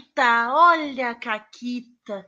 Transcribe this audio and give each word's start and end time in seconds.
Caquita, 0.00 0.54
olha 0.54 1.10
a 1.10 1.14
Caquita. 1.14 2.26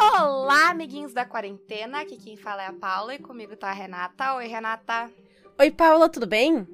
Olá, 0.00 0.70
amiguinhos 0.70 1.12
da 1.12 1.26
quarentena. 1.26 2.00
Aqui 2.00 2.16
quem 2.16 2.36
fala 2.36 2.62
é 2.62 2.66
a 2.66 2.72
Paula 2.72 3.14
e 3.14 3.18
comigo 3.18 3.54
tá 3.54 3.68
a 3.68 3.72
Renata. 3.72 4.34
Oi, 4.36 4.46
Renata. 4.46 5.10
Oi, 5.58 5.70
Paula, 5.70 6.08
tudo 6.08 6.26
bem? 6.26 6.66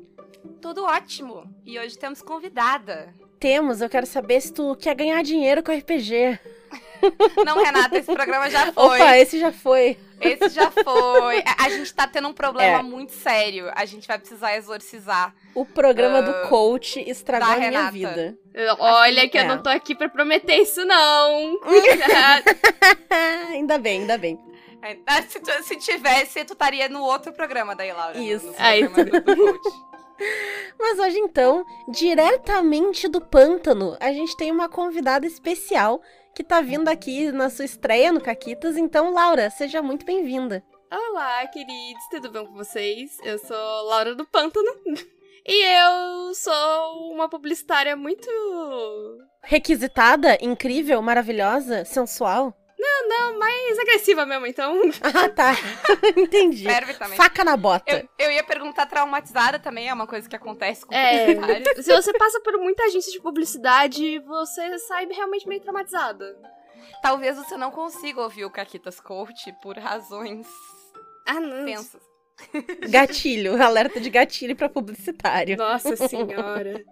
Tudo 0.60 0.84
ótimo. 0.84 1.44
E 1.64 1.78
hoje 1.78 1.98
temos 1.98 2.22
convidada. 2.22 3.12
Temos, 3.40 3.80
eu 3.80 3.90
quero 3.90 4.06
saber 4.06 4.40
se 4.40 4.52
tu 4.52 4.76
quer 4.76 4.94
ganhar 4.94 5.22
dinheiro 5.22 5.62
com 5.62 5.72
RPG. 5.72 6.38
Não, 7.44 7.62
Renata, 7.62 7.98
esse 7.98 8.12
programa 8.12 8.48
já 8.50 8.72
foi. 8.72 9.00
Opa, 9.00 9.18
esse 9.18 9.38
já 9.38 9.52
foi. 9.52 9.96
Esse 10.20 10.48
já 10.50 10.70
foi. 10.70 11.42
A 11.58 11.68
gente 11.68 11.92
tá 11.92 12.06
tendo 12.06 12.28
um 12.28 12.32
problema 12.32 12.78
É. 12.78 12.82
muito 12.82 13.12
sério. 13.12 13.70
A 13.74 13.84
gente 13.84 14.06
vai 14.06 14.18
precisar 14.18 14.56
exorcizar. 14.56 15.34
O 15.54 15.64
programa 15.64 16.18
Ah, 16.18 16.22
do 16.22 16.48
coach 16.48 17.02
estragou 17.08 17.48
a 17.48 17.56
minha 17.56 17.70
Renata. 17.70 17.92
vida. 17.92 18.38
Olha 18.78 19.28
que 19.28 19.36
é. 19.36 19.42
eu 19.42 19.48
não 19.48 19.62
tô 19.62 19.68
aqui 19.68 19.94
pra 19.94 20.08
prometer 20.08 20.56
isso, 20.56 20.84
não. 20.84 21.58
ainda 23.50 23.78
bem, 23.78 24.00
ainda 24.02 24.18
bem. 24.18 24.38
Ah, 25.06 25.22
Se, 25.22 25.38
tu- 25.40 25.62
se 25.62 25.76
tivesse, 25.76 26.44
tu 26.44 26.52
estaria 26.54 26.88
no 26.88 27.02
outro 27.02 27.32
programa 27.32 27.74
daí, 27.74 27.92
Laura. 27.92 28.18
no- 28.18 28.24
Isso. 28.24 28.46
No, 28.46 28.54
Aí 28.58 28.88
programa 28.88 29.20
do, 29.20 29.34
do 29.34 29.52
coach. 29.52 29.92
Mas 30.78 30.98
hoje, 30.98 31.18
então, 31.18 31.64
diretamente 31.88 33.08
do 33.08 33.20
pântano, 33.20 33.96
a 34.00 34.12
gente 34.12 34.36
tem 34.36 34.50
uma 34.52 34.68
convidada 34.68 35.26
especial 35.26 36.00
que 36.34 36.42
tá 36.42 36.60
vindo 36.60 36.88
aqui 36.88 37.30
na 37.30 37.50
sua 37.50 37.64
estreia 37.64 38.12
no 38.12 38.20
Caquitas. 38.20 38.76
Então, 38.76 39.12
Laura, 39.12 39.50
seja 39.50 39.82
muito 39.82 40.04
bem-vinda. 40.04 40.62
Olá, 40.90 41.46
queridos, 41.46 42.02
tudo 42.10 42.30
bem 42.30 42.46
com 42.46 42.54
vocês? 42.54 43.18
Eu 43.22 43.38
sou 43.38 43.82
Laura 43.88 44.14
do 44.14 44.26
Pântano. 44.26 44.70
E 45.44 45.64
eu 45.64 46.32
sou 46.36 47.12
uma 47.12 47.28
publicitária 47.28 47.96
muito. 47.96 48.28
Requisitada, 49.42 50.38
incrível, 50.40 51.02
maravilhosa, 51.02 51.84
sensual. 51.84 52.56
Não, 53.08 53.38
mais 53.38 53.78
agressiva 53.78 54.26
mesmo, 54.26 54.46
então. 54.46 54.80
Ah, 55.02 55.28
tá. 55.28 55.52
Entendi. 56.16 56.64
Serve 56.64 56.94
também. 56.94 57.16
Faca 57.16 57.44
na 57.44 57.56
bota. 57.56 57.84
Eu, 58.18 58.26
eu 58.26 58.32
ia 58.32 58.42
perguntar 58.42 58.86
traumatizada 58.86 59.58
também, 59.58 59.88
é 59.88 59.94
uma 59.94 60.06
coisa 60.06 60.28
que 60.28 60.34
acontece 60.36 60.84
com 60.84 60.94
É. 60.94 61.34
publicitários. 61.34 61.84
Se 61.84 61.94
você 61.94 62.12
passa 62.14 62.40
por 62.40 62.56
muita 62.58 62.82
agência 62.84 63.12
de 63.12 63.20
publicidade, 63.20 64.18
você 64.20 64.78
sai 64.80 65.06
realmente 65.06 65.46
meio 65.46 65.60
traumatizada. 65.60 66.36
Talvez 67.02 67.36
você 67.36 67.56
não 67.56 67.70
consiga 67.70 68.20
ouvir 68.20 68.44
o 68.44 68.50
Caquitas 68.50 68.98
Coach 69.00 69.52
por 69.62 69.76
razões 69.78 70.46
Ah, 71.26 71.40
não. 71.40 71.64
tensas. 71.64 72.02
Gatilho, 72.88 73.60
alerta 73.62 74.00
de 74.00 74.10
gatilho 74.10 74.54
pra 74.56 74.68
publicitário. 74.68 75.56
Nossa 75.56 75.96
senhora. 75.96 76.84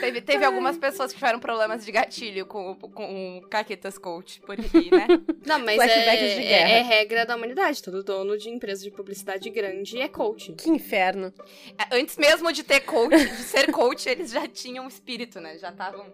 Teve, 0.00 0.20
teve 0.20 0.44
algumas 0.44 0.76
pessoas 0.78 1.12
que 1.12 1.18
tiveram 1.18 1.38
problemas 1.38 1.84
de 1.84 1.92
gatilho 1.92 2.46
com, 2.46 2.72
o- 2.72 2.76
com 2.76 3.38
o 3.38 3.42
Caquitas 3.48 3.98
Coach 3.98 4.40
por 4.40 4.52
aqui, 4.58 4.90
né? 4.90 5.06
Não, 5.46 5.58
mas 5.60 5.76
Flashbacks 5.76 6.22
é, 6.22 6.34
de 6.34 6.40
é, 6.44 6.48
guerra. 6.48 6.68
é 6.70 6.82
regra 6.82 7.26
da 7.26 7.36
humanidade. 7.36 7.82
Todo 7.82 8.02
dono 8.02 8.36
de 8.38 8.48
empresa 8.48 8.82
de 8.82 8.90
publicidade 8.90 9.48
grande 9.50 10.00
é 10.00 10.08
coach. 10.08 10.52
Que 10.52 10.70
inferno. 10.70 11.32
É, 11.78 11.96
Antes 11.96 12.16
mesmo 12.16 12.52
de 12.52 12.62
ter 12.62 12.80
coach, 12.80 13.16
de 13.16 13.42
ser 13.42 13.70
coach, 13.70 14.08
eles 14.08 14.30
já 14.30 14.46
tinham 14.48 14.86
espírito, 14.88 15.40
né? 15.40 15.58
Já 15.58 15.70
estavam. 15.70 16.06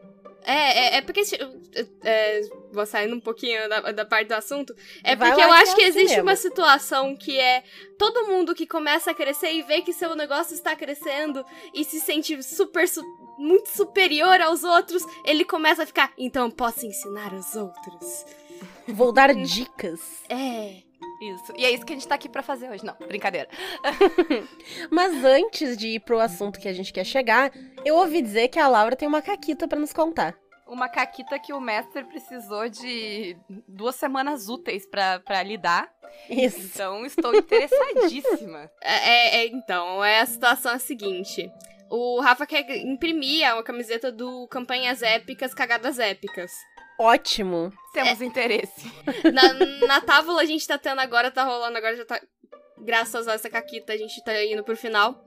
É, 0.46 0.78
é, 0.78 0.96
é 0.98 1.02
porque. 1.02 1.22
é, 2.04 2.40
vou 2.72 2.86
saindo 2.86 3.16
um 3.16 3.20
pouquinho 3.20 3.68
da, 3.68 3.80
da 3.92 4.04
parte 4.04 4.28
do 4.28 4.34
assunto. 4.34 4.74
É 5.02 5.16
Vai 5.16 5.30
porque 5.30 5.42
eu 5.44 5.48
que 5.48 5.54
acho 5.54 5.72
é 5.72 5.74
que 5.74 5.82
existe 5.82 6.20
uma 6.20 6.36
situação 6.36 7.16
que 7.16 7.38
é 7.38 7.64
todo 7.98 8.26
mundo 8.28 8.54
que 8.54 8.66
começa 8.66 9.10
a 9.10 9.14
crescer 9.14 9.52
e 9.52 9.62
vê 9.62 9.82
que 9.82 9.92
seu 9.92 10.14
negócio 10.14 10.54
está 10.54 10.76
crescendo 10.76 11.44
e 11.74 11.84
se 11.84 11.98
sente 12.00 12.40
super. 12.42 12.88
su- 12.88 13.02
muito 13.38 13.68
superior 13.68 14.40
aos 14.40 14.64
outros, 14.64 15.02
ele 15.24 15.44
começa 15.44 15.82
a 15.82 15.86
ficar. 15.86 16.10
Então 16.16 16.50
posso 16.50 16.86
ensinar 16.86 17.34
os 17.34 17.54
outros. 17.54 18.24
Vou 18.88 19.12
dar 19.12 19.34
dicas. 19.36 20.00
É. 20.28 20.85
Isso. 21.20 21.52
E 21.56 21.64
é 21.64 21.70
isso 21.70 21.84
que 21.84 21.92
a 21.92 21.96
gente 21.96 22.08
tá 22.08 22.14
aqui 22.14 22.28
pra 22.28 22.42
fazer 22.42 22.70
hoje. 22.70 22.84
Não, 22.84 22.94
brincadeira. 23.06 23.48
Mas 24.90 25.24
antes 25.24 25.76
de 25.76 25.88
ir 25.88 26.00
pro 26.00 26.20
assunto 26.20 26.60
que 26.60 26.68
a 26.68 26.72
gente 26.72 26.92
quer 26.92 27.04
chegar, 27.04 27.50
eu 27.84 27.96
ouvi 27.96 28.20
dizer 28.20 28.48
que 28.48 28.58
a 28.58 28.68
Laura 28.68 28.96
tem 28.96 29.08
uma 29.08 29.22
caquita 29.22 29.66
pra 29.66 29.78
nos 29.78 29.92
contar. 29.92 30.36
Uma 30.66 30.88
caquita 30.88 31.38
que 31.38 31.52
o 31.52 31.60
mestre 31.60 32.04
precisou 32.04 32.68
de 32.68 33.36
duas 33.68 33.94
semanas 33.94 34.48
úteis 34.48 34.84
pra, 34.84 35.20
pra 35.20 35.42
lidar. 35.42 35.88
Isso. 36.28 36.58
Então 36.58 37.06
estou 37.06 37.34
interessadíssima. 37.34 38.70
É, 38.82 39.38
é, 39.38 39.46
então, 39.46 40.04
é 40.04 40.20
a 40.20 40.26
situação 40.26 40.72
é 40.72 40.74
a 40.74 40.78
seguinte. 40.78 41.50
O 41.88 42.20
Rafa 42.20 42.46
quer 42.46 42.68
imprimir 42.78 43.52
uma 43.52 43.62
camiseta 43.62 44.10
do 44.10 44.46
Campanhas 44.48 45.02
Épicas, 45.02 45.54
Cagadas 45.54 45.98
Épicas. 45.98 46.52
Ótimo. 46.98 47.72
Temos 47.92 48.20
interesse. 48.20 48.90
Na, 49.32 49.52
na 49.86 50.00
tábua 50.00 50.40
a 50.40 50.44
gente 50.44 50.66
tá 50.66 50.78
tendo 50.78 51.00
agora, 51.00 51.30
tá 51.30 51.44
rolando 51.44 51.76
agora, 51.76 51.96
já 51.96 52.04
tá. 52.04 52.20
Graças 52.78 53.26
a 53.26 53.34
essa 53.34 53.48
caquita, 53.48 53.92
a 53.92 53.96
gente 53.96 54.22
tá 54.22 54.44
indo 54.44 54.62
pro 54.62 54.76
final. 54.76 55.24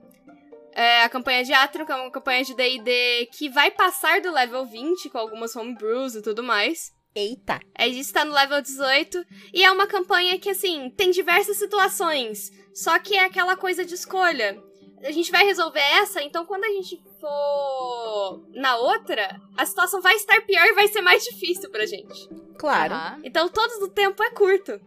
É 0.72 1.02
a 1.02 1.08
campanha 1.08 1.44
de 1.44 1.52
Atron, 1.52 1.84
que 1.84 1.92
é 1.92 1.96
uma 1.96 2.12
campanha 2.12 2.44
de 2.44 2.54
DD 2.54 3.28
que 3.32 3.48
vai 3.48 3.70
passar 3.70 4.20
do 4.20 4.30
level 4.30 4.64
20 4.64 5.10
com 5.10 5.18
algumas 5.18 5.54
homebrews 5.56 6.14
e 6.14 6.22
tudo 6.22 6.42
mais. 6.42 6.92
Eita. 7.14 7.58
A 7.76 7.88
gente 7.88 8.12
tá 8.12 8.24
no 8.24 8.32
level 8.32 8.62
18 8.62 9.24
e 9.52 9.64
é 9.64 9.70
uma 9.70 9.86
campanha 9.86 10.38
que, 10.38 10.48
assim, 10.48 10.90
tem 10.96 11.10
diversas 11.10 11.56
situações. 11.56 12.50
Só 12.72 12.98
que 13.00 13.16
é 13.16 13.24
aquela 13.24 13.56
coisa 13.56 13.84
de 13.84 13.94
escolha. 13.94 14.62
A 15.02 15.10
gente 15.10 15.32
vai 15.32 15.44
resolver 15.44 15.80
essa, 15.80 16.22
então 16.22 16.44
quando 16.44 16.64
a 16.64 16.68
gente 16.68 17.02
for 17.18 18.42
na 18.50 18.76
outra, 18.76 19.40
a 19.56 19.64
situação 19.64 20.00
vai 20.00 20.14
estar 20.14 20.40
pior 20.42 20.64
e 20.66 20.74
vai 20.74 20.88
ser 20.88 21.00
mais 21.00 21.24
difícil 21.24 21.70
pra 21.70 21.86
gente. 21.86 22.28
Claro. 22.58 22.94
Aham. 22.94 23.20
Então 23.24 23.48
todo 23.48 23.84
o 23.84 23.88
tempo 23.88 24.22
é 24.22 24.30
curto. 24.30 24.80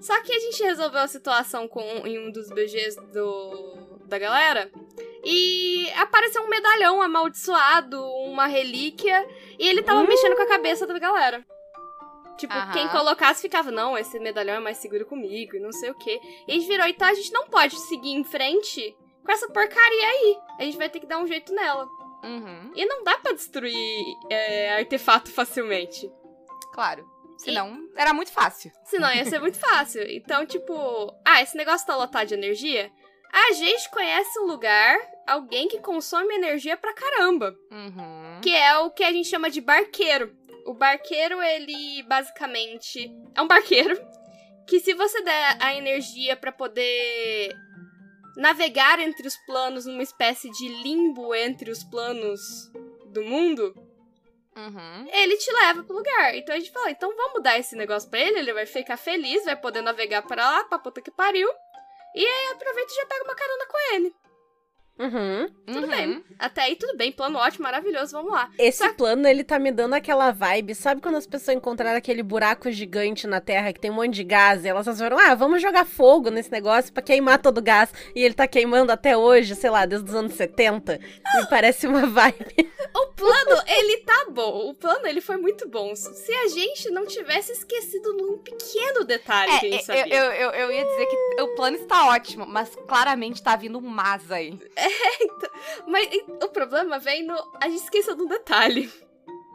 Só 0.00 0.20
que 0.22 0.32
a 0.32 0.38
gente 0.38 0.62
resolveu 0.62 1.00
a 1.00 1.08
situação 1.08 1.68
com, 1.68 1.80
em 2.06 2.18
um 2.18 2.30
dos 2.30 2.50
BGs 2.50 3.00
do, 3.12 3.98
da 4.06 4.18
galera. 4.18 4.70
E 5.24 5.90
apareceu 5.96 6.42
um 6.42 6.48
medalhão 6.48 7.00
amaldiçoado, 7.00 8.02
uma 8.26 8.46
relíquia, 8.46 9.26
e 9.58 9.66
ele 9.66 9.82
tava 9.82 10.04
mexendo 10.04 10.36
com 10.36 10.42
a 10.42 10.46
cabeça 10.46 10.86
da 10.86 10.98
galera. 10.98 11.44
Tipo, 12.36 12.52
Aham. 12.52 12.72
quem 12.72 12.88
colocasse 12.88 13.40
ficava, 13.40 13.70
não, 13.70 13.96
esse 13.96 14.18
medalhão 14.18 14.56
é 14.56 14.60
mais 14.60 14.76
seguro 14.78 15.06
comigo, 15.06 15.56
e 15.56 15.60
não 15.60 15.72
sei 15.72 15.90
o 15.90 15.94
quê. 15.94 16.20
E 16.46 16.52
a 16.52 16.54
gente 16.54 16.66
virou, 16.66 16.86
então 16.86 17.08
a 17.08 17.14
gente 17.14 17.32
não 17.32 17.46
pode 17.46 17.78
seguir 17.80 18.10
em 18.10 18.24
frente 18.24 18.94
com 19.24 19.32
essa 19.32 19.48
porcaria 19.48 20.06
aí. 20.06 20.38
A 20.58 20.62
gente 20.64 20.76
vai 20.76 20.88
ter 20.88 21.00
que 21.00 21.06
dar 21.06 21.18
um 21.18 21.26
jeito 21.26 21.52
nela. 21.54 21.86
Uhum. 22.22 22.72
E 22.74 22.86
não 22.86 23.04
dá 23.04 23.18
pra 23.18 23.32
destruir 23.32 24.16
é, 24.30 24.74
artefato 24.76 25.30
facilmente. 25.30 26.10
Claro. 26.72 27.08
Senão, 27.38 27.88
era 27.96 28.14
muito 28.14 28.32
fácil. 28.32 28.72
Senão 28.84 29.12
ia 29.12 29.24
ser 29.24 29.40
muito 29.40 29.58
fácil. 29.58 30.02
Então, 30.08 30.46
tipo, 30.46 30.72
ah, 31.24 31.42
esse 31.42 31.56
negócio 31.56 31.86
tá 31.86 31.96
lotado 31.96 32.28
de 32.28 32.34
energia? 32.34 32.90
A 33.32 33.52
gente 33.52 33.90
conhece 33.90 34.38
um 34.38 34.46
lugar, 34.46 34.96
alguém 35.26 35.68
que 35.68 35.80
consome 35.80 36.34
energia 36.34 36.76
pra 36.76 36.94
caramba. 36.94 37.54
Uhum. 37.70 38.40
Que 38.40 38.54
é 38.54 38.78
o 38.78 38.90
que 38.90 39.02
a 39.02 39.10
gente 39.12 39.28
chama 39.28 39.50
de 39.50 39.60
barqueiro. 39.60 40.34
O 40.64 40.72
barqueiro, 40.72 41.42
ele 41.42 42.02
basicamente 42.04 43.12
é 43.34 43.42
um 43.42 43.46
barqueiro 43.46 44.00
que 44.66 44.80
se 44.80 44.94
você 44.94 45.22
der 45.22 45.56
a 45.60 45.74
energia 45.74 46.36
pra 46.36 46.52
poder 46.52 47.52
navegar 48.36 48.98
entre 49.00 49.26
os 49.26 49.36
planos 49.46 49.86
numa 49.86 50.02
espécie 50.02 50.50
de 50.50 50.68
limbo 50.82 51.34
entre 51.34 51.70
os 51.70 51.82
planos 51.84 52.40
do 53.06 53.22
mundo, 53.22 53.74
Uhum. 54.56 55.08
ele 55.12 55.36
te 55.36 55.52
leva 55.52 55.82
pro 55.82 55.96
lugar. 55.96 56.34
Então 56.36 56.54
a 56.54 56.58
gente 56.58 56.70
falou, 56.72 56.88
então 56.88 57.14
vamos 57.16 57.42
dar 57.42 57.58
esse 57.58 57.74
negócio 57.76 58.08
pra 58.08 58.20
ele, 58.20 58.38
ele 58.38 58.52
vai 58.52 58.66
ficar 58.66 58.96
feliz, 58.96 59.44
vai 59.44 59.56
poder 59.56 59.82
navegar 59.82 60.22
pra 60.22 60.50
lá, 60.50 60.64
pra 60.64 60.78
puta 60.78 61.00
que 61.00 61.10
pariu. 61.10 61.48
E 62.14 62.24
aí 62.24 62.52
aproveita 62.52 62.92
e 62.92 62.96
já 62.96 63.06
pega 63.06 63.24
uma 63.24 63.34
carona 63.34 63.66
com 63.66 63.94
ele. 63.94 64.14
Uhum. 64.98 65.48
Tudo 65.66 65.80
Uhum. 65.80 65.86
bem. 65.88 66.24
Até 66.38 66.62
aí 66.62 66.76
tudo 66.76 66.96
bem, 66.96 67.10
plano 67.10 67.38
ótimo, 67.38 67.64
maravilhoso, 67.64 68.12
vamos 68.12 68.32
lá. 68.32 68.48
Esse 68.58 68.78
Só- 68.86 68.92
plano, 68.92 69.26
ele 69.26 69.42
tá 69.42 69.58
me 69.58 69.72
dando 69.72 69.94
aquela 69.94 70.30
vibe. 70.30 70.74
Sabe 70.74 71.00
quando 71.00 71.16
as 71.16 71.26
pessoas 71.26 71.56
encontraram 71.56 71.98
aquele 71.98 72.22
buraco 72.22 72.70
gigante 72.70 73.26
na 73.26 73.40
Terra 73.40 73.72
que 73.72 73.80
tem 73.80 73.90
um 73.90 73.94
monte 73.94 74.14
de 74.14 74.24
gás 74.24 74.64
e 74.64 74.68
elas 74.68 74.86
foram, 74.98 75.18
ah, 75.18 75.34
vamos 75.34 75.60
jogar 75.60 75.84
fogo 75.84 76.30
nesse 76.30 76.50
negócio 76.52 76.92
pra 76.92 77.02
queimar 77.02 77.38
todo 77.42 77.58
o 77.58 77.62
gás. 77.62 77.92
E 78.14 78.22
ele 78.22 78.34
tá 78.34 78.46
queimando 78.46 78.92
até 78.92 79.16
hoje, 79.16 79.54
sei 79.56 79.70
lá, 79.70 79.84
desde 79.84 80.08
os 80.08 80.14
anos 80.14 80.34
70. 80.34 80.98
Me 81.34 81.46
parece 81.50 81.86
uma 81.86 82.06
vibe. 82.06 82.72
O 82.96 83.06
plano, 83.14 83.60
ele 83.66 83.98
tá 84.02 84.26
bom. 84.30 84.68
O 84.70 84.74
plano, 84.74 85.06
ele 85.06 85.20
foi 85.20 85.36
muito 85.36 85.68
bom. 85.68 85.96
Se 85.96 86.32
a 86.32 86.46
gente 86.48 86.90
não 86.90 87.04
tivesse 87.06 87.50
esquecido 87.50 88.12
num 88.12 88.38
pequeno 88.38 89.04
detalhe 89.04 89.50
que 89.58 89.66
a 89.66 89.70
gente 89.70 89.90
É, 89.90 90.00
eu, 90.06 90.24
eu, 90.24 90.32
eu, 90.32 90.50
eu 90.50 90.72
ia 90.72 90.84
dizer 90.84 91.06
que 91.06 91.42
o 91.42 91.54
plano 91.56 91.76
está 91.76 92.06
ótimo, 92.10 92.46
mas 92.46 92.70
claramente 92.86 93.42
tá 93.42 93.56
vindo 93.56 93.78
um 93.78 93.80
mas 93.80 94.30
aí. 94.30 94.56
Mas 95.86 96.08
e, 96.12 96.24
o 96.44 96.48
problema 96.48 96.98
vem 96.98 97.24
no. 97.24 97.34
A 97.60 97.68
gente 97.68 97.82
esqueceu 97.82 98.14
de 98.14 98.22
um 98.22 98.26
detalhe. 98.26 98.90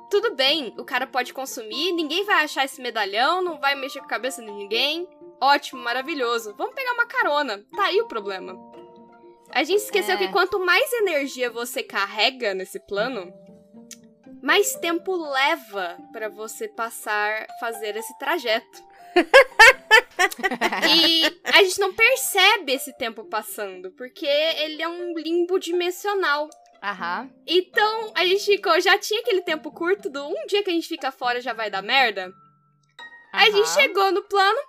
Tudo 0.09 0.33
bem, 0.35 0.73
o 0.77 0.83
cara 0.83 1.05
pode 1.05 1.31
consumir, 1.33 1.91
ninguém 1.91 2.25
vai 2.25 2.43
achar 2.43 2.65
esse 2.65 2.81
medalhão, 2.81 3.43
não 3.43 3.59
vai 3.59 3.75
mexer 3.75 3.99
com 3.99 4.05
a 4.05 4.09
cabeça 4.09 4.41
de 4.41 4.49
ninguém. 4.51 5.07
Ótimo, 5.39 5.81
maravilhoso. 5.83 6.55
Vamos 6.57 6.73
pegar 6.73 6.93
uma 6.93 7.05
carona. 7.05 7.63
Tá 7.75 7.85
aí 7.85 8.01
o 8.01 8.07
problema. 8.07 8.57
A 9.51 9.63
gente 9.63 9.83
esqueceu 9.83 10.15
É. 10.15 10.17
que 10.17 10.27
quanto 10.29 10.59
mais 10.59 10.91
energia 10.93 11.49
você 11.49 11.83
carrega 11.83 12.53
nesse 12.55 12.79
plano, 12.79 13.31
mais 14.41 14.73
tempo 14.75 15.15
leva 15.15 15.97
pra 16.11 16.27
você 16.27 16.67
passar, 16.67 17.45
fazer 17.59 17.95
esse 17.95 18.17
trajeto. 18.17 18.88
E 20.89 21.23
a 21.43 21.63
gente 21.63 21.79
não 21.79 21.93
percebe 21.93 22.73
esse 22.73 22.95
tempo 22.97 23.23
passando, 23.25 23.91
porque 23.91 24.25
ele 24.25 24.81
é 24.81 24.87
um 24.87 25.13
limbo 25.17 25.59
dimensional. 25.59 26.49
Aham. 26.81 27.29
Então, 27.45 28.11
a 28.15 28.25
gente 28.25 28.45
ficou, 28.45 28.79
já 28.79 28.97
tinha 28.97 29.19
aquele 29.19 29.41
tempo 29.41 29.71
curto 29.71 30.09
do 30.09 30.25
um 30.25 30.45
dia 30.47 30.63
que 30.63 30.69
a 30.69 30.73
gente 30.73 30.87
fica 30.87 31.11
fora 31.11 31.41
já 31.41 31.53
vai 31.53 31.69
dar 31.69 31.81
merda. 31.81 32.31
Aí 33.33 33.49
a 33.49 33.51
gente 33.51 33.67
aham. 33.67 33.81
chegou 33.81 34.11
no 34.11 34.23
plano. 34.23 34.59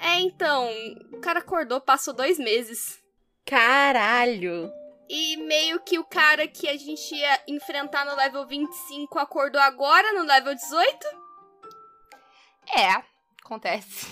É, 0.00 0.20
então, 0.20 0.70
o 1.12 1.20
cara 1.20 1.40
acordou, 1.40 1.80
passou 1.80 2.14
dois 2.14 2.38
meses. 2.38 3.02
Caralho. 3.44 4.70
E 5.08 5.36
meio 5.38 5.80
que 5.80 5.98
o 5.98 6.04
cara 6.04 6.46
que 6.46 6.68
a 6.68 6.76
gente 6.76 7.14
ia 7.14 7.40
enfrentar 7.48 8.04
no 8.04 8.14
level 8.14 8.46
25 8.46 9.18
acordou 9.18 9.60
agora 9.60 10.12
no 10.12 10.22
level 10.22 10.54
18. 10.54 11.06
É, 12.76 13.02
acontece. 13.48 14.06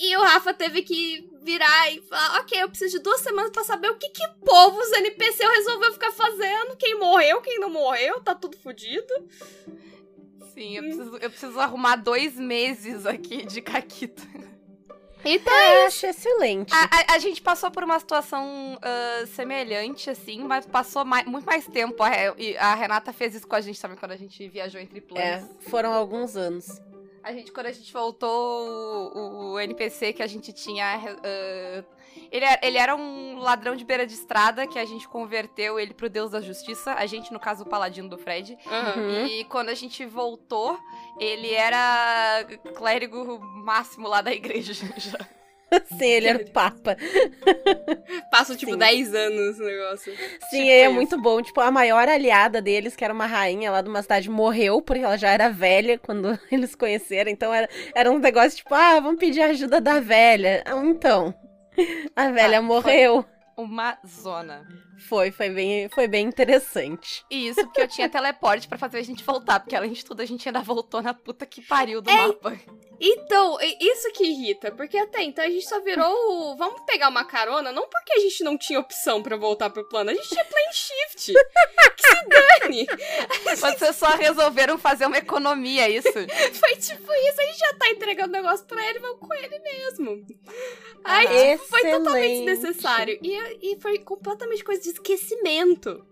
E 0.00 0.16
o 0.16 0.20
Rafa 0.20 0.54
teve 0.54 0.82
que 0.82 1.28
virar 1.42 1.90
e 1.92 2.00
falar: 2.02 2.40
Ok, 2.40 2.60
eu 2.62 2.68
preciso 2.68 2.96
de 2.98 3.02
duas 3.02 3.20
semanas 3.20 3.50
pra 3.50 3.64
saber 3.64 3.90
o 3.90 3.96
que 3.96 4.08
que 4.10 4.26
povo 4.44 4.78
os 4.78 4.92
NPC 4.92 5.44
resolveu 5.44 5.92
ficar 5.92 6.12
fazendo. 6.12 6.76
Quem 6.76 6.98
morreu, 6.98 7.40
quem 7.40 7.58
não 7.58 7.68
morreu, 7.70 8.20
tá 8.20 8.34
tudo 8.34 8.56
fodido. 8.58 9.12
Sim, 10.54 10.76
eu 10.76 10.82
preciso, 10.84 11.16
eu 11.16 11.30
preciso 11.30 11.60
arrumar 11.60 11.96
dois 11.96 12.36
meses 12.36 13.06
aqui 13.06 13.44
de 13.44 13.60
caquita. 13.60 14.22
Então, 15.24 15.52
Eu 15.52 15.86
acho 15.88 16.06
excelente. 16.06 16.72
A, 16.72 16.84
a- 16.84 17.14
a 17.14 17.18
gente 17.18 17.42
passou 17.42 17.70
por 17.72 17.82
uma 17.82 17.98
situação 17.98 18.78
ah, 18.80 19.26
semelhante, 19.34 20.08
assim, 20.08 20.44
mas 20.44 20.64
passou 20.64 21.04
mai- 21.04 21.24
muito 21.24 21.44
mais 21.44 21.66
tempo. 21.66 22.00
A, 22.04 22.10
e 22.38 22.56
a 22.56 22.72
Renata 22.76 23.12
fez 23.12 23.34
isso 23.34 23.46
com 23.46 23.56
a 23.56 23.60
gente 23.60 23.80
também 23.80 23.96
quando 23.98 24.12
a 24.12 24.16
gente 24.16 24.48
viajou 24.48 24.80
entre 24.80 24.98
É, 24.98 25.00
planos. 25.00 25.50
foram 25.62 25.92
alguns 25.92 26.36
anos. 26.36 26.80
A 27.22 27.32
gente, 27.32 27.52
quando 27.52 27.66
a 27.66 27.72
gente 27.72 27.92
voltou, 27.92 29.12
o, 29.14 29.52
o 29.52 29.60
NPC 29.60 30.12
que 30.12 30.22
a 30.22 30.26
gente 30.26 30.52
tinha. 30.52 30.84
ah, 30.84 31.84
ele, 32.30 32.44
era, 32.44 32.60
ele 32.62 32.78
era 32.78 32.96
um 32.96 33.38
ladrão 33.38 33.76
de 33.76 33.84
beira 33.84 34.06
de 34.06 34.14
estrada 34.14 34.66
que 34.66 34.78
a 34.78 34.84
gente 34.84 35.08
converteu 35.08 35.78
ele 35.78 35.94
pro 35.94 36.10
Deus 36.10 36.30
da 36.30 36.40
Justiça. 36.40 36.94
A 36.94 37.06
gente, 37.06 37.32
no 37.32 37.40
caso, 37.40 37.64
o 37.64 37.66
paladino 37.66 38.08
do 38.08 38.18
Fred. 38.18 38.56
Uhum. 38.66 39.26
E 39.26 39.44
quando 39.44 39.68
a 39.68 39.74
gente 39.74 40.04
voltou, 40.04 40.78
ele 41.18 41.52
era 41.52 42.44
clérigo 42.76 43.38
máximo 43.40 44.08
lá 44.08 44.20
da 44.20 44.32
igreja. 44.32 44.74
já. 44.74 45.18
Sim, 45.98 46.06
ele 46.06 46.28
era 46.28 46.38
o 46.38 46.50
Papa. 46.50 46.96
passou 48.30 48.56
tipo 48.56 48.72
Sim. 48.72 48.78
10 48.78 49.14
anos 49.14 49.58
o 49.58 49.64
negócio. 49.64 50.12
Sim, 50.50 50.64
Tipo 50.64 50.70
é 50.70 50.88
muito 50.88 51.20
bom. 51.20 51.42
Tipo, 51.42 51.60
a 51.60 51.70
maior 51.70 52.08
aliada 52.08 52.60
deles, 52.62 52.96
que 52.96 53.04
era 53.04 53.12
uma 53.12 53.26
rainha 53.26 53.70
lá 53.70 53.82
de 53.82 53.88
uma 53.88 54.02
cidade, 54.02 54.30
morreu 54.30 54.80
porque 54.80 55.02
ela 55.04 55.16
já 55.16 55.30
era 55.30 55.48
velha 55.50 55.98
quando 55.98 56.38
eles 56.50 56.74
conheceram. 56.74 57.30
Então 57.30 57.52
era, 57.52 57.68
era 57.94 58.10
um 58.10 58.18
negócio 58.18 58.56
tipo, 58.58 58.74
ah, 58.74 59.00
vamos 59.00 59.18
pedir 59.18 59.42
ajuda 59.42 59.80
da 59.80 60.00
velha. 60.00 60.62
Ah, 60.64 60.76
Então, 60.84 61.34
a 62.16 62.30
velha 62.30 62.58
Ah, 62.58 62.62
morreu. 62.62 63.24
Uma 63.56 63.98
zona. 64.06 64.66
Foi, 65.08 65.30
foi 65.30 65.48
bem, 65.50 65.88
foi 65.88 66.08
bem 66.08 66.26
interessante. 66.26 67.24
E 67.30 67.48
isso 67.48 67.62
porque 67.64 67.80
eu 67.82 67.88
tinha 67.88 68.08
teleporte 68.08 68.66
pra 68.68 68.76
fazer 68.78 68.98
a 68.98 69.02
gente 69.02 69.22
voltar, 69.24 69.60
porque 69.60 69.76
além 69.76 69.92
de 69.92 70.04
tudo 70.04 70.20
a 70.20 70.26
gente 70.26 70.48
ainda 70.48 70.60
voltou 70.60 71.00
na 71.02 71.14
puta 71.14 71.46
que 71.46 71.62
pariu 71.62 72.00
do 72.00 72.10
Ei. 72.10 72.16
mapa. 72.16 72.58
Então, 73.00 73.56
i- 73.62 73.76
isso 73.80 74.10
que 74.12 74.24
irrita, 74.24 74.72
porque 74.72 74.98
até 74.98 75.22
então 75.22 75.44
a 75.44 75.48
gente 75.48 75.68
só 75.68 75.80
virou 75.80 76.10
o. 76.12 76.56
Vamos 76.56 76.80
pegar 76.84 77.08
uma 77.08 77.24
carona, 77.24 77.70
não 77.70 77.88
porque 77.88 78.12
a 78.14 78.18
gente 78.20 78.42
não 78.42 78.58
tinha 78.58 78.80
opção 78.80 79.22
pra 79.22 79.36
voltar 79.36 79.70
pro 79.70 79.88
plano, 79.88 80.10
a 80.10 80.14
gente 80.14 80.28
tinha 80.28 80.44
plane 80.44 80.72
shift. 80.72 81.32
que 81.96 82.02
se 82.06 82.28
dane! 82.28 82.86
Vocês 83.56 83.94
só 83.94 84.08
resolveram 84.16 84.76
fazer 84.78 85.06
uma 85.06 85.16
economia, 85.18 85.82
é 85.86 85.90
isso. 85.90 86.08
Foi 86.58 86.74
tipo 86.76 87.12
isso, 87.12 87.40
a 87.40 87.44
gente 87.44 87.58
já 87.58 87.74
tá 87.74 87.88
entregando 87.88 88.30
o 88.30 88.32
negócio 88.32 88.66
pra 88.66 88.84
ele, 88.90 88.98
vamos 88.98 89.20
com 89.20 89.32
ele 89.32 89.58
mesmo. 89.60 90.26
Aí, 91.04 91.26
Aham. 91.26 91.56
tipo, 91.58 91.68
foi 91.68 91.90
totalmente 91.90 92.44
desnecessário. 92.44 93.18
E, 93.22 93.72
e 93.74 93.80
foi 93.80 93.98
completamente 93.98 94.64
coisa 94.64 94.82
de 94.82 94.87
esquecimento. 94.90 96.04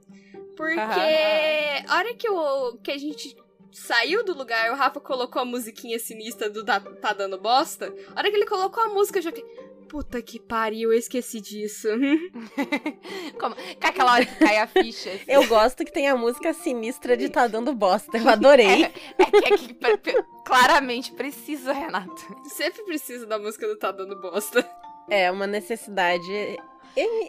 Porque 0.57 0.81
a 0.81 1.97
hora 1.97 2.15
que, 2.15 2.29
o, 2.31 2.79
que 2.79 2.91
a 2.91 2.99
gente 2.99 3.37
saiu 3.73 4.25
do 4.25 4.37
lugar, 4.37 4.71
o 4.71 4.75
Rafa 4.75 5.01
colocou 5.01 5.43
a 5.43 5.45
musiquinha 5.45 5.99
sinistra 5.99 6.49
do 6.49 6.65
Tá, 6.65 6.81
tá 6.81 7.13
Dando 7.13 7.39
Bosta. 7.39 7.93
A 8.15 8.21
hora 8.21 8.31
que 8.31 8.37
ele 8.37 8.47
colocou 8.47 8.83
a 8.83 8.89
música, 8.89 9.19
eu 9.19 9.23
já 9.23 9.33
fiquei. 9.33 9.45
Puta 9.89 10.21
que 10.21 10.41
pariu, 10.41 10.93
eu 10.93 10.99
esqueci 10.99 11.41
disso. 11.41 11.87
Como... 13.39 13.55
Com 13.55 13.87
aquela 13.87 14.15
hora 14.15 14.27
que 14.27 14.35
cai 14.37 14.59
a 14.59 14.67
ficha. 14.67 15.11
assim. 15.11 15.25
Eu 15.29 15.47
gosto 15.47 15.85
que 15.85 15.93
tem 15.93 16.09
a 16.09 16.17
música 16.17 16.53
sinistra 16.55 17.17
de 17.17 17.29
Tá 17.29 17.47
Dando 17.47 17.73
Bosta. 17.75 18.17
Eu 18.17 18.29
adorei. 18.29 18.85
É 18.85 19.25
que, 19.31 19.37
é 19.37 19.57
que 19.57 19.75
pre- 19.75 19.97
pre- 19.99 20.25
claramente 20.45 21.13
precisa, 21.13 21.73
Renata. 21.73 22.11
Sempre 22.47 22.83
preciso 22.85 23.27
da 23.27 23.39
música 23.39 23.69
do 23.69 23.77
Tá 23.77 23.93
Dando 23.93 24.19
Bosta. 24.21 24.69
É 25.09 25.31
uma 25.31 25.47
necessidade 25.47 26.59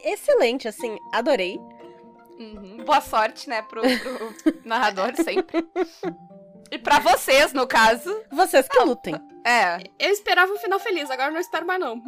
excelente, 0.03 0.67
assim, 0.67 0.97
adorei. 1.13 1.57
Uhum. 2.39 2.83
Boa 2.85 3.01
sorte, 3.01 3.49
né, 3.49 3.61
pro, 3.63 3.81
pro 3.81 4.33
narrador 4.63 5.15
sempre. 5.15 5.65
E 6.69 6.77
pra 6.77 6.99
vocês, 6.99 7.53
no 7.53 7.65
caso. 7.65 8.13
Vocês 8.31 8.67
que 8.67 8.77
lutem. 8.83 9.15
É. 9.45 9.77
Eu 9.97 10.11
esperava 10.11 10.51
um 10.51 10.57
final 10.57 10.79
feliz, 10.79 11.09
agora 11.09 11.31
não 11.31 11.39
espero 11.39 11.65
mais 11.65 11.79
não. 11.79 11.99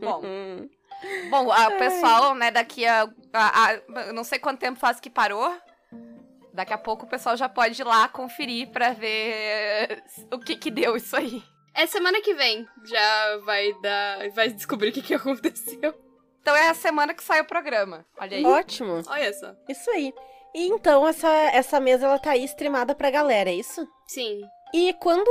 Bom. 0.00 0.22
Bom, 1.30 1.52
a- 1.52 1.68
o 1.68 1.78
pessoal, 1.78 2.34
né, 2.34 2.50
daqui 2.50 2.86
a, 2.86 3.08
a, 3.32 3.64
a- 3.66 3.74
eu 4.06 4.12
Não 4.14 4.24
sei 4.24 4.38
quanto 4.38 4.60
tempo 4.60 4.78
faz 4.78 5.00
que 5.00 5.10
parou. 5.10 5.54
Daqui 6.52 6.72
a 6.72 6.78
pouco 6.78 7.04
o 7.04 7.08
pessoal 7.08 7.36
já 7.36 7.48
pode 7.48 7.82
ir 7.82 7.84
lá 7.84 8.06
conferir 8.08 8.68
pra 8.70 8.92
ver 8.92 10.02
o 10.32 10.38
que 10.38 10.56
que 10.56 10.70
deu 10.70 10.96
isso 10.96 11.16
aí. 11.16 11.42
É 11.74 11.86
semana 11.86 12.20
que 12.20 12.34
vem, 12.34 12.66
já 12.84 13.38
vai 13.38 13.72
dar. 13.82 14.30
Vai 14.30 14.48
descobrir 14.50 14.90
o 14.90 14.92
que, 14.92 15.02
que 15.02 15.14
aconteceu. 15.14 15.94
Então 16.40 16.54
é 16.54 16.68
a 16.68 16.74
semana 16.74 17.14
que 17.14 17.24
sai 17.24 17.40
o 17.40 17.46
programa. 17.46 18.04
Olha 18.18 18.36
aí. 18.36 18.44
Ótimo. 18.44 19.02
Olha 19.06 19.32
só. 19.32 19.54
Isso 19.68 19.90
aí. 19.90 20.12
E 20.54 20.68
então 20.68 21.06
essa, 21.06 21.28
essa 21.28 21.80
mesa 21.80 22.06
ela 22.06 22.18
tá 22.18 22.30
aí 22.30 22.44
streamada 22.44 22.94
pra 22.94 23.10
galera, 23.10 23.50
é 23.50 23.54
isso? 23.54 23.88
Sim. 24.06 24.42
E 24.72 24.92
quando 24.94 25.28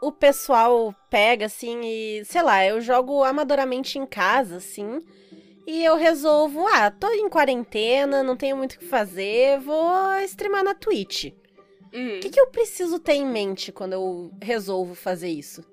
o 0.00 0.12
pessoal 0.12 0.94
pega 1.10 1.46
assim 1.46 1.80
e, 1.82 2.24
sei 2.24 2.42
lá, 2.42 2.64
eu 2.64 2.80
jogo 2.80 3.24
amadoramente 3.24 3.98
em 3.98 4.06
casa, 4.06 4.56
assim, 4.56 5.00
e 5.66 5.82
eu 5.84 5.96
resolvo, 5.96 6.66
ah, 6.66 6.90
tô 6.90 7.10
em 7.10 7.28
quarentena, 7.28 8.22
não 8.22 8.36
tenho 8.36 8.56
muito 8.56 8.74
o 8.74 8.78
que 8.78 8.86
fazer, 8.86 9.58
vou 9.60 10.14
streamar 10.24 10.62
na 10.62 10.74
Twitch. 10.74 11.32
Hum. 11.94 12.16
O 12.16 12.20
que, 12.20 12.28
que 12.28 12.40
eu 12.40 12.48
preciso 12.48 12.98
ter 12.98 13.14
em 13.14 13.26
mente 13.26 13.72
quando 13.72 13.94
eu 13.94 14.30
resolvo 14.42 14.94
fazer 14.94 15.28
isso? 15.28 15.64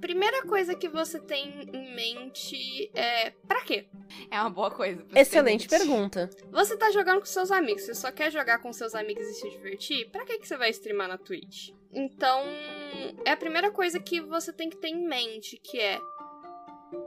Primeira 0.00 0.42
coisa 0.46 0.74
que 0.74 0.88
você 0.88 1.18
tem 1.18 1.68
em 1.72 1.94
mente 1.94 2.90
é. 2.94 3.30
Pra 3.46 3.62
quê? 3.62 3.86
É 4.30 4.40
uma 4.40 4.50
boa 4.50 4.70
coisa. 4.70 5.02
pra 5.04 5.20
Excelente 5.20 5.68
pergunta. 5.68 6.30
Você 6.50 6.76
tá 6.76 6.90
jogando 6.90 7.20
com 7.20 7.26
seus 7.26 7.50
amigos, 7.50 7.82
você 7.82 7.94
só 7.94 8.10
quer 8.12 8.30
jogar 8.30 8.58
com 8.58 8.72
seus 8.72 8.94
amigos 8.94 9.26
e 9.26 9.34
se 9.34 9.50
divertir? 9.50 10.08
Pra 10.10 10.24
que, 10.24 10.38
que 10.38 10.46
você 10.46 10.56
vai 10.56 10.70
streamar 10.70 11.08
na 11.08 11.18
Twitch? 11.18 11.70
Então, 11.92 12.42
é 13.24 13.30
a 13.30 13.36
primeira 13.36 13.70
coisa 13.70 13.98
que 13.98 14.20
você 14.20 14.52
tem 14.52 14.68
que 14.68 14.76
ter 14.76 14.88
em 14.88 15.06
mente, 15.06 15.56
que 15.56 15.80
é. 15.80 15.98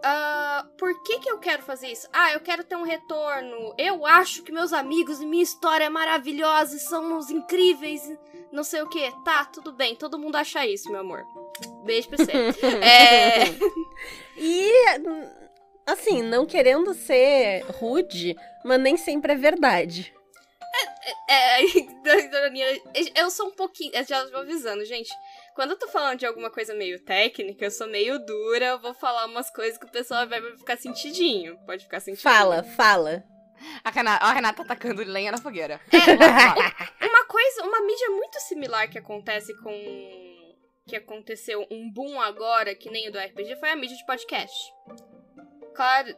ah, 0.03 0.67
por 0.77 1.03
que, 1.03 1.19
que 1.19 1.29
eu 1.29 1.37
quero 1.37 1.61
fazer 1.61 1.87
isso? 1.87 2.07
Ah, 2.11 2.33
eu 2.33 2.39
quero 2.39 2.63
ter 2.63 2.75
um 2.75 2.83
retorno. 2.83 3.75
Eu 3.77 4.05
acho 4.05 4.41
que 4.43 4.51
meus 4.51 4.73
amigos 4.73 5.21
e 5.21 5.25
minha 5.25 5.43
história 5.43 5.85
é 5.85 5.89
maravilhosa 5.89 6.75
e 6.75 6.79
são 6.79 7.17
uns 7.17 7.29
incríveis. 7.29 8.01
Não 8.51 8.63
sei 8.63 8.81
o 8.81 8.89
que. 8.89 9.11
Tá, 9.23 9.45
tudo 9.45 9.71
bem. 9.71 9.95
Todo 9.95 10.19
mundo 10.19 10.35
acha 10.35 10.65
isso, 10.65 10.91
meu 10.91 11.01
amor. 11.01 11.23
Beijo 11.83 12.09
pra 12.09 12.17
você. 12.17 12.31
é. 12.83 13.45
E, 14.41 14.71
assim, 15.85 16.21
não 16.21 16.45
querendo 16.45 16.93
ser 16.93 17.65
rude, 17.73 18.33
mas 18.63 18.79
nem 18.79 18.95
sempre 18.95 19.33
é 19.33 19.35
verdade. 19.35 20.13
É, 21.27 21.61
eu 23.21 23.29
sou 23.29 23.47
um 23.47 23.51
pouquinho. 23.51 23.91
Já 24.07 24.25
vou 24.29 24.41
avisando, 24.41 24.85
gente. 24.85 25.09
Quando 25.55 25.71
eu 25.71 25.77
tô 25.77 25.87
falando 25.87 26.19
de 26.19 26.25
alguma 26.25 26.49
coisa 26.49 26.73
meio 26.73 27.03
técnica, 27.03 27.65
eu 27.65 27.71
sou 27.71 27.87
meio 27.87 28.17
dura, 28.25 28.65
eu 28.65 28.79
vou 28.79 28.93
falar 28.93 29.25
umas 29.25 29.49
coisas 29.49 29.77
que 29.77 29.85
o 29.85 29.91
pessoal 29.91 30.27
vai 30.27 30.41
ficar 30.57 30.77
sentidinho. 30.77 31.57
Pode 31.65 31.83
ficar 31.83 31.99
sentidinho. 31.99 32.33
Fala, 32.33 32.63
fala. 32.63 33.23
A 33.83 33.89
Renata, 33.89 34.25
a 34.25 34.33
Renata 34.33 34.63
tá 34.63 34.75
tacando 34.75 35.03
lenha 35.03 35.31
na 35.31 35.37
fogueira. 35.37 35.79
É, 35.91 37.05
uma 37.07 37.25
coisa, 37.25 37.63
uma 37.63 37.81
mídia 37.81 38.09
muito 38.09 38.39
similar 38.39 38.89
que 38.89 38.97
acontece 38.97 39.55
com. 39.61 39.71
que 40.87 40.95
aconteceu 40.95 41.65
um 41.69 41.91
boom 41.91 42.19
agora, 42.19 42.75
que 42.75 42.89
nem 42.89 43.09
o 43.09 43.11
do 43.11 43.19
RPG, 43.19 43.55
foi 43.57 43.69
a 43.69 43.75
mídia 43.75 43.97
de 43.97 44.05
podcast. 44.05 44.73
Claro, 45.73 46.15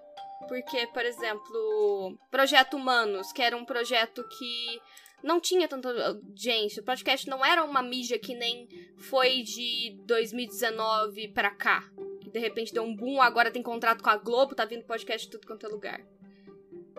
porque, 0.47 0.87
por 0.87 1.05
exemplo, 1.05 2.17
Projeto 2.29 2.75
Humanos, 2.77 3.31
que 3.31 3.41
era 3.41 3.55
um 3.55 3.65
projeto 3.65 4.27
que 4.27 4.81
não 5.23 5.39
tinha 5.39 5.67
tanta 5.67 6.19
gente. 6.35 6.79
O 6.79 6.83
podcast 6.83 7.29
não 7.29 7.45
era 7.45 7.63
uma 7.63 7.81
mídia 7.81 8.17
que 8.17 8.33
nem 8.33 8.67
foi 8.97 9.43
de 9.43 9.97
2019 10.05 11.29
pra 11.29 11.51
cá. 11.51 11.83
de 12.31 12.39
repente 12.39 12.73
deu 12.73 12.83
um 12.83 12.95
boom, 12.95 13.21
agora 13.21 13.51
tem 13.51 13.61
contrato 13.61 14.01
com 14.01 14.09
a 14.09 14.15
Globo, 14.15 14.55
tá 14.55 14.65
vindo 14.65 14.85
podcast 14.85 15.27
de 15.27 15.31
tudo 15.31 15.45
quanto 15.45 15.65
é 15.65 15.69
lugar. 15.69 16.01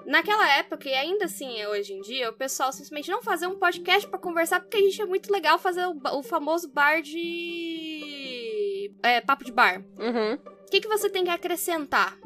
Naquela 0.06 0.48
época, 0.56 0.88
e 0.88 0.94
ainda 0.94 1.26
assim 1.26 1.64
hoje 1.66 1.92
em 1.92 2.00
dia, 2.00 2.30
o 2.30 2.32
pessoal 2.32 2.72
simplesmente 2.72 3.10
não 3.10 3.22
fazer 3.22 3.46
um 3.46 3.58
podcast 3.58 4.08
para 4.08 4.18
conversar, 4.18 4.60
porque 4.60 4.76
a 4.76 4.80
gente 4.80 5.00
é 5.00 5.06
muito 5.06 5.32
legal 5.32 5.58
fazer 5.58 5.86
o, 5.86 6.00
o 6.18 6.22
famoso 6.22 6.68
bar 6.68 7.00
de. 7.00 8.92
É, 9.02 9.20
papo 9.20 9.44
de 9.44 9.52
bar. 9.52 9.84
Uhum. 9.98 10.34
O 10.34 10.70
que, 10.70 10.80
que 10.80 10.88
você 10.88 11.08
tem 11.08 11.24
que 11.24 11.30
acrescentar 11.30 12.18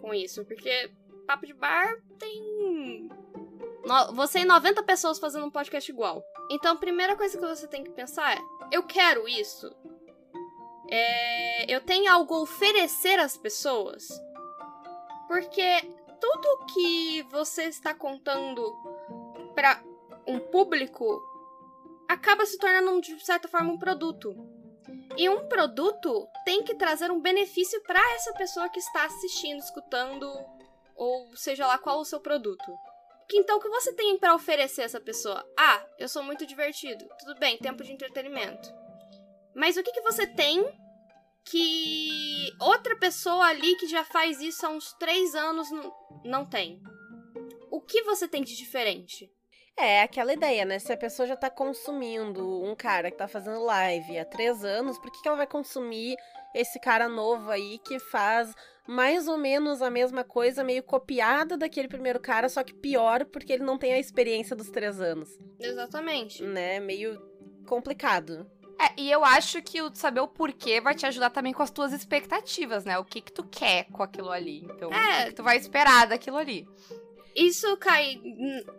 com 0.00 0.12
isso? 0.12 0.44
Porque 0.44 0.90
papo 1.26 1.46
de 1.46 1.54
bar 1.54 1.96
tem. 2.18 3.08
No... 3.84 4.12
Você 4.14 4.40
e 4.40 4.44
90 4.44 4.82
pessoas 4.82 5.18
fazendo 5.18 5.46
um 5.46 5.50
podcast 5.50 5.90
igual. 5.90 6.24
Então, 6.50 6.72
a 6.72 6.78
primeira 6.78 7.16
coisa 7.16 7.38
que 7.38 7.46
você 7.46 7.66
tem 7.66 7.84
que 7.84 7.90
pensar 7.90 8.36
é: 8.36 8.40
eu 8.72 8.82
quero 8.82 9.28
isso? 9.28 9.70
É... 10.90 11.72
Eu 11.72 11.80
tenho 11.80 12.10
algo 12.10 12.34
a 12.34 12.40
oferecer 12.40 13.18
às 13.18 13.36
pessoas? 13.36 14.08
Porque 15.28 15.82
tudo 16.24 16.64
que 16.72 17.22
você 17.24 17.64
está 17.64 17.92
contando 17.92 18.62
para 19.54 19.82
um 20.26 20.40
público 20.40 21.22
acaba 22.08 22.46
se 22.46 22.58
tornando, 22.58 22.98
de 23.02 23.22
certa 23.22 23.46
forma, 23.46 23.72
um 23.72 23.78
produto. 23.78 24.34
E 25.18 25.28
um 25.28 25.46
produto 25.48 26.26
tem 26.44 26.62
que 26.62 26.74
trazer 26.74 27.10
um 27.10 27.20
benefício 27.20 27.80
para 27.82 28.00
essa 28.14 28.32
pessoa 28.32 28.70
que 28.70 28.78
está 28.78 29.04
assistindo, 29.04 29.58
escutando, 29.58 30.32
ou 30.96 31.36
seja 31.36 31.66
lá 31.66 31.76
qual 31.76 32.00
o 32.00 32.04
seu 32.04 32.20
produto. 32.20 32.72
Então, 33.32 33.58
o 33.58 33.60
que 33.60 33.68
você 33.68 33.92
tem 33.92 34.16
para 34.18 34.34
oferecer 34.34 34.82
a 34.82 34.84
essa 34.84 35.00
pessoa? 35.00 35.44
Ah, 35.58 35.84
eu 35.98 36.08
sou 36.08 36.22
muito 36.22 36.46
divertido. 36.46 37.06
Tudo 37.18 37.38
bem, 37.38 37.58
tempo 37.58 37.82
de 37.84 37.92
entretenimento. 37.92 38.72
Mas 39.54 39.76
o 39.76 39.82
que, 39.82 39.92
que 39.92 40.02
você 40.02 40.26
tem 40.26 40.64
que 41.44 42.52
outra 42.60 42.96
pessoa 42.96 43.46
ali 43.46 43.76
que 43.76 43.86
já 43.86 44.04
faz 44.04 44.40
isso 44.40 44.66
há 44.66 44.70
uns 44.70 44.92
três 44.94 45.34
anos 45.34 45.68
não 46.24 46.44
tem? 46.44 46.82
O 47.70 47.80
que 47.80 48.02
você 48.02 48.26
tem 48.26 48.42
de 48.42 48.56
diferente? 48.56 49.30
É, 49.76 50.02
aquela 50.02 50.32
ideia, 50.32 50.64
né? 50.64 50.78
Se 50.78 50.92
a 50.92 50.96
pessoa 50.96 51.26
já 51.26 51.36
tá 51.36 51.50
consumindo 51.50 52.62
um 52.62 52.76
cara 52.76 53.10
que 53.10 53.18
tá 53.18 53.26
fazendo 53.26 53.64
live 53.64 54.18
há 54.18 54.24
três 54.24 54.64
anos, 54.64 54.98
por 54.98 55.10
que, 55.10 55.20
que 55.20 55.28
ela 55.28 55.36
vai 55.36 55.46
consumir 55.46 56.16
esse 56.54 56.78
cara 56.78 57.08
novo 57.08 57.50
aí 57.50 57.78
que 57.78 57.98
faz 57.98 58.54
mais 58.86 59.26
ou 59.26 59.36
menos 59.36 59.82
a 59.82 59.90
mesma 59.90 60.22
coisa, 60.22 60.62
meio 60.62 60.82
copiada 60.82 61.56
daquele 61.56 61.88
primeiro 61.88 62.20
cara, 62.20 62.48
só 62.48 62.62
que 62.62 62.74
pior 62.74 63.24
porque 63.24 63.52
ele 63.52 63.64
não 63.64 63.78
tem 63.78 63.92
a 63.94 63.98
experiência 63.98 64.54
dos 64.54 64.70
três 64.70 65.00
anos? 65.00 65.28
Exatamente. 65.58 66.42
Né? 66.44 66.78
Meio 66.78 67.20
complicado. 67.66 68.48
É, 68.78 69.00
e 69.00 69.10
eu 69.10 69.24
acho 69.24 69.62
que 69.62 69.80
o 69.80 69.94
saber 69.94 70.20
o 70.20 70.28
porquê 70.28 70.80
vai 70.80 70.94
te 70.94 71.06
ajudar 71.06 71.30
também 71.30 71.52
com 71.52 71.62
as 71.62 71.70
tuas 71.70 71.92
expectativas, 71.92 72.84
né? 72.84 72.98
O 72.98 73.04
que 73.04 73.20
que 73.20 73.32
tu 73.32 73.44
quer 73.44 73.84
com 73.92 74.02
aquilo 74.02 74.30
ali. 74.30 74.64
Então, 74.64 74.92
É. 74.92 74.94
o 74.94 75.18
que, 75.24 75.30
que 75.30 75.34
tu 75.36 75.42
vai 75.42 75.56
esperar 75.56 76.06
daquilo 76.06 76.36
ali. 76.36 76.66
Isso 77.34 77.76
cai 77.78 78.20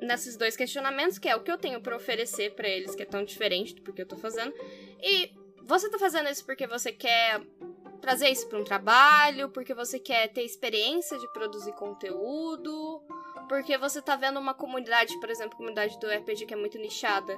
nesses 0.02 0.38
dois 0.38 0.56
questionamentos, 0.56 1.18
que 1.18 1.28
é 1.28 1.36
o 1.36 1.42
que 1.42 1.52
eu 1.52 1.58
tenho 1.58 1.82
pra 1.82 1.96
oferecer 1.96 2.54
pra 2.56 2.68
eles, 2.68 2.96
que 2.96 3.04
é 3.04 3.06
tão 3.06 3.24
diferente 3.24 3.75
do 3.75 3.92
que 3.94 4.02
eu 4.02 4.08
tô 4.08 4.16
fazendo. 4.16 4.54
E 5.02 5.32
você 5.64 5.90
tá 5.90 5.98
fazendo 6.00 6.30
isso 6.30 6.46
porque 6.46 6.66
você 6.66 6.92
quer 6.92 7.42
trazer 8.02 8.30
isso 8.30 8.48
pra 8.48 8.60
um 8.60 8.64
trabalho, 8.64 9.50
porque 9.50 9.74
você 9.74 10.00
quer 10.00 10.28
ter 10.30 10.44
experiência 10.44 11.18
de 11.18 11.28
produzir 11.34 11.74
conteúdo, 11.74 13.02
porque 13.50 13.78
você 13.78 14.02
tá 14.02 14.16
vendo 14.16 14.40
uma 14.40 14.54
comunidade, 14.54 15.20
por 15.20 15.30
exemplo, 15.30 15.54
a 15.56 15.58
comunidade 15.58 16.00
do 16.00 16.08
RPG 16.08 16.46
que 16.46 16.54
é 16.54 16.58
muito 16.58 16.78
nichada, 16.78 17.38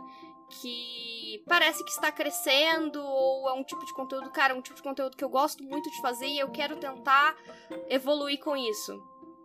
que 0.50 1.44
parece 1.48 1.84
que 1.84 1.90
está 1.92 2.12
crescendo, 2.12 3.02
ou 3.04 3.50
é 3.50 3.54
um 3.54 3.64
tipo 3.64 3.86
de 3.86 3.94
conteúdo, 3.94 4.30
cara, 4.32 4.56
um 4.56 4.62
tipo 4.62 4.76
de 4.76 4.84
conteúdo 4.84 5.18
que 5.18 5.24
eu 5.24 5.30
gosto 5.30 5.64
muito 5.64 5.90
de 5.90 6.02
fazer 6.02 6.28
e 6.28 6.40
eu 6.40 6.50
quero 6.50 6.78
tentar 6.78 7.36
evoluir 7.90 8.40
com 8.40 8.56
isso. 8.56 8.98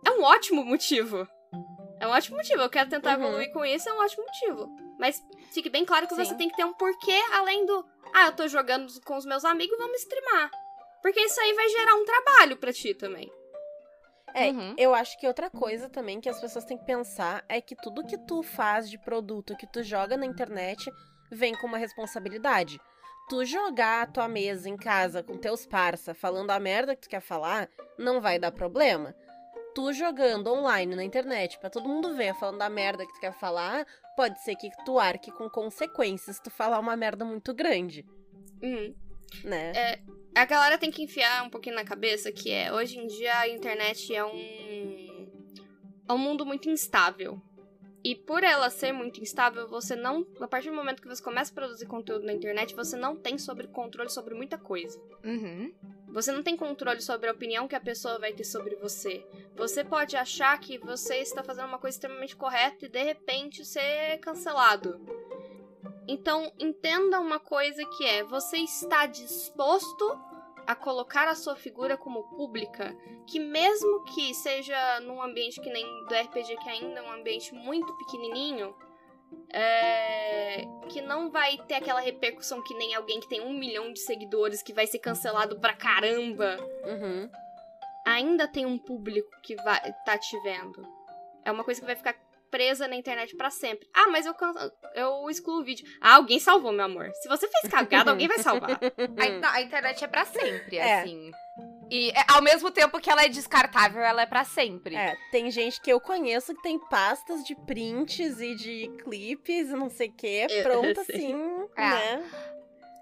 É 0.05 0.11
um 0.11 0.23
ótimo 0.23 0.63
motivo. 0.65 1.27
É 1.99 2.07
um 2.07 2.11
ótimo 2.11 2.37
motivo. 2.37 2.61
Eu 2.61 2.69
quero 2.69 2.89
tentar 2.89 3.17
Uhum. 3.17 3.25
evoluir 3.25 3.51
com 3.53 3.63
isso, 3.65 3.87
é 3.87 3.93
um 3.93 3.99
ótimo 4.01 4.23
motivo. 4.25 4.69
Mas 4.99 5.21
fique 5.53 5.69
bem 5.69 5.85
claro 5.85 6.07
que 6.07 6.15
Sim. 6.15 6.25
você 6.25 6.35
tem 6.35 6.49
que 6.49 6.55
ter 6.55 6.65
um 6.65 6.73
porquê 6.73 7.19
além 7.33 7.65
do. 7.65 7.85
Ah, 8.13 8.27
eu 8.27 8.35
tô 8.35 8.47
jogando 8.47 8.87
com 9.01 9.15
os 9.17 9.25
meus 9.25 9.43
amigos, 9.45 9.77
vamos 9.77 9.97
streamar. 10.01 10.51
Porque 11.01 11.19
isso 11.21 11.39
aí 11.41 11.53
vai 11.53 11.67
gerar 11.69 11.95
um 11.95 12.05
trabalho 12.05 12.57
pra 12.57 12.71
ti 12.73 12.93
também. 12.93 13.31
É, 14.33 14.49
Uhum. 14.49 14.73
eu 14.77 14.93
acho 14.95 15.17
que 15.19 15.27
outra 15.27 15.49
coisa 15.49 15.87
também 15.89 16.19
que 16.19 16.27
as 16.29 16.39
pessoas 16.41 16.65
têm 16.65 16.77
que 16.77 16.85
pensar 16.85 17.43
é 17.47 17.61
que 17.61 17.75
tudo 17.75 18.05
que 18.05 18.17
tu 18.17 18.41
faz 18.41 18.89
de 18.89 18.97
produto 18.97 19.55
que 19.55 19.67
tu 19.67 19.83
joga 19.83 20.17
na 20.17 20.25
internet 20.25 20.91
vem 21.31 21.53
com 21.55 21.67
uma 21.67 21.77
responsabilidade. 21.77 22.79
Tu 23.29 23.45
jogar 23.45 24.03
a 24.03 24.07
tua 24.07 24.27
mesa 24.27 24.67
em 24.69 24.75
casa 24.75 25.23
com 25.23 25.37
teus 25.37 25.65
parça 25.65 26.13
falando 26.13 26.51
a 26.51 26.59
merda 26.59 26.95
que 26.95 27.03
tu 27.03 27.09
quer 27.09 27.21
falar, 27.21 27.69
não 27.97 28.19
vai 28.19 28.37
dar 28.39 28.51
problema. 28.51 29.15
Tu 29.75 29.93
jogando 29.93 30.51
online 30.51 30.95
na 30.95 31.03
internet 31.03 31.57
pra 31.59 31.69
todo 31.69 31.87
mundo 31.89 32.15
ver 32.15 32.33
falando 32.35 32.61
a 32.61 32.69
merda 32.69 33.05
que 33.05 33.13
tu 33.13 33.19
quer 33.19 33.33
falar, 33.33 33.85
pode 34.15 34.39
ser 34.43 34.55
que 34.55 34.69
tu 34.85 34.99
arque 34.99 35.31
com 35.31 35.49
consequências 35.49 36.35
se 36.35 36.43
tu 36.43 36.51
falar 36.51 36.79
uma 36.79 36.95
merda 36.97 37.23
muito 37.25 37.53
grande, 37.53 38.05
Uhum. 38.61 38.93
né? 39.43 39.71
A 40.35 40.45
galera 40.45 40.77
tem 40.77 40.89
que 40.89 41.03
enfiar 41.03 41.43
um 41.43 41.49
pouquinho 41.49 41.75
na 41.75 41.83
cabeça 41.83 42.31
que 42.31 42.51
é, 42.51 42.73
hoje 42.73 42.97
em 42.97 43.07
dia 43.07 43.37
a 43.39 43.47
internet 43.47 44.13
é 44.13 44.25
um 44.25 45.13
é 46.07 46.13
um 46.13 46.17
mundo 46.17 46.45
muito 46.45 46.69
instável. 46.69 47.41
E 48.03 48.15
por 48.15 48.43
ela 48.43 48.69
ser 48.69 48.91
muito 48.91 49.21
instável, 49.21 49.67
você 49.69 49.95
não, 49.95 50.27
a 50.41 50.47
partir 50.47 50.69
do 50.69 50.75
momento 50.75 51.01
que 51.01 51.07
você 51.07 51.23
começa 51.23 51.51
a 51.51 51.55
produzir 51.55 51.85
conteúdo 51.85 52.25
na 52.25 52.33
internet, 52.33 52.75
você 52.75 52.97
não 52.97 53.15
tem 53.15 53.37
sobre 53.37 53.67
controle 53.67 54.09
sobre 54.09 54.33
muita 54.33 54.57
coisa. 54.57 54.99
Uhum. 55.23 55.73
Você 56.09 56.31
não 56.33 56.43
tem 56.43 56.57
controle 56.57 57.01
sobre 57.01 57.29
a 57.29 57.31
opinião 57.31 57.65
que 57.65 57.75
a 57.75 57.79
pessoa 57.79 58.19
vai 58.19 58.33
ter 58.33 58.43
sobre 58.43 58.75
você. 58.75 59.25
Você 59.55 59.85
pode 59.85 60.17
achar 60.17 60.59
que 60.59 60.77
você 60.77 61.15
está 61.17 61.43
fazendo 61.43 61.69
uma 61.69 61.79
coisa 61.79 61.95
extremamente 61.95 62.35
correta 62.35 62.85
e 62.85 62.89
de 62.89 63.01
repente 63.01 63.63
ser 63.63 64.17
cancelado. 64.19 64.99
Então, 66.07 66.51
entenda 66.59 67.19
uma 67.19 67.39
coisa 67.39 67.83
que 67.85 68.05
é: 68.05 68.23
você 68.23 68.57
está 68.57 69.05
disposto 69.05 70.19
a 70.65 70.75
colocar 70.75 71.27
a 71.27 71.35
sua 71.35 71.55
figura 71.55 71.97
como 71.97 72.23
pública, 72.35 72.95
que 73.27 73.39
mesmo 73.39 74.03
que 74.05 74.33
seja 74.33 74.99
num 75.01 75.21
ambiente 75.21 75.59
que 75.61 75.69
nem 75.69 75.85
do 76.05 76.15
RPG, 76.15 76.57
que 76.57 76.69
ainda 76.69 76.99
é 76.99 77.03
um 77.03 77.11
ambiente 77.11 77.53
muito 77.53 77.93
pequenininho, 77.97 78.73
é, 79.49 80.65
que 80.89 81.01
não 81.01 81.29
vai 81.29 81.57
ter 81.67 81.75
aquela 81.75 81.99
repercussão 81.99 82.63
que 82.63 82.73
nem 82.75 82.95
alguém 82.95 83.19
que 83.19 83.27
tem 83.27 83.41
um 83.41 83.53
milhão 83.53 83.91
de 83.91 83.99
seguidores 83.99 84.61
que 84.61 84.73
vai 84.73 84.87
ser 84.87 84.99
cancelado 84.99 85.59
pra 85.59 85.73
caramba. 85.73 86.57
Uhum. 86.85 87.29
Ainda 88.05 88.47
tem 88.47 88.65
um 88.65 88.77
público 88.77 89.29
que 89.41 89.55
vai 89.55 89.93
tá 90.05 90.17
te 90.17 90.37
vendo. 90.41 90.85
É 91.45 91.51
uma 91.51 91.63
coisa 91.63 91.79
que 91.79 91.87
vai 91.87 91.95
ficar 91.95 92.15
presa 92.53 92.87
na 92.87 92.95
internet 92.95 93.35
pra 93.35 93.49
sempre. 93.49 93.89
Ah, 93.91 94.07
mas 94.11 94.27
eu, 94.27 94.35
eu 94.93 95.27
excluo 95.27 95.61
o 95.61 95.63
vídeo. 95.63 95.83
Ah, 95.99 96.13
alguém 96.17 96.37
salvou, 96.39 96.71
meu 96.71 96.85
amor. 96.85 97.09
Se 97.15 97.27
você 97.27 97.47
fez 97.47 97.73
cagada, 97.73 98.11
alguém 98.11 98.27
vai 98.27 98.37
salvar. 98.37 98.69
A, 99.43 99.53
a 99.55 99.61
internet 99.63 100.03
é 100.03 100.07
pra 100.07 100.23
sempre, 100.23 100.77
É. 100.77 101.01
assim. 101.01 101.31
E 101.89 102.11
é, 102.11 102.23
ao 102.31 102.41
mesmo 102.43 102.69
tempo 102.69 102.99
que 102.99 103.09
ela 103.09 103.23
é 103.23 103.27
descartável, 103.27 104.01
ela 104.01 104.21
é 104.21 104.25
pra 104.27 104.43
sempre. 104.43 104.95
É, 104.95 105.15
tem 105.31 105.49
gente 105.49 105.81
que 105.81 105.91
eu 105.91 105.99
conheço 105.99 106.53
que 106.55 106.61
tem 106.61 106.77
pastas 106.89 107.43
de 107.43 107.55
prints 107.55 108.39
e 108.39 108.55
de 108.55 108.87
clipes 109.03 109.69
e 109.69 109.73
não 109.73 109.89
sei 109.89 110.09
o 110.09 110.13
quê, 110.13 110.45
Eu- 110.49 110.61
pronta 110.63 111.01
assim, 111.01 111.33
É. 111.75 111.89
né? 111.89 112.31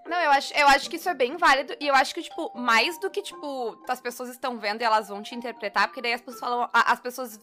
Não, 0.06 0.20
eu 0.20 0.30
acho, 0.32 0.52
eu 0.54 0.66
acho 0.66 0.90
que 0.90 0.96
isso 0.96 1.08
é 1.08 1.14
bem 1.14 1.36
válido. 1.36 1.76
E 1.78 1.86
eu 1.86 1.94
acho 1.94 2.12
que, 2.14 2.22
tipo, 2.22 2.50
mais 2.58 2.98
do 2.98 3.08
que, 3.08 3.22
tipo, 3.22 3.80
as 3.88 4.00
pessoas 4.00 4.30
estão 4.30 4.58
vendo 4.58 4.80
e 4.80 4.84
elas 4.84 5.08
vão 5.08 5.22
te 5.22 5.34
interpretar, 5.34 5.86
porque 5.86 6.02
daí 6.02 6.12
as 6.14 6.20
pessoas 6.20 6.40
falam. 6.40 6.68
As 6.72 6.98
pessoas. 7.00 7.38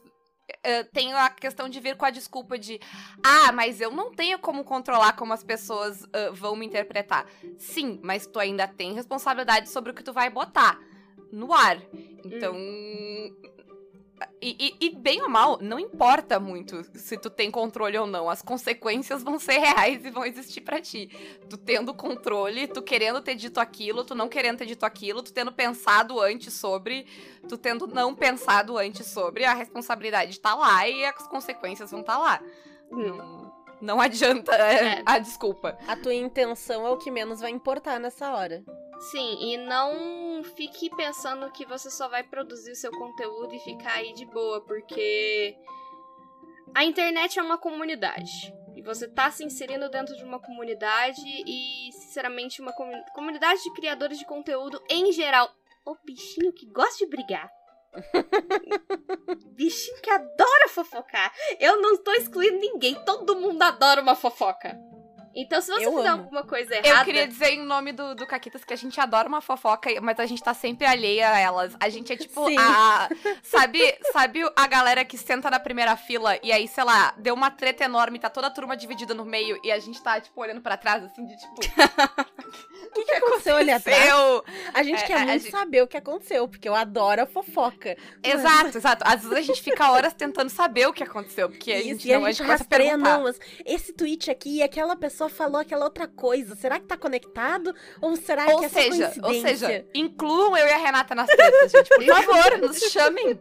Eh, 0.64 0.84
têm 0.84 1.14
a 1.14 1.30
questão 1.30 1.70
de 1.70 1.80
vir 1.80 1.96
com 1.96 2.06
a 2.06 2.10
desculpa 2.10 2.58
de 2.58 2.80
ah, 3.24 3.52
mas 3.52 3.80
eu 3.80 3.92
não 3.92 4.12
tenho 4.12 4.40
como 4.40 4.64
controlar 4.64 5.14
como 5.14 5.34
as 5.34 5.44
pessoas 5.44 6.06
ah, 6.14 6.30
vão 6.32 6.56
me 6.56 6.66
interpretar. 6.66 7.26
Sim, 7.58 8.00
mas 8.04 8.28
tu 8.28 8.40
ainda 8.40 8.68
tem 8.68 8.94
responsabilidade 8.94 9.70
sobre 9.70 9.92
o 9.92 9.94
que 9.94 10.04
tu 10.04 10.14
vai 10.14 10.30
botar 10.30 10.80
no 11.32 11.54
ar. 11.54 11.82
Então. 12.24 12.56
E, 14.42 14.56
e- 14.82 14.86
e 14.88 14.90
bem 14.96 15.22
ou 15.22 15.30
mal, 15.30 15.58
não 15.62 15.80
importa 15.80 16.40
muito 16.40 16.84
se 16.98 17.18
tu 17.18 17.30
tem 17.30 17.50
controle 17.50 17.98
ou 17.98 18.06
não. 18.08 18.30
As 18.30 18.42
consequências 18.42 19.24
vão 19.24 19.38
ser 19.40 19.58
reais 19.60 20.04
e 20.06 20.10
vão 20.10 20.26
existir 20.26 20.62
pra 20.62 20.82
ti. 20.82 21.10
Tu 21.50 21.58
tendo 21.58 21.94
controle, 21.94 22.68
tu 22.68 22.82
querendo 22.82 23.22
ter 23.22 23.36
dito 23.36 23.60
aquilo, 23.60 24.04
tu 24.04 24.16
não 24.16 24.28
querendo 24.28 24.58
ter 24.58 24.66
dito 24.66 24.86
aquilo, 24.86 25.22
tu 25.24 25.32
tendo 25.34 25.52
pensado 25.52 26.20
antes 26.20 26.54
sobre, 26.54 27.06
tu 27.48 27.58
tendo 27.58 27.88
não 27.88 28.14
pensado 28.16 28.78
antes 28.78 29.08
sobre, 29.08 29.46
a 29.46 29.54
responsabilidade 29.54 30.40
tá 30.40 30.56
lá 30.56 30.88
e 30.88 31.06
as 31.06 31.28
consequências 31.28 31.92
vão 31.92 32.04
tá 32.04 32.18
lá. 32.18 32.42
Não, 32.92 33.54
não 33.82 34.02
adianta 34.02 34.54
É. 34.56 35.02
a 35.06 35.20
desculpa. 35.20 35.78
A 35.88 35.96
tua 35.96 36.14
intenção 36.14 36.86
é 36.86 36.90
o 36.90 36.98
que 36.98 37.12
menos 37.12 37.40
vai 37.40 37.52
importar 37.52 38.00
nessa 38.00 38.32
hora. 38.34 38.64
Sim, 39.00 39.38
e 39.42 39.58
não 39.58 40.44
fique 40.44 40.90
pensando 40.96 41.50
que 41.52 41.66
você 41.66 41.90
só 41.90 42.10
vai 42.10 42.22
produzir 42.24 42.72
o 42.72 42.76
seu 42.76 42.92
conteúdo 42.92 43.56
e 43.56 43.60
ficar 43.60 43.94
aí 43.94 44.14
de 44.14 44.26
boa, 44.26 44.60
porque 44.62 45.56
a 46.76 46.84
internet 46.84 47.40
é 47.40 47.42
uma 47.42 47.58
comunidade. 47.58 48.54
E 48.76 48.82
você 48.82 49.08
tá 49.08 49.32
se 49.32 49.44
inserindo 49.44 49.90
dentro 49.90 50.16
de 50.16 50.24
uma 50.24 50.40
comunidade 50.40 51.22
e, 51.26 51.92
sinceramente, 51.94 52.62
uma 52.62 52.74
comu- 52.74 53.04
comunidade 53.14 53.64
de 53.64 53.74
criadores 53.74 54.20
de 54.20 54.26
conteúdo 54.26 54.82
em 54.90 55.12
geral 55.12 55.50
o 55.86 55.96
bichinho 56.06 56.54
que 56.54 56.66
gosta 56.68 56.98
de 56.98 57.08
brigar. 57.08 57.50
bichinho 59.56 60.02
que 60.02 60.10
adora 60.10 60.70
fofocar. 60.70 61.34
Eu 61.60 61.82
não 61.82 61.98
tô 62.04 62.12
excluindo 62.14 62.58
ninguém, 62.60 62.96
todo 63.06 63.36
mundo 63.40 63.62
adora 63.62 64.02
uma 64.02 64.16
fofoca. 64.16 64.78
Então, 65.42 65.62
se 65.62 65.68
você 65.72 65.86
Eu 65.86 65.96
fizer 65.98 66.08
amo. 66.10 66.24
alguma 66.24 66.44
coisa 66.44 66.76
Eu 66.76 66.84
errada. 66.84 67.06
queria 67.06 67.28
dizer 67.28 67.50
em 67.54 67.64
nome 67.64 67.92
do, 67.92 68.14
do 68.16 68.28
Caquitas 68.28 68.64
que 68.64 68.74
a 68.74 68.78
gente 68.78 69.00
adora 69.00 69.28
uma 69.28 69.42
fofoca, 69.42 69.90
mas 70.02 70.20
a 70.20 70.26
gente 70.26 70.44
tá 70.44 70.54
sempre 70.54 70.86
alheia 70.86 71.32
a 71.32 71.40
elas. 71.40 71.76
A 71.80 71.90
gente 71.90 72.12
é 72.12 72.18
tipo 72.18 72.48
Sim. 72.48 72.56
a. 72.58 73.10
Sabe, 73.44 73.80
sabe 74.12 74.42
a 74.56 74.68
galera 74.68 75.04
que 75.06 75.18
senta 75.18 75.50
na 75.50 75.60
primeira 75.60 75.96
fila 75.96 76.38
e 76.44 76.52
aí, 76.52 76.68
sei 76.68 76.84
lá, 76.84 77.14
deu 77.18 77.34
uma 77.34 77.50
treta 77.52 77.84
enorme, 77.84 78.20
tá 78.20 78.30
toda 78.30 78.48
a 78.48 78.52
turma 78.52 78.76
dividida 78.76 79.14
no 79.14 79.26
meio 79.26 79.60
e 79.64 79.72
a 79.72 79.80
gente 79.80 80.02
tá, 80.02 80.20
tipo, 80.20 80.40
olhando 80.42 80.62
pra 80.62 80.78
trás, 80.78 81.04
assim, 81.04 81.26
de 81.26 81.38
tipo. 81.38 81.56
O 82.90 82.92
que, 82.92 83.06
que 83.06 83.12
aconteceu 83.12 83.56
ali 83.56 83.70
atrás? 83.70 84.10
A 84.74 84.82
gente 84.82 85.04
É, 85.04 85.06
quer 85.06 85.14
a- 85.14 85.22
a 85.22 85.26
muito 85.28 85.42
gente- 85.44 85.52
saber 85.52 85.84
o 85.84 85.88
que 85.88 85.96
aconteceu, 85.96 86.48
porque 86.48 86.68
eu 86.68 86.74
adoro 86.74 87.22
a 87.22 87.26
fofoca. 87.28 87.96
Exato, 88.24 88.78
exato. 88.78 89.04
Às 89.08 89.22
vezes 89.22 89.38
a 89.38 89.42
gente 89.42 89.62
fica 89.62 89.92
horas 89.92 90.12
tentando 90.14 90.50
saber 90.50 90.88
o 90.88 90.94
que 90.94 91.04
aconteceu, 91.04 91.50
porque 91.50 91.72
a 91.72 91.78
Isso, 91.78 91.88
gente 91.90 92.08
e 92.10 92.14
não 92.14 92.26
a 92.26 92.28
a 92.30 92.32
gente 92.32 92.38
gente 92.40 92.48
começa 92.48 92.64
a 92.64 92.68
perguntar. 92.68 92.98
não, 92.98 93.24
mas 93.24 93.40
esse 93.64 93.94
tweet 93.94 94.32
aqui, 94.32 94.64
aquela 94.64 94.96
pessoa 94.96 95.29
falou 95.30 95.58
aquela 95.62 95.86
outra 95.86 96.08
coisa. 96.08 96.56
Será 96.56 96.80
que 96.80 96.86
tá 96.86 96.98
conectado? 96.98 97.74
Ou 98.02 98.16
será 98.16 98.46
Ou 98.48 98.60
que 98.60 98.66
é 98.66 98.70
só 98.70 98.80
seja, 98.82 99.06
ou 99.18 99.22
coincidência? 99.24 99.68
seja, 99.68 99.88
incluam 99.94 100.58
eu 100.58 100.68
e 100.68 100.72
a 100.72 100.78
Renata 100.78 101.14
nas 101.16 101.28
tretas, 101.28 101.72
gente. 101.72 101.90
Por 101.90 102.04
favor, 102.24 102.58
nos 102.60 102.78
chamem. 102.92 103.40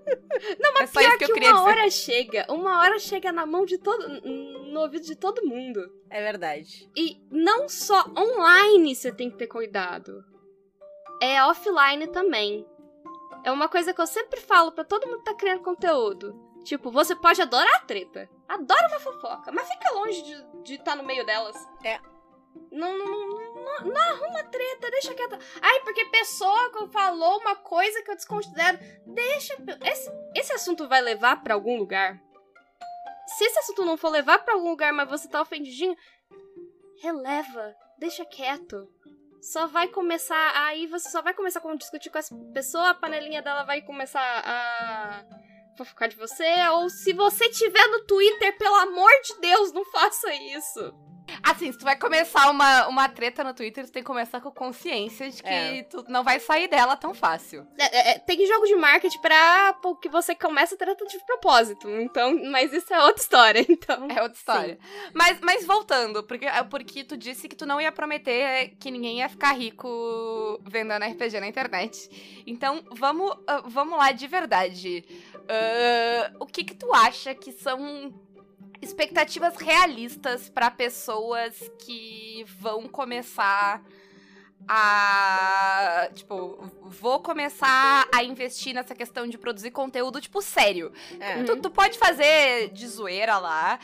Não, 0.61 0.73
mas 0.75 0.83
É 0.83 0.87
só 0.87 1.01
pior 1.01 1.09
isso 1.11 1.19
que 1.19 1.25
que, 1.27 1.31
eu 1.31 1.35
queria 1.35 1.51
uma 1.55 1.59
dizer. 1.65 1.71
hora 1.81 1.91
chega, 1.91 2.47
uma 2.51 2.81
hora 2.81 2.99
chega 2.99 3.33
na 3.33 3.45
mão 3.47 3.65
de 3.65 3.79
todo. 3.79 4.07
no 4.23 4.81
ouvido 4.81 5.05
de 5.07 5.17
todo 5.17 5.45
mundo. 5.47 5.81
É 6.11 6.23
verdade. 6.23 6.91
E 6.97 7.21
não 7.31 7.69
só 7.69 8.05
online 8.17 8.95
você 8.95 9.11
tem 9.13 9.31
que 9.31 9.37
ter 9.37 9.47
cuidado. 9.47 10.25
É 11.21 11.43
offline 11.45 12.07
também. 12.09 12.65
É 13.45 13.51
uma 13.53 13.69
coisa 13.69 13.93
que 13.95 14.01
eu 14.01 14.07
sempre 14.07 14.41
falo 14.41 14.73
pra 14.73 14.85
todo 14.85 15.07
mundo 15.07 15.19
que 15.19 15.25
tá 15.25 15.35
criando 15.35 15.63
conteúdo. 15.63 16.35
Tipo, 16.65 16.91
você 16.91 17.15
pode 17.15 17.41
adorar 17.41 17.77
a 17.77 17.81
treta. 17.81 18.29
Adora 18.49 18.89
uma 18.89 19.01
fofoca, 19.01 19.53
mas 19.53 19.69
fica 19.69 19.93
longe 19.93 20.23
de 20.63 20.75
estar 20.75 20.97
no 20.97 21.03
meio 21.03 21.25
delas. 21.27 21.55
É. 21.85 22.01
Não, 22.73 22.97
não, 22.99 23.29
não, 23.29 23.85
não, 23.85 24.01
arruma 24.01 24.43
treta, 24.45 24.91
deixa 24.91 25.15
quieta. 25.15 25.39
Ai, 25.61 25.81
porque 25.81 26.05
pessoa 26.07 26.89
falou 26.91 27.41
uma 27.41 27.57
coisa 27.57 28.03
que 28.03 28.11
eu 28.11 28.17
desconsidero. 28.17 28.79
Deixa. 29.07 29.55
Esse, 29.85 30.11
esse 30.35 30.53
assunto 30.53 30.89
vai 30.89 31.01
levar 31.03 31.43
pra 31.43 31.55
algum 31.55 31.77
lugar? 31.77 32.19
Se 33.27 33.45
esse 33.45 33.59
assunto 33.59 33.85
não 33.85 33.99
for 33.99 34.09
levar 34.09 34.39
pra 34.39 34.55
algum 34.55 34.71
lugar, 34.71 34.93
mas 34.93 35.09
você 35.09 35.29
tá 35.29 35.43
ofendidinho, 35.43 35.95
releva, 37.03 37.77
deixa 37.99 38.25
quieto. 38.25 38.89
Só 39.43 39.67
vai 39.67 39.89
começar. 39.89 40.53
Aí 40.67 40.87
você 40.87 41.11
só 41.11 41.21
vai 41.21 41.35
começar 41.35 41.61
a 41.63 41.77
discutir 41.77 42.11
com 42.11 42.19
essa 42.19 42.35
pessoa, 42.55 42.91
a 42.91 42.95
panelinha 42.95 43.43
dela 43.43 43.65
vai 43.65 43.83
começar 43.83 44.43
a 44.45 45.25
fofocar 45.79 46.09
de 46.09 46.17
você. 46.17 46.45
Ou 46.73 46.91
se 46.91 47.13
você 47.13 47.49
tiver 47.49 47.87
no 47.89 48.05
Twitter, 48.05 48.57
pelo 48.59 48.75
amor 48.77 49.11
de 49.25 49.41
Deus, 49.41 49.73
não 49.73 49.85
faça 49.87 50.33
isso. 50.35 50.95
Assim, 51.43 51.71
se 51.71 51.77
tu 51.79 51.85
vai 51.85 51.95
começar 51.95 52.51
uma, 52.51 52.89
uma 52.89 53.07
treta 53.07 53.45
no 53.45 53.53
Twitter, 53.53 53.85
tu 53.85 53.93
tem 53.93 54.03
que 54.03 54.07
começar 54.07 54.41
com 54.41 54.51
consciência 54.51 55.31
de 55.31 55.43
que 55.43 55.49
É. 55.49 55.83
tu 55.83 56.03
não 56.09 56.25
vai 56.25 56.41
sair 56.41 56.69
dela 56.69 56.97
tão 56.97 57.13
fácil. 57.13 57.67
É, 57.79 58.13
é, 58.13 58.19
tem 58.19 58.47
jogo 58.47 58.65
de 58.65 58.75
marketing 58.75 59.21
pra 59.21 59.77
que 60.01 60.09
você 60.09 60.35
comece 60.35 60.73
a 60.75 60.79
treta 60.79 61.05
de 61.05 61.19
propósito. 61.27 61.87
Então, 62.01 62.35
mas 62.51 62.73
isso 62.73 62.93
é 62.95 63.03
outra 63.05 63.21
história, 63.23 63.65
então. 63.69 64.09
É 64.11 64.23
outra 64.23 64.39
história. 64.39 64.79
Mas, 65.13 65.39
mas 65.43 65.67
voltando, 65.67 66.25
porque, 66.25 66.47
é 66.47 66.63
porque 66.63 67.05
tu 67.05 67.15
disse 67.15 67.47
que 67.47 67.55
tu 67.55 67.67
não 67.67 67.79
ia 67.79 67.93
prometer 67.93 68.75
que 68.81 68.91
ninguém 68.91 69.19
ia 69.19 69.29
ficar 69.29 69.53
rico 69.53 70.59
vendendo 70.65 71.05
RPG 71.05 71.41
na 71.41 71.47
internet. 71.47 72.43
Então, 72.47 72.83
vamos, 72.93 73.37
ah, 73.47 73.63
vamos 73.67 73.99
lá 73.99 74.13
de 74.13 74.27
verdade. 74.27 75.05
Ah, 75.49 76.33
o 76.39 76.47
que 76.47 76.63
que 76.63 76.75
tu 76.75 76.93
acha 76.93 77.35
que 77.35 77.53
são 77.53 78.13
expectativas 78.83 79.57
realistas 79.57 80.49
pra 80.49 80.71
pessoas 80.71 81.71
que 81.85 82.45
vão 82.61 82.87
começar 82.87 83.83
a. 84.67 86.09
Tipo, 86.15 86.59
vou 86.83 87.21
começar 87.21 88.07
a 88.15 88.23
investir 88.25 88.75
nessa 88.75 88.95
questão 88.95 89.27
de 89.27 89.39
produzir 89.39 89.71
conteúdo, 89.71 90.21
tipo, 90.21 90.41
sério. 90.43 90.93
É. 91.21 91.43
Tu, 91.45 91.57
tu 91.63 91.71
pode 91.71 91.99
fazer 91.99 92.71
de 92.71 92.87
zoeira 92.87 93.39
lá. 93.39 93.79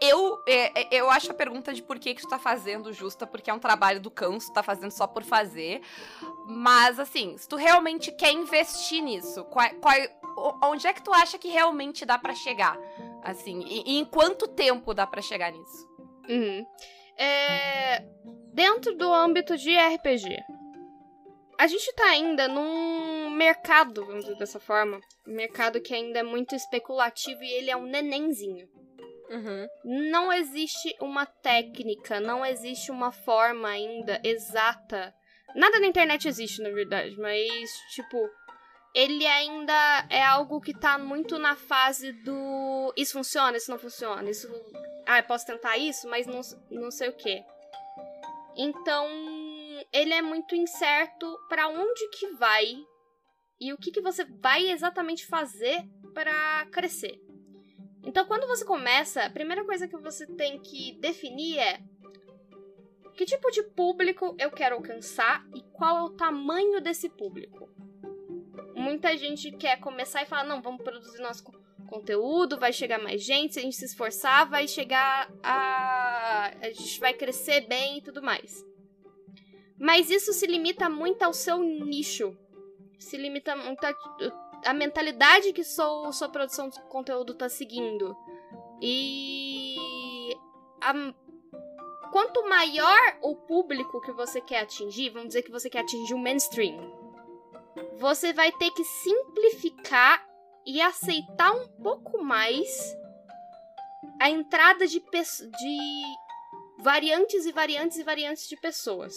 Eu, 0.00 0.38
é, 0.48 0.96
eu 0.96 1.10
acho 1.10 1.30
a 1.30 1.34
pergunta 1.34 1.72
de 1.72 1.82
por 1.82 1.98
que, 1.98 2.14
que 2.14 2.22
tu 2.22 2.28
tá 2.28 2.38
fazendo 2.38 2.92
justa, 2.92 3.26
porque 3.26 3.50
é 3.50 3.54
um 3.54 3.58
trabalho 3.58 4.00
do 4.00 4.10
se 4.40 4.46
tu 4.48 4.52
tá 4.52 4.62
fazendo 4.62 4.90
só 4.90 5.06
por 5.06 5.22
fazer. 5.24 5.80
Mas, 6.46 6.98
assim, 7.00 7.36
se 7.36 7.48
tu 7.48 7.56
realmente 7.56 8.12
quer 8.12 8.32
investir 8.32 9.02
nisso, 9.02 9.44
qual, 9.44 9.68
qual- 9.80 10.58
onde 10.64 10.86
é 10.86 10.92
que 10.92 11.02
tu 11.02 11.12
acha 11.12 11.38
que 11.38 11.48
realmente 11.48 12.04
dá 12.04 12.18
pra 12.18 12.34
chegar? 12.34 12.78
Assim, 13.22 13.60
e, 13.66 13.92
e 13.94 13.98
em 13.98 14.04
quanto 14.04 14.48
tempo 14.48 14.92
dá 14.94 15.06
pra 15.06 15.22
chegar 15.22 15.52
nisso? 15.52 15.88
Uhum. 16.28 16.64
É, 17.22 18.02
Dentro 18.52 18.94
do 18.94 19.10
âmbito 19.10 19.56
de 19.56 19.74
RPG, 19.74 20.36
a 21.58 21.66
gente 21.66 21.90
tá 21.94 22.04
ainda 22.04 22.46
num 22.48 23.30
mercado, 23.30 24.04
vamos 24.04 24.26
dizer 24.26 24.36
dessa 24.36 24.60
forma. 24.60 25.00
Um 25.26 25.32
mercado 25.32 25.80
que 25.80 25.94
ainda 25.94 26.18
é 26.18 26.22
muito 26.22 26.54
especulativo 26.54 27.42
e 27.42 27.50
ele 27.50 27.70
é 27.70 27.76
um 27.76 27.86
nenenzinho. 27.86 28.68
Uhum. 29.30 29.66
Não 30.10 30.30
existe 30.30 30.94
uma 31.00 31.24
técnica, 31.24 32.20
não 32.20 32.44
existe 32.44 32.90
uma 32.90 33.10
forma 33.10 33.68
ainda 33.68 34.20
exata. 34.22 35.14
Nada 35.54 35.80
na 35.80 35.86
internet 35.86 36.28
existe, 36.28 36.60
na 36.60 36.68
verdade, 36.68 37.18
mas, 37.18 37.70
tipo, 37.94 38.18
ele 38.94 39.26
ainda 39.26 40.06
é 40.10 40.22
algo 40.22 40.60
que 40.60 40.74
tá 40.74 40.98
muito 40.98 41.38
na 41.38 41.56
fase 41.56 42.12
do. 42.12 42.92
Isso 42.96 43.12
funciona, 43.12 43.56
isso 43.56 43.70
não 43.70 43.78
funciona, 43.78 44.28
isso. 44.28 44.48
Ah, 45.06 45.18
eu 45.18 45.24
posso 45.24 45.46
tentar 45.46 45.76
isso, 45.78 46.08
mas 46.08 46.26
não, 46.26 46.40
não 46.70 46.90
sei 46.90 47.08
o 47.08 47.16
que. 47.16 47.42
Então, 48.56 49.08
ele 49.92 50.12
é 50.12 50.20
muito 50.20 50.54
incerto 50.54 51.38
pra 51.48 51.68
onde 51.68 52.08
que 52.10 52.28
vai 52.34 52.84
e 53.60 53.72
o 53.72 53.78
que, 53.78 53.90
que 53.90 54.00
você 54.00 54.24
vai 54.24 54.70
exatamente 54.70 55.26
fazer 55.26 55.82
pra 56.12 56.66
crescer. 56.70 57.18
Então, 58.04 58.26
quando 58.26 58.46
você 58.46 58.64
começa, 58.64 59.22
a 59.22 59.30
primeira 59.30 59.64
coisa 59.64 59.88
que 59.88 59.96
você 59.96 60.26
tem 60.26 60.58
que 60.60 60.98
definir 61.00 61.58
é 61.58 61.80
que 63.14 63.24
tipo 63.24 63.50
de 63.50 63.62
público 63.62 64.34
eu 64.38 64.50
quero 64.50 64.76
alcançar 64.76 65.46
e 65.54 65.62
qual 65.72 65.98
é 65.98 66.02
o 66.02 66.10
tamanho 66.10 66.80
desse 66.80 67.08
público. 67.08 67.70
Muita 68.82 69.16
gente 69.16 69.50
quer 69.52 69.78
começar 69.80 70.22
e 70.22 70.26
falar: 70.26 70.44
não, 70.44 70.60
vamos 70.60 70.82
produzir 70.82 71.20
nosso 71.22 71.44
co- 71.44 71.52
conteúdo, 71.88 72.58
vai 72.58 72.72
chegar 72.72 72.98
mais 73.02 73.22
gente, 73.22 73.54
se 73.54 73.60
a 73.60 73.62
gente 73.62 73.76
se 73.76 73.84
esforçar, 73.84 74.48
vai 74.48 74.66
chegar 74.66 75.30
a. 75.42 76.52
a 76.60 76.70
gente 76.70 76.98
vai 77.00 77.14
crescer 77.14 77.62
bem 77.66 77.98
e 77.98 78.02
tudo 78.02 78.22
mais. 78.22 78.64
Mas 79.78 80.10
isso 80.10 80.32
se 80.32 80.46
limita 80.46 80.88
muito 80.88 81.22
ao 81.22 81.32
seu 81.32 81.58
nicho. 81.58 82.36
Se 82.98 83.16
limita 83.16 83.56
muito 83.56 83.84
a, 83.84 83.92
a 84.66 84.72
mentalidade 84.72 85.52
que 85.52 85.64
sua, 85.64 86.12
sua 86.12 86.28
produção 86.28 86.68
de 86.68 86.80
conteúdo 86.88 87.34
tá 87.34 87.48
seguindo. 87.48 88.16
E. 88.80 89.76
a- 90.80 91.14
quanto 92.12 92.46
maior 92.48 93.00
o 93.22 93.34
público 93.34 94.00
que 94.02 94.12
você 94.12 94.40
quer 94.40 94.60
atingir, 94.60 95.10
vamos 95.10 95.28
dizer 95.28 95.42
que 95.42 95.50
você 95.50 95.70
quer 95.70 95.80
atingir 95.80 96.12
o 96.14 96.18
mainstream, 96.18 96.76
você 97.98 98.32
vai 98.32 98.50
ter 98.52 98.70
que 98.70 98.84
simplificar 98.84 100.22
e 100.66 100.80
aceitar 100.80 101.52
um 101.52 101.66
pouco 101.82 102.22
mais 102.22 102.68
a 104.20 104.28
entrada 104.30 104.86
de, 104.86 105.00
de 105.00 106.02
variantes 106.80 107.46
e 107.46 107.52
variantes 107.52 107.98
e 107.98 108.02
variantes 108.02 108.48
de 108.48 108.56
pessoas. 108.56 109.14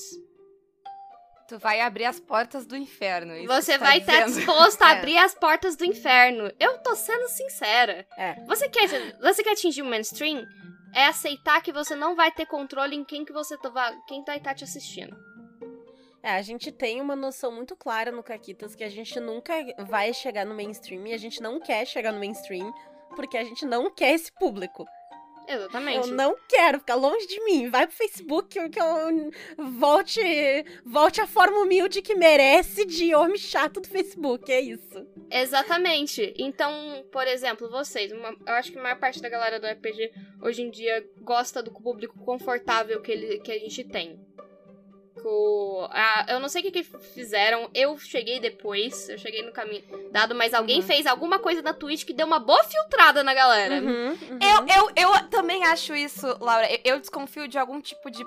Tu 1.47 1.59
vai 1.59 1.79
abrir 1.81 2.05
as 2.05 2.19
portas 2.19 2.65
do 2.65 2.75
inferno. 2.75 3.31
é 3.33 3.45
Você 3.45 3.77
tá 3.77 3.85
vai 3.85 3.99
estar 3.99 4.25
dizendo. 4.25 4.45
disposto 4.45 4.81
a 4.81 4.89
É. 4.93 4.97
abrir 4.97 5.17
as 5.19 5.35
portas 5.35 5.75
do 5.75 5.85
inferno. 5.85 6.51
Eu 6.59 6.79
tô 6.79 6.95
sendo 6.95 7.27
sincera. 7.29 8.07
É. 8.17 8.43
Você 8.45 8.67
quer, 8.67 8.87
você 9.19 9.43
quer 9.43 9.51
atingir 9.51 9.83
o 9.83 9.85
mainstream? 9.85 10.43
É 10.95 11.05
aceitar 11.05 11.61
que 11.61 11.71
você 11.71 11.93
não 11.93 12.15
vai 12.15 12.31
ter 12.31 12.47
controle 12.47 12.95
em 12.95 13.03
quem 13.03 13.23
que 13.25 13.33
você 13.33 13.55
tá, 13.57 13.93
quem 14.07 14.23
vai 14.23 14.37
estar 14.37 14.55
te 14.55 14.63
assistindo. 14.63 15.15
É, 16.25 16.31
a 16.31 16.41
gente 16.41 16.71
tem 16.71 16.99
uma 16.99 17.15
noção 17.15 17.51
muito 17.51 17.75
clara 17.75 18.11
no 18.11 18.23
Caquitas 18.23 18.73
que 18.73 18.83
a 18.83 18.89
gente 18.89 19.19
nunca 19.19 19.53
vai 19.87 20.11
chegar 20.11 20.43
no 20.43 20.55
mainstream 20.55 21.05
e 21.05 21.13
a 21.13 21.17
gente 21.17 21.39
não 21.39 21.59
quer 21.59 21.85
chegar 21.85 22.11
no 22.11 22.17
mainstream 22.19 22.73
porque 23.15 23.37
a 23.37 23.43
gente 23.43 23.63
não 23.63 23.93
quer 23.93 24.13
esse 24.15 24.31
público. 24.31 24.85
Exatamente. 25.47 26.09
Eu 26.09 26.15
não 26.15 26.35
quero 26.49 26.79
ficar 26.79 26.95
longe 26.95 27.27
de 27.27 27.39
mim. 27.43 27.69
Vai 27.69 27.85
pro 27.85 27.95
Facebook 27.95 28.69
que 28.69 28.79
eu 28.81 29.29
volte, 29.73 30.19
volte 30.83 31.21
à 31.21 31.27
forma 31.27 31.59
humilde 31.59 32.01
que 32.01 32.15
merece 32.15 32.85
de 32.85 33.13
homem 33.13 33.37
chato 33.37 33.79
do 33.79 33.87
Facebook. 33.87 34.51
É 34.51 34.59
isso. 34.59 35.05
Exatamente. 35.29 36.33
Então, 36.39 37.05
por 37.11 37.27
exemplo, 37.27 37.69
vocês, 37.69 38.11
uma- 38.11 38.35
eu 38.47 38.53
acho 38.55 38.71
que 38.71 38.79
a 38.79 38.81
maior 38.81 38.99
parte 38.99 39.21
da 39.21 39.29
galera 39.29 39.59
do 39.59 39.67
RPG 39.67 40.11
hoje 40.41 40.63
em 40.63 40.71
dia 40.71 41.07
gosta 41.21 41.61
do 41.61 41.71
público 41.71 42.17
confortável 42.25 42.99
que, 43.01 43.11
ele, 43.11 43.39
que 43.41 43.51
a 43.51 43.59
gente 43.59 43.83
tem. 43.83 44.19
Público. 45.25 45.89
Ah, 45.91 46.25
eu 46.29 46.39
não 46.39 46.47
sei 46.47 46.61
o 46.61 46.63
que, 46.65 46.71
que 46.71 46.83
fizeram. 46.83 47.69
Eu 47.73 47.97
cheguei 47.97 48.39
depois. 48.39 49.09
Eu 49.09 49.17
cheguei 49.17 49.41
no 49.43 49.51
caminho 49.51 49.83
dado, 50.11 50.35
mas 50.35 50.53
alguém 50.53 50.77
Uhum. 50.77 50.83
fez 50.87 51.05
alguma 51.05 51.39
coisa 51.39 51.61
na 51.61 51.73
Twitch 51.73 52.05
que 52.05 52.13
deu 52.13 52.27
uma 52.27 52.39
boa 52.39 52.63
filtrada 52.63 53.23
na 53.23 53.33
galera. 53.33 53.75
Uhum, 53.81 54.09
uhum. 54.09 54.39
Eu, 54.41 54.89
eu, 54.95 55.11
eu 55.13 55.27
também 55.29 55.63
acho 55.65 55.95
isso, 55.95 56.25
Laura. 56.39 56.71
Eu, 56.71 56.79
eu 56.95 56.99
desconfio 56.99 57.47
de 57.47 57.57
algum 57.57 57.81
tipo 57.81 58.09
de, 58.09 58.25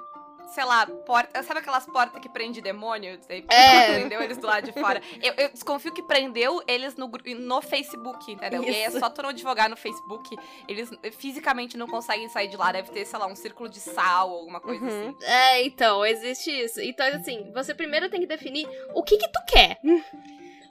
sei 0.55 0.65
lá, 0.65 0.87
porta. 0.87 1.43
Sabe 1.43 1.61
aquelas 1.61 1.87
portas 1.87 2.21
que 2.21 2.29
prende 2.29 2.61
demônio? 2.61 3.19
É. 3.49 3.95
Prendeu 3.95 4.23
eles 4.23 4.39
do 4.39 4.47
lado 4.47 4.65
de 4.65 4.73
fora. 4.73 5.01
Eu, 5.23 5.35
eu 5.35 5.49
desconfio 5.51 5.93
que 5.93 6.03
prendeu 6.03 6.63
eles 6.67 6.97
no, 6.97 7.11
no 7.39 7.63
Facebook, 7.63 8.33
entendeu? 8.33 8.63
E 8.63 8.69
aí 8.69 8.83
é 8.83 8.89
Isso. 8.89 8.99
só 8.99 9.09
tu 9.11 9.23
não 9.23 9.33
divulgar 9.33 9.69
no 9.69 9.77
Facebook. 9.77 10.37
Eles 10.67 10.91
fisicamente 11.19 11.77
não 11.77 11.87
conseguem 11.87 12.29
sair 12.29 12.49
de 12.49 12.57
lá. 12.57 12.73
Deve 12.73 12.91
ter, 12.91 13.05
sei 13.05 13.19
lá, 13.19 13.27
um 13.27 13.37
círculo 13.37 13.69
de 13.69 13.81
sal 13.81 14.31
ou 14.31 14.39
alguma 14.41 14.61
coisa 14.61 14.85
Uhum. 14.85 14.89
assim. 15.11 15.25
É, 15.27 15.63
então, 15.65 16.05
existe 16.05 16.51
isso. 16.51 16.81
Então, 16.81 17.07
assim, 17.09 17.51
você 17.53 17.75
primeiro 17.75 18.09
tem 18.09 18.21
que 18.21 18.27
definir 18.27 18.69
o 18.95 19.03
que 19.03 19.17
que 19.17 19.29
tu 19.29 19.41
quer. 19.47 19.79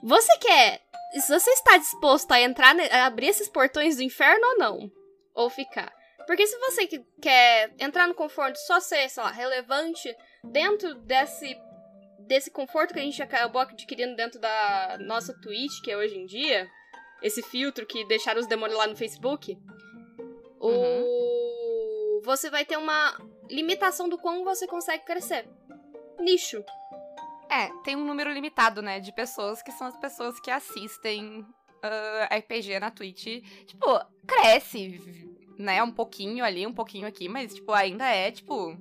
Você 0.02 0.36
quer... 0.38 0.80
Se 1.20 1.32
você 1.32 1.50
está 1.52 1.76
disposto 1.78 2.30
a 2.32 2.40
entrar, 2.40 2.76
a 2.92 3.06
abrir 3.06 3.28
esses 3.28 3.48
portões 3.48 3.96
do 3.96 4.02
inferno 4.02 4.46
ou 4.46 4.58
não? 4.58 4.92
Ou 5.34 5.48
ficar? 5.48 5.90
Porque 6.28 6.46
se 6.46 6.58
você 6.58 6.86
que- 6.86 7.06
quer 7.22 7.72
entrar 7.78 8.06
no 8.06 8.12
conforto, 8.12 8.58
só 8.58 8.78
ser, 8.80 9.08
sei 9.08 9.22
lá, 9.22 9.30
relevante 9.30 10.14
dentro 10.44 10.94
desse, 10.96 11.58
desse 12.18 12.50
conforto 12.50 12.92
que 12.92 13.00
a 13.00 13.02
gente 13.02 13.22
acabou 13.22 13.62
adquirindo 13.62 14.14
dentro 14.14 14.38
da 14.38 14.98
nossa 15.00 15.32
Twitch, 15.40 15.80
que 15.82 15.90
é 15.90 15.96
hoje 15.96 16.18
em 16.18 16.26
dia, 16.26 16.68
esse 17.22 17.42
filtro 17.42 17.86
que 17.86 18.06
deixaram 18.06 18.42
os 18.42 18.46
demônios 18.46 18.78
lá 18.78 18.86
no 18.86 18.94
Facebook, 18.94 19.56
o... 20.60 22.20
você 22.22 22.50
vai 22.50 22.66
ter 22.66 22.76
uma 22.76 23.18
limitação 23.48 24.06
do 24.06 24.18
como 24.18 24.44
você 24.44 24.66
consegue 24.66 25.06
crescer. 25.06 25.48
Nicho. 26.20 26.62
É, 27.50 27.68
tem 27.84 27.96
um 27.96 28.04
número 28.04 28.30
limitado, 28.30 28.82
né, 28.82 29.00
de 29.00 29.14
pessoas 29.14 29.62
que 29.62 29.72
são 29.72 29.86
as 29.86 29.96
pessoas 29.96 30.38
que 30.40 30.50
assistem 30.50 31.42
ah, 31.82 32.36
RPG 32.36 32.78
na 32.80 32.90
Twitch. 32.90 33.42
Tipo, 33.64 33.98
cresce, 34.26 35.00
né, 35.58 35.82
um 35.82 35.90
pouquinho 35.90 36.44
ali, 36.44 36.66
um 36.66 36.72
pouquinho 36.72 37.06
aqui, 37.06 37.28
mas, 37.28 37.54
tipo, 37.54 37.72
ainda 37.72 38.06
é, 38.06 38.30
tipo... 38.30 38.76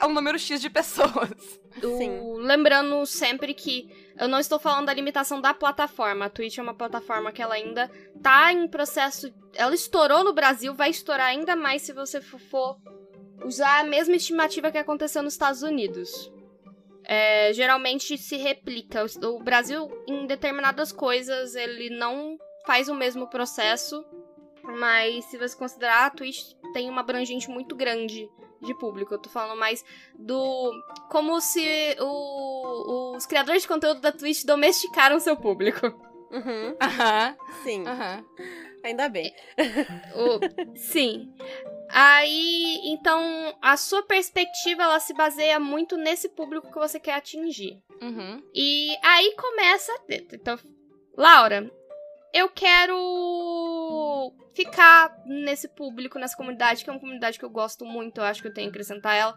É 0.00 0.06
um 0.06 0.12
número 0.12 0.38
X 0.38 0.60
de 0.60 0.68
pessoas. 0.70 1.30
Sim. 1.80 2.20
O- 2.20 2.36
Lembrando 2.38 3.04
sempre 3.06 3.52
que 3.54 3.88
eu 4.18 4.28
não 4.28 4.38
estou 4.38 4.58
falando 4.58 4.86
da 4.86 4.94
limitação 4.94 5.40
da 5.40 5.52
plataforma. 5.54 6.26
A 6.26 6.30
Twitch 6.30 6.58
é 6.58 6.62
uma 6.62 6.74
plataforma 6.74 7.32
que 7.32 7.40
ela 7.42 7.54
ainda 7.54 7.90
tá 8.22 8.52
em 8.52 8.68
processo. 8.68 9.32
Ela 9.54 9.74
estourou 9.74 10.22
no 10.24 10.32
Brasil, 10.32 10.74
vai 10.74 10.90
estourar 10.90 11.26
ainda 11.28 11.56
mais 11.56 11.82
se 11.82 11.92
você 11.92 12.20
fo- 12.20 12.38
for 12.38 12.76
usar 13.44 13.80
a 13.80 13.84
mesma 13.84 14.16
estimativa 14.16 14.70
que 14.70 14.78
aconteceu 14.78 15.22
nos 15.22 15.34
Estados 15.34 15.62
Unidos. 15.62 16.30
É, 17.04 17.52
geralmente 17.52 18.16
se 18.18 18.36
replica. 18.36 19.04
O 19.22 19.36
o 19.36 19.42
Brasil, 19.42 19.88
em 20.08 20.26
determinadas 20.26 20.92
coisas, 20.92 21.54
ele 21.54 21.90
não 21.90 22.36
faz 22.66 22.88
o 22.88 22.94
mesmo 22.94 23.28
processo. 23.28 24.04
Mas 24.64 25.24
se 25.26 25.36
você 25.38 25.56
considerar, 25.56 26.06
a 26.06 26.10
Twitch 26.10 26.52
tem 26.72 26.88
uma 26.88 27.00
abrangente 27.00 27.48
muito 27.50 27.74
grande 27.74 28.28
de 28.60 28.74
público. 28.74 29.14
Eu 29.14 29.18
tô 29.18 29.28
falando 29.30 29.58
mais 29.58 29.84
do. 30.18 30.72
Como 31.10 31.40
se 31.40 31.96
o- 32.00 33.16
os 33.16 33.26
criadores 33.26 33.62
de 33.62 33.68
conteúdo 33.68 34.00
da 34.00 34.12
Twitch 34.12 34.44
domesticaram 34.44 35.18
seu 35.20 35.36
público. 35.36 35.86
Uhum, 36.30 36.76
Aham, 36.80 37.36
sim, 37.64 37.82
aham. 37.86 38.24
ainda 38.84 39.08
bem. 39.08 39.34
O- 40.14 40.76
Sim. 40.76 41.32
Aí, 41.92 42.78
então, 42.84 43.20
a 43.60 43.76
sua 43.76 44.02
perspectiva 44.04 44.84
ela 44.84 45.00
se 45.00 45.12
baseia 45.12 45.58
muito 45.58 45.96
nesse 45.96 46.28
público 46.28 46.70
que 46.70 46.78
você 46.78 47.00
quer 47.00 47.14
atingir. 47.14 47.82
Uhum. 48.00 48.40
E 48.54 48.96
aí 49.02 49.34
começa. 49.34 49.92
Então, 50.08 50.56
Laura, 51.16 51.68
eu 52.32 52.48
quero 52.48 54.32
ficar 54.54 55.14
nesse 55.26 55.68
público, 55.68 56.18
nessa 56.18 56.36
comunidade, 56.36 56.84
que 56.84 56.90
é 56.90 56.92
uma 56.92 57.00
comunidade 57.00 57.38
que 57.38 57.44
eu 57.44 57.50
gosto 57.50 57.84
muito, 57.84 58.18
eu 58.18 58.24
acho 58.24 58.42
que 58.42 58.48
eu 58.48 58.54
tenho 58.54 58.66
que 58.68 58.76
acrescentar 58.76 59.16
ela. 59.16 59.34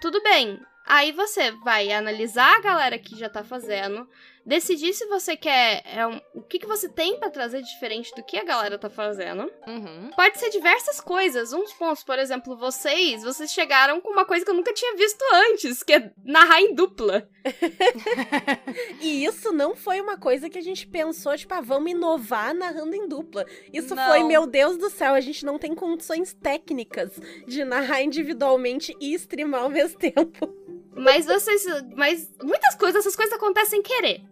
Tudo 0.00 0.22
bem. 0.22 0.60
Aí 0.86 1.12
você 1.12 1.50
vai 1.50 1.92
analisar 1.92 2.56
a 2.56 2.60
galera 2.60 2.98
que 2.98 3.18
já 3.18 3.28
tá 3.28 3.44
fazendo, 3.44 4.08
decidir 4.44 4.92
se 4.94 5.06
você 5.06 5.36
quer. 5.36 5.82
é 5.84 6.06
um- 6.06 6.20
o 6.34 6.42
que, 6.42 6.58
que 6.58 6.66
você 6.66 6.88
tem 6.88 7.18
pra 7.18 7.30
trazer 7.30 7.62
de 7.62 7.68
diferente 7.68 8.14
do 8.14 8.22
que 8.22 8.36
a 8.38 8.44
galera 8.44 8.78
tá 8.78 8.88
fazendo. 8.90 9.50
Uhum. 9.66 10.10
Pode 10.16 10.38
ser 10.38 10.50
diversas 10.50 11.00
coisas. 11.00 11.52
Uns 11.52 11.72
pontos, 11.74 12.02
por 12.04 12.18
exemplo, 12.18 12.56
vocês, 12.56 13.22
vocês 13.22 13.50
chegaram 13.52 14.00
com 14.00 14.10
uma 14.10 14.24
coisa 14.24 14.44
que 14.44 14.50
eu 14.50 14.54
nunca 14.54 14.72
tinha 14.72 14.96
visto 14.96 15.22
antes, 15.50 15.82
que 15.82 15.92
é 15.92 16.10
narrar 16.24 16.60
em 16.60 16.74
dupla. 16.74 17.28
E 19.00 19.24
isso 19.24 19.52
não 19.52 19.74
foi 19.76 20.00
uma 20.00 20.16
coisa 20.18 20.48
que 20.50 20.58
a 20.58 20.62
gente 20.62 20.86
pensou, 20.86 21.36
tipo, 21.36 21.52
ah, 21.54 21.60
vamos 21.60 21.90
inovar 21.90 22.54
narrando 22.54 22.94
em 22.94 23.06
dupla. 23.08 23.46
Isso 23.72 23.94
Não. 23.94 24.04
foi, 24.06 24.24
meu 24.24 24.46
Deus 24.46 24.76
do 24.76 24.90
céu, 24.90 25.14
a 25.14 25.20
gente 25.20 25.44
não 25.44 25.58
tem 25.58 25.74
condições 25.74 26.34
técnicas 26.34 27.12
de 27.46 27.64
narrar 27.64 28.02
individualmente 28.02 28.94
e 29.00 29.14
streamar 29.14 29.62
ao 29.62 29.70
mesmo 29.70 29.98
tempo. 30.00 30.54
Mas 30.98 31.26
vocês. 31.26 31.64
Mas 31.94 32.28
muitas 32.42 32.74
coisas, 32.74 33.00
essas 33.00 33.16
coisas 33.16 33.34
acontecem 33.34 33.70
sem 33.70 33.82
querer. 33.82 34.22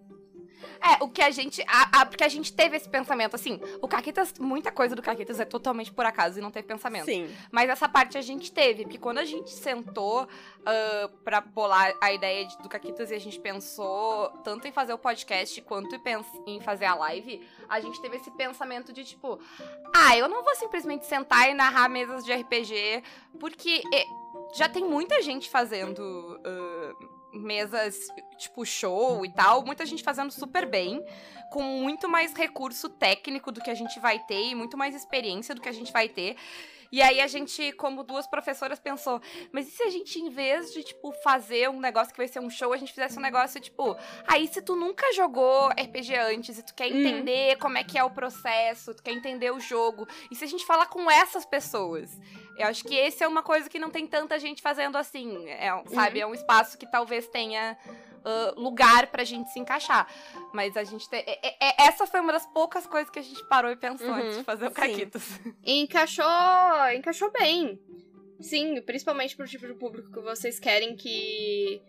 É, 0.80 1.02
o 1.02 1.08
que 1.08 1.22
a 1.22 1.30
gente. 1.30 1.62
A, 1.66 2.00
a- 2.02 2.06
porque 2.06 2.24
a 2.24 2.28
gente 2.28 2.52
teve 2.52 2.76
esse 2.76 2.88
pensamento, 2.88 3.34
assim, 3.34 3.60
o 3.82 3.88
Caquitas, 3.88 4.34
muita 4.38 4.70
coisa 4.70 4.94
do 4.94 5.02
Caquitas 5.02 5.40
é 5.40 5.44
totalmente 5.44 5.92
por 5.92 6.04
acaso 6.06 6.38
e 6.38 6.42
não 6.42 6.50
teve 6.50 6.66
pensamento. 6.66 7.04
Sim. 7.06 7.28
Mas 7.50 7.68
essa 7.70 7.88
parte 7.88 8.16
a 8.18 8.22
gente 8.22 8.52
teve, 8.52 8.84
porque 8.84 8.98
quando 8.98 9.18
a 9.18 9.24
gente 9.24 9.50
sentou 9.50 10.28
ah, 10.64 11.10
pra 11.24 11.40
bolar 11.40 11.94
a 12.00 12.12
ideia 12.12 12.44
de- 12.46 12.58
do 12.58 12.68
Caquitas 12.68 13.10
e 13.10 13.14
a 13.14 13.20
gente 13.20 13.38
pensou 13.40 14.28
tanto 14.44 14.66
em 14.66 14.72
fazer 14.72 14.92
o 14.92 14.98
podcast 14.98 15.60
quanto 15.62 16.00
em, 16.46 16.60
fazer 16.60 16.84
a 16.86 16.94
live, 16.94 17.46
a 17.68 17.80
gente 17.80 18.00
teve 18.00 18.16
esse 18.16 18.30
pensamento 18.32 18.92
de 18.92 19.04
tipo, 19.04 19.38
ah, 19.94 20.16
eu 20.16 20.28
não 20.28 20.42
vou 20.42 20.54
simplesmente 20.56 21.06
sentar 21.06 21.50
e 21.50 21.54
narrar 21.54 21.88
mesas 21.88 22.24
de 22.24 22.32
RPG, 22.32 23.02
porque 23.40 23.82
eh, 23.92 24.04
já 24.54 24.68
tem 24.68 24.84
muita 24.84 25.20
gente 25.22 25.48
fazendo. 25.48 26.40
ah, 26.44 27.15
mesas 27.38 27.96
tipo 28.36 28.64
show 28.64 29.24
e 29.24 29.32
tal, 29.32 29.64
muita 29.64 29.86
gente 29.86 30.02
fazendo 30.02 30.30
super 30.30 30.66
bem, 30.66 31.04
com 31.50 31.62
muito 31.62 32.08
mais 32.08 32.32
recurso 32.34 32.88
técnico 32.88 33.50
do 33.52 33.60
que 33.60 33.70
a 33.70 33.74
gente 33.74 33.98
vai 34.00 34.18
ter 34.20 34.50
e 34.50 34.54
muito 34.54 34.76
mais 34.76 34.94
experiência 34.94 35.54
do 35.54 35.60
que 35.60 35.68
a 35.68 35.72
gente 35.72 35.92
vai 35.92 36.08
ter. 36.08 36.36
E 36.92 37.02
aí 37.02 37.20
a 37.20 37.26
gente, 37.26 37.72
como 37.72 38.04
duas 38.04 38.28
professoras, 38.28 38.78
pensou, 38.78 39.20
mas 39.50 39.66
e 39.66 39.70
se 39.72 39.82
a 39.82 39.90
gente, 39.90 40.20
em 40.20 40.30
vez 40.30 40.72
de, 40.72 40.84
tipo, 40.84 41.12
fazer 41.22 41.68
um 41.68 41.80
negócio 41.80 42.12
que 42.12 42.18
vai 42.18 42.28
ser 42.28 42.38
um 42.40 42.48
show, 42.48 42.72
a 42.72 42.76
gente 42.76 42.92
fizesse 42.92 43.18
um 43.18 43.22
negócio, 43.22 43.60
tipo, 43.60 43.96
aí 44.26 44.46
se 44.46 44.62
tu 44.62 44.76
nunca 44.76 45.12
jogou 45.12 45.68
RPG 45.70 46.14
antes 46.14 46.58
e 46.58 46.62
tu 46.62 46.72
quer 46.74 46.86
Hum. 46.92 47.00
entender 47.00 47.56
como 47.58 47.76
é 47.76 47.82
que 47.82 47.98
é 47.98 48.04
o 48.04 48.10
processo, 48.10 48.94
tu 48.94 49.02
quer 49.02 49.12
entender 49.12 49.50
o 49.50 49.58
jogo, 49.58 50.06
e 50.30 50.36
se 50.36 50.44
a 50.44 50.46
gente 50.46 50.64
falar 50.64 50.86
com 50.86 51.10
essas 51.10 51.44
pessoas? 51.44 52.20
Eu 52.58 52.66
acho 52.68 52.84
que 52.84 52.94
esse 52.94 53.22
é 53.22 53.28
uma 53.28 53.42
coisa 53.42 53.68
que 53.68 53.78
não 53.78 53.90
tem 53.90 54.06
tanta 54.06 54.38
gente 54.38 54.62
fazendo 54.62 54.96
assim, 54.96 55.48
é, 55.48 55.74
um- 55.74 55.86
sabe? 55.88 56.20
É 56.20 56.26
um 56.26 56.34
espaço 56.34 56.78
que 56.78 56.86
talvez 56.90 57.26
tenha 57.28 57.76
ah, 58.24 58.54
lugar 58.56 59.06
pra 59.08 59.22
gente 59.24 59.50
se 59.52 59.58
encaixar. 59.60 60.06
Mas 60.52 60.76
a 60.76 60.82
gente 60.84 61.08
tem. 61.08 61.20
é- 61.26 61.38
é- 61.48 61.56
é- 61.60 61.86
essa 61.88 62.06
foi 62.06 62.18
uma 62.20 62.32
das 62.32 62.46
poucas 62.46 62.86
coisas 62.86 63.08
que 63.10 63.18
a 63.18 63.22
gente 63.22 63.44
parou 63.48 63.70
e 63.70 63.76
pensou 63.76 64.08
Uhum, 64.08 64.14
antes 64.14 64.38
de 64.38 64.42
fazer 64.44 64.66
o. 64.66 64.70
Caquitos. 64.70 65.22
E 65.64 65.80
encaixou. 65.82 66.24
encaixou 66.94 67.30
bem. 67.30 67.78
Sim, 68.40 68.80
principalmente 68.82 69.36
pro 69.36 69.46
tipo 69.46 69.66
de 69.66 69.74
público 69.74 70.10
que 70.12 70.20
vocês 70.20 70.58
querem, 70.58 70.94
que 70.96 71.80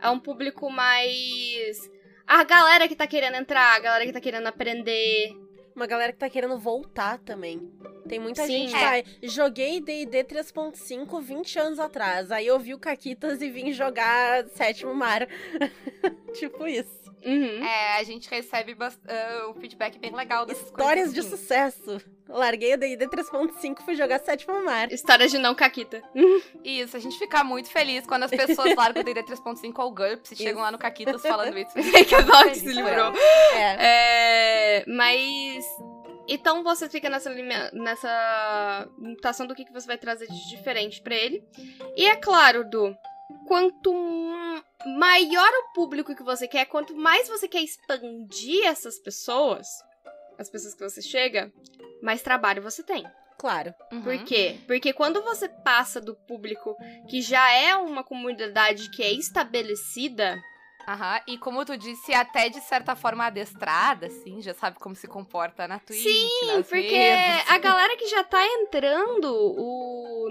é 0.00 0.08
um 0.10 0.18
público 0.18 0.70
mais. 0.70 1.90
A 2.26 2.42
galera 2.44 2.88
que 2.88 2.96
tá 2.96 3.06
querendo 3.06 3.34
entrar, 3.36 3.74
a 3.76 3.78
galera 3.78 4.06
que 4.06 4.12
tá 4.12 4.20
querendo 4.20 4.46
aprender. 4.46 5.32
Uma 5.74 5.86
galera 5.86 6.12
que 6.12 6.18
tá 6.18 6.28
querendo 6.28 6.58
voltar 6.58 7.18
também. 7.18 7.70
Tem 8.08 8.18
muita 8.18 8.44
Sim. 8.46 8.68
gente 8.68 8.74
É. 8.74 8.78
que 8.78 8.84
vai. 8.84 9.04
Joguei 9.22 9.80
DD 9.80 10.24
3.5 10.24 11.20
20 11.20 11.58
anos 11.58 11.78
atrás. 11.78 12.30
Aí 12.30 12.46
eu 12.46 12.58
vi 12.58 12.74
o 12.74 12.78
Caquitas 12.78 13.40
e 13.40 13.50
vim 13.50 13.72
jogar 13.72 14.46
sétimo 14.48 14.94
mar. 14.94 15.26
tipo 16.34 16.66
isso. 16.66 17.01
Uhum. 17.24 17.64
É, 17.64 17.98
a 17.98 18.02
gente 18.02 18.28
recebe 18.28 18.76
ah, 18.80 19.48
o 19.48 19.54
feedback 19.54 19.98
bem 19.98 20.14
legal 20.14 20.44
dessas 20.44 20.64
Histórias 20.66 21.06
coisas. 21.08 21.14
de 21.14 21.20
assim. 21.20 21.30
sucesso. 21.30 22.00
Larguei 22.28 22.74
o 22.74 22.78
D&D 22.78 23.06
3.5 23.08 23.80
e 23.80 23.84
fui 23.84 23.94
jogar 23.94 24.18
sétimo 24.20 24.64
mar. 24.64 24.90
História 24.90 25.28
de 25.28 25.38
não 25.38 25.54
caquita. 25.54 26.02
Isso, 26.64 26.96
a 26.96 27.00
gente 27.00 27.18
fica 27.18 27.44
muito 27.44 27.68
feliz 27.68 28.06
quando 28.06 28.24
as 28.24 28.30
pessoas 28.30 28.74
largam 28.74 29.02
o 29.02 29.04
D&D 29.04 29.22
3.5 29.22 29.72
ao 29.76 29.90
GURPS 29.90 30.32
e 30.32 30.36
chegam 30.36 30.62
lá 30.62 30.70
no 30.70 30.78
Caquitas 30.78 31.22
falando 31.22 31.58
isso. 31.58 31.72
que 31.74 32.14
a 32.14 32.44
que 32.48 32.54
se 32.56 32.72
livrou. 32.72 33.12
É. 33.54 33.76
É, 33.78 34.84
mas. 34.86 35.64
Então 36.28 36.62
você 36.62 36.88
fica 36.88 37.10
nessa, 37.10 37.30
nessa 37.72 38.88
limitação 38.98 39.46
do 39.46 39.54
que, 39.54 39.64
que 39.64 39.72
você 39.72 39.86
vai 39.86 39.98
trazer 39.98 40.26
de 40.26 40.48
diferente 40.48 41.02
pra 41.02 41.14
ele. 41.14 41.42
E 41.96 42.06
é 42.06 42.16
claro, 42.16 42.64
Du, 42.64 42.96
quanto 43.46 43.92
maior 44.98 45.50
o 45.50 45.72
público 45.74 46.14
que 46.14 46.22
você 46.22 46.46
quer, 46.48 46.66
quanto 46.66 46.94
mais 46.94 47.28
você 47.28 47.46
quer 47.48 47.60
expandir 47.62 48.64
essas 48.66 48.98
pessoas, 48.98 49.66
as 50.38 50.48
pessoas 50.50 50.74
que 50.74 50.82
você 50.82 51.02
chega, 51.02 51.52
mais 52.02 52.22
trabalho 52.22 52.62
você 52.62 52.82
tem. 52.82 53.04
claro. 53.38 53.74
Uhum. 53.92 54.02
Por 54.02 54.24
quê? 54.24 54.58
Porque 54.66 54.92
quando 54.92 55.22
você 55.22 55.48
passa 55.48 56.00
do 56.00 56.14
público 56.14 56.76
que 57.08 57.20
já 57.20 57.52
é 57.52 57.74
uma 57.76 58.04
comunidade 58.04 58.90
que 58.90 59.02
é 59.02 59.12
estabelecida, 59.12 60.40
Aham, 60.88 61.20
e 61.28 61.38
como 61.38 61.64
tu 61.64 61.76
disse, 61.76 62.12
até 62.12 62.48
de 62.48 62.60
certa 62.60 62.96
forma 62.96 63.24
adestrada, 63.26 64.06
assim, 64.06 64.42
já 64.42 64.52
sabe 64.52 64.78
como 64.80 64.96
se 64.96 65.06
comporta 65.06 65.68
na 65.68 65.78
Twitch, 65.78 66.02
Sim, 66.02 66.46
nas 66.56 66.66
porque 66.68 66.90
mesas. 66.98 67.50
a 67.50 67.58
galera 67.58 67.96
que 67.96 68.08
já 68.08 68.24
tá 68.24 68.44
entrando 68.44 69.32
o, 69.32 70.28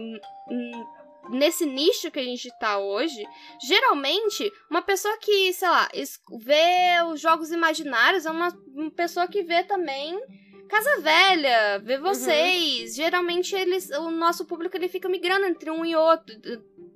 nesse 1.29 1.65
nicho 1.65 2.11
que 2.11 2.19
a 2.19 2.23
gente 2.23 2.49
tá 2.59 2.77
hoje, 2.77 3.25
geralmente, 3.61 4.51
uma 4.69 4.81
pessoa 4.81 5.17
que, 5.17 5.53
sei 5.53 5.69
lá, 5.69 5.89
vê 6.39 7.03
os 7.11 7.19
jogos 7.19 7.51
imaginários 7.51 8.25
é 8.25 8.31
uma, 8.31 8.49
uma 8.73 8.91
pessoa 8.91 9.27
que 9.27 9.43
vê 9.43 9.63
também 9.63 10.19
Casa 10.71 11.01
Velha, 11.01 11.79
vê 11.79 11.97
vocês. 11.97 12.95
Geralmente 12.95 13.53
eles, 13.53 13.89
o 13.89 14.09
nosso 14.09 14.45
público 14.45 14.77
ele 14.77 14.87
fica 14.87 15.09
migrando 15.09 15.45
entre 15.45 15.69
um 15.69 15.83
e 15.83 15.93
outro, 15.97 16.33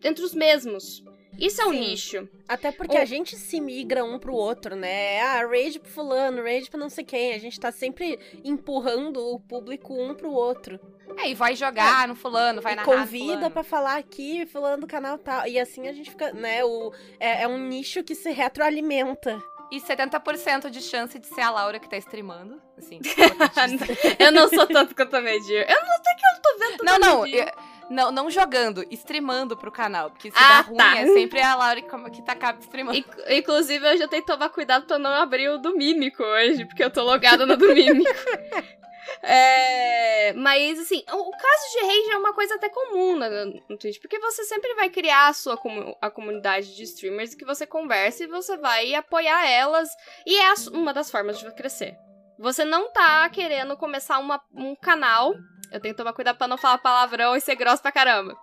entre 0.01 0.23
os 0.23 0.33
mesmos. 0.33 1.03
Isso 1.39 1.61
é 1.61 1.65
um 1.65 1.71
Sim. 1.71 1.79
nicho. 1.79 2.29
Até 2.47 2.71
porque 2.71 2.97
O- 2.97 3.01
a 3.01 3.05
gente 3.05 3.35
se 3.35 3.59
migra 3.59 4.03
um 4.03 4.17
pro 4.19 4.33
outro, 4.33 4.75
né? 4.75 5.21
Ah, 5.21 5.45
rage 5.45 5.79
pro 5.79 5.89
fulano, 5.91 6.43
rage 6.43 6.69
pra 6.69 6.79
não 6.79 6.89
sei 6.89 7.03
quem. 7.03 7.33
A 7.33 7.39
gente 7.39 7.59
tá 7.59 7.71
sempre 7.71 8.19
empurrando 8.43 9.17
o 9.33 9.39
público 9.39 9.93
um 9.93 10.13
pro 10.15 10.31
outro. 10.31 10.79
É, 11.17 11.29
e 11.29 11.33
vai 11.33 11.55
jogar 11.55 12.07
no 12.07 12.15
fulano, 12.15 12.61
vai 12.61 12.73
e 12.73 12.75
no 12.75 12.83
convida 12.83 13.49
pra 13.49 13.63
falar 13.63 13.97
aqui, 13.97 14.45
fulano 14.47 14.81
do 14.81 14.87
canal 14.87 15.17
tal. 15.17 15.47
E 15.47 15.59
assim 15.59 15.87
a 15.87 15.93
gente 15.93 16.09
fica, 16.09 16.33
né? 16.33 16.63
O, 16.65 16.91
é, 17.19 17.43
é 17.43 17.47
um 17.47 17.57
nicho 17.57 18.03
que 18.03 18.15
se 18.15 18.31
retroalimenta. 18.31 19.41
E 19.71 19.79
70% 19.81 20.69
de 20.69 20.79
chance 20.81 21.17
de 21.17 21.25
ser 21.27 21.41
a 21.41 21.49
Laura 21.49 21.79
que 21.79 21.89
tá 21.89 21.97
streamando, 21.97 22.61
assim. 22.77 22.99
eu 24.19 24.31
não 24.31 24.47
sou 24.47 24.67
tanto 24.67 24.95
quanto 24.95 25.15
a 25.15 25.21
Medir. 25.21 25.65
Eu 25.67 25.81
não 25.81 26.03
sei 26.03 26.15
que 26.15 26.25
eu 26.25 26.33
não 26.33 26.41
tô 26.41 26.57
vendo 26.59 26.83
não, 26.83 26.93
tanto 26.93 26.99
não, 27.01 27.21
Medir. 27.23 27.47
eu- 27.47 27.74
não, 27.89 28.11
não 28.11 28.29
jogando, 28.29 28.83
streamando 28.91 29.55
pro 29.57 29.71
canal. 29.71 30.09
Porque 30.11 30.31
se 30.31 30.37
Ah, 30.37 30.49
dá 30.49 30.61
ruim, 30.61 30.77
tá. 30.77 30.97
é 30.97 31.05
sempre 31.07 31.41
a 31.41 31.55
Laura 31.55 31.81
que, 31.81 32.21
tá 32.23 32.31
acaba 32.33 32.59
streamando. 32.59 32.97
Inc- 32.97 33.29
Inclusive, 33.29 33.85
eu 33.93 33.97
já 33.97 34.07
tenho 34.07 34.23
que 34.23 34.31
tomar 34.31 34.49
cuidado 34.49 34.85
pra 34.85 34.97
não 34.99 35.11
abrir 35.11 35.49
o 35.49 35.57
do 35.57 35.75
Mímico 35.75 36.23
hoje, 36.23 36.65
porque 36.65 36.83
eu 36.83 36.91
tô 36.91 37.03
logada 37.03 37.45
no 37.45 37.55
do 37.57 37.73
Mímico. 37.73 38.09
É, 39.21 40.33
mas, 40.33 40.79
assim, 40.79 41.03
o, 41.11 41.31
caso 41.31 41.71
de 41.73 41.79
rage 41.85 42.11
é 42.11 42.17
uma 42.17 42.33
coisa 42.33 42.55
até 42.55 42.69
comum 42.69 43.15
no, 43.15 43.45
no 43.69 43.77
Twitch, 43.77 43.99
porque 44.01 44.19
você 44.19 44.43
sempre 44.45 44.73
vai 44.75 44.89
criar 44.89 45.27
a 45.27 45.33
sua 45.33 45.55
comu- 45.57 45.95
a 46.01 46.09
comunidade 46.09 46.75
de 46.75 46.83
streamers 46.83 47.35
que 47.35 47.45
você 47.45 47.65
conversa 47.67 48.23
e 48.23 48.27
você 48.27 48.57
vai 48.57 48.93
apoiar 48.95 49.47
elas, 49.49 49.89
e 50.25 50.35
é 50.35 50.53
uma 50.73 50.93
das 50.93 51.09
formas 51.11 51.37
de 51.39 51.49
crescer. 51.53 51.95
Você 52.39 52.65
não 52.65 52.91
tá 52.91 53.29
querendo 53.29 53.77
começar 53.77 54.17
uma- 54.19 54.41
um 54.53 54.75
canal. 54.75 55.33
Eu 55.75 55.81
tenho 55.81 55.93
que 55.93 55.97
tomar 55.97 56.13
cuidado 56.13 56.37
pra 56.37 56.47
não 56.47 56.57
falar 56.57 56.77
palavrão 56.77 57.35
e 57.35 57.41
ser 57.41 57.55
grosso 57.55 57.81
pra 57.81 57.91
caramba. 57.91 58.35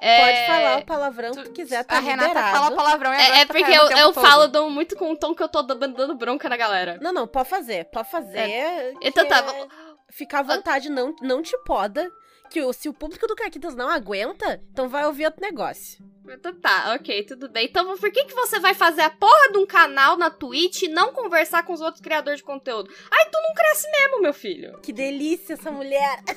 É, 0.00 0.20
Pode 0.24 0.46
falar 0.46 0.78
o 0.78 0.86
palavrão 0.86 1.32
que 1.32 1.42
tu 1.44 1.52
quiser, 1.52 1.84
tá 1.84 1.96
a 1.96 2.00
Renata 2.00 2.28
liberado. 2.28 2.56
fala 2.56 2.76
palavrão 2.76 3.12
e 3.12 3.16
É, 3.16 3.40
é 3.40 3.46
tá 3.46 3.52
porque 3.54 3.70
eu, 3.72 3.90
eu 3.90 4.12
todo. 4.12 4.24
falo 4.26 4.48
dou 4.48 4.70
muito 4.70 4.96
com 4.96 5.12
o 5.12 5.16
tom 5.16 5.34
que 5.34 5.42
eu 5.42 5.48
tô 5.48 5.62
dando 5.62 5.88
dando 5.88 6.14
bronca 6.14 6.48
na 6.48 6.56
galera. 6.56 6.98
Não, 7.00 7.12
não, 7.12 7.26
pode 7.26 7.48
fazer, 7.48 7.84
pode 7.90 8.10
fazer. 8.10 8.94
Então 9.02 9.24
que 9.24 9.30
tá, 9.30 9.38
é- 9.38 9.42
vamos- 9.42 9.68
Fica 10.10 10.38
à 10.38 10.42
vontade, 10.42 10.88
não, 10.88 11.14
não 11.20 11.42
te 11.42 11.56
poda. 11.64 12.10
Que 12.50 12.62
o- 12.62 12.72
se 12.72 12.88
o 12.88 12.94
público 12.94 13.26
do 13.26 13.36
Caquitas 13.36 13.74
não 13.74 13.88
aguenta, 13.88 14.60
então 14.72 14.88
vai 14.88 15.04
ouvir 15.06 15.26
outro 15.26 15.40
negócio. 15.42 16.02
Então 16.30 16.54
tá, 16.54 16.94
ok, 16.94 17.22
tudo 17.24 17.48
bem. 17.48 17.66
Então 17.66 17.96
por 17.96 18.10
que, 18.10 18.24
que 18.24 18.34
você 18.34 18.58
vai 18.60 18.74
fazer 18.74 19.00
a 19.02 19.10
porra 19.10 19.50
de 19.52 19.58
um 19.58 19.66
canal 19.66 20.16
na 20.16 20.30
Twitch 20.30 20.82
e 20.82 20.88
não 20.88 21.12
conversar 21.12 21.62
com 21.64 21.72
os 21.72 21.80
outros 21.80 22.02
criadores 22.02 22.38
de 22.40 22.44
conteúdo? 22.44 22.90
Aí 23.10 23.26
tu 23.30 23.38
não 23.42 23.54
cresce 23.54 23.90
mesmo, 23.90 24.20
meu 24.22 24.34
filho. 24.34 24.78
Que 24.82 24.92
delícia 24.92 25.54
essa 25.54 25.70
mulher. 25.70 26.22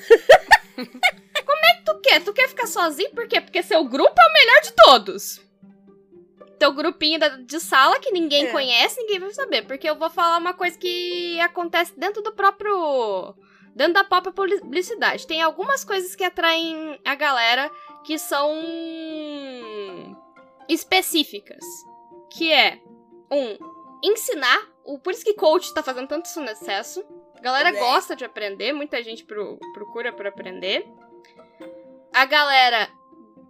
Tu 1.85 1.99
quer? 2.01 2.23
Tu 2.23 2.33
quer 2.33 2.47
ficar 2.47 2.67
sozinho? 2.67 3.09
Por 3.11 3.27
quê? 3.27 3.41
Porque 3.41 3.61
seu 3.63 3.83
grupo 3.83 4.13
é 4.17 4.29
o 4.29 4.33
melhor 4.33 4.61
de 4.61 4.71
todos. 4.73 5.41
Teu 6.59 6.71
grupinho 6.73 7.19
de 7.45 7.59
sala 7.59 7.99
que 7.99 8.11
ninguém 8.11 8.45
É. 8.47 8.51
conhece, 8.51 8.99
ninguém 9.01 9.19
vai 9.19 9.31
saber. 9.33 9.63
Porque 9.63 9.89
eu 9.89 9.95
vou 9.95 10.09
falar 10.09 10.37
uma 10.37 10.53
coisa 10.53 10.77
que 10.77 11.39
acontece 11.41 11.91
dentro 11.97 12.21
do 12.21 12.31
próprio. 12.31 13.35
Dentro 13.75 13.93
da 13.93 14.03
própria 14.03 14.33
publicidade. 14.33 15.25
Tem 15.25 15.41
algumas 15.41 15.83
coisas 15.83 16.15
que 16.15 16.23
atraem 16.23 16.99
a 17.05 17.15
galera 17.15 17.71
que 18.03 18.17
são 18.17 18.51
específicas. 20.67 21.63
Que 22.31 22.51
é, 22.51 22.79
um, 23.31 23.57
ensinar. 24.03 24.69
O, 24.83 24.97
por 24.99 25.13
isso 25.13 25.23
que 25.23 25.33
coach 25.35 25.73
tá 25.73 25.83
fazendo 25.83 26.07
tanto 26.07 26.27
sucesso. 26.27 27.03
A 27.37 27.41
galera 27.41 27.69
É. 27.69 27.73
gosta 27.79 28.15
de 28.15 28.25
aprender, 28.25 28.73
muita 28.73 29.01
gente 29.03 29.23
pro- 29.23 29.57
procura 29.73 30.11
por 30.11 30.27
aprender. 30.27 30.85
A 32.13 32.25
galera 32.25 32.89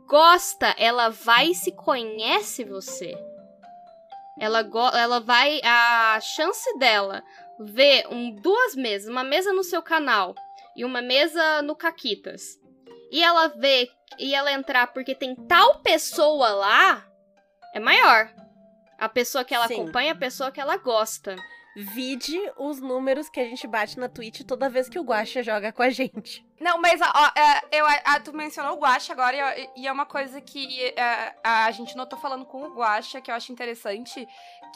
gosta, 0.07 0.75
ela 0.77 1.09
vai 1.09 1.47
e 1.47 1.55
se 1.55 1.71
conhece 1.71 2.63
você. 2.63 3.13
Ela, 4.39 4.67
ela 4.93 5.19
vai. 5.19 5.61
A 5.63 6.19
chance 6.21 6.77
dela 6.77 7.23
ver 7.65 8.07
um, 8.09 8.35
duas 8.35 8.75
mesas, 8.75 9.09
uma 9.09 9.23
mesa 9.23 9.51
no 9.53 9.63
seu 9.63 9.81
canal 9.81 10.35
e 10.75 10.85
uma 10.85 11.01
mesa 11.01 11.61
no 11.61 11.75
Caquitas, 11.75 12.59
e 13.11 13.23
ela 13.23 13.47
ver 13.47 13.89
e 14.19 14.33
ela 14.35 14.51
entrar 14.51 14.87
porque 14.87 15.15
tem 15.15 15.35
tal 15.35 15.79
pessoa 15.79 16.49
lá, 16.49 17.05
é 17.73 17.79
maior. 17.79 18.29
A 18.97 19.09
pessoa 19.09 19.43
que 19.43 19.53
ela 19.53 19.67
Sim. 19.67 19.75
acompanha, 19.75 20.11
a 20.11 20.15
pessoa 20.15 20.51
que 20.51 20.61
ela 20.61 20.77
gosta. 20.77 21.35
Vide 21.75 22.37
os 22.57 22.81
números 22.81 23.29
que 23.29 23.39
a 23.39 23.45
gente 23.45 23.65
bate 23.65 23.97
na 23.97 24.09
Twitch 24.09 24.41
toda 24.41 24.69
vez 24.69 24.89
que 24.89 24.99
o 24.99 25.03
Guaxa 25.03 25.41
joga 25.41 25.71
com 25.71 25.81
a 25.81 25.89
gente. 25.89 26.45
Não, 26.59 26.79
mas 26.81 26.99
ó, 27.01 27.31
é, 27.39 27.79
eu, 27.79 27.85
a, 28.05 28.19
tu 28.19 28.33
mencionou 28.33 28.75
o 28.77 28.79
Guacha 28.79 29.13
agora 29.13 29.57
e, 29.57 29.69
e 29.77 29.87
é 29.87 29.91
uma 29.91 30.05
coisa 30.05 30.41
que 30.41 30.83
é, 30.97 31.33
a 31.43 31.71
gente 31.71 31.95
notou 31.95 32.19
falando 32.19 32.45
com 32.45 32.61
o 32.63 32.73
Guacha 32.75 33.21
que 33.21 33.31
eu 33.31 33.35
acho 33.35 33.51
interessante, 33.53 34.27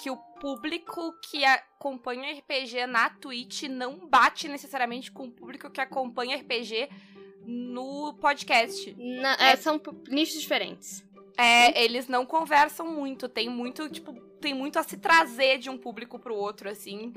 que 0.02 0.10
o 0.10 0.18
público 0.40 1.14
que 1.30 1.44
acompanha 1.44 2.32
RPG 2.40 2.88
na 2.88 3.10
Twitch 3.10 3.64
não 3.64 4.08
bate 4.08 4.48
necessariamente 4.48 5.12
com 5.12 5.26
o 5.26 5.32
público 5.32 5.70
que 5.70 5.82
acompanha 5.82 6.38
RPG 6.38 6.90
no 7.44 8.14
podcast. 8.22 8.96
Na- 8.98 9.36
é, 9.40 9.56
são 9.56 9.78
p- 9.78 9.92
nichos 10.10 10.42
diferentes. 10.42 11.04
É, 11.38 11.84
eles 11.84 12.08
não 12.08 12.26
conversam 12.26 12.88
muito, 12.88 13.28
tem 13.28 13.50
muito, 13.50 13.90
tipo, 13.90 14.14
tem 14.40 14.54
muito 14.54 14.80
a 14.80 14.84
se 14.84 14.98
trazer 14.98 15.58
de 15.58 15.70
um 15.70 15.78
público 15.78 16.18
pro 16.18 16.36
outro, 16.36 16.70
assim. 16.70 17.14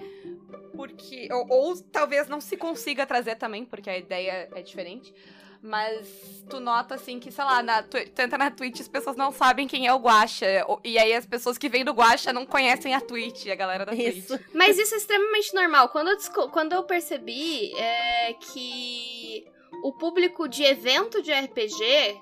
Porque. 0.74 1.28
Ou, 1.30 1.46
ou 1.48 1.82
talvez 1.82 2.28
não 2.28 2.40
se 2.40 2.56
consiga 2.56 3.06
trazer 3.06 3.36
também, 3.36 3.64
porque 3.64 3.88
a 3.88 3.98
ideia 3.98 4.48
é 4.54 4.62
diferente. 4.62 5.14
Mas 5.60 6.44
tu 6.48 6.60
nota, 6.60 6.94
assim, 6.94 7.18
que, 7.18 7.32
sei 7.32 7.44
lá, 7.44 7.62
na, 7.62 7.82
tu, 7.82 7.98
tu 8.10 8.22
entra 8.22 8.38
na 8.38 8.50
Twitch 8.50 8.80
as 8.80 8.88
pessoas 8.88 9.16
não 9.16 9.32
sabem 9.32 9.66
quem 9.66 9.86
é 9.86 9.92
o 9.92 9.98
Guacha. 9.98 10.46
E 10.84 10.96
aí 10.98 11.12
as 11.12 11.26
pessoas 11.26 11.58
que 11.58 11.68
vêm 11.68 11.84
do 11.84 11.92
Guacha 11.92 12.32
não 12.32 12.46
conhecem 12.46 12.94
a 12.94 13.00
Twitch, 13.00 13.48
a 13.48 13.56
galera 13.56 13.84
da 13.84 13.92
Isso. 13.92 14.38
Twitch. 14.38 14.50
Mas 14.54 14.78
isso 14.78 14.94
é 14.94 14.98
extremamente 14.98 15.52
normal. 15.54 15.88
Quando 15.88 16.08
eu, 16.08 16.48
quando 16.50 16.72
eu 16.72 16.84
percebi 16.84 17.72
é, 17.76 18.34
que 18.34 19.46
o 19.82 19.92
público 19.92 20.48
de 20.48 20.62
evento 20.62 21.20
de 21.20 21.32
RPG 21.32 22.20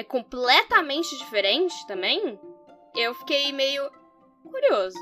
é 0.00 0.04
completamente 0.04 1.16
diferente 1.18 1.74
também, 1.86 2.38
eu 2.96 3.14
fiquei 3.14 3.52
meio 3.52 3.90
curioso. 4.42 4.98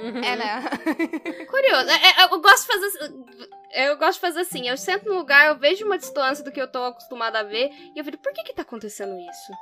É, 0.00 0.36
né? 0.36 0.62
Curioso. 1.48 1.90
É, 1.90 2.22
é, 2.22 2.24
eu 2.24 2.40
gosto 2.40 2.62
de 2.62 2.72
fazer. 2.72 2.86
assim- 2.86 3.24
Eu 3.74 3.96
gosto 3.96 4.14
de 4.14 4.20
fazer 4.20 4.40
assim, 4.40 4.68
eu 4.68 4.76
sento 4.76 5.06
no 5.08 5.14
lugar, 5.14 5.48
eu 5.48 5.58
vejo 5.58 5.84
uma 5.86 5.96
distância 5.98 6.44
do 6.44 6.50
que 6.52 6.60
eu 6.60 6.70
tô 6.70 6.82
acostumada 6.84 7.38
a 7.40 7.42
ver, 7.42 7.70
e 7.94 7.98
eu 7.98 8.04
vejo, 8.04 8.18
por 8.18 8.32
que 8.32 8.42
que 8.42 8.54
tá 8.54 8.62
acontecendo 8.62 9.14
isso? 9.18 9.52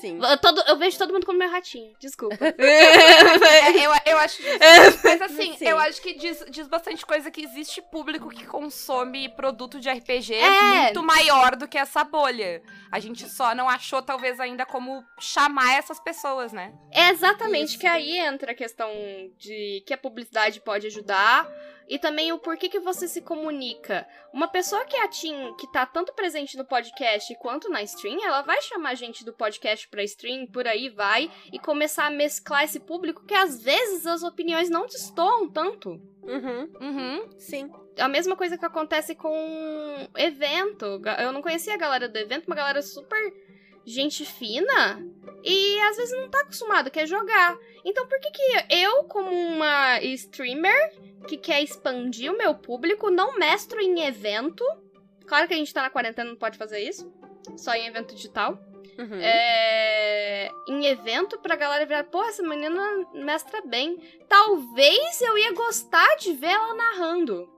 Sim. 0.00 0.20
Eu, 0.22 0.38
todo- 0.38 0.62
eu 0.68 0.76
vejo 0.76 0.96
todo 0.98 1.12
mundo 1.12 1.24
como 1.26 1.38
meu 1.38 1.50
ratinho, 1.50 1.94
desculpa. 1.98 2.36
É, 2.58 3.86
eu, 3.86 3.90
eu 4.06 4.18
acho 4.18 4.42
justo. 4.42 4.58
Mas 5.04 5.22
assim, 5.22 5.56
Sim. 5.56 5.66
eu 5.68 5.78
acho 5.78 6.00
que 6.00 6.14
diz, 6.14 6.44
diz 6.50 6.68
bastante 6.68 7.04
coisa 7.04 7.30
que 7.30 7.42
existe 7.42 7.80
público 7.82 8.28
que 8.28 8.46
consome 8.46 9.28
produto 9.30 9.80
de 9.80 9.88
RPG 9.90 10.34
É. 10.34 10.82
muito 10.84 11.02
maior 11.02 11.56
do 11.56 11.66
que 11.66 11.78
essa 11.78 12.04
bolha. 12.04 12.62
A 12.90 12.98
gente 13.00 13.28
só 13.28 13.54
não 13.54 13.68
achou, 13.68 14.02
talvez, 14.02 14.38
ainda 14.40 14.64
como 14.64 15.04
chamar 15.18 15.74
essas 15.78 15.98
pessoas, 16.00 16.52
né? 16.52 16.72
É 16.92 17.08
exatamente 17.10 17.70
Isso. 17.70 17.78
que 17.78 17.86
aí 17.86 18.18
entra 18.18 18.52
a 18.52 18.54
questão 18.54 18.90
de 19.38 19.82
que 19.86 19.92
a 19.94 19.98
publicidade 19.98 20.60
pode 20.60 20.86
ajudar 20.86 21.48
e 21.88 21.98
também 21.98 22.32
o 22.32 22.38
porquê 22.38 22.68
que 22.68 22.78
você 22.80 23.08
se 23.08 23.22
comunica. 23.22 24.06
Uma 24.32 24.46
pessoa 24.48 24.84
que 24.84 24.94
é 24.96 25.04
a 25.04 25.08
Tim, 25.08 25.54
que 25.58 25.70
tá 25.72 25.86
tanto 25.86 26.12
presente 26.12 26.56
no 26.56 26.64
podcast 26.64 27.34
quanto 27.36 27.70
na 27.70 27.82
stream, 27.82 28.22
ela 28.22 28.42
vai 28.42 28.60
chamar 28.62 28.94
gente 28.94 29.24
do 29.24 29.32
podcast 29.32 29.77
pra 29.86 30.02
stream, 30.02 30.46
por 30.46 30.66
aí 30.66 30.88
vai, 30.88 31.30
e 31.52 31.58
começar 31.58 32.06
a 32.06 32.10
mesclar 32.10 32.64
esse 32.64 32.80
público 32.80 33.24
que 33.24 33.34
às 33.34 33.62
vezes 33.62 34.06
as 34.06 34.22
opiniões 34.22 34.68
não 34.68 34.86
destoam 34.86 35.48
tanto. 35.48 36.00
Uhum. 36.22 36.70
Uhum. 36.80 37.30
Sim. 37.38 37.70
A 37.98 38.08
mesma 38.08 38.34
coisa 38.34 38.58
que 38.58 38.64
acontece 38.64 39.14
com 39.14 40.08
evento. 40.16 41.00
Eu 41.18 41.32
não 41.32 41.42
conhecia 41.42 41.74
a 41.74 41.78
galera 41.78 42.08
do 42.08 42.16
evento, 42.16 42.46
uma 42.46 42.56
galera 42.56 42.82
super 42.82 43.32
gente 43.84 44.24
fina 44.24 45.02
e 45.42 45.80
às 45.80 45.96
vezes 45.96 46.18
não 46.18 46.28
tá 46.28 46.40
acostumado, 46.40 46.90
quer 46.90 47.06
jogar. 47.06 47.56
Então 47.84 48.06
por 48.06 48.20
que 48.20 48.30
que 48.30 48.74
eu, 48.74 49.04
como 49.04 49.30
uma 49.30 50.00
streamer 50.02 50.92
que 51.26 51.38
quer 51.38 51.62
expandir 51.62 52.30
o 52.30 52.36
meu 52.36 52.54
público, 52.54 53.10
não 53.10 53.38
mestro 53.38 53.80
em 53.80 54.02
evento 54.02 54.62
Claro 55.28 55.46
que 55.46 55.52
a 55.52 55.56
gente 55.58 55.72
tá 55.74 55.82
na 55.82 55.90
quarentena, 55.90 56.30
não 56.30 56.36
pode 56.36 56.56
fazer 56.56 56.80
isso. 56.80 57.12
Só 57.56 57.74
em 57.74 57.86
evento 57.86 58.14
digital. 58.14 58.58
Uhum. 58.98 59.20
É, 59.20 60.50
em 60.68 60.86
evento 60.86 61.38
pra 61.38 61.54
galera 61.54 61.86
virar, 61.86 62.04
pô, 62.04 62.22
essa 62.24 62.42
menina 62.42 62.82
mestra 63.14 63.62
bem. 63.62 63.96
Talvez 64.28 65.20
eu 65.20 65.38
ia 65.38 65.52
gostar 65.52 66.16
de 66.16 66.32
ver 66.32 66.48
ela 66.48 66.74
narrando. 66.74 67.48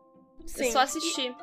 Sim. 0.47 0.69
É 0.69 0.71
só 0.71 0.81
assistir. 0.81 1.35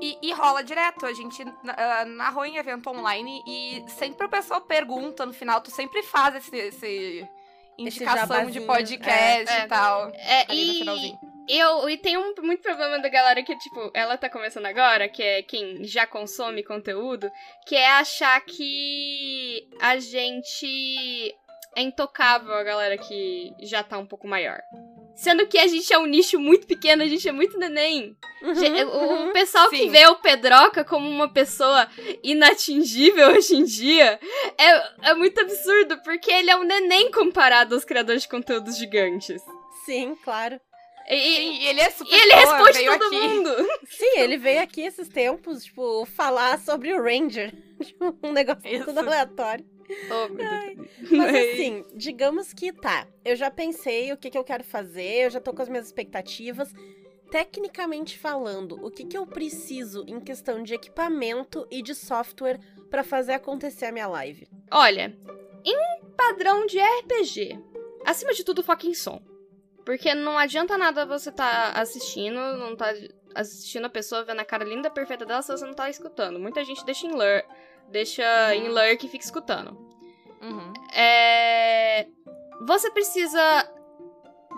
E, 0.00 0.18
e 0.22 0.32
rola 0.32 0.62
direto, 0.62 1.06
a 1.06 1.12
gente 1.12 1.42
uh, 1.42 2.04
narrou 2.16 2.44
em 2.44 2.56
evento 2.56 2.88
online 2.88 3.42
e 3.46 3.84
sempre 3.88 4.26
a 4.26 4.28
pessoa 4.28 4.60
pergunta 4.60 5.26
no 5.26 5.32
final, 5.32 5.60
tu 5.60 5.72
sempre 5.72 6.04
faz 6.04 6.36
esse, 6.36 6.56
esse 6.56 7.28
indicação 7.76 8.48
de 8.48 8.60
podcast 8.60 9.52
É, 9.52 9.60
é. 9.60 9.64
e 9.64 9.68
tal. 9.68 10.08
É, 10.10 10.44
Ali 10.48 10.66
no 10.66 10.72
e 10.72 10.78
finalzinho. 10.78 11.18
Eu 11.48 11.88
e 11.88 11.96
tem 11.96 12.16
um 12.16 12.34
muito 12.42 12.62
problema 12.62 12.98
da 12.98 13.08
galera 13.08 13.42
que, 13.42 13.56
tipo, 13.56 13.90
ela 13.94 14.16
tá 14.16 14.28
começando 14.28 14.66
agora, 14.66 15.08
que 15.08 15.22
é 15.22 15.42
quem 15.42 15.84
já 15.84 16.06
consome 16.06 16.62
conteúdo, 16.62 17.30
que 17.66 17.74
é 17.74 17.88
achar 17.92 18.40
que 18.42 19.68
a 19.80 19.98
gente 19.98 21.34
é 21.76 21.82
intocável, 21.82 22.54
a 22.54 22.62
galera 22.62 22.98
que 22.98 23.52
já 23.60 23.82
tá 23.82 23.98
um 23.98 24.06
pouco 24.06 24.26
maior. 24.26 24.60
Sendo 25.14 25.46
que 25.48 25.58
a 25.58 25.66
gente 25.66 25.92
é 25.92 25.98
um 25.98 26.06
nicho 26.06 26.38
muito 26.38 26.66
pequeno, 26.66 27.02
a 27.02 27.06
gente 27.06 27.28
é 27.28 27.32
muito 27.32 27.58
neném. 27.58 28.16
Uhum, 28.40 28.88
o, 28.88 29.24
uhum. 29.26 29.32
pessoal 29.32 29.68
que 29.68 29.78
Sim. 29.78 29.90
vê 29.90 30.06
o 30.06 30.16
Pedroca 30.16 30.84
como 30.84 31.08
uma 31.08 31.32
pessoa 31.32 31.88
inatingível 32.22 33.30
hoje 33.30 33.56
em 33.56 33.64
dia 33.64 34.20
é, 34.56 35.10
é 35.10 35.14
muito 35.14 35.40
absurdo, 35.40 36.00
porque 36.02 36.30
ele 36.30 36.50
é 36.50 36.56
um 36.56 36.62
neném 36.62 37.10
comparado 37.10 37.74
aos 37.74 37.84
criadores 37.84 38.22
de 38.22 38.28
conteúdos 38.28 38.76
gigantes. 38.76 39.42
Sim, 39.84 40.14
claro. 40.22 40.60
E, 41.10 41.14
e- 41.14 41.66
ele 41.68 41.80
é 41.80 41.90
super 41.90 42.12
e 42.12 42.20
ele 42.20 42.32
boa, 42.34 42.56
responde 42.56 42.84
todo 42.84 43.04
aqui. 43.06 43.28
mundo. 43.28 43.50
Sim, 43.88 44.18
ele 44.18 44.36
veio 44.36 44.60
aqui 44.62 44.82
esses 44.82 45.08
tempos, 45.08 45.64
tipo, 45.64 46.04
falar 46.04 46.58
sobre 46.58 46.92
o 46.92 47.02
Ranger. 47.02 47.52
Tipo, 47.78 48.12
um 48.24 48.32
negócio 48.32 48.66
Isso. 48.66 48.86
tudo 48.86 48.98
aleatório. 48.98 49.64
Oh. 50.10 51.16
Mas 51.16 51.34
assim, 51.34 51.84
digamos 51.94 52.52
que 52.52 52.72
tá. 52.72 53.06
Eu 53.24 53.36
já 53.36 53.52
pensei 53.52 54.12
o 54.12 54.16
que, 54.16 54.30
que 54.30 54.36
eu 54.36 54.42
quero 54.42 54.64
fazer, 54.64 55.26
eu 55.26 55.30
já 55.30 55.40
tô 55.40 55.54
com 55.54 55.62
as 55.62 55.68
minhas 55.68 55.86
expectativas. 55.86 56.72
Tecnicamente 57.30 58.18
falando, 58.18 58.84
o 58.84 58.90
que, 58.90 59.04
que 59.04 59.16
eu 59.16 59.24
preciso 59.26 60.04
em 60.08 60.18
questão 60.18 60.62
de 60.62 60.74
equipamento 60.74 61.66
e 61.70 61.80
de 61.82 61.94
software 61.94 62.58
pra 62.90 63.04
fazer 63.04 63.32
acontecer 63.34 63.84
a 63.86 63.92
minha 63.92 64.08
live? 64.08 64.48
Olha, 64.72 65.16
em 65.64 66.00
padrão 66.16 66.66
de 66.66 66.78
RPG, 66.80 67.58
acima 68.04 68.32
de 68.34 68.42
tudo, 68.44 68.62
foca 68.62 68.86
em 68.86 68.94
som. 68.94 69.22
Porque 69.88 70.14
não 70.14 70.36
adianta 70.36 70.76
nada 70.76 71.06
você 71.06 71.32
tá 71.32 71.70
assistindo, 71.74 72.38
não 72.58 72.76
tá 72.76 72.92
assistindo 73.34 73.86
a 73.86 73.88
pessoa 73.88 74.22
vendo 74.22 74.38
a 74.40 74.44
cara 74.44 74.62
linda, 74.62 74.90
perfeita 74.90 75.24
dela, 75.24 75.40
se 75.40 75.50
você 75.50 75.64
não 75.64 75.72
tá 75.72 75.88
escutando. 75.88 76.38
Muita 76.38 76.62
gente 76.62 76.84
deixa 76.84 77.06
em 77.06 77.12
lur, 77.12 77.42
deixa 77.88 78.22
Uhum. 78.48 78.52
em 78.52 78.68
lurk 78.68 79.06
e 79.06 79.08
fica 79.08 79.24
escutando. 79.24 79.70
Uhum. 80.42 80.74
É, 80.92 82.06
Você 82.66 82.90
precisa 82.90 83.40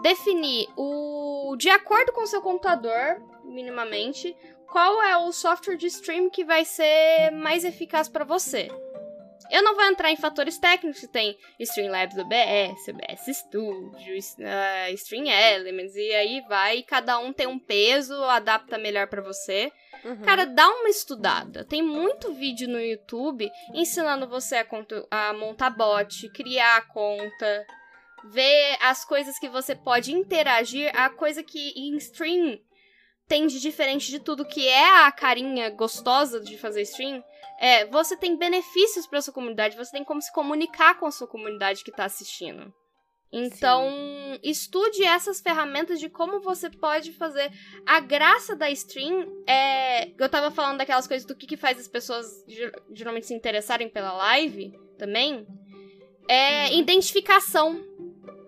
definir 0.03 0.67
o. 0.77 1.55
De 1.57 1.71
acordo 1.71 2.13
com 2.13 2.23
o 2.23 2.27
seu 2.27 2.43
computador, 2.43 3.23
minimamente, 3.45 4.37
qual 4.67 5.01
é 5.01 5.17
o 5.17 5.31
software 5.31 5.77
de 5.77 5.87
stream 5.87 6.29
que 6.29 6.45
vai 6.45 6.65
ser 6.65 7.31
mais 7.31 7.63
eficaz 7.63 8.09
pra 8.09 8.25
você. 8.25 8.69
Eu 9.51 9.63
não 9.63 9.75
vou 9.75 9.85
entrar 9.85 10.11
em 10.11 10.17
fatores 10.17 10.59
técnicos, 10.59 11.07
tem 11.09 11.37
Streamlabs 11.59 12.17
OBS, 12.17 12.89
OBS 12.89 13.37
Studio, 13.39 14.15
uh, 14.15 14.95
Stream 14.95 15.27
Elements, 15.27 15.95
e 15.95 16.13
aí 16.13 16.41
vai, 16.49 16.83
cada 16.83 17.19
um 17.19 17.33
tem 17.33 17.47
um 17.47 17.59
peso, 17.59 18.15
adapta 18.25 18.79
melhor 18.79 19.07
pra 19.07 19.23
você. 19.23 19.73
Uhum. 20.05 20.23
Cara, 20.23 20.47
dá 20.47 20.69
uma 20.69 20.89
estudada. 20.89 21.65
Tem 21.65 21.83
muito 21.83 22.33
vídeo 22.33 22.69
no 22.69 22.81
YouTube 22.81 23.51
ensinando 23.75 24.29
você 24.29 24.57
a, 24.57 24.67
a 25.11 25.33
montar 25.33 25.71
bot, 25.71 26.29
criar 26.31 26.89
conta, 26.89 27.67
ver 28.25 28.77
as 28.81 29.05
coisas 29.05 29.39
que 29.39 29.49
você 29.49 29.75
pode 29.75 30.13
interagir, 30.13 30.91
a 30.95 31.11
coisa 31.11 31.43
que 31.43 31.73
em 31.77 31.97
stream 31.97 32.59
tem 33.31 33.47
de 33.47 33.61
diferente 33.61 34.11
de 34.11 34.19
tudo 34.19 34.45
que 34.45 34.67
é 34.67 35.05
a 35.07 35.13
carinha 35.13 35.71
gostosa 35.71 36.41
de 36.41 36.59
fazer 36.59 36.83
stream. 36.83 37.23
É, 37.61 37.85
você 37.87 38.17
tem 38.17 38.37
benefícios 38.39 39.07
pra 39.07 39.21
sua 39.21 39.35
comunidade, 39.35 39.77
você 39.77 39.93
tem 39.93 40.03
como 40.03 40.23
se 40.23 40.33
comunicar 40.33 40.99
com 40.99 41.05
a 41.05 41.11
sua 41.11 41.29
comunidade 41.29 41.85
que 41.85 41.93
tá 41.93 42.05
assistindo. 42.07 42.73
Então, 43.33 43.87
estude 44.43 45.05
essas 45.05 45.41
ferramentas 45.41 46.01
de 46.01 46.09
como 46.09 46.41
você 46.41 46.69
pode 46.69 47.13
fazer. 47.13 47.53
A 47.87 48.01
graça 48.01 48.57
da 48.57 48.69
stream 48.71 49.45
é. 49.47 50.11
Eu 50.21 50.29
tava 50.29 50.51
falando 50.51 50.79
daquelas 50.79 51.07
coisas 51.07 51.25
do 51.25 51.37
que, 51.37 51.47
que 51.47 51.57
faz 51.57 51.79
as 51.79 51.87
pessoas 51.87 52.27
ger- 52.49 52.75
geralmente 52.93 53.27
se 53.27 53.35
interessarem 53.35 53.89
pela 53.89 54.13
live 54.13 54.73
também. 54.99 55.47
É 56.29 56.75
identificação. 56.75 57.81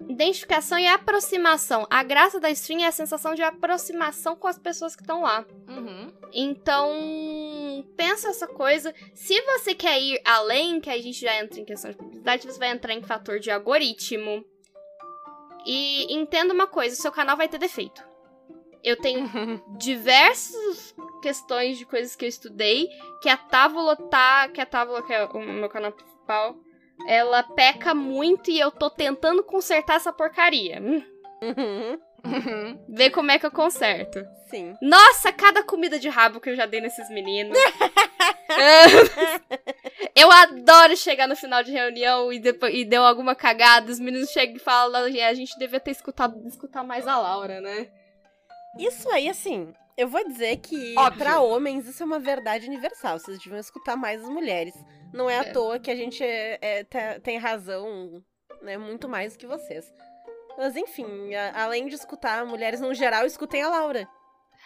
Identificação 0.08 0.76
e 0.78 0.86
aproximação. 0.88 1.86
A 1.88 2.02
graça 2.02 2.40
da 2.40 2.50
stream 2.50 2.80
é 2.80 2.86
a 2.88 2.92
sensação 2.92 3.36
de 3.36 3.42
aproximação 3.42 4.34
com 4.34 4.48
as 4.48 4.58
pessoas 4.58 4.96
que 4.96 5.02
estão 5.02 5.22
lá. 5.22 5.46
Uhum. 5.68 6.12
Então, 6.32 6.90
pensa 7.82 8.28
essa 8.28 8.46
coisa. 8.46 8.94
Se 9.14 9.40
você 9.42 9.74
quer 9.74 10.00
ir 10.00 10.20
além, 10.24 10.80
que 10.80 10.90
a 10.90 11.00
gente 11.00 11.20
já 11.20 11.42
entra 11.42 11.60
em 11.60 11.64
questão 11.64 11.90
de 11.90 11.96
publicidade, 11.96 12.46
você 12.46 12.58
vai 12.58 12.70
entrar 12.70 12.94
em 12.94 13.02
fator 13.02 13.38
de 13.38 13.50
algoritmo. 13.50 14.44
E 15.66 16.12
entenda 16.12 16.52
uma 16.52 16.66
coisa, 16.66 16.94
o 16.96 17.00
seu 17.00 17.12
canal 17.12 17.36
vai 17.36 17.48
ter 17.48 17.58
defeito. 17.58 18.02
Eu 18.82 18.96
tenho 18.96 19.28
diversas 19.78 20.94
questões 21.22 21.78
de 21.78 21.86
coisas 21.86 22.16
que 22.16 22.24
eu 22.24 22.28
estudei, 22.28 22.88
que 23.22 23.28
a 23.28 23.36
Távola 23.36 23.96
tá, 23.96 24.48
que 24.48 24.60
a 24.60 24.66
Távola, 24.66 25.02
que 25.04 25.12
é 25.12 25.24
o 25.24 25.38
meu 25.38 25.68
canal 25.68 25.92
principal, 25.92 26.56
ela 27.06 27.42
peca 27.42 27.94
muito 27.94 28.50
e 28.50 28.58
eu 28.58 28.70
tô 28.70 28.90
tentando 28.90 29.42
consertar 29.44 29.96
essa 29.96 30.12
porcaria. 30.12 30.80
Hum, 30.80 31.02
Uhum. 31.42 31.98
Uhum. 32.24 32.84
Ver 32.88 33.10
como 33.10 33.30
é 33.30 33.38
que 33.38 33.46
eu 33.46 33.50
conserto. 33.50 34.24
Sim. 34.48 34.74
Nossa, 34.80 35.32
cada 35.32 35.62
comida 35.62 35.98
de 35.98 36.08
rabo 36.08 36.40
que 36.40 36.50
eu 36.50 36.56
já 36.56 36.66
dei 36.66 36.80
nesses 36.80 37.08
meninos. 37.10 37.56
eu 40.14 40.30
adoro 40.30 40.96
chegar 40.96 41.26
no 41.26 41.36
final 41.36 41.62
de 41.62 41.72
reunião 41.72 42.32
e, 42.32 42.38
depois, 42.38 42.74
e 42.74 42.84
deu 42.84 43.02
alguma 43.04 43.34
cagada, 43.34 43.90
os 43.90 43.98
meninos 43.98 44.30
chegam 44.30 44.56
e 44.56 44.60
falam, 44.60 45.06
"É, 45.06 45.26
a 45.26 45.34
gente 45.34 45.58
devia 45.58 45.80
ter 45.80 45.90
escutado 45.90 46.36
escutar 46.46 46.84
mais 46.84 47.06
a 47.08 47.18
Laura, 47.18 47.60
né? 47.60 47.88
Isso 48.78 49.08
aí, 49.10 49.28
assim, 49.28 49.72
eu 49.96 50.08
vou 50.08 50.26
dizer 50.26 50.56
que 50.58 50.94
pra 51.18 51.40
homens 51.40 51.86
isso 51.86 52.02
é 52.02 52.06
uma 52.06 52.18
verdade 52.20 52.66
universal. 52.66 53.18
Vocês 53.18 53.38
deviam 53.38 53.58
escutar 53.58 53.96
mais 53.96 54.22
as 54.22 54.28
mulheres. 54.28 54.74
Não 55.12 55.28
é, 55.28 55.38
à 55.38 55.42
É. 55.44 55.52
toa 55.52 55.78
que 55.78 55.90
a 55.90 55.96
gente 55.96 56.22
é- 56.24 56.58
é- 56.60 56.84
te- 56.84 57.20
tem 57.22 57.36
razão, 57.36 58.22
né, 58.62 58.78
muito 58.78 59.08
mais 59.08 59.34
do 59.34 59.38
que 59.38 59.46
vocês. 59.46 59.84
Mas 60.56 60.76
enfim, 60.76 61.34
a- 61.34 61.64
além 61.64 61.86
de 61.88 61.94
escutar 61.94 62.44
mulheres 62.44 62.80
no 62.80 62.92
geral, 62.94 63.24
escutem 63.26 63.62
a 63.62 63.68
Laura. 63.68 64.08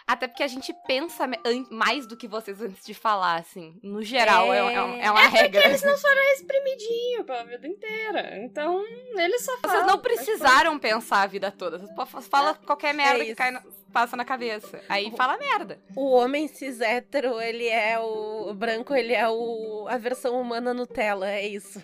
Até 0.05 0.25
porque 0.25 0.43
a 0.43 0.47
gente 0.47 0.73
pensa 0.87 1.29
mais 1.69 2.07
do 2.07 2.15
que 2.15 2.29
vocês 2.29 2.61
antes 2.61 2.85
de 2.85 2.93
falar, 2.93 3.35
assim. 3.39 3.77
No 3.83 4.01
geral, 4.01 4.53
é, 4.53 4.59
é, 4.59 4.81
um- 4.81 5.01
é 5.01 5.11
uma 5.11 5.27
regra. 5.27 5.65
Eles 5.65 5.83
não 5.83 5.97
foram 5.97 6.21
exprimidinhos 6.33 7.25
pela 7.25 7.43
vida 7.43 7.67
inteira. 7.67 8.37
Então, 8.37 8.81
eles 9.17 9.43
só 9.43 9.57
falam. 9.57 9.75
Vocês 9.75 9.87
não 9.87 9.99
precisaram 9.99 10.79
pensar 10.79 11.23
a 11.23 11.27
vida 11.27 11.51
toda. 11.51 11.79
Vocês 11.79 11.93
po- 11.93 12.21
fala 12.21 12.53
qualquer 12.55 12.93
merda 12.93 13.25
que 13.25 13.35
cai 13.35 13.51
na- 13.51 13.63
passa 13.91 14.15
na 14.15 14.23
cabeça. 14.23 14.81
Aí 14.87 15.11
fala 15.17 15.37
merda. 15.37 15.77
O 15.93 16.11
homem 16.11 16.47
cis 16.47 16.79
hétero, 16.79 17.41
ele 17.41 17.67
é 17.67 17.99
o, 17.99 18.49
o 18.49 18.53
branco, 18.53 18.93
ele 18.95 19.13
é 19.13 19.27
o 19.27 19.87
a 19.89 19.97
versão 19.97 20.39
humana 20.39 20.73
Nutella, 20.73 21.29
é 21.29 21.45
isso. 21.45 21.83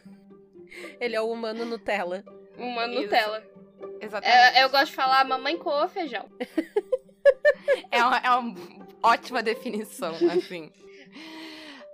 Ele 0.97 1.15
é 1.15 1.19
o 1.21 1.29
humano 1.29 1.65
Nutella. 1.65 2.23
Uma 2.57 2.85
Isso. 2.87 3.01
Nutella. 3.01 3.43
Exatamente. 4.01 4.57
É, 4.57 4.63
eu 4.63 4.69
gosto 4.69 4.87
de 4.87 4.95
falar, 4.95 5.23
mamãe 5.25 5.57
coa 5.57 5.87
feijão. 5.87 6.25
É 7.91 8.03
uma, 8.03 8.17
é 8.17 8.29
uma 8.31 8.55
ótima 9.01 9.41
definição, 9.43 10.13
assim. 10.31 10.71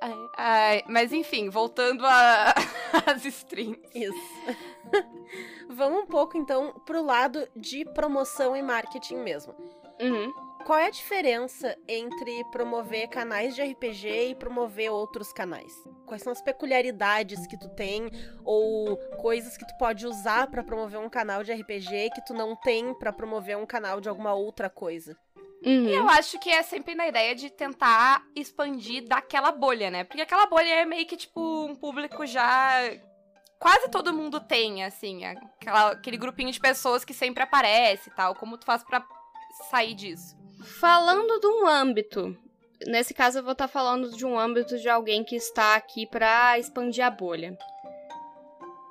Ai, 0.02 0.13
ai, 0.38 0.84
mas 0.88 1.12
enfim, 1.12 1.49
voltando 1.49 2.06
a- 2.06 2.54
às 3.06 3.25
streams. 3.25 3.80
Isso. 3.93 4.56
Vamos 5.69 6.04
um 6.04 6.06
pouco 6.06 6.38
então 6.38 6.73
pro 6.86 7.04
lado 7.04 7.47
de 7.56 7.86
promoção 7.93 8.56
e 8.56 8.62
marketing 8.62 9.18
mesmo. 9.18 9.53
Uhum. 9.99 10.34
Qual 10.70 10.78
é 10.78 10.86
a 10.86 10.91
diferença 10.91 11.76
entre 11.88 12.43
promover 12.51 13.07
canais 13.09 13.55
de 13.55 13.63
RPG 13.63 14.30
e 14.30 14.36
promover 14.36 14.91
outros 14.91 15.34
canais? 15.34 15.74
Quais 16.05 16.22
são 16.22 16.32
as 16.32 16.43
peculiaridades 16.43 17.47
que 17.47 17.57
tu 17.57 17.67
tem 17.70 18.11
ou 18.45 18.95
coisas 19.20 19.57
que 19.57 19.65
tu 19.65 19.76
pode 19.80 20.05
usar 20.05 20.45
pra 20.45 20.63
promover 20.63 20.99
um 20.99 21.09
canal 21.09 21.43
de 21.43 21.51
RPG 21.51 22.11
que 22.13 22.24
tu 22.24 22.36
não 22.36 22.55
tem 22.55 22.93
pra 22.93 23.11
promover 23.11 23.57
um 23.57 23.65
canal 23.65 23.99
de 23.99 24.07
alguma 24.07 24.36
outra 24.36 24.70
coisa? 24.70 25.17
Uhum. 25.65 25.88
Eu 25.89 26.07
acho 26.07 26.38
que 26.38 26.51
é 26.51 26.61
sempre 26.61 26.93
na 26.93 27.07
ideia 27.07 27.34
de 27.34 27.49
tentar 27.49 28.24
expandir 28.36 29.07
daquela 29.07 29.51
bolha, 29.51 29.89
né? 29.89 30.03
Porque 30.03 30.22
aquela 30.22 30.45
bolha 30.45 30.70
é 30.70 30.86
meio 30.86 31.07
que, 31.07 31.17
tipo, 31.17 31.65
um 31.65 31.76
público 31.76 32.28
já. 32.28 32.74
Quase 33.57 33.89
todo 33.89 34.13
mundo 34.13 34.39
tem, 34.39 34.84
assim, 34.84 35.26
aquela- 35.26 35.93
aquele 35.93 36.15
grupinho 36.15 36.51
de 36.51 36.59
pessoas 36.59 37.03
que 37.03 37.11
sempre 37.15 37.41
aparece 37.41 38.11
e 38.11 38.13
tal. 38.13 38.36
Como 38.36 38.55
tu 38.55 38.67
faz 38.67 38.84
pra 38.84 39.03
sair 39.72 39.95
disso? 39.95 40.38
Falando 40.62 41.39
de 41.39 41.47
um 41.47 41.68
âmbito 41.68 42.38
nesse 42.88 43.14
caso 43.14 43.39
eu 43.39 43.43
vou 43.43 43.53
estar 43.53 43.68
falando 43.68 44.10
de 44.10 44.26
um 44.26 44.38
âmbito 44.38 44.78
de 44.78 44.89
alguém 44.89 45.24
que 45.24 45.36
está 45.36 45.76
aqui 45.76 46.05
pra 46.05 46.57
expandir 46.57 47.05
a 47.05 47.10
bolha. 47.10 47.57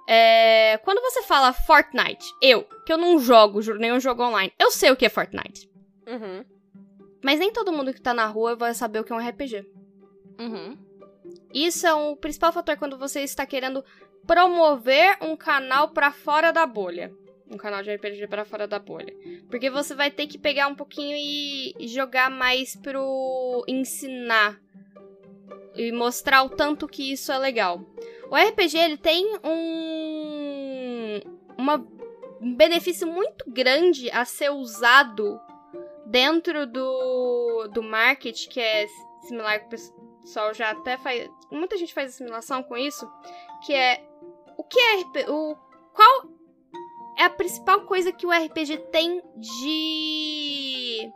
É, 0.06 0.78
quando 0.84 1.00
você 1.02 1.22
fala 1.22 1.52
Fortnite, 1.52 2.26
eu, 2.40 2.64
que 2.86 2.92
eu 2.92 2.96
não 2.96 3.18
jogo 3.18 3.60
nenhum 3.74 4.00
jogo 4.00 4.22
online, 4.22 4.52
eu 4.58 4.70
sei 4.70 4.90
o 4.90 4.96
que 4.96 5.06
é 5.06 5.10
Fortnite. 5.10 5.68
Uhum. 6.06 6.44
Mas 7.22 7.38
nem 7.38 7.52
todo 7.52 7.72
mundo 7.72 7.92
que 7.92 8.00
tá 8.00 8.14
na 8.14 8.26
rua 8.26 8.56
vai 8.56 8.72
saber 8.72 9.00
o 9.00 9.04
que 9.04 9.12
é 9.12 9.16
um 9.16 9.28
RPG. 9.28 9.66
Uhum. 10.40 10.78
Isso 11.52 11.86
é 11.86 11.92
o 11.92 12.16
principal 12.16 12.52
fator 12.52 12.76
quando 12.76 12.96
você 12.96 13.20
está 13.20 13.44
querendo 13.44 13.84
promover 14.26 15.18
um 15.20 15.36
canal 15.36 15.88
pra 15.90 16.10
fora 16.10 16.52
da 16.52 16.66
bolha. 16.66 17.12
Um 17.50 17.56
canal 17.56 17.82
de 17.82 17.94
RPG 17.94 18.26
pra 18.26 18.44
fora 18.44 18.66
da 18.66 18.78
bolha. 18.78 19.14
Porque 19.48 19.70
você 19.70 19.94
vai 19.94 20.10
ter 20.10 20.26
que 20.26 20.38
pegar 20.38 20.68
um 20.68 20.74
pouquinho 20.74 21.16
e 21.16 21.88
jogar 21.88 22.30
mais 22.30 22.76
pro 22.76 23.64
ensinar. 23.66 24.60
E 25.74 25.92
mostrar 25.92 26.42
o 26.42 26.50
tanto 26.50 26.88
que 26.88 27.12
isso 27.12 27.32
é 27.32 27.38
legal. 27.38 27.80
O 28.30 28.36
RPG, 28.36 28.76
ele 28.76 28.96
tem 28.96 29.38
um... 29.42 31.20
Uma, 31.56 31.84
um 32.40 32.54
benefício 32.54 33.06
muito 33.06 33.50
grande 33.50 34.10
a 34.10 34.24
ser 34.24 34.50
usado 34.50 35.40
dentro 36.06 36.66
do, 36.66 37.68
do 37.72 37.82
market, 37.82 38.48
que 38.48 38.60
é 38.60 38.86
similar 39.22 39.60
que 39.60 39.66
o 39.66 39.70
pessoal 40.22 40.52
já 40.54 40.70
até 40.70 40.96
faz. 40.96 41.28
Muita 41.50 41.76
gente 41.76 41.94
faz 41.94 42.10
assimilação 42.10 42.62
com 42.62 42.76
isso. 42.76 43.10
Que 43.64 43.74
é. 43.74 44.04
O 44.56 44.64
que 44.64 44.78
é? 44.78 45.30
O, 45.30 45.56
qual 45.94 46.37
é 47.18 47.24
a 47.24 47.30
principal 47.30 47.80
coisa 47.82 48.12
que 48.12 48.24
o 48.24 48.30
RPG 48.30 48.78
tem 48.92 49.20
de. 49.36 51.10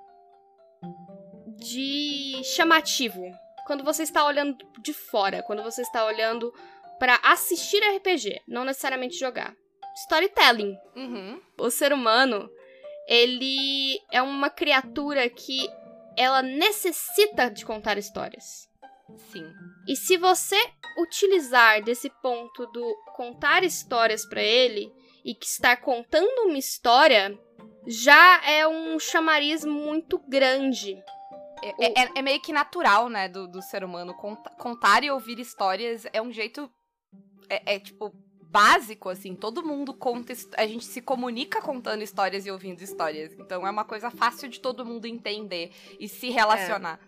de 1.59 2.43
chamativo? 2.45 3.23
Quando 3.67 3.85
você 3.85 4.03
está 4.03 4.25
olhando 4.27 4.57
de 4.81 4.93
fora, 4.93 5.43
quando 5.45 5.63
você 5.63 5.83
está 5.83 6.05
olhando 6.05 6.53
para 6.99 7.21
assistir 7.23 7.81
RPG, 7.97 8.43
não 8.49 8.65
necessariamente 8.65 9.17
jogar. 9.17 9.55
Storytelling 10.05 10.77
Uhum. 10.97 11.41
o 11.59 11.71
ser 11.71 11.93
humano, 11.93 12.51
ele 13.07 14.01
é 14.11 14.21
uma 14.23 14.51
criatura 14.51 15.29
que 15.29 15.69
ela 16.17 16.43
necessita 16.43 17.51
de 17.51 17.65
contar 17.65 17.99
histórias. 17.99 18.69
Sim. 19.31 19.45
E 19.87 19.95
se 19.95 20.17
você 20.17 20.57
utilizar 20.99 21.83
desse 21.83 22.11
ponto 22.23 22.67
do 22.67 22.97
contar 23.15 23.63
histórias 23.63 24.25
pra 24.27 24.43
ele 24.43 24.93
e 25.25 25.35
que 25.35 25.47
estar 25.47 25.77
contando 25.77 26.47
uma 26.49 26.59
história, 26.59 27.39
já 27.87 28.41
é 28.49 28.67
um 28.67 28.99
chamariz 28.99 29.65
muito 29.65 30.19
grande. 30.29 31.03
É, 31.63 32.03
é- 32.03 32.11
é 32.17 32.23
meio 32.23 32.41
que 32.41 32.53
natural, 32.53 33.09
né, 33.09 33.29
do, 33.29 33.47
do 33.47 33.63
ser 33.63 33.85
humano. 33.85 34.15
Cont- 34.15 34.49
contar 34.59 35.05
e 35.05 35.11
ouvir 35.11 35.39
histórias 35.39 36.05
é 36.13 36.21
um 36.21 36.33
jeito. 36.33 36.69
É, 37.49 37.75
é, 37.75 37.79
tipo, 37.79 38.13
básico, 38.51 39.09
assim. 39.09 39.35
Todo 39.37 39.65
mundo 39.65 39.95
conta. 39.95 40.33
A 40.57 40.67
gente 40.67 40.85
se 40.85 41.01
comunica 41.01 41.61
contando 41.63 42.03
histórias 42.03 42.45
e 42.47 42.51
ouvindo 42.51 42.81
histórias. 42.83 43.33
Então 43.39 43.67
é 43.67 43.71
uma 43.71 43.85
coisa 43.85 44.11
fácil 44.11 44.49
de 44.49 44.61
todo 44.61 44.85
mundo 44.85 45.07
entender 45.07 45.71
e 46.01 46.09
se 46.09 46.31
relacionar. 46.31 46.99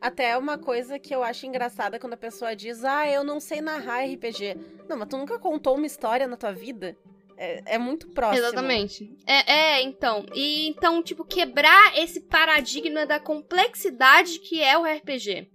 Até 0.00 0.36
uma 0.36 0.58
coisa 0.58 0.98
que 0.98 1.14
eu 1.14 1.22
acho 1.22 1.46
engraçada 1.46 1.98
quando 1.98 2.12
a 2.12 2.18
pessoa 2.18 2.54
diz, 2.54 2.84
ah, 2.84 3.08
eu 3.08 3.24
não 3.24 3.40
sei 3.40 3.62
narrar 3.62 4.04
RPG. 4.04 4.54
Não, 4.86 4.98
mas 4.98 5.08
tu 5.08 5.16
nunca 5.16 5.38
contou 5.38 5.76
uma 5.76 5.86
história 5.86 6.26
na 6.28 6.36
tua 6.36 6.52
vida? 6.52 6.94
É, 7.36 7.74
é 7.74 7.78
muito 7.78 8.08
próximo. 8.08 8.46
Exatamente. 8.46 9.16
É, 9.26 9.52
é, 9.52 9.82
então. 9.82 10.24
E 10.34 10.68
então, 10.68 11.02
tipo, 11.02 11.24
quebrar 11.24 11.96
esse 11.98 12.20
paradigma 12.20 13.04
da 13.06 13.18
complexidade 13.18 14.38
que 14.38 14.62
é 14.62 14.78
o 14.78 14.84
RPG. 14.84 15.48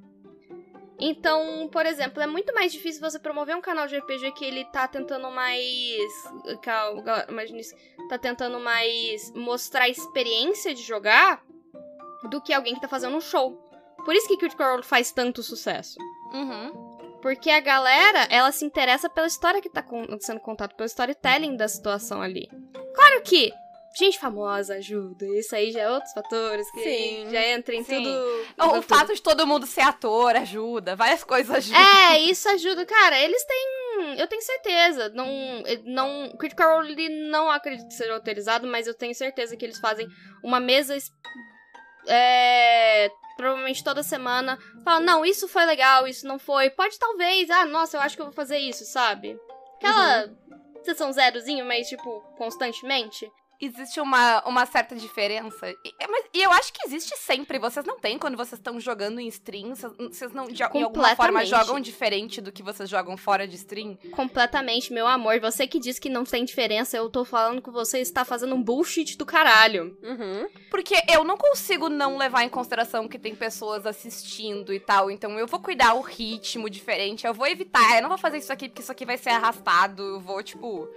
Então, 1.02 1.70
por 1.72 1.86
exemplo, 1.86 2.22
é 2.22 2.28
muito 2.28 2.54
mais 2.54 2.74
difícil 2.74 3.00
você 3.00 3.18
promover 3.18 3.56
um 3.56 3.62
canal 3.62 3.88
de 3.88 3.98
RPG 3.98 4.34
que 4.34 4.44
ele 4.44 4.66
tá 4.66 4.88
tentando 4.88 5.32
mais. 5.32 6.04
Calma, 6.62 7.26
imagina 7.30 7.60
isso. 7.62 7.74
Tá 8.10 8.18
tentando 8.18 8.60
mais 8.60 9.32
mostrar 9.34 9.84
a 9.84 9.90
experiência 9.90 10.74
de 10.74 10.82
jogar 10.82 11.42
do 12.30 12.42
que 12.42 12.54
alguém 12.54 12.76
que 12.76 12.82
tá 12.82 12.88
fazendo 12.88 13.16
um 13.16 13.22
show. 13.22 13.54
Por 14.04 14.14
isso 14.14 14.28
que 14.28 14.38
Critical 14.38 14.72
Role 14.72 14.84
faz 14.84 15.12
tanto 15.12 15.42
sucesso. 15.42 15.98
Uhum. 16.34 16.89
Porque 17.22 17.50
a 17.50 17.60
galera, 17.60 18.28
ela 18.30 18.52
se 18.52 18.66
interessa 18.66 19.10
pela 19.10 19.28
história 19.28 19.62
que 19.62 19.70
tá 19.70 19.86
sendo 20.22 20.40
contada, 20.40 20.74
pelo 20.74 20.88
storytelling 20.88 21.56
da 21.56 21.68
situação 21.68 22.22
ali. 22.22 22.48
Claro 22.94 23.22
que 23.24 23.52
gente 23.98 24.20
famosa 24.20 24.76
ajuda, 24.76 25.26
isso 25.38 25.56
aí 25.56 25.72
já 25.72 25.82
é 25.82 25.90
outros 25.90 26.14
fatores 26.14 26.70
que 26.72 26.82
Sim, 26.82 27.30
já 27.30 27.46
entra 27.48 27.76
em 27.76 27.84
sim. 27.84 27.96
tudo. 27.96 28.10
O, 28.58 28.78
o 28.78 28.82
fato 28.82 29.14
de 29.14 29.22
todo 29.22 29.46
mundo 29.46 29.66
ser 29.66 29.82
ator 29.82 30.36
ajuda, 30.36 30.96
várias 30.96 31.24
coisas 31.24 31.56
ajudam. 31.56 31.82
É, 31.82 32.20
isso 32.30 32.48
ajuda. 32.50 32.86
Cara, 32.86 33.20
eles 33.20 33.44
têm. 33.46 34.20
Eu 34.20 34.28
tenho 34.28 34.42
certeza. 34.42 35.10
Não. 35.10 35.28
não 35.86 36.32
Critical 36.38 36.78
Role 36.78 37.10
não 37.30 37.50
acredito 37.50 37.88
que 37.88 37.94
seja 37.94 38.14
autorizado, 38.14 38.68
mas 38.68 38.88
eu 38.88 38.94
tenho 38.94 39.14
certeza 39.14 39.56
que 39.58 39.66
eles 39.66 39.80
fazem 39.80 40.08
uma 40.44 40.60
mesa. 40.60 40.98
É, 42.08 43.12
provavelmente 43.38 43.84
toda 43.84 44.04
semana. 44.04 44.58
Fala, 44.84 45.00
não, 45.00 45.26
isso 45.26 45.48
foi 45.48 45.66
legal, 45.66 46.08
isso 46.08 46.28
não 46.28 46.38
foi. 46.40 46.70
Pode 46.70 46.98
talvez. 47.00 47.50
Ah, 47.50 47.66
nossa, 47.66 47.98
eu 47.98 48.02
acho 48.02 48.16
que 48.16 48.22
eu 48.22 48.28
vou 48.28 48.34
fazer 48.34 48.58
isso, 48.58 48.86
sabe? 48.86 49.40
Aquela. 49.78 50.30
Sessão 50.84 51.12
zerozinho, 51.12 51.66
mas, 51.66 51.88
tipo, 51.90 52.22
constantemente. 52.38 53.30
Existe 53.62 54.00
uma, 54.00 54.42
uma 54.48 54.66
certa 54.66 54.96
diferença. 54.96 55.70
E, 55.84 55.94
é, 56.00 56.08
mas- 56.08 56.26
e 56.34 56.42
eu 56.42 56.52
acho 56.54 56.72
que 56.72 56.86
existe 56.88 57.18
sempre. 57.18 57.60
Vocês 57.60 57.86
não 57.86 58.00
têm 58.00 58.18
quando 58.18 58.38
vocês 58.38 58.58
estão 58.58 58.80
jogando 58.80 59.20
em 59.20 59.28
stream. 59.28 59.76
Vocês, 59.76 59.92
vocês 59.98 60.32
não, 60.32 60.48
de, 60.48 60.64
alguma 60.64 61.16
forma, 61.16 61.46
jogam 61.46 61.80
diferente 61.80 62.40
do 62.40 62.54
que 62.54 62.64
vocês 62.64 62.90
jogam 62.90 63.18
fora 63.18 63.46
de 63.46 63.58
stream. 63.58 63.98
Completamente, 64.12 64.94
meu 64.94 65.06
amor. 65.08 65.40
Você 65.42 65.68
que 65.68 65.78
diz 65.78 66.00
que 66.00 66.08
não 66.08 66.24
tem 66.24 66.46
diferença, 66.46 66.96
eu 66.96 67.10
tô 67.10 67.26
falando 67.26 67.62
que 67.62 67.70
você 67.70 68.00
está 68.00 68.24
fazendo 68.24 68.56
um 68.56 68.64
bullshit 68.64 69.18
do 69.18 69.26
caralho. 69.26 69.98
Uhum. 70.02 70.48
Porque 70.72 70.96
eu 71.12 71.26
não 71.26 71.36
consigo 71.36 71.90
não 71.90 72.18
levar 72.18 72.44
em 72.44 72.50
consideração 72.50 73.10
que 73.10 73.20
tem 73.20 73.36
pessoas 73.36 73.86
assistindo 73.86 74.74
e 74.74 74.80
tal. 74.80 75.12
Então 75.12 75.38
eu 75.38 75.48
vou 75.48 75.60
cuidar 75.60 75.96
o 75.96 76.02
ritmo 76.02 76.70
diferente. 76.70 77.28
Eu 77.28 77.34
vou 77.34 77.46
evitar. 77.48 77.98
Eu 77.98 78.04
não 78.04 78.10
vou 78.10 78.18
fazer 78.18 78.38
isso 78.38 78.54
aqui 78.54 78.70
porque 78.70 78.82
isso 78.82 78.92
aqui 78.92 79.06
vai 79.06 79.18
ser 79.18 79.32
arrastado. 79.32 80.02
Eu 80.02 80.20
vou, 80.22 80.42
tipo. 80.42 80.88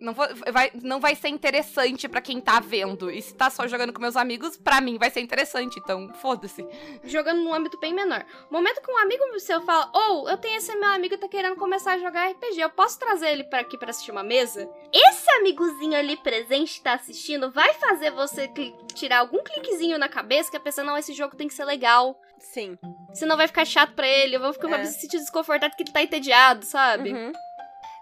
Não, 0.00 0.12
vou, 0.12 0.26
vai, 0.52 0.70
não 0.82 1.00
vai 1.00 1.14
ser 1.14 1.28
interessante 1.28 2.08
pra 2.08 2.20
quem 2.20 2.40
tá 2.40 2.60
vendo. 2.60 3.10
E 3.10 3.22
se 3.22 3.34
tá 3.34 3.48
só 3.48 3.66
jogando 3.66 3.92
com 3.92 4.00
meus 4.00 4.16
amigos, 4.16 4.56
pra 4.56 4.80
mim 4.80 4.98
vai 4.98 5.10
ser 5.10 5.20
interessante. 5.20 5.78
Então, 5.78 6.12
foda-se. 6.14 6.66
jogando 7.04 7.42
num 7.42 7.54
âmbito 7.54 7.78
bem 7.78 7.94
menor. 7.94 8.24
Momento 8.50 8.80
que 8.82 8.90
um 8.90 8.98
amigo 8.98 9.22
seu 9.40 9.60
fala, 9.62 9.90
ou 9.92 10.28
eu 10.28 10.36
tenho 10.36 10.56
esse 10.58 10.74
meu 10.76 10.90
amigo 10.90 11.14
que 11.14 11.20
tá 11.20 11.28
querendo 11.28 11.56
começar 11.56 11.92
a 11.94 11.98
jogar 11.98 12.30
RPG, 12.30 12.60
eu 12.60 12.70
posso 12.70 12.98
trazer 12.98 13.28
ele 13.30 13.44
para 13.44 13.60
aqui 13.60 13.76
pra 13.78 13.90
assistir 13.90 14.10
uma 14.10 14.22
mesa? 14.22 14.68
Esse 14.92 15.30
amigozinho 15.32 15.96
ali 15.98 16.16
presente 16.16 16.74
que 16.74 16.80
tá 16.82 16.94
assistindo 16.94 17.50
vai 17.50 17.74
fazer 17.74 18.10
você 18.10 18.48
tirar 18.94 19.18
algum 19.18 19.42
cliquezinho 19.42 19.98
na 19.98 20.08
cabeça 20.08 20.50
que 20.50 20.56
a 20.56 20.60
pessoa, 20.60 20.84
não, 20.84 20.96
esse 20.96 21.12
jogo 21.12 21.36
tem 21.36 21.48
que 21.48 21.54
ser 21.54 21.64
legal. 21.64 22.18
Sim. 22.38 22.78
Senão 23.12 23.36
vai 23.36 23.46
ficar 23.46 23.64
chato 23.64 23.94
pra 23.94 24.06
ele, 24.06 24.36
eu 24.36 24.40
vou 24.40 24.52
ficar 24.52 24.70
É. 24.70 24.78
me 24.78 24.86
sentir 24.86 25.18
desconfortado 25.18 25.74
que 25.76 25.82
ele 25.82 25.92
tá 25.92 26.02
entediado, 26.02 26.64
sabe? 26.64 27.12
Uhum. 27.12 27.32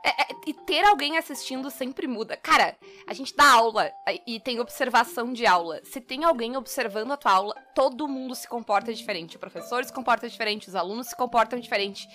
É- 0.05 0.23
é- 0.23 0.27
e 0.47 0.53
ter 0.53 0.85
alguém 0.85 1.17
assistindo 1.17 1.71
sempre 1.71 2.09
muda. 2.09 2.37
Cara, 2.37 2.77
a 3.07 3.15
gente 3.15 3.35
dá 3.37 3.53
aula 3.53 3.91
e 4.27 4.41
tem 4.41 4.59
observação 4.59 5.33
de 5.33 5.47
aula. 5.47 5.81
Se 5.85 6.01
tem 6.01 6.25
alguém 6.25 6.57
observando 6.57 7.13
a 7.13 7.17
tua 7.17 7.31
aula, 7.33 7.55
todo 7.75 8.09
mundo 8.09 8.35
se 8.35 8.49
comporta 8.49 8.93
diferente. 8.93 9.37
O 9.37 9.41
professor 9.41 9.85
se 9.85 9.93
comporta 9.93 10.29
diferente, 10.29 10.69
os 10.69 10.75
alunos 10.75 11.07
se 11.07 11.17
comportam 11.17 11.61
diferente. 11.61 12.09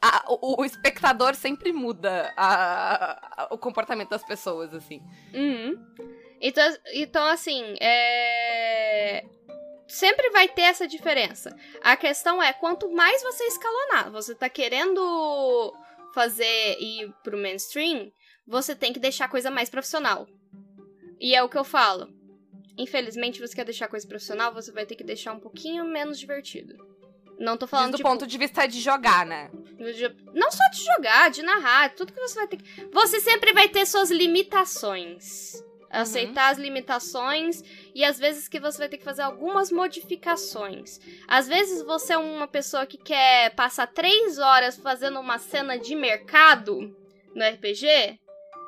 A- 0.00 0.24
o, 0.28 0.62
o 0.62 0.64
espectador 0.64 1.34
sempre 1.34 1.72
muda 1.72 2.32
a- 2.36 3.42
a- 3.42 3.48
o 3.50 3.58
comportamento 3.58 4.08
das 4.10 4.24
pessoas, 4.24 4.72
assim. 4.74 5.02
Uhum. 5.34 5.76
Então, 6.40 6.76
então, 6.94 7.26
assim, 7.26 7.74
é. 7.80 9.24
Sempre 9.86 10.30
vai 10.30 10.48
ter 10.48 10.62
essa 10.62 10.88
diferença. 10.88 11.54
A 11.82 11.94
questão 11.96 12.42
é, 12.42 12.52
quanto 12.54 12.90
mais 12.90 13.22
você 13.22 13.44
escalonar, 13.44 14.10
você 14.10 14.34
tá 14.34 14.48
querendo 14.48 15.72
fazer 16.14 16.78
ir 16.80 17.12
pro 17.24 17.36
mainstream, 17.36 18.10
você 18.46 18.74
tem 18.74 18.92
que 18.92 19.00
deixar 19.00 19.24
a 19.24 19.28
coisa 19.28 19.50
mais 19.50 19.68
profissional. 19.68 20.26
E 21.20 21.34
é 21.34 21.42
o 21.42 21.48
que 21.48 21.58
eu 21.58 21.64
falo. 21.64 22.08
Infelizmente, 22.78 23.40
você 23.40 23.54
quer 23.54 23.64
deixar 23.64 23.86
a 23.86 23.88
coisa 23.88 24.06
profissional, 24.06 24.54
você 24.54 24.70
vai 24.72 24.86
ter 24.86 24.94
que 24.94 25.04
deixar 25.04 25.32
um 25.32 25.40
pouquinho 25.40 25.84
menos 25.84 26.18
divertido. 26.18 26.74
Não 27.38 27.56
tô 27.56 27.66
falando 27.66 27.86
Diz 27.86 27.94
do 27.94 27.96
tipo, 27.98 28.08
ponto 28.08 28.26
de 28.26 28.38
vista 28.38 28.66
de 28.66 28.80
jogar, 28.80 29.26
né? 29.26 29.50
Não 30.32 30.50
só 30.52 30.68
de 30.70 30.84
jogar, 30.84 31.30
de 31.30 31.42
narrar, 31.42 31.94
tudo 31.94 32.12
que 32.12 32.20
você 32.20 32.34
vai 32.36 32.46
ter 32.46 32.58
que. 32.58 32.84
Você 32.92 33.20
sempre 33.20 33.52
vai 33.52 33.68
ter 33.68 33.84
suas 33.86 34.10
limitações. 34.10 35.54
Aceitar 36.00 36.50
as 36.50 36.58
limitações 36.58 37.62
e 37.94 38.04
às 38.04 38.18
vezes 38.18 38.48
que 38.48 38.58
você 38.58 38.78
vai 38.78 38.88
ter 38.88 38.98
que 38.98 39.04
fazer 39.04 39.22
algumas 39.22 39.70
modificações. 39.70 40.98
Às 41.28 41.46
vezes 41.46 41.82
você 41.82 42.12
é 42.14 42.18
uma 42.18 42.48
pessoa 42.48 42.86
que 42.86 42.98
quer 42.98 43.54
passar 43.54 43.86
três 43.86 44.38
horas 44.38 44.76
fazendo 44.76 45.20
uma 45.20 45.38
cena 45.38 45.78
de 45.78 45.94
mercado 45.94 46.94
no 47.34 47.44
RPG. 47.44 48.18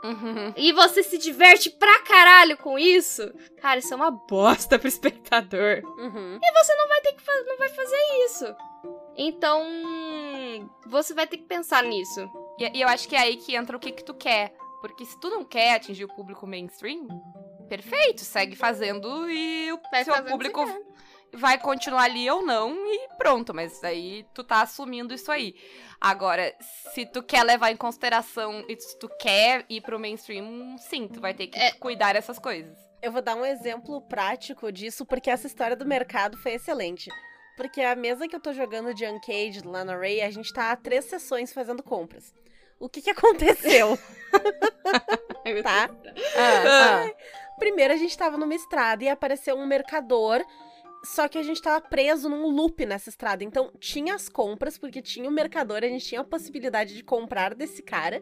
Uhum. 0.05 0.53
e 0.57 0.72
você 0.72 1.03
se 1.03 1.18
diverte 1.18 1.68
pra 1.68 2.01
caralho 2.03 2.57
com 2.59 2.79
isso, 2.79 3.29
cara, 3.61 3.81
isso 3.81 3.93
é 3.93 3.97
uma 3.97 4.11
bosta 4.11 4.79
pro 4.79 4.87
espectador. 4.87 5.83
Uhum. 5.99 6.39
não 6.39 6.89
vai 6.89 7.01
ter 7.01 7.12
que 7.14 7.22
não 7.47 7.59
vai 7.59 7.68
fazer 7.70 7.97
isso. 8.24 8.45
Então, 9.16 9.64
você 10.87 11.14
vai 11.14 11.27
ter 11.27 11.39
que 11.39 11.45
pensar 11.45 11.83
nisso. 11.83 12.31
E, 12.59 12.79
e 12.79 12.83
eu 12.83 12.89
acho 12.89 13.09
que 13.09 13.16
é 13.16 13.20
aí 13.20 13.37
que 13.37 13.57
entra 13.57 13.77
o 13.77 13.81
que, 13.81 13.91
que 13.91 14.05
tu 14.05 14.14
quer. 14.14 14.55
Porque 14.81 15.05
se 15.05 15.18
tu 15.20 15.29
não 15.31 15.45
quer 15.45 15.74
atingir 15.74 16.05
o 16.05 16.14
público 16.14 16.47
mainstream, 16.47 17.07
perfeito, 17.68 18.20
segue 18.22 18.55
fazendo 18.55 19.29
e 19.31 19.72
o 19.72 19.81
Vai 19.91 20.05
seu 20.05 20.24
público 20.24 20.64
vai 21.33 21.59
continuar 21.59 22.05
ali 22.05 22.31
ou 22.31 22.45
não 22.45 22.74
e 22.87 23.09
pronto. 23.18 23.53
Mas 23.53 23.83
aí 23.83 24.24
tu 24.35 24.45
tá 24.45 24.62
assumindo 24.62 25.14
isso 25.14 25.31
aí. 25.33 25.55
Agora, 26.01 26.55
se 26.95 27.07
tu 27.07 27.22
quer 27.22 27.43
levar 27.43 27.70
em 27.70 27.77
consideração 27.77 28.64
e 28.68 28.79
se 28.81 28.99
tu 28.99 29.09
quer 29.20 29.64
ir 29.68 29.81
pro 29.81 29.99
mainstream, 29.99 30.77
sim, 30.79 31.09
tu 31.09 31.20
vai 31.20 31.35
ter 31.35 31.49
que 31.49 31.59
É. 31.59 31.72
cuidar 31.72 32.12
dessas 32.14 32.39
coisas. 32.39 32.77
Eu 33.03 33.12
vou 33.12 33.22
dar 33.22 33.35
um 33.35 33.45
exemplo 33.45 34.01
prático 34.03 34.70
disso, 34.72 35.05
porque 35.05 35.31
essa 35.31 35.47
história 35.47 35.77
do 35.77 35.87
mercado 35.87 36.37
foi 36.39 36.53
excelente. 36.55 37.11
Porque 37.57 37.81
a 37.81 37.97
mesa 37.97 38.29
que 38.29 38.37
eu 38.37 38.41
tô 38.41 38.53
jogando 38.53 38.93
de 38.93 39.07
Uncaged 39.07 39.66
lá 39.66 39.85
na 39.85 39.97
Ray, 39.97 40.20
a 40.20 40.31
gente 40.31 40.53
tá 40.53 40.70
há 40.72 40.77
três 40.77 41.07
sessões 41.07 41.53
fazendo 41.53 41.83
compras. 41.83 42.35
O 42.79 42.89
que 42.89 43.01
que 43.03 43.11
aconteceu? 43.11 43.99
tá? 45.62 45.91
Ah, 46.37 47.11
Primeiro 47.59 47.95
a 47.95 47.97
gente 47.97 48.16
tava 48.16 48.37
numa 48.37 48.55
estrada 48.55 49.03
e 49.03 49.09
apareceu 49.09 49.57
um 49.57 49.66
mercador, 49.66 50.45
só 51.05 51.27
que 51.27 51.39
a 51.39 51.43
gente 51.43 51.62
tava 51.62 51.81
preso 51.81 52.29
num 52.29 52.49
loop 52.49 52.85
nessa 52.85 53.09
estrada. 53.09 53.43
Então 53.43 53.72
tinha 53.81 54.14
as 54.14 54.29
compras, 54.29 54.77
porque 54.77 55.01
tinha 55.01 55.29
o 55.29 55.33
mercador, 55.33 55.79
a 55.79 55.89
gente 55.89 56.05
tinha 56.05 56.20
a 56.20 56.24
possibilidade 56.24 56.95
de 56.95 57.03
comprar 57.03 57.55
desse 57.55 57.83
cara. 57.83 58.20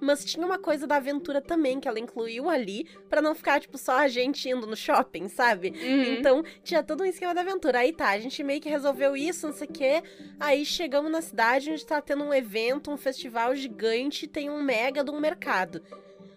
Mas 0.00 0.24
tinha 0.24 0.44
uma 0.44 0.58
coisa 0.58 0.86
da 0.86 0.96
aventura 0.96 1.40
também 1.40 1.80
que 1.80 1.88
ela 1.88 1.98
incluiu 1.98 2.48
ali, 2.48 2.86
pra 3.08 3.22
não 3.22 3.34
ficar, 3.34 3.60
tipo, 3.60 3.78
só 3.78 3.98
a 3.98 4.08
gente 4.08 4.48
indo 4.48 4.66
no 4.66 4.76
shopping, 4.76 5.28
sabe? 5.28 5.70
Uhum. 5.70 6.14
Então, 6.14 6.44
tinha 6.62 6.82
todo 6.82 7.02
um 7.02 7.06
esquema 7.06 7.34
da 7.34 7.40
aventura. 7.40 7.80
Aí 7.80 7.92
tá, 7.92 8.10
a 8.10 8.18
gente 8.18 8.42
meio 8.42 8.60
que 8.60 8.68
resolveu 8.68 9.16
isso, 9.16 9.46
não 9.46 9.54
sei 9.54 9.66
o 9.66 9.72
quê. 9.72 10.02
Aí 10.38 10.64
chegamos 10.64 11.10
na 11.10 11.22
cidade, 11.22 11.70
onde 11.70 11.84
tá 11.84 12.00
tendo 12.00 12.24
um 12.24 12.34
evento, 12.34 12.90
um 12.90 12.96
festival 12.96 13.54
gigante, 13.54 14.26
tem 14.26 14.50
um 14.50 14.62
mega 14.62 15.02
de 15.02 15.10
um 15.10 15.20
mercado. 15.20 15.82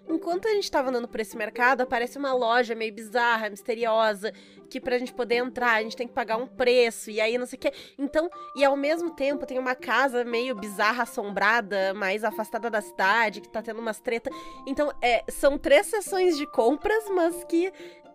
Enquanto 0.10 0.47
a 0.47 0.51
gente 0.51 0.70
tava 0.72 0.89
andando 0.89 1.07
por 1.07 1.20
esse 1.20 1.38
mercado, 1.38 1.82
aparece 1.82 2.18
uma 2.18 2.34
loja 2.34 2.74
meio 2.74 2.91
bizarra, 2.93 3.49
misteriosa, 3.49 4.34
que 4.70 4.82
pra 4.82 4.97
gente 4.97 5.14
poder 5.14 5.36
entrar, 5.36 5.74
a 5.76 5.84
gente 5.84 5.95
tem 5.95 6.07
que 6.07 6.14
pagar 6.14 6.38
um 6.38 6.47
preço, 6.47 7.12
e 7.12 7.22
aí 7.22 7.38
não 7.38 7.45
sei 7.45 7.57
o 7.57 7.60
quê. 7.62 7.72
Então, 7.97 8.30
e 8.55 8.66
ao 8.66 8.76
mesmo 8.76 9.12
tempo 9.12 9.45
tem 9.45 9.60
uma 9.60 9.76
casa 9.76 10.24
meio 10.24 10.55
bizarra, 10.55 11.03
assombrada, 11.03 11.93
mais 11.93 12.24
afastada 12.24 12.70
da 12.70 12.82
cidade, 12.82 13.39
que 13.41 13.49
tá 13.49 13.62
tendo 13.62 13.80
umas 13.80 13.99
treta. 13.99 14.32
Então, 14.66 14.91
é, 15.01 15.24
são 15.30 15.57
três 15.57 15.86
sessões 15.86 16.38
de 16.38 16.45
compras, 16.47 17.03
mas 17.10 17.43
que 17.43 17.72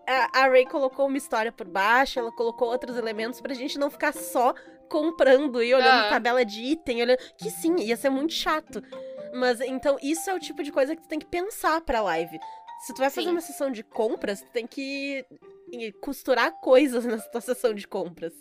a, 0.07 0.43
a 0.43 0.49
Ray 0.49 0.67
colocou 0.67 1.07
uma 1.07 1.17
história 1.17 1.53
por 1.53 1.67
baixo, 1.67 2.19
ela 2.19 2.33
colocou 2.33 2.69
outros 2.69 2.97
elementos 2.97 3.41
pra 3.41 3.55
gente 3.55 3.79
não 3.79 3.89
ficar 3.89 4.13
só 4.13 4.53
comprando 4.89 5.63
e 5.63 5.73
olhando 5.73 6.07
Ah. 6.07 6.09
tabela 6.11 6.45
de 6.45 6.61
item, 6.61 7.03
olhando. 7.03 7.19
Que 7.39 7.51
sim, 7.51 7.77
ia 7.77 7.97
ser 7.97 8.11
muito 8.11 8.33
chato. 8.33 8.83
Mas 9.35 9.61
então, 9.61 9.99
isso 10.01 10.31
é 10.31 10.35
o 10.35 10.39
tipo 10.39 10.63
de 10.63 10.71
coisa 10.71 10.95
que 10.95 11.03
tu 11.03 11.09
tem 11.09 11.19
que 11.19 11.27
pensar 11.27 11.81
pra 11.81 12.01
live. 12.03 12.39
Se 12.87 12.95
tu 12.95 12.99
vai 12.99 13.11
fazer 13.11 13.27
Sim. 13.27 13.33
uma 13.33 13.41
sessão 13.41 13.71
de 13.71 13.83
compras, 13.83 14.41
tu 14.41 14.51
tem 14.53 14.67
que 14.67 15.27
costurar 16.01 16.53
coisas 16.61 17.05
na 17.05 17.19
tua 17.19 17.41
sessão 17.41 17.75
de 17.75 17.87
compras. 17.87 18.33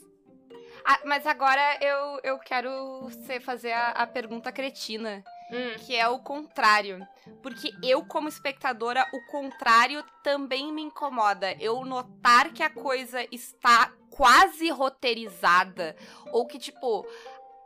Ah, 0.86 1.00
mas 1.06 1.26
agora 1.26 1.62
eu, 1.82 2.20
eu 2.24 2.40
quero 2.40 3.10
ser, 3.26 3.40
fazer 3.40 3.72
a, 3.72 3.90
a 3.90 4.08
pergunta 4.08 4.52
cretina. 4.52 5.24
Hum. 5.52 5.76
que 5.86 5.96
é 5.96 6.08
o 6.08 6.18
contrário. 6.18 7.06
Porque 7.42 7.72
eu, 7.84 8.04
como 8.06 8.28
espectadora, 8.28 9.08
o 9.14 9.22
contrário 9.28 10.04
também 10.24 10.74
me 10.74 10.82
incomoda. 10.82 11.54
Eu 11.60 11.86
notar 11.86 12.52
que 12.52 12.64
a 12.64 12.70
coisa 12.70 13.24
está 13.32 13.94
quase 14.10 14.70
roteirizada. 14.70 15.96
Ou 16.32 16.48
que, 16.48 16.58
tipo. 16.58 17.06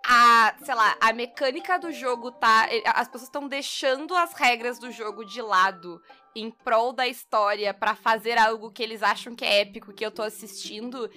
A, 0.10 0.56
sei 0.64 0.74
lá, 0.74 0.96
a 1.02 1.12
mecânica 1.12 1.78
do 1.78 1.92
jogo 1.92 2.32
tá. 2.32 2.68
As 2.94 3.08
pessoas 3.08 3.24
estão 3.24 3.48
deixando 3.48 4.16
as 4.16 4.32
regras 4.34 4.80
do 4.80 4.90
jogo 4.90 5.26
de 5.26 5.42
lado 5.42 6.02
em 6.34 6.50
prol 6.50 6.94
da 6.94 7.06
história 7.08 7.74
pra 7.74 7.94
fazer 7.94 8.38
algo 8.38 8.72
que 8.72 8.82
eles 8.82 9.04
acham 9.04 9.36
que 9.36 9.44
é 9.44 9.60
épico 9.62 9.92
que 9.94 10.06
eu 10.06 10.12
tô 10.12 10.22
assistindo. 10.24 11.10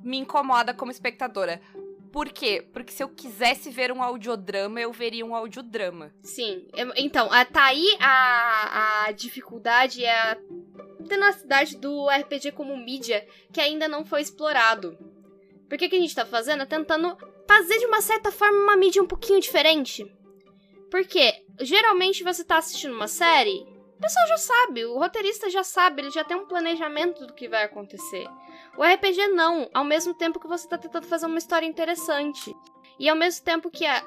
Me 0.00 0.16
incomoda 0.16 0.74
como 0.74 0.90
espectadora. 0.90 1.60
Por 2.10 2.28
quê? 2.30 2.68
Porque 2.72 2.92
se 2.92 3.02
eu 3.02 3.08
quisesse 3.08 3.70
ver 3.70 3.92
um 3.92 4.02
audiodrama, 4.02 4.80
eu 4.80 4.92
veria 4.92 5.24
um 5.24 5.34
audiodrama. 5.36 6.12
Sim. 6.22 6.66
Eu- 6.74 6.92
Então, 6.96 7.32
a- 7.32 7.44
tá 7.44 7.66
aí 7.66 7.96
a, 8.00 9.04
a 9.06 9.12
dificuldade 9.12 10.00
e 10.00 10.06
a 10.06 10.36
tenacidade 11.08 11.76
do 11.76 12.10
RPG 12.10 12.52
como 12.52 12.76
mídia 12.76 13.26
que 13.52 13.60
ainda 13.60 13.86
não 13.88 14.04
foi 14.04 14.20
explorado. 14.20 14.98
Porque 15.72 15.86
o 15.86 15.88
que 15.88 15.96
a 15.96 16.00
gente 16.00 16.14
tá 16.14 16.26
fazendo 16.26 16.64
é 16.64 16.66
tentando 16.66 17.16
fazer 17.48 17.78
de 17.78 17.86
uma 17.86 18.02
certa 18.02 18.30
forma 18.30 18.58
uma 18.58 18.76
mídia 18.76 19.02
um 19.02 19.06
pouquinho 19.06 19.40
diferente. 19.40 20.04
Porque 20.90 21.32
geralmente 21.62 22.22
você 22.22 22.44
tá 22.44 22.58
assistindo 22.58 22.94
uma 22.94 23.08
série, 23.08 23.66
o 23.96 23.98
pessoal 23.98 24.28
já 24.28 24.36
sabe, 24.36 24.84
o 24.84 24.98
roteirista 24.98 25.48
já 25.48 25.64
sabe, 25.64 26.02
ele 26.02 26.10
já 26.10 26.24
tem 26.24 26.36
um 26.36 26.44
planejamento 26.44 27.26
do 27.26 27.32
que 27.32 27.48
vai 27.48 27.64
acontecer. 27.64 28.28
O 28.76 28.84
RPG 28.84 29.28
não, 29.28 29.66
ao 29.72 29.82
mesmo 29.82 30.12
tempo 30.12 30.38
que 30.38 30.46
você 30.46 30.68
tá 30.68 30.76
tentando 30.76 31.06
fazer 31.06 31.24
uma 31.24 31.38
história 31.38 31.64
interessante. 31.64 32.54
E 32.98 33.08
ao 33.08 33.16
mesmo 33.16 33.42
tempo 33.42 33.70
que 33.70 33.86
a, 33.86 34.04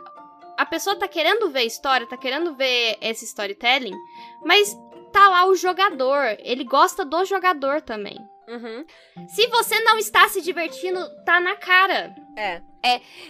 a 0.59 0.68
pessoa 0.68 0.95
tá 0.95 1.07
querendo 1.07 1.49
ver 1.49 1.61
a 1.61 1.66
história, 1.66 2.05
tá 2.05 2.16
querendo 2.16 2.53
ver 2.53 2.95
esse 3.01 3.26
storytelling, 3.26 3.97
mas 4.45 4.78
tá 5.11 5.30
lá 5.30 5.47
o 5.47 5.55
jogador, 5.55 6.38
ele 6.43 6.63
gosta 6.63 7.03
do 7.03 7.26
jogador 7.26 7.82
também. 7.82 8.20
Uhum. 8.47 8.85
Se 9.27 9.47
você 9.47 9.79
não 9.81 9.97
está 9.97 10.27
se 10.29 10.41
divertindo, 10.41 10.99
tá 11.23 11.39
na 11.39 11.55
cara. 11.55 12.15
É. 12.37 12.61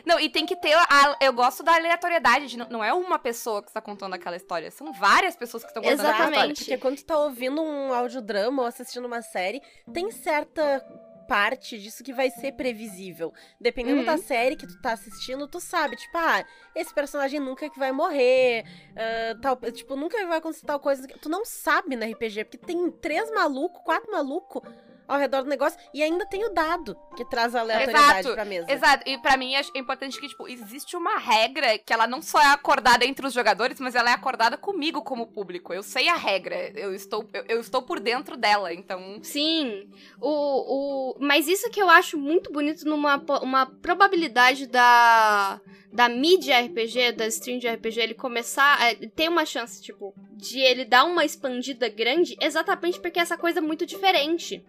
Não, 0.05 0.19
e 0.19 0.29
tem 0.29 0.45
que 0.45 0.55
ter. 0.55 0.73
A, 0.73 1.17
eu 1.21 1.31
gosto 1.31 1.63
da 1.63 1.75
aleatoriedade, 1.75 2.47
de 2.47 2.57
não, 2.57 2.83
é 2.83 2.93
uma 2.93 3.17
pessoa 3.17 3.61
que 3.61 3.69
está 3.69 3.79
contando 3.79 4.13
aquela 4.13 4.35
história, 4.35 4.69
são 4.69 4.91
várias 4.91 5.35
pessoas 5.35 5.63
que 5.63 5.69
estão 5.69 5.81
contando 5.81 5.99
aquela 6.01 6.11
história. 6.13 6.33
Exatamente. 6.33 6.57
Porque 6.59 6.77
quando 6.77 6.97
tu 6.97 7.05
tá 7.05 7.17
ouvindo 7.17 7.61
um 7.61 7.93
audiodrama 7.93 8.61
ou 8.63 8.67
assistindo 8.67 9.05
uma 9.05 9.21
série, 9.21 9.61
tem 9.93 10.11
certa 10.11 10.83
parte 11.27 11.79
disso 11.79 12.03
que 12.03 12.13
vai 12.13 12.29
ser 12.29 12.51
previsível. 12.51 13.33
Dependendo 13.59 13.99
Uhum. 14.01 14.05
da 14.05 14.17
série 14.17 14.55
que 14.55 14.67
tu 14.67 14.79
tá 14.79 14.91
assistindo, 14.91 15.47
tu 15.47 15.59
sabe, 15.59 15.95
tipo, 15.95 16.15
ah, 16.15 16.45
esse 16.75 16.93
personagem 16.93 17.39
nunca 17.39 17.67
que 17.67 17.79
vai 17.79 17.91
morrer, 17.91 18.63
ah, 18.95 19.35
tal, 19.41 19.55
tipo, 19.71 19.95
nunca 19.95 20.23
vai 20.27 20.37
acontecer 20.37 20.65
tal 20.67 20.79
coisa. 20.79 21.07
Tu 21.07 21.27
não 21.29 21.43
sabe 21.43 21.95
na 21.95 22.05
RPG, 22.05 22.43
porque 22.45 22.57
tem 22.59 22.91
três 22.91 23.31
malucos, 23.31 23.81
quatro 23.83 24.11
malucos 24.11 24.61
ao 25.07 25.17
redor 25.17 25.43
do 25.43 25.49
negócio, 25.49 25.79
e 25.93 26.01
ainda 26.03 26.25
tem 26.25 26.45
o 26.45 26.53
dado 26.53 26.97
que 27.15 27.25
traz 27.25 27.55
a 27.55 27.61
aleatoriedade 27.61 28.19
Exato, 28.19 28.35
pra 28.35 28.45
mesa. 28.45 28.71
Exato, 28.71 29.09
e 29.09 29.17
pra 29.17 29.37
mim 29.37 29.55
é 29.55 29.61
importante 29.75 30.19
que, 30.19 30.27
tipo, 30.27 30.47
existe 30.47 30.95
uma 30.95 31.17
regra 31.17 31.77
que 31.77 31.93
ela 31.93 32.07
não 32.07 32.21
só 32.21 32.39
é 32.39 32.47
acordada 32.47 33.05
entre 33.05 33.25
os 33.25 33.33
jogadores, 33.33 33.79
mas 33.79 33.95
ela 33.95 34.09
é 34.09 34.13
acordada 34.13 34.57
comigo 34.57 35.01
como 35.01 35.27
público. 35.27 35.73
Eu 35.73 35.83
sei 35.83 36.07
a 36.09 36.15
regra, 36.15 36.71
eu 36.75 36.93
estou, 36.93 37.29
eu, 37.33 37.43
eu 37.47 37.59
estou 37.59 37.81
por 37.81 37.99
dentro 37.99 38.35
dela, 38.37 38.73
então. 38.73 39.19
Sim, 39.21 39.89
o, 40.19 40.29
o, 40.29 41.17
mas 41.19 41.47
isso 41.47 41.69
que 41.69 41.81
eu 41.81 41.89
acho 41.89 42.17
muito 42.17 42.51
bonito 42.51 42.85
numa 42.85 43.23
uma 43.41 43.65
probabilidade 43.65 44.67
da, 44.67 45.59
da 45.91 46.09
mídia 46.09 46.59
RPG, 46.59 47.13
da 47.13 47.27
stream 47.27 47.59
de 47.59 47.67
RPG, 47.67 47.99
ele 47.99 48.13
começar. 48.13 48.81
é, 48.81 48.95
tem 49.07 49.29
uma 49.29 49.45
chance, 49.45 49.81
tipo, 49.81 50.13
de 50.33 50.59
ele 50.59 50.85
dar 50.85 51.05
uma 51.05 51.23
expandida 51.23 51.87
grande, 51.89 52.35
exatamente 52.41 52.99
porque 52.99 53.19
é 53.19 53.21
essa 53.21 53.37
coisa 53.37 53.61
muito 53.61 53.85
diferente. 53.85 54.63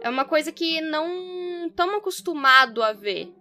É 0.00 0.08
uma 0.08 0.24
coisa 0.24 0.52
que 0.52 0.80
não 0.80 1.66
estamos 1.68 1.96
acostumados 1.96 2.82
a 2.84 2.92
ver 2.92 3.32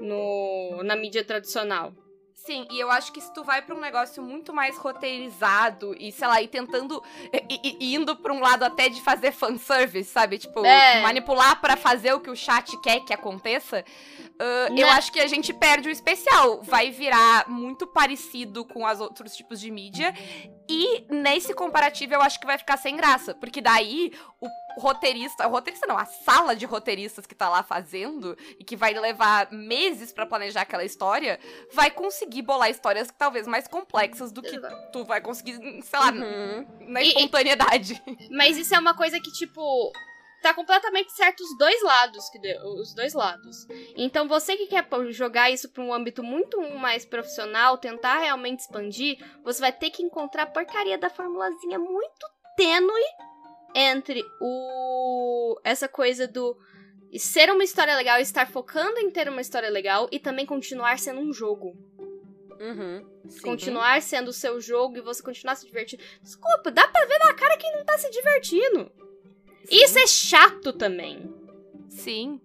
no, 0.00 0.82
na 0.84 0.94
mídia 0.96 1.24
tradicional. 1.24 1.92
Sim, 2.34 2.66
e 2.70 2.80
eu 2.80 2.90
acho 2.90 3.12
que 3.12 3.20
se 3.20 3.30
tu 3.34 3.44
vai 3.44 3.60
pra 3.60 3.74
um 3.74 3.80
negócio 3.80 4.22
muito 4.22 4.54
mais 4.54 4.78
roteirizado 4.78 5.94
e, 5.98 6.10
sei 6.12 6.26
lá, 6.28 6.40
e 6.40 6.48
tentando. 6.48 7.02
E, 7.50 7.76
e- 7.80 7.94
indo 7.94 8.16
pra 8.16 8.32
um 8.32 8.40
lado 8.40 8.62
até 8.62 8.88
de 8.88 9.02
fazer 9.02 9.32
fanservice, 9.32 10.08
sabe? 10.08 10.38
Tipo, 10.38 10.64
É. 10.64 11.02
manipular 11.02 11.60
pra 11.60 11.76
fazer 11.76 12.14
o 12.14 12.20
que 12.20 12.30
o 12.30 12.36
chat 12.36 12.74
quer 12.80 13.00
que 13.00 13.12
aconteça. 13.12 13.84
Né? 14.70 14.76
Eu 14.82 14.88
acho 14.88 15.12
que 15.12 15.20
a 15.20 15.26
gente 15.26 15.52
perde 15.52 15.88
o 15.88 15.92
especial. 15.92 16.62
Vai 16.62 16.90
virar 16.90 17.48
muito 17.50 17.86
parecido 17.88 18.64
com 18.64 18.86
os 18.86 19.00
outros 19.00 19.34
tipos 19.36 19.60
de 19.60 19.70
mídia. 19.70 20.14
E 20.70 21.04
nesse 21.12 21.52
comparativo 21.52 22.14
eu 22.14 22.22
acho 22.22 22.38
que 22.40 22.46
vai 22.46 22.56
ficar 22.56 22.76
sem 22.78 22.96
graça. 22.96 23.34
Porque 23.34 23.60
daí 23.60 24.12
o 24.40 24.46
roteirista. 24.76 25.46
O 25.46 25.50
roteirista 25.50 25.86
não, 25.86 25.96
a 25.96 26.04
sala 26.04 26.54
de 26.54 26.66
roteiristas 26.66 27.26
que 27.26 27.34
tá 27.34 27.48
lá 27.48 27.62
fazendo 27.62 28.36
e 28.58 28.64
que 28.64 28.76
vai 28.76 28.92
levar 28.94 29.50
meses 29.52 30.12
pra 30.12 30.26
planejar 30.26 30.62
aquela 30.62 30.84
história, 30.84 31.38
vai 31.72 31.90
conseguir 31.90 32.42
bolar 32.42 32.70
histórias 32.70 33.08
talvez 33.18 33.46
mais 33.46 33.66
complexas 33.66 34.30
do 34.32 34.42
que 34.42 34.58
tu 34.92 35.04
vai 35.04 35.20
conseguir, 35.20 35.58
sei 35.82 35.98
lá, 35.98 36.10
Uhum. 36.12 36.66
na 36.80 37.02
E- 37.02 37.08
espontaneidade. 37.08 38.02
Mas 38.30 38.56
isso 38.56 38.74
é 38.74 38.78
uma 38.78 38.94
coisa 38.94 39.18
que, 39.20 39.30
tipo. 39.32 39.92
tá 40.40 40.54
completamente 40.54 41.10
certo 41.12 41.40
os 41.42 41.58
dois 41.58 41.82
lados, 41.82 42.28
que 42.30 42.38
deu, 42.38 42.60
os 42.80 42.94
dois 42.94 43.12
lados. 43.12 43.66
Então 43.96 44.28
você 44.28 44.56
que 44.56 44.68
quer 44.68 44.86
jogar 45.10 45.50
isso 45.50 45.68
para 45.68 45.82
um 45.82 45.92
âmbito 45.92 46.22
muito 46.22 46.60
mais 46.78 47.04
profissional, 47.04 47.76
tentar 47.76 48.18
realmente 48.20 48.60
expandir, 48.60 49.18
você 49.42 49.60
vai 49.60 49.72
ter 49.72 49.90
que 49.90 50.00
encontrar 50.00 50.44
a 50.44 50.46
porcaria 50.46 50.96
da 50.96 51.10
formulazinha 51.10 51.76
muito 51.80 52.24
tênue 52.56 53.02
entre 53.74 54.24
o 54.40 55.58
essa 55.64 55.88
coisa 55.88 56.26
do 56.26 56.56
ser 57.16 57.50
uma 57.50 57.64
história 57.64 57.94
legal, 57.96 58.20
estar 58.20 58.46
focando 58.50 58.98
em 59.00 59.10
ter 59.10 59.28
uma 59.28 59.40
história 59.40 59.70
legal 59.70 60.08
e 60.12 60.18
também 60.18 60.44
continuar 60.46 60.98
sendo 60.98 61.20
um 61.20 61.32
jogo. 61.32 61.76
Uhum. 62.60 63.06
Sim. 63.28 63.40
Continuar 63.42 64.02
sendo 64.02 64.28
o 64.28 64.32
seu 64.32 64.60
jogo 64.60 64.96
e 64.98 65.00
você 65.00 65.22
continuar 65.22 65.54
se 65.54 65.64
divertindo. 65.66 66.02
Desculpa, 66.22 66.70
dá 66.70 66.86
pra 66.88 67.06
ver 67.06 67.18
na 67.18 67.34
cara 67.34 67.56
quem 67.56 67.72
não 67.72 67.84
tá 67.84 67.96
se 67.98 68.10
divertindo. 68.10 68.90
Isso 69.70 69.98
é 69.98 70.06
chato 70.06 70.72
também. 70.72 71.32
Sim. 71.88 72.40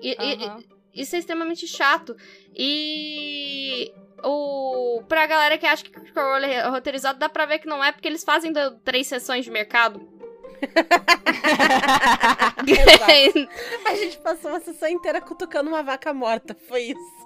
E- 0.00 0.16
e- 0.18 0.44
aham. 0.44 0.62
Isso 0.92 1.14
é 1.14 1.18
extremamente 1.20 1.66
chato. 1.68 2.16
E 2.54 3.92
o 4.24 5.02
pra 5.08 5.26
galera 5.26 5.56
que 5.56 5.66
acha 5.66 5.84
que 5.84 5.90
Crunchyroll 5.90 6.38
é 6.38 6.68
roteirizado, 6.68 7.18
dá 7.18 7.28
pra 7.28 7.46
ver 7.46 7.60
que 7.60 7.66
não 7.68 7.82
é, 7.82 7.92
porque 7.92 8.08
eles 8.08 8.24
fazem 8.24 8.52
três 8.84 9.06
sessões 9.06 9.44
de 9.44 9.50
mercado. 9.50 10.00
A 13.86 13.94
gente 13.94 14.18
passou 14.18 14.50
uma 14.50 14.60
sessão 14.60 14.88
inteira 14.88 15.20
cutucando 15.20 15.68
uma 15.70 15.82
vaca 15.82 16.12
morta. 16.12 16.56
Foi 16.68 16.82
isso. 16.82 17.20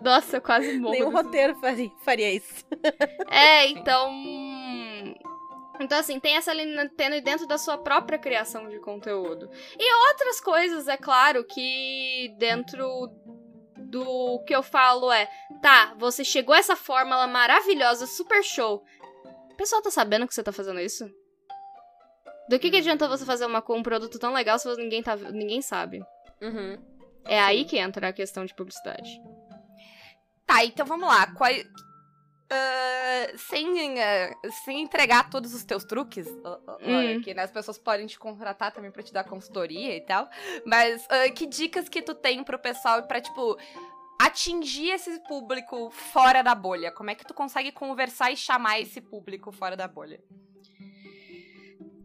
Nossa, 0.00 0.38
eu 0.38 0.40
quase 0.40 0.78
morro. 0.78 0.94
Nenhum 0.94 1.10
roteiro 1.10 1.54
faria, 1.56 1.90
faria 2.02 2.32
isso. 2.32 2.64
É, 3.30 3.66
então. 3.66 4.10
Então, 5.78 5.98
assim, 5.98 6.18
tem 6.20 6.36
essa 6.36 6.52
linha 6.52 6.88
tênue 6.90 7.20
dentro 7.20 7.46
da 7.46 7.56
sua 7.56 7.78
própria 7.78 8.18
criação 8.18 8.68
de 8.68 8.78
conteúdo. 8.80 9.50
E 9.78 10.08
outras 10.08 10.40
coisas, 10.40 10.88
é 10.88 10.96
claro, 10.96 11.44
que 11.44 12.34
dentro 12.38 13.10
do 13.76 14.42
que 14.46 14.54
eu 14.54 14.62
falo 14.62 15.10
é: 15.12 15.28
tá, 15.62 15.94
você 15.98 16.24
chegou 16.24 16.54
a 16.54 16.58
essa 16.58 16.76
fórmula 16.76 17.26
maravilhosa, 17.26 18.06
super 18.06 18.42
show. 18.42 18.82
O 19.50 19.54
pessoal 19.56 19.82
tá 19.82 19.90
sabendo 19.90 20.26
que 20.26 20.34
você 20.34 20.42
tá 20.42 20.52
fazendo 20.52 20.80
isso? 20.80 21.10
Do 22.50 22.58
que, 22.58 22.68
que 22.70 22.78
adianta 22.78 23.06
você 23.08 23.24
fazer 23.24 23.46
uma, 23.46 23.62
um 23.70 23.82
produto 23.82 24.18
tão 24.18 24.32
legal 24.32 24.58
se 24.58 24.66
ninguém, 24.76 25.02
tá, 25.02 25.14
ninguém 25.16 25.62
sabe? 25.62 26.02
Uhum. 26.42 26.76
É 27.24 27.38
aí 27.40 27.64
que 27.64 27.78
entra 27.78 28.08
a 28.08 28.12
questão 28.12 28.44
de 28.44 28.52
publicidade. 28.54 29.08
Tá, 30.46 30.64
então 30.64 30.84
vamos 30.84 31.08
lá. 31.08 31.28
Qual- 31.34 31.50
ah, 32.52 33.26
sem, 33.36 34.02
ah, 34.02 34.34
sem 34.64 34.80
entregar 34.82 35.30
todos 35.30 35.54
os 35.54 35.62
teus 35.64 35.84
truques, 35.84 36.26
Hum. 36.80 37.20
que 37.22 37.32
né, 37.34 37.44
as 37.44 37.50
pessoas 37.52 37.78
podem 37.78 38.06
te 38.08 38.18
contratar 38.18 38.72
também 38.72 38.90
pra 38.90 39.02
te 39.02 39.12
dar 39.12 39.22
consultoria 39.22 39.96
e 39.96 40.00
tal. 40.00 40.28
Mas 40.66 41.06
ah, 41.08 41.30
que 41.30 41.46
dicas 41.46 41.88
que 41.88 42.02
tu 42.02 42.14
tem 42.14 42.42
pro 42.42 42.58
pessoal 42.58 43.02
pra, 43.04 43.20
tipo, 43.20 43.56
atingir 44.20 44.90
esse 44.90 45.20
público 45.28 45.90
fora 45.90 46.42
da 46.42 46.54
bolha? 46.54 46.90
Como 46.90 47.10
é 47.10 47.14
que 47.14 47.24
tu 47.24 47.32
consegue 47.32 47.70
conversar 47.70 48.32
e 48.32 48.36
chamar 48.36 48.80
esse 48.80 49.00
público 49.00 49.52
fora 49.52 49.76
da 49.76 49.86
bolha? 49.86 50.20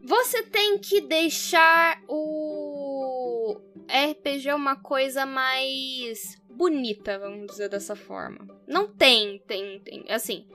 Você 0.05 0.43
tem 0.43 0.77
que 0.77 1.01
deixar 1.01 1.99
o 2.07 3.59
RPG 3.89 4.53
uma 4.53 4.75
coisa 4.75 5.25
mais 5.25 6.39
bonita, 6.47 7.17
vamos 7.17 7.47
dizer 7.47 7.69
dessa 7.69 7.95
forma. 7.95 8.47
Não 8.67 8.87
tem, 8.87 9.39
tem, 9.47 9.79
tem. 9.79 10.05
Assim, 10.07 10.47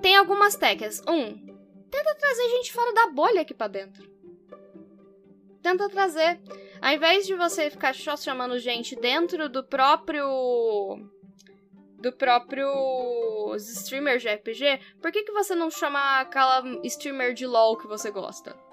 tem 0.00 0.16
algumas 0.16 0.56
técnicas. 0.56 1.02
Um, 1.06 1.36
tenta 1.90 2.14
trazer 2.14 2.48
gente 2.48 2.72
fora 2.72 2.94
da 2.94 3.08
bolha 3.08 3.42
aqui 3.42 3.52
pra 3.52 3.68
dentro. 3.68 4.10
Tenta 5.62 5.86
trazer. 5.90 6.40
Ao 6.80 6.90
invés 6.90 7.26
de 7.26 7.34
você 7.34 7.68
ficar 7.68 7.94
só 7.94 8.16
chamando 8.16 8.58
gente 8.58 8.96
dentro 8.96 9.50
do 9.50 9.62
próprio. 9.62 10.26
Do 11.98 12.10
próprio 12.10 12.70
os 13.50 13.68
streamers 13.68 14.22
de 14.22 14.30
RPG, 14.30 14.80
por 15.02 15.12
que, 15.12 15.24
que 15.24 15.32
você 15.32 15.54
não 15.54 15.70
chama 15.70 16.20
aquela 16.20 16.62
streamer 16.84 17.34
de 17.34 17.46
LOL 17.46 17.76
que 17.76 17.86
você 17.86 18.10
gosta? 18.10 18.64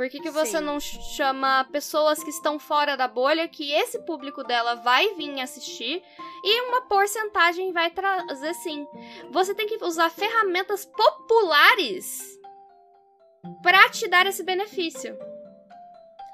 Por 0.00 0.08
que, 0.08 0.18
que 0.18 0.30
você 0.30 0.56
Sim. 0.56 0.64
não 0.64 0.80
chama 0.80 1.68
pessoas 1.70 2.24
que 2.24 2.30
estão 2.30 2.58
fora 2.58 2.96
da 2.96 3.06
bolha, 3.06 3.46
que 3.46 3.70
esse 3.70 3.98
público 3.98 4.42
dela 4.42 4.76
vai 4.76 5.12
vir 5.12 5.38
assistir 5.42 6.02
e 6.42 6.60
uma 6.62 6.80
porcentagem 6.88 7.70
vai 7.70 7.90
trazer 7.90 8.54
sim? 8.54 8.86
Você 9.30 9.54
tem 9.54 9.66
que 9.66 9.76
usar 9.84 10.08
ferramentas 10.08 10.86
populares 10.86 12.18
pra 13.62 13.90
te 13.90 14.08
dar 14.08 14.26
esse 14.26 14.42
benefício. 14.42 15.18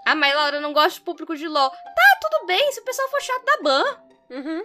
Ah, 0.07 0.15
mas 0.15 0.33
Laura, 0.33 0.59
eu 0.59 0.63
não 0.63 0.73
gosto 0.73 0.99
de 0.99 1.05
público 1.05 1.35
de 1.35 1.49
LOL. 1.49 1.71
Tá, 1.71 2.19
tudo 2.21 2.47
bem, 2.47 2.71
se 2.71 2.79
o 2.79 2.85
pessoal 2.85 3.09
for 3.09 3.21
chato 3.21 3.45
da 3.47 3.63
ban. 3.65 3.85
Uhum. 4.31 4.63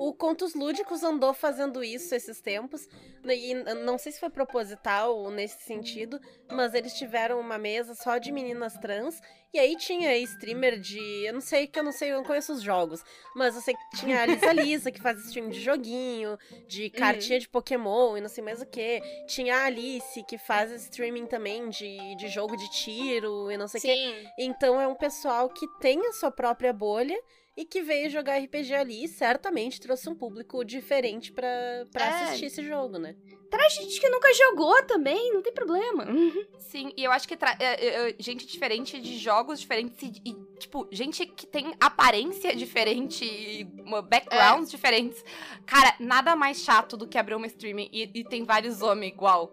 O 0.00 0.14
Contos 0.14 0.54
Lúdicos 0.54 1.02
andou 1.02 1.34
fazendo 1.34 1.84
isso 1.84 2.14
esses 2.14 2.40
tempos, 2.40 2.88
né, 3.22 3.36
e 3.36 3.52
não 3.84 3.98
sei 3.98 4.10
se 4.12 4.18
foi 4.18 4.30
proposital 4.30 5.30
nesse 5.30 5.62
sentido, 5.62 6.18
mas 6.50 6.72
eles 6.72 6.94
tiveram 6.94 7.38
uma 7.38 7.58
mesa 7.58 7.94
só 7.94 8.16
de 8.16 8.32
meninas 8.32 8.78
trans, 8.78 9.20
e 9.52 9.58
aí 9.58 9.76
tinha 9.76 10.16
streamer 10.16 10.80
de. 10.80 10.98
Eu 11.26 11.34
não 11.34 11.40
sei 11.42 11.66
que 11.66 11.78
eu 11.78 11.82
não 11.82 11.92
sei, 11.92 12.12
eu 12.12 12.16
não 12.16 12.24
conheço 12.24 12.50
os 12.50 12.62
jogos, 12.62 13.04
mas 13.36 13.54
eu 13.54 13.60
sei 13.60 13.74
que 13.74 13.98
tinha 13.98 14.22
a 14.22 14.24
Lisa 14.24 14.52
Lisa, 14.54 14.90
que 14.90 15.02
faz 15.02 15.22
stream 15.26 15.50
de 15.50 15.60
joguinho, 15.60 16.38
de 16.66 16.88
cartinha 16.88 17.38
de 17.38 17.46
Pokémon 17.46 18.16
e 18.16 18.22
não 18.22 18.28
sei 18.30 18.42
mais 18.42 18.62
o 18.62 18.66
que. 18.66 19.02
Tinha 19.26 19.54
a 19.54 19.64
Alice, 19.66 20.22
que 20.22 20.38
faz 20.38 20.72
streaming 20.84 21.26
também 21.26 21.68
de, 21.68 22.16
de 22.16 22.28
jogo 22.28 22.56
de 22.56 22.70
tiro 22.70 23.50
e 23.50 23.58
não 23.58 23.68
sei 23.68 23.78
o 23.80 23.82
que. 23.82 23.94
Sim. 23.94 24.28
Então 24.38 24.80
é 24.80 24.88
um 24.88 24.94
pessoal 24.94 25.50
que 25.50 25.66
tem 25.78 26.00
a 26.06 26.12
sua 26.14 26.30
própria 26.30 26.72
bolha 26.72 27.20
e 27.60 27.64
que 27.66 27.82
veio 27.82 28.08
jogar 28.08 28.38
RPG 28.38 28.74
ali 28.74 29.04
e 29.04 29.08
certamente 29.08 29.80
trouxe 29.80 30.08
um 30.08 30.14
público 30.14 30.64
diferente 30.64 31.30
pra, 31.30 31.48
pra 31.92 32.04
É. 32.04 32.22
assistir 32.24 32.46
esse 32.46 32.62
jogo, 32.66 32.98
né? 32.98 33.14
Traz 33.50 33.74
gente 33.74 34.00
que 34.00 34.08
nunca 34.08 34.32
jogou 34.32 34.80
também, 34.84 35.32
não 35.34 35.42
tem 35.42 35.52
problema. 35.52 36.06
Sim, 36.60 36.92
e 36.96 37.02
eu 37.02 37.10
acho 37.10 37.26
que 37.26 37.36
tra- 37.36 37.56
é, 37.58 37.84
é, 37.84 38.10
é, 38.10 38.16
gente 38.18 38.46
diferente 38.46 39.00
de 39.00 39.18
jogos 39.18 39.58
diferentes 39.60 40.00
e, 40.02 40.12
e, 40.24 40.34
tipo, 40.58 40.86
gente 40.92 41.26
que 41.26 41.46
tem 41.46 41.74
aparência 41.80 42.54
diferente 42.54 43.24
e 43.24 43.64
uma- 43.82 44.00
backgrounds 44.02 44.70
diferentes. 44.70 45.22
Cara, 45.66 45.96
nada 45.98 46.36
mais 46.36 46.58
chato 46.62 46.96
do 46.96 47.08
que 47.08 47.18
abrir 47.18 47.34
uma 47.34 47.46
streaming 47.48 47.88
e, 47.92 48.08
e 48.20 48.24
tem 48.24 48.44
vários 48.44 48.82
homens 48.82 49.12
igual. 49.12 49.52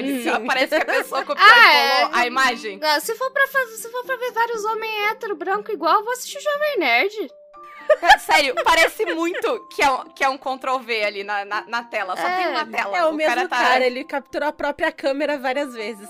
Eles 0.00 0.24
Sim. 0.24 0.46
Parece 0.46 0.68
que 0.68 0.82
a 0.82 0.84
pessoa 0.84 1.24
copiou 1.24 1.46
Ah, 1.48 1.72
e 1.72 1.76
é. 1.76 2.00
colou 2.04 2.14
a 2.16 2.26
imagem. 2.26 2.80
Se 3.00 3.14
for, 3.16 3.30
pra 3.30 3.46
fazer, 3.48 3.76
se 3.76 3.88
for 3.90 4.04
pra 4.04 4.16
ver 4.16 4.32
vários 4.32 4.64
homens 4.64 5.10
hétero, 5.10 5.36
branco 5.36 5.70
igual, 5.72 5.96
eu 5.98 6.04
vou 6.04 6.12
assistir 6.12 6.38
o 6.38 6.42
Jovem 6.42 6.78
Nerd. 6.78 7.30
Sério, 8.20 8.54
parece 8.62 9.04
muito 9.14 9.66
que 9.74 9.82
é, 9.82 9.90
um- 9.90 10.04
que 10.10 10.22
é 10.22 10.28
um 10.28 10.38
Ctrl 10.38 10.78
V 10.78 11.02
ali 11.04 11.24
na, 11.24 11.44
na, 11.44 11.64
na 11.66 11.82
tela. 11.84 12.16
Só 12.16 12.22
É, 12.26 12.36
tem 12.36 12.48
uma 12.48 12.64
tela. 12.66 12.96
É 12.96 13.04
o, 13.06 13.12
mesmo 13.12 13.34
cara, 13.34 13.48
cara, 13.48 13.80
tá... 13.80 13.86
ele 13.86 14.04
capturou 14.04 14.48
a 14.48 14.52
própria 14.52 14.92
câmera 14.92 15.36
várias 15.38 15.72
vezes. 15.74 16.08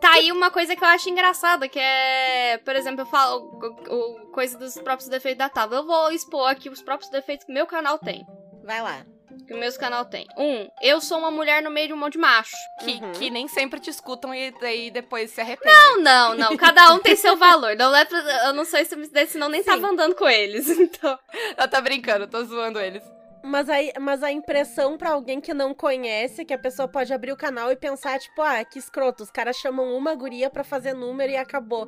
Tá 0.00 0.10
aí 0.14 0.32
uma 0.32 0.50
coisa 0.50 0.74
que 0.74 0.82
eu 0.84 0.88
acho 0.88 1.08
engraçada, 1.08 1.68
que 1.68 1.78
é, 1.78 2.58
por 2.64 2.74
exemplo, 2.74 3.02
eu 3.02 3.06
falo 3.06 3.42
o, 3.88 3.94
o- 3.94 4.26
coisa 4.32 4.58
dos 4.58 4.74
próprios 4.78 5.08
defeitos 5.08 5.38
da 5.38 5.48
Tábua. 5.48 5.78
Eu 5.78 5.86
vou 5.86 6.10
expor 6.10 6.50
aqui 6.50 6.68
os 6.68 6.82
próprios 6.82 7.10
defeitos 7.10 7.46
que 7.46 7.52
meu 7.52 7.66
canal 7.66 7.96
tem. 7.96 8.26
Vai 8.64 8.82
lá. 8.82 9.06
Que 9.46 9.52
o 9.52 9.58
meu 9.58 9.72
canal 9.78 10.04
tem. 10.06 10.26
Um, 10.38 10.68
eu 10.80 11.00
sou 11.00 11.18
uma 11.18 11.30
mulher 11.30 11.62
no 11.62 11.70
meio 11.70 11.88
de 11.88 11.92
um 11.92 11.96
monte 11.98 12.12
de 12.14 12.18
macho. 12.18 12.56
Que, 12.80 12.92
Uhum. 12.92 13.12
que 13.12 13.30
nem 13.30 13.46
sempre 13.46 13.78
te 13.78 13.90
escutam 13.90 14.34
e 14.34 14.50
daí 14.60 14.90
depois 14.90 15.30
se 15.30 15.40
arrependem. 15.40 15.76
Não, 15.76 16.00
não, 16.00 16.34
não. 16.34 16.56
Cada 16.56 16.92
um 16.94 16.98
tem 16.98 17.14
seu 17.16 17.36
valor. 17.36 17.76
Não 17.76 17.94
é 17.94 18.04
pra, 18.04 18.18
eu 18.46 18.52
não 18.54 18.64
sou 18.64 18.78
esse 18.80 18.94
desse, 19.10 19.32
senão 19.32 19.48
nem 19.48 19.62
Sim. 19.62 19.70
tava 19.70 19.88
andando 19.88 20.14
com 20.14 20.28
eles. 20.28 20.66
Então. 20.78 21.18
Eu 21.58 21.68
tô 21.68 21.80
brincando, 21.82 22.26
tô 22.26 22.42
zoando 22.44 22.78
eles. 22.80 23.02
Mas, 23.42 23.68
aí, 23.68 23.92
mas 24.00 24.22
a 24.22 24.32
impressão 24.32 24.96
pra 24.96 25.10
alguém 25.10 25.38
que 25.40 25.52
não 25.52 25.74
conhece, 25.74 26.40
é 26.40 26.44
que 26.46 26.54
a 26.54 26.58
pessoa 26.58 26.88
pode 26.88 27.12
abrir 27.12 27.30
o 27.32 27.36
canal 27.36 27.70
e 27.70 27.76
pensar, 27.76 28.18
tipo, 28.18 28.40
ah, 28.40 28.64
que 28.64 28.78
escroto, 28.78 29.22
os 29.22 29.30
caras 29.30 29.56
chamam 29.56 29.94
uma 29.94 30.14
guria 30.14 30.48
pra 30.48 30.64
fazer 30.64 30.94
número 30.94 31.30
e 31.32 31.36
acabou. 31.36 31.86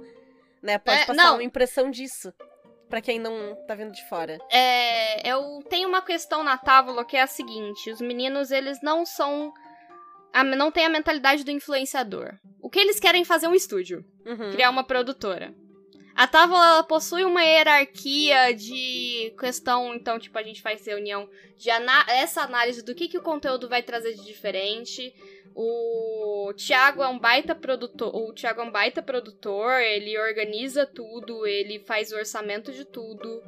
Né? 0.62 0.76
Pode 0.78 0.98
É, 0.98 1.06
passar 1.06 1.14
não. 1.14 1.34
uma 1.34 1.42
impressão 1.42 1.90
disso. 1.90 2.32
Pra 2.88 3.00
quem 3.00 3.18
não 3.18 3.56
tá 3.66 3.74
vindo 3.74 3.90
de 3.92 4.08
fora. 4.08 4.38
É, 4.50 5.28
eu 5.28 5.60
tenho 5.68 5.88
uma 5.88 6.00
questão 6.02 6.44
na 6.44 6.56
tábua 6.56 7.04
que 7.04 7.16
é 7.16 7.22
a 7.22 7.26
seguinte: 7.26 7.90
os 7.90 8.00
meninos, 8.00 8.50
eles 8.50 8.78
não 8.82 9.04
são. 9.04 9.52
a- 10.32 10.44
não 10.44 10.70
tem 10.70 10.84
a 10.84 10.90
mentalidade 10.90 11.42
do 11.44 11.50
influenciador. 11.50 12.34
O 12.60 12.68
que 12.68 12.78
eles 12.78 13.00
querem 13.00 13.22
é 13.22 13.24
fazer 13.24 13.48
um 13.48 13.54
estúdio, 13.54 14.04
Uhum. 14.26 14.50
criar 14.52 14.68
uma 14.70 14.84
produtora. 14.84 15.54
A 16.16 16.26
tábua 16.26 16.82
possui 16.84 17.26
uma 17.26 17.44
hierarquia 17.44 18.54
de 18.54 19.34
questão, 19.38 19.94
então, 19.94 20.18
tipo, 20.18 20.38
a 20.38 20.42
gente 20.42 20.62
faz 20.62 20.86
reunião 20.86 21.28
de 21.58 21.68
essa 22.08 22.40
análise 22.40 22.82
do 22.82 22.94
que, 22.94 23.06
que 23.06 23.18
o 23.18 23.22
conteúdo 23.22 23.68
vai 23.68 23.82
trazer 23.82 24.14
de 24.14 24.24
diferente. 24.24 25.14
O 25.54 26.54
Thiago 26.56 27.02
é 27.02 27.08
um 27.08 27.18
baita 27.18 27.54
produtor. 27.54 28.16
O 28.16 28.32
Thiago 28.32 28.62
é 28.62 28.64
um 28.64 28.70
baita 28.70 29.02
produtor, 29.02 29.78
ele 29.82 30.18
organiza 30.18 30.86
tudo, 30.86 31.46
ele 31.46 31.80
faz 31.80 32.10
o 32.10 32.16
orçamento 32.16 32.72
de 32.72 32.86
tudo. 32.86 33.42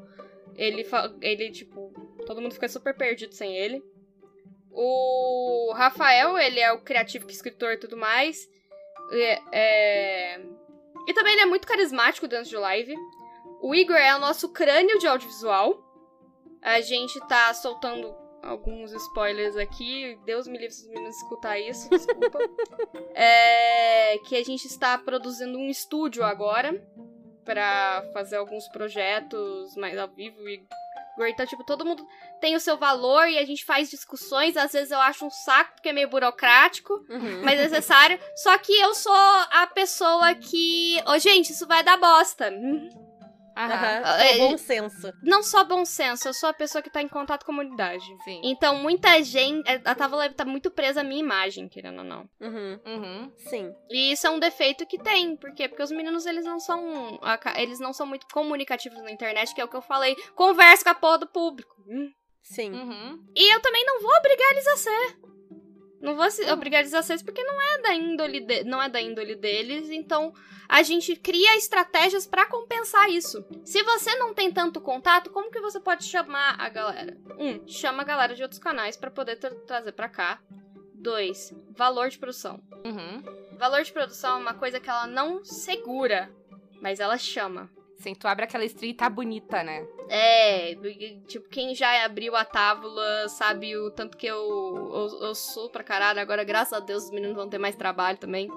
Ele, 0.54 0.86
ele, 1.22 1.50
tipo, 1.50 1.90
todo 2.26 2.42
mundo 2.42 2.52
fica 2.52 2.68
super 2.68 2.94
perdido 2.94 3.34
sem 3.34 3.56
ele. 3.56 3.82
O 4.70 5.72
Rafael, 5.74 6.36
ele 6.36 6.60
é 6.60 6.70
o 6.70 6.82
criativo 6.82 7.26
que 7.26 7.32
escritor 7.32 7.72
e 7.72 7.78
tudo 7.78 7.96
mais. 7.96 8.46
É, 9.50 10.40
E 11.06 11.12
também 11.14 11.32
ele 11.32 11.42
é 11.42 11.46
muito 11.46 11.66
carismático 11.66 12.28
dentro 12.28 12.48
de 12.48 12.56
live. 12.56 12.94
O 13.60 13.74
Igor 13.74 13.96
é 13.96 14.14
o 14.14 14.20
nosso 14.20 14.48
crânio 14.50 14.98
de 14.98 15.06
audiovisual. 15.06 15.84
A 16.62 16.80
gente 16.80 17.18
tá 17.28 17.52
soltando 17.54 18.14
alguns 18.42 18.92
spoilers 18.92 19.56
aqui. 19.56 20.18
Deus 20.24 20.46
me 20.46 20.58
livre 20.58 20.74
se 20.74 20.82
os 20.82 20.88
meninos 20.88 21.16
escutar 21.16 21.58
isso, 21.58 21.88
desculpa. 21.90 22.38
é, 23.14 24.18
que 24.18 24.36
a 24.36 24.44
gente 24.44 24.66
está 24.66 24.96
produzindo 24.98 25.58
um 25.58 25.68
estúdio 25.68 26.24
agora 26.24 26.86
para 27.44 28.10
fazer 28.12 28.36
alguns 28.36 28.68
projetos 28.68 29.74
mais 29.76 29.98
ao 29.98 30.08
vivo 30.08 30.48
e 30.48 30.62
então, 31.26 31.44
tipo, 31.46 31.64
todo 31.64 31.84
mundo 31.84 32.06
tem 32.40 32.56
o 32.56 32.60
seu 32.60 32.76
valor 32.76 33.28
e 33.28 33.38
a 33.38 33.44
gente 33.44 33.64
faz 33.64 33.90
discussões. 33.90 34.56
Às 34.56 34.72
vezes 34.72 34.90
eu 34.90 35.00
acho 35.00 35.24
um 35.26 35.30
saco 35.30 35.72
porque 35.74 35.88
é 35.88 35.92
meio 35.92 36.08
burocrático, 36.08 36.94
Uhum. 37.08 37.42
mas 37.44 37.58
é 37.58 37.62
necessário. 37.64 38.18
Só 38.36 38.56
que 38.58 38.72
eu 38.72 38.94
sou 38.94 39.12
a 39.12 39.66
pessoa 39.74 40.34
que. 40.34 41.00
Ô, 41.06 41.18
gente, 41.18 41.50
isso 41.52 41.66
vai 41.66 41.82
dar 41.82 41.96
bosta. 41.98 42.52
É, 43.60 44.38
com 44.38 44.50
bom 44.50 44.56
senso. 44.56 45.12
Não 45.20 45.42
só 45.42 45.64
bom 45.64 45.84
senso, 45.84 46.28
eu 46.28 46.32
sou 46.34 46.48
a 46.48 46.52
pessoa 46.54 46.80
que 46.80 46.88
tá 46.90 47.02
em 47.02 47.08
contato 47.08 47.44
com 47.44 47.50
a 47.50 47.56
comunidade. 47.56 48.04
Sim. 48.22 48.40
Então, 48.44 48.76
muita 48.76 49.20
gente. 49.24 49.68
A 49.84 49.96
Távola 49.96 50.30
tá 50.32 50.44
muito 50.44 50.70
presa 50.70 51.00
à 51.00 51.04
minha 51.04 51.18
imagem, 51.20 51.68
querendo 51.68 51.98
ou 51.98 52.04
não. 52.04 52.28
Uhum. 52.40 52.78
Uhum. 52.86 53.32
Sim. 53.36 53.74
E 53.90 54.12
isso 54.12 54.28
é 54.28 54.30
um 54.30 54.38
defeito 54.38 54.86
que 54.86 54.96
tem. 54.96 55.36
Por 55.36 55.52
quê? 55.54 55.68
Porque 55.68 55.82
os 55.82 55.90
meninos, 55.90 56.24
eles 56.24 56.44
não 56.44 56.60
são. 56.60 57.18
Eles 57.56 57.80
não 57.80 57.92
são 57.92 58.06
muito 58.06 58.28
comunicativos 58.32 59.02
na 59.02 59.10
internet, 59.10 59.52
que 59.52 59.60
é 59.60 59.64
o 59.64 59.68
que 59.68 59.76
eu 59.76 59.82
falei. 59.82 60.14
Conversa 60.36 60.84
com 60.84 60.90
a 60.90 60.94
porra 60.94 61.18
do 61.18 61.26
público. 61.26 61.74
Hum. 61.88 62.12
Sim. 62.42 62.72
Uhum. 62.72 63.24
E 63.36 63.54
eu 63.54 63.60
também 63.60 63.84
não 63.84 64.00
vou 64.00 64.10
obrigar 64.16 64.52
eles 64.52 64.66
a 64.66 64.76
ser. 64.76 65.16
Não 66.00 66.14
vou 66.16 66.30
se- 66.30 66.50
obrigar 66.52 66.80
eles 66.80 66.94
a 66.94 67.02
ser 67.02 67.22
porque 67.24 67.42
não 67.42 67.60
é 67.60 67.82
da 67.82 67.94
índole 67.94 68.40
de- 68.40 68.64
não 68.64 68.80
é 68.80 68.88
da 68.88 69.00
índole 69.00 69.34
deles, 69.34 69.90
então 69.90 70.32
a 70.68 70.82
gente 70.82 71.16
cria 71.16 71.56
estratégias 71.56 72.24
pra 72.26 72.46
compensar 72.46 73.10
isso. 73.10 73.44
Se 73.64 73.82
você 73.82 74.14
não 74.16 74.32
tem 74.32 74.52
tanto 74.52 74.80
contato, 74.80 75.30
como 75.30 75.50
que 75.50 75.60
você 75.60 75.80
pode 75.80 76.04
chamar 76.04 76.54
a 76.60 76.68
galera? 76.68 77.16
Um, 77.38 77.66
chama 77.66 78.02
a 78.02 78.06
galera 78.06 78.34
de 78.34 78.42
outros 78.42 78.60
canais 78.60 78.96
pra 78.96 79.10
poder 79.10 79.36
tra- 79.36 79.50
trazer 79.66 79.92
pra 79.92 80.08
cá. 80.08 80.40
Dois, 80.94 81.52
valor 81.70 82.08
de 82.08 82.18
produção. 82.18 82.60
Uhum. 82.84 83.22
Valor 83.58 83.82
de 83.82 83.92
produção 83.92 84.36
é 84.38 84.40
uma 84.40 84.54
coisa 84.54 84.78
que 84.78 84.88
ela 84.88 85.06
não 85.06 85.44
segura, 85.44 86.30
mas 86.80 87.00
ela 87.00 87.18
chama. 87.18 87.68
Sim, 87.98 88.14
tu 88.14 88.28
abre 88.28 88.44
aquela 88.44 88.64
stream 88.64 88.90
e 88.90 88.94
tá 88.94 89.10
bonita, 89.10 89.62
né? 89.64 89.84
É, 90.10 90.74
tipo, 91.26 91.48
quem 91.48 91.74
já 91.74 92.04
abriu 92.04 92.34
a 92.36 92.44
tábua 92.44 93.28
sabe 93.28 93.76
o 93.76 93.90
tanto 93.90 94.16
que 94.16 94.26
eu, 94.26 94.36
eu, 94.38 95.26
eu 95.28 95.34
sou 95.34 95.68
pra 95.70 95.84
caralho. 95.84 96.20
Agora, 96.20 96.44
graças 96.44 96.72
a 96.72 96.80
Deus, 96.80 97.04
os 97.04 97.10
meninos 97.10 97.36
vão 97.36 97.48
ter 97.48 97.58
mais 97.58 97.76
trabalho 97.76 98.18
também. 98.18 98.48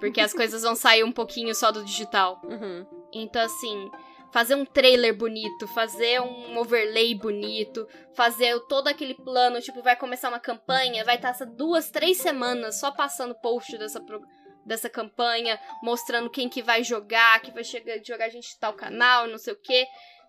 Porque 0.00 0.20
as 0.20 0.32
coisas 0.34 0.62
vão 0.62 0.74
sair 0.74 1.04
um 1.04 1.12
pouquinho 1.12 1.54
só 1.54 1.70
do 1.72 1.84
digital. 1.84 2.40
Uhum. 2.44 2.86
Então, 3.12 3.42
assim, 3.42 3.90
fazer 4.32 4.54
um 4.54 4.64
trailer 4.64 5.16
bonito, 5.16 5.66
fazer 5.68 6.20
um 6.20 6.56
overlay 6.58 7.14
bonito, 7.14 7.86
fazer 8.14 8.58
todo 8.68 8.88
aquele 8.88 9.14
plano, 9.14 9.60
tipo, 9.60 9.82
vai 9.82 9.94
começar 9.96 10.28
uma 10.28 10.40
campanha, 10.40 11.04
vai 11.04 11.16
estar 11.16 11.28
essa 11.28 11.44
duas, 11.46 11.90
três 11.90 12.18
semanas 12.18 12.80
só 12.80 12.90
passando 12.90 13.34
post 13.34 13.76
dessa, 13.76 14.00
pro- 14.00 14.22
dessa 14.64 14.88
campanha, 14.88 15.58
mostrando 15.82 16.30
quem 16.30 16.48
que 16.48 16.62
vai 16.62 16.82
jogar, 16.82 17.40
que 17.42 17.50
vai 17.50 17.62
chegar, 17.64 17.98
jogar 18.02 18.28
gente 18.30 18.48
de 18.48 18.58
tal 18.58 18.72
canal, 18.72 19.26
não 19.28 19.36
sei 19.38 19.52
o 19.52 19.60
quê. 19.60 19.84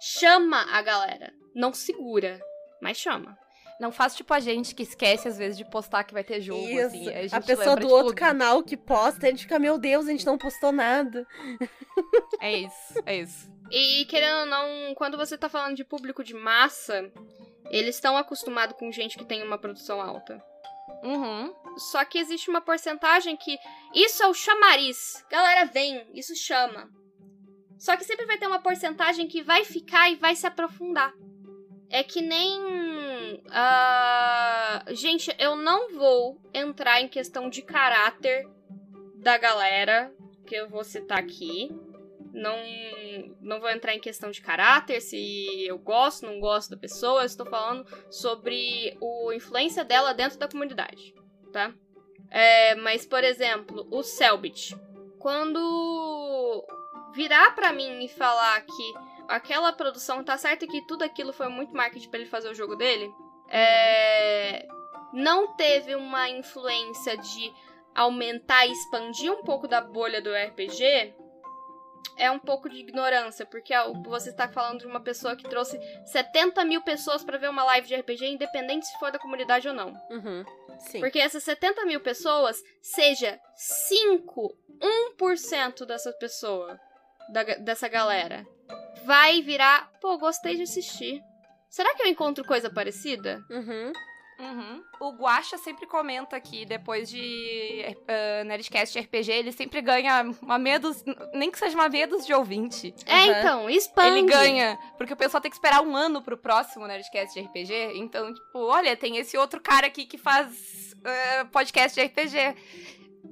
Chama 0.05 0.65
a 0.69 0.81
galera. 0.81 1.33
Não 1.55 1.73
segura, 1.73 2.37
mas 2.81 2.97
chama. 2.97 3.37
Não 3.79 3.89
faz 3.89 4.13
tipo 4.13 4.33
a 4.33 4.39
gente 4.41 4.75
que 4.75 4.83
esquece 4.83 5.29
às 5.29 5.37
vezes 5.37 5.57
de 5.57 5.63
postar 5.63 6.03
que 6.03 6.13
vai 6.13 6.25
ter 6.25 6.41
jogo, 6.41 6.67
Isso. 6.67 6.87
assim. 6.87 7.09
A, 7.09 7.21
gente 7.21 7.35
a 7.35 7.41
pessoa 7.41 7.77
do 7.77 7.87
outro 7.87 8.07
tudo. 8.07 8.19
canal 8.19 8.61
que 8.61 8.75
posta, 8.75 9.25
a 9.25 9.29
gente 9.29 9.43
fica, 9.43 9.57
meu 9.57 9.77
Deus, 9.77 10.05
a 10.05 10.11
gente 10.11 10.25
não 10.25 10.37
postou 10.37 10.73
nada. 10.73 11.25
É 12.41 12.51
isso, 12.51 13.01
é 13.05 13.15
isso. 13.15 13.49
E 13.71 14.03
querendo 14.05 14.41
ou 14.41 14.45
não, 14.45 14.93
quando 14.95 15.15
você 15.15 15.37
tá 15.37 15.47
falando 15.47 15.77
de 15.77 15.85
público 15.85 16.21
de 16.21 16.33
massa, 16.33 17.09
eles 17.69 17.95
estão 17.95 18.17
acostumados 18.17 18.75
com 18.77 18.91
gente 18.91 19.17
que 19.17 19.23
tem 19.23 19.41
uma 19.41 19.57
produção 19.57 20.01
alta. 20.01 20.43
Uhum. 21.01 21.53
Só 21.77 22.03
que 22.03 22.17
existe 22.17 22.49
uma 22.49 22.59
porcentagem 22.59 23.37
que. 23.37 23.57
Isso 23.95 24.21
é 24.21 24.27
o 24.27 24.33
chamariz. 24.33 25.23
Galera, 25.29 25.65
vem, 25.65 26.05
isso 26.13 26.35
chama. 26.35 26.89
Só 27.77 27.97
que 27.97 28.03
sempre 28.03 28.25
vai 28.25 28.37
ter 28.37 28.47
uma 28.47 28.61
porcentagem 28.61 29.27
que 29.27 29.41
vai 29.41 29.65
ficar 29.65 30.09
e 30.09 30.15
vai 30.15 30.35
se 30.35 30.47
aprofundar. 30.47 31.13
É 31.89 32.01
que 32.01 32.21
nem. 32.21 33.43
ah, 33.51 34.83
gente, 34.89 35.33
eu 35.37 35.55
não 35.55 35.93
vou 35.93 36.41
entrar 36.53 37.01
em 37.01 37.07
questão 37.07 37.49
de 37.49 37.61
caráter 37.61 38.47
da 39.17 39.37
galera 39.37 40.11
que 40.45 40.55
eu 40.55 40.69
vou 40.69 40.83
citar 40.83 41.19
aqui. 41.19 41.69
Não, 42.33 42.57
não 43.39 43.59
vou 43.59 43.69
entrar 43.69 43.93
em 43.93 43.99
questão 43.99 44.31
de 44.31 44.41
caráter, 44.41 44.99
se 45.01 45.67
eu 45.67 45.77
gosto, 45.77 46.25
não 46.25 46.39
gosto 46.39 46.71
da 46.71 46.77
pessoa. 46.77 47.21
Eu 47.21 47.27
estou 47.27 47.45
falando 47.45 47.85
sobre 48.09 48.97
o 48.99 49.31
influência 49.31 49.83
dela 49.83 50.13
dentro 50.13 50.39
da 50.39 50.47
comunidade, 50.47 51.13
tá? 51.51 51.71
É, 52.31 52.73
mas, 52.73 53.05
por 53.05 53.23
exemplo, 53.23 53.87
o 53.91 54.01
Selbit. 54.01 54.75
Quando 55.19 55.59
virar 57.13 57.53
pra 57.55 57.71
mim 57.71 58.03
e 58.03 58.07
falar 58.07 58.61
que 58.61 58.93
aquela 59.27 59.71
produção 59.71 60.23
tá 60.23 60.37
certo 60.37 60.65
e 60.65 60.67
que 60.67 60.85
tudo 60.85 61.03
aquilo 61.03 61.31
foi 61.31 61.47
muito 61.47 61.75
marketing 61.75 62.09
pra 62.09 62.19
ele 62.19 62.29
fazer 62.29 62.49
o 62.49 62.55
jogo 62.55 62.75
dele, 62.75 63.13
é, 63.49 64.67
não 65.13 65.55
teve 65.55 65.95
uma 65.95 66.29
influência 66.29 67.17
de 67.17 67.53
aumentar 67.95 68.65
e 68.65 68.71
expandir 68.71 69.31
um 69.31 69.43
pouco 69.43 69.67
da 69.67 69.79
bolha 69.79 70.21
do 70.21 70.31
RPG, 70.33 71.13
é 72.17 72.29
um 72.29 72.39
pouco 72.39 72.69
de 72.69 72.77
ignorância, 72.77 73.45
porque 73.45 73.73
você 74.05 74.29
está 74.29 74.47
falando 74.47 74.79
de 74.79 74.87
uma 74.87 74.99
pessoa 74.99 75.35
que 75.35 75.47
trouxe 75.47 75.79
70 76.05 76.63
mil 76.65 76.81
pessoas 76.81 77.23
pra 77.23 77.37
ver 77.37 77.49
uma 77.49 77.63
live 77.63 77.87
de 77.87 77.95
RPG, 77.95 78.27
independente 78.27 78.87
se 78.87 78.99
for 78.99 79.11
da 79.11 79.19
comunidade 79.19 79.67
ou 79.67 79.73
não. 79.73 79.93
Uhum. 80.09 80.43
Porque 80.99 81.19
essas 81.19 81.43
70 81.43 81.85
mil 81.85 82.01
pessoas, 82.01 82.61
seja 82.81 83.39
5, 83.55 84.57
1% 85.19 85.85
dessa 85.85 86.11
pessoa, 86.13 86.79
da, 87.29 87.43
dessa 87.43 87.87
galera, 87.87 88.45
vai 89.05 89.41
virar, 89.41 89.89
pô, 90.01 90.17
gostei 90.17 90.55
de 90.55 90.63
assistir. 90.63 91.21
Será 91.69 91.93
que 91.95 92.03
eu 92.03 92.07
encontro 92.07 92.43
coisa 92.45 92.69
parecida? 92.69 93.43
Uhum. 93.49 93.91
Uhum. 94.39 94.83
O 94.99 95.11
Guaxa 95.13 95.57
sempre 95.57 95.85
comenta 95.87 96.39
que 96.39 96.65
depois 96.65 97.07
de 97.09 97.85
uh, 98.01 98.43
Nerdcast 98.45 98.99
RPG, 98.99 99.31
ele 99.31 99.51
sempre 99.51 99.79
ganha 99.81 100.23
uma 100.41 100.57
meia 100.57 100.79
dos, 100.79 101.03
nem 101.33 101.49
que 101.51 101.57
seja 101.57 101.75
uma 101.75 101.87
meia 101.87 102.07
dos 102.07 102.25
de 102.25 102.33
ouvinte. 102.33 102.93
É, 103.05 103.15
Uhum. 103.15 103.31
então, 103.39 103.69
expande. 103.69 104.17
Ele 104.19 104.27
ganha, 104.27 104.77
porque 104.97 105.13
o 105.13 105.17
pessoal 105.17 105.39
tem 105.39 105.49
que 105.51 105.55
esperar 105.55 105.81
um 105.81 105.95
ano 105.95 106.21
pro 106.21 106.37
próximo 106.37 106.85
Nerdcast 106.87 107.33
de 107.39 107.45
RPG. 107.45 107.93
Então, 107.95 108.33
tipo, 108.33 108.59
olha, 108.59 108.97
tem 108.97 109.17
esse 109.17 109.37
outro 109.37 109.61
cara 109.61 109.87
aqui 109.87 110.05
que 110.05 110.17
faz 110.17 110.93
uh, 110.97 111.47
podcast 111.51 111.99
de 111.99 112.05
RPG. 112.05 112.55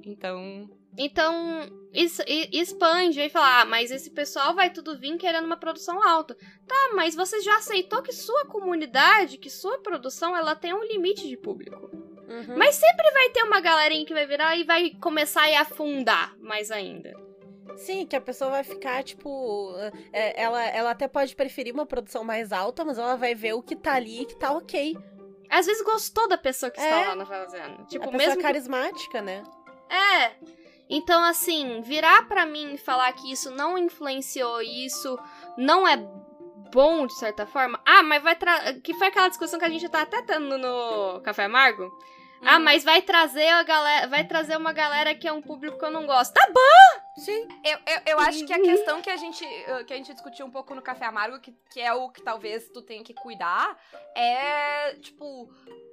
Então, 0.04 0.68
Então, 0.96 1.68
isso, 1.92 2.22
e- 2.26 2.50
expande 2.60 3.20
aí 3.20 3.28
fala, 3.30 3.62
ah, 3.62 3.64
mas 3.64 3.90
esse 3.90 4.10
pessoal 4.10 4.54
vai 4.54 4.70
tudo 4.70 4.98
vir 4.98 5.16
querendo 5.16 5.46
uma 5.46 5.56
produção 5.56 6.02
alta. 6.06 6.34
Tá, 6.66 6.90
mas 6.94 7.14
você 7.14 7.40
já 7.40 7.56
aceitou 7.56 8.02
que 8.02 8.12
sua 8.12 8.44
comunidade, 8.46 9.38
que 9.38 9.48
sua 9.48 9.78
produção, 9.78 10.36
ela 10.36 10.54
tem 10.54 10.74
um 10.74 10.84
limite 10.84 11.26
de 11.28 11.36
público. 11.36 11.90
Uhum. 12.28 12.56
Mas 12.56 12.74
sempre 12.76 13.10
vai 13.12 13.30
ter 13.30 13.42
uma 13.42 13.60
galerinha 13.60 14.06
que 14.06 14.14
vai 14.14 14.26
virar 14.26 14.56
e 14.56 14.64
vai 14.64 14.90
começar 15.00 15.44
a 15.48 15.60
afundar 15.62 16.34
mais 16.38 16.70
ainda. 16.70 17.12
Sim, 17.76 18.06
que 18.06 18.14
a 18.16 18.20
pessoa 18.20 18.50
vai 18.50 18.64
ficar, 18.64 19.02
tipo. 19.02 19.74
é, 20.12 20.40
ela, 20.42 20.62
ela 20.62 20.90
até 20.90 21.08
pode 21.08 21.34
preferir 21.34 21.72
uma 21.72 21.86
produção 21.86 22.22
mais 22.22 22.52
alta, 22.52 22.84
mas 22.84 22.98
ela 22.98 23.16
vai 23.16 23.34
ver 23.34 23.54
o 23.54 23.62
que 23.62 23.74
tá 23.74 23.94
ali 23.94 24.22
e 24.22 24.26
que 24.26 24.36
tá 24.36 24.52
ok. 24.52 24.96
Às 25.48 25.66
vezes 25.66 25.82
gostou 25.82 26.28
da 26.28 26.36
pessoa 26.38 26.70
que 26.70 26.80
É. 26.80 26.84
está 26.84 27.08
lá 27.08 27.16
na 27.16 27.26
fazenda. 27.26 27.84
Tipo, 27.84 28.04
a 28.04 28.08
pessoa 28.08 28.12
mesmo 28.18 28.32
é 28.32 28.36
que 28.36 28.42
carismática, 28.42 29.20
né? 29.22 29.42
É. 29.90 30.32
Então, 30.94 31.24
assim, 31.24 31.80
virar 31.80 32.28
pra 32.28 32.44
mim 32.44 32.74
e 32.74 32.78
falar 32.78 33.10
que 33.14 33.32
isso 33.32 33.50
não 33.50 33.78
influenciou 33.78 34.60
isso, 34.60 35.18
não 35.56 35.88
é 35.88 35.96
bom 36.70 37.06
de 37.06 37.14
certa 37.18 37.46
forma. 37.46 37.80
Ah, 37.86 38.02
mas 38.02 38.22
vai 38.22 38.36
tra 38.36 38.74
que 38.74 38.92
foi 38.94 39.06
aquela 39.06 39.28
discussão 39.28 39.58
que 39.58 39.64
a 39.64 39.70
gente 39.70 39.88
tá 39.88 40.02
até 40.02 40.20
tendo 40.22 40.58
no 40.58 41.20
Café 41.22 41.44
Amargo. 41.44 41.90
Ah, 42.44 42.56
Uhum. 42.56 42.64
mas 42.64 42.82
vai 42.84 43.00
trazer 43.00 43.48
a 43.48 43.62
galera, 43.62 44.08
vai 44.08 44.24
trazer 44.24 44.56
uma 44.56 44.72
galera 44.72 45.14
que 45.14 45.28
é 45.28 45.32
um 45.32 45.40
público 45.40 45.78
que 45.78 45.84
eu 45.84 45.90
não 45.92 46.06
gosto. 46.06 46.34
Tá 46.34 46.46
bom. 46.52 47.01
Sim. 47.16 47.46
Eu, 47.64 47.78
eu, 47.86 48.00
eu 48.06 48.18
acho 48.20 48.44
que 48.46 48.52
a 48.52 48.60
questão 48.60 49.02
que 49.02 49.10
a 49.10 49.16
gente, 49.16 49.44
uh, 49.44 49.84
que 49.84 49.92
a 49.92 49.96
gente 49.96 50.12
discutiu 50.12 50.46
um 50.46 50.50
pouco 50.50 50.74
no 50.74 50.80
Café 50.80 51.04
Amargo, 51.04 51.40
que, 51.40 51.54
que 51.70 51.80
é 51.80 51.92
o 51.92 52.10
que 52.10 52.22
talvez 52.22 52.68
tu 52.70 52.80
tenha 52.80 53.04
que 53.04 53.12
cuidar, 53.14 53.78
é, 54.16 54.94
tipo, 54.94 55.50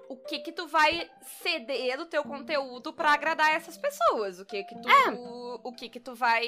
o 0.09 0.15
que 0.15 0.39
que 0.39 0.51
tu 0.51 0.65
vai 0.67 1.09
ceder 1.41 1.97
do 1.97 2.05
teu 2.05 2.23
conteúdo 2.23 2.93
pra 2.93 3.13
agradar 3.13 3.51
essas 3.51 3.77
pessoas. 3.77 4.39
O 4.39 4.45
que 4.45 4.63
que 4.63 4.75
tu, 4.75 4.89
o 5.63 5.73
que 5.73 5.89
que 5.89 5.99
tu 5.99 6.15
vai, 6.15 6.47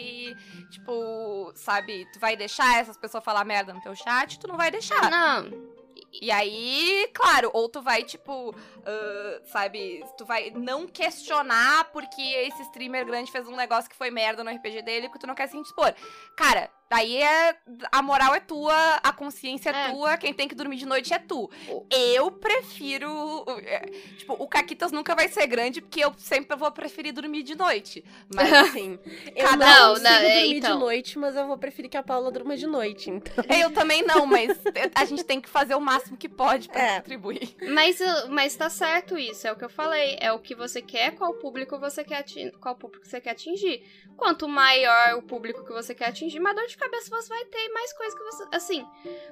tipo, 0.72 1.52
sabe, 1.56 2.06
tu 2.14 2.20
vai 2.20 2.38
deixar 2.38 2.80
essas 2.80 2.98
pessoas 2.98 3.24
falar 3.24 3.44
merda 3.44 3.74
no 3.74 3.82
teu 3.82 3.96
chat, 3.96 4.40
tu 4.40 4.48
não 4.48 4.58
vai 4.58 4.72
deixar. 4.72 5.12
Não. 5.12 5.81
E 6.22 6.32
aí, 6.32 7.10
claro, 7.14 7.50
ou 7.54 7.70
tu 7.70 7.82
vai, 7.82 8.04
tipo, 8.04 8.50
uh, 8.50 9.46
sabe, 9.46 10.04
tu 10.18 10.26
vai 10.26 10.52
não 10.52 10.88
questionar 10.88 11.86
porque 11.92 12.22
esse 12.22 12.62
streamer 12.64 13.06
grande 13.06 13.32
fez 13.32 13.48
um 13.48 13.56
negócio 13.56 13.90
que 13.90 13.96
foi 13.96 14.12
merda 14.12 14.44
no 14.44 14.52
RPG 14.52 14.82
dele 14.82 15.10
que 15.10 15.20
tu 15.20 15.28
não 15.28 15.36
quer 15.36 15.48
se 15.48 15.58
indispor. 15.58 15.94
Cara, 16.36 16.70
daí 16.92 17.18
é. 17.24 17.56
A 17.92 18.02
moral 18.02 18.36
é 18.36 18.40
tua, 18.42 18.96
a 19.02 19.14
consciência 19.14 19.70
é, 19.70 19.88
É. 19.88 19.92
tua, 19.92 20.18
quem 20.18 20.34
tem 20.34 20.48
que 20.48 20.54
dormir 20.54 20.76
de 20.76 20.86
noite 20.86 21.14
é 21.14 21.18
tu. 21.20 21.50
Eu 21.90 22.30
prefiro. 22.32 23.46
é, 23.66 23.80
Tipo, 24.18 24.34
o 24.34 24.48
Caquitas 24.48 24.92
nunca 24.92 25.16
vai 25.16 25.28
ser 25.30 25.48
grande 25.48 25.82
porque 25.82 26.04
eu 26.04 26.14
sempre 26.18 26.56
vou 26.58 26.72
preferir 26.72 27.14
dormir 27.14 27.44
de 27.44 27.56
noite. 27.56 28.04
Mas 28.34 28.52
Assim, 28.54 29.00
eu 29.36 29.48
Cada 29.48 29.66
não, 29.66 29.94
um- 29.96 30.00
não, 30.00 30.12
é, 30.12 30.22
dormir 30.42 30.58
então. 30.58 30.74
de 30.74 30.80
noite, 30.80 31.18
mas 31.18 31.36
eu 31.36 31.48
vou 31.48 31.58
preferir 31.58 31.90
que 31.90 31.98
a 31.98 32.04
Paula 32.04 32.32
durma 32.32 32.56
de 32.58 32.68
noite, 32.68 33.10
então. 33.10 33.44
eu 33.58 33.72
também 33.72 34.04
não, 34.04 34.26
mas 34.26 34.50
a 34.96 35.06
gente 35.06 35.24
tem 35.24 35.40
que 35.40 35.50
fazer 35.50 35.76
o 35.76 35.80
máximo 35.82 36.18
que 36.18 36.28
pode 36.30 36.68
pra 36.70 36.82
É. 36.82 36.96
contribuir. 37.00 37.56
Mas, 37.74 38.00
mas 38.30 38.56
tá 38.56 38.70
certo 38.70 39.18
isso, 39.18 39.48
é 39.48 39.52
o 39.52 39.56
que 39.56 39.64
eu 39.66 39.70
falei. 39.70 40.18
É 40.20 40.32
o 40.32 40.40
que 40.40 40.54
você 40.54 40.82
quer, 40.82 41.16
qual 41.16 41.34
público 41.36 41.80
você 41.80 42.04
quer 42.04 42.18
atingir, 42.18 42.52
qual 42.60 42.76
público 42.76 43.06
você 43.08 43.22
quer 43.22 43.32
atingir. 43.32 43.84
Quanto 44.18 44.48
maior 44.48 45.16
o 45.16 45.22
público 45.24 45.66
que 45.66 45.72
você 45.74 45.96
quer 45.96 46.10
atingir, 46.10 46.40
mais 46.40 46.56
dor 46.56 46.68
de 46.68 46.78
cabeça 46.82 47.10
você 47.10 47.30
vai 47.30 47.46
ter 47.46 47.70
mais 47.70 47.94
coisa 47.94 48.16
que 48.18 48.24
você. 48.24 48.48
Assim, 48.52 48.88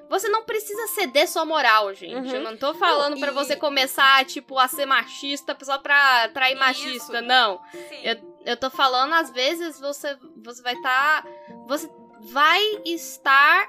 você 0.08 0.28
não 0.28 0.44
precisa 0.44 0.86
ceder 0.88 1.28
sua 1.28 1.44
moral, 1.44 1.92
gente. 1.94 2.28
Uhum. 2.28 2.34
Eu 2.36 2.42
não 2.42 2.56
tô 2.56 2.72
falando 2.74 3.16
e- 3.16 3.30
você 3.30 3.56
começar, 3.56 4.24
tipo, 4.24 4.58
a 4.58 4.68
ser 4.68 4.86
machista 4.86 5.56
só 5.62 5.78
pra 5.78 6.24
atrair 6.24 6.52
Isso. 6.52 6.60
machista. 6.60 7.20
Não. 7.20 7.60
Sim. 7.72 8.02
Eu 8.46 8.56
tô 8.56 8.70
falando, 8.70 9.12
às 9.14 9.30
vezes, 9.30 9.78
você, 9.78 10.16
você 10.42 10.62
vai 10.62 10.74
estar. 10.74 11.26
você 11.66 11.90
vai 12.32 12.62
estar. 12.86 13.68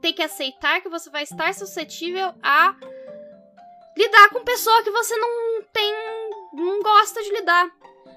Tem 0.00 0.12
que 0.12 0.22
aceitar 0.22 0.80
que 0.80 0.88
você 0.88 1.08
vai 1.10 1.22
estar 1.22 1.54
suscetível 1.54 2.34
a 2.42 2.74
lidar 3.96 4.28
com 4.30 4.40
pessoa 4.44 4.82
que 4.82 4.90
você 4.90 5.16
não 5.16 5.62
tem. 5.72 5.92
não 6.54 6.82
gosta 6.82 7.22
de 7.22 7.30
lidar. 7.30 7.70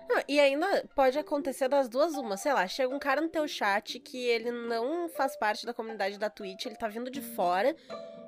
Não, 0.07 0.21
e 0.27 0.39
ainda 0.39 0.85
pode 0.95 1.17
acontecer 1.17 1.67
das 1.67 1.89
duas 1.89 2.13
uma, 2.15 2.37
sei 2.37 2.53
lá, 2.53 2.67
chega 2.67 2.93
um 2.93 2.99
cara 2.99 3.21
no 3.21 3.27
teu 3.29 3.47
chat 3.47 3.99
que 3.99 4.17
ele 4.25 4.51
não 4.51 5.09
faz 5.09 5.35
parte 5.35 5.65
da 5.65 5.73
comunidade 5.73 6.19
da 6.19 6.29
Twitch, 6.29 6.65
ele 6.65 6.75
tá 6.75 6.87
vindo 6.87 7.09
de 7.09 7.21
fora 7.21 7.75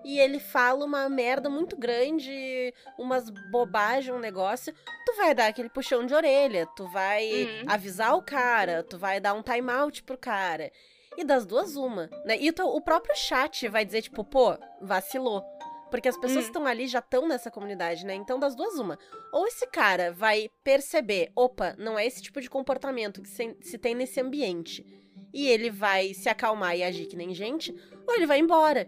e 0.03 0.19
ele 0.19 0.39
fala 0.39 0.83
uma 0.85 1.07
merda 1.09 1.49
muito 1.49 1.75
grande, 1.77 2.73
umas 2.97 3.29
bobagens, 3.51 4.15
um 4.15 4.19
negócio, 4.19 4.73
tu 5.05 5.15
vai 5.17 5.35
dar 5.35 5.47
aquele 5.47 5.69
puxão 5.69 6.05
de 6.05 6.13
orelha, 6.15 6.65
tu 6.75 6.87
vai 6.89 7.27
Uhum. 7.61 7.65
avisar 7.71 8.15
o 8.15 8.21
cara, 8.21 8.83
tu 8.83 8.97
vai 8.97 9.19
dar 9.19 9.33
um 9.33 9.41
time 9.43 9.69
out 9.71 10.01
pro 10.03 10.17
cara. 10.17 10.71
E 11.17 11.23
das 11.23 11.45
duas 11.45 11.75
uma, 11.75 12.09
né? 12.25 12.37
E 12.39 12.49
o 12.49 12.81
próprio 12.81 13.15
chat 13.15 13.67
vai 13.67 13.83
dizer 13.83 14.03
tipo, 14.03 14.23
pô, 14.23 14.55
vacilou. 14.81 15.43
Porque 15.89 16.07
as 16.09 16.17
pessoas 16.17 16.39
Hum. 16.45 16.47
que 16.47 16.57
estão 16.57 16.65
ali 16.65 16.87
já 16.87 16.99
estão 16.99 17.27
nessa 17.27 17.49
comunidade, 17.49 18.05
né? 18.05 18.13
Então, 18.15 18.37
das 18.39 18.55
duas, 18.55 18.75
uma. 18.79 18.97
Ou 19.31 19.47
esse 19.47 19.65
cara 19.67 20.11
vai 20.11 20.49
perceber, 20.63 21.31
opa, 21.35 21.75
não 21.77 21.97
é 21.97 22.05
esse 22.05 22.21
tipo 22.21 22.41
de 22.41 22.49
comportamento 22.49 23.21
que 23.21 23.29
se, 23.29 23.55
se 23.61 23.77
tem 23.77 23.95
nesse 23.95 24.19
ambiente. 24.19 24.85
E 25.33 25.47
ele 25.47 25.69
vai 25.69 26.13
se 26.13 26.29
acalmar 26.29 26.75
e 26.77 26.83
agir 26.83 27.05
que 27.05 27.15
nem 27.15 27.33
gente, 27.33 27.73
ou 28.07 28.13
ele 28.15 28.25
vai 28.25 28.39
embora, 28.39 28.87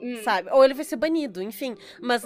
Hum. 0.00 0.22
sabe? 0.22 0.48
Ou 0.52 0.64
ele 0.64 0.72
vai 0.74 0.84
ser 0.84 0.96
banido, 0.96 1.42
enfim. 1.42 1.74
Mas, 2.00 2.22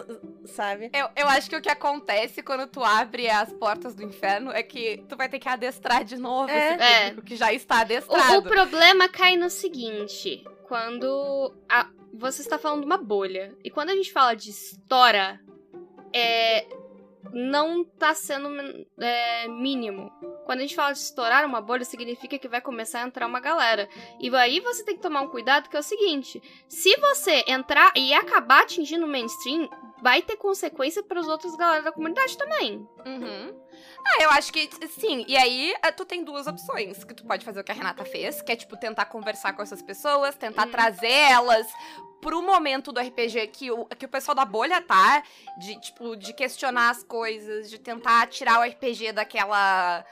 sabe? 0.47 0.91
Eu, 0.95 1.09
eu 1.17 1.27
acho 1.29 1.51
que 1.51 1.57
o 1.57 1.61
que 1.61 1.69
acontece 1.69 2.43
quando 2.43 2.67
tu 2.69 2.83
abre 2.85 3.29
as 3.29 3.53
portas 3.53 3.95
do 3.95 4.03
inferno 4.05 4.53
é 4.53 4.63
que 4.63 5.05
tu 5.09 5.17
vai 5.17 5.29
ter 5.29 5.39
que 5.41 5.49
adestrar 5.49 6.05
de 6.05 6.17
novo 6.17 6.51
É. 6.51 6.75
esse 6.75 6.83
É. 7.19 7.21
que 7.23 7.35
já 7.37 7.53
está 7.53 7.79
O, 7.79 7.81
adestrado. 7.81 8.39
o 8.39 8.43
problema 8.51 9.09
cai 9.09 9.37
no 9.37 9.51
seguinte: 9.51 10.45
quando 10.69 11.53
a- 11.69 11.91
você 12.17 12.43
está 12.43 12.59
falando 12.59 12.85
uma 12.85 12.97
bolha, 12.97 13.57
e 13.63 13.71
quando 13.71 13.91
a 13.91 13.95
gente 13.95 14.13
fala 14.13 14.35
de 14.35 14.51
história, 14.51 15.41
é, 16.13 16.67
não 17.33 17.85
tá 17.85 18.15
sendo 18.15 18.49
é, 18.99 19.49
mínimo. 19.49 20.11
Quando 20.45 20.61
a 20.61 20.63
gente 20.63 20.77
fala 20.77 20.93
de 20.93 20.99
estourar 20.99 21.45
uma 21.45 21.61
bolha, 21.61 21.85
significa 21.85 22.39
que 22.39 22.49
vai 22.49 22.61
começar 22.61 23.03
a 23.03 23.07
entrar 23.07 23.27
uma 23.27 23.41
galera. 23.41 23.89
E 24.21 24.35
aí 24.37 24.61
você 24.61 24.85
tem 24.85 24.95
que 24.95 25.03
tomar 25.03 25.23
um 25.23 25.29
cuidado, 25.29 25.69
que 25.69 25.77
é 25.77 25.81
o 25.81 25.83
seguinte: 25.83 26.41
se 26.69 26.95
você 26.97 27.45
entrar 27.49 27.93
e 27.97 28.13
acabar 28.13 28.63
atingindo 28.63 29.07
o 29.07 29.09
mainstream, 29.09 29.69
vai 30.03 30.23
ter 30.23 30.37
consequência 30.37 31.03
para 31.03 31.21
os 31.21 31.29
outros 31.29 31.57
galera 31.57 31.83
da 31.83 31.93
comunidade 31.93 32.37
também. 32.37 32.87
Uhum. 33.05 33.64
Ah, 34.07 34.23
eu 34.23 34.31
acho 34.31 34.53
que 34.53 34.69
sim. 34.89 35.25
E 35.27 35.37
aí, 35.37 35.75
eh, 35.83 35.91
tu 35.93 36.05
tem 36.05 36.23
duas 36.25 36.47
opções. 36.47 37.03
Que 37.05 37.15
tu 37.15 37.25
pode 37.25 37.45
fazer 37.45 37.61
o 37.61 37.65
que 37.65 37.73
a 37.73 37.75
Renata 37.75 38.05
fez, 38.05 38.43
que 38.43 38.53
é, 38.53 38.57
tipo, 38.57 38.77
tentar 38.77 39.07
conversar 39.07 39.53
com 39.55 39.63
essas 39.63 39.81
pessoas, 39.83 40.35
tentar 40.37 40.67
Hum. 40.67 40.71
trazer 40.71 41.11
elas 41.11 41.67
pro 42.21 42.41
momento 42.43 42.91
do 42.93 43.01
RPG 43.01 43.47
que 43.49 43.71
o, 43.71 43.85
que 43.87 44.07
o 44.07 44.09
pessoal 44.09 44.35
da 44.35 44.45
bolha 44.45 44.81
tá. 44.83 45.23
De, 45.59 45.81
tipo, 45.81 46.17
de 46.17 46.33
questionar 46.35 46.91
as 46.91 47.03
coisas, 47.03 47.71
de 47.71 47.79
tentar 47.79 48.27
tirar 48.29 48.61
o 48.61 48.63
RPG 48.63 49.13
daquela. 49.13 50.05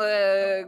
eh, 0.00 0.66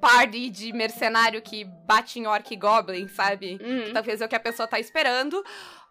party 0.00 0.50
de 0.50 0.72
mercenário 0.72 1.40
que 1.40 1.62
bate 1.64 2.18
em 2.18 2.26
orc 2.26 2.52
e 2.52 2.56
goblin, 2.56 3.06
sabe? 3.06 3.56
Uhum. 3.62 3.92
Talvez 3.92 4.20
é 4.20 4.26
o 4.26 4.28
que 4.28 4.34
a 4.34 4.40
pessoa 4.40 4.66
tá 4.66 4.80
esperando. 4.80 5.44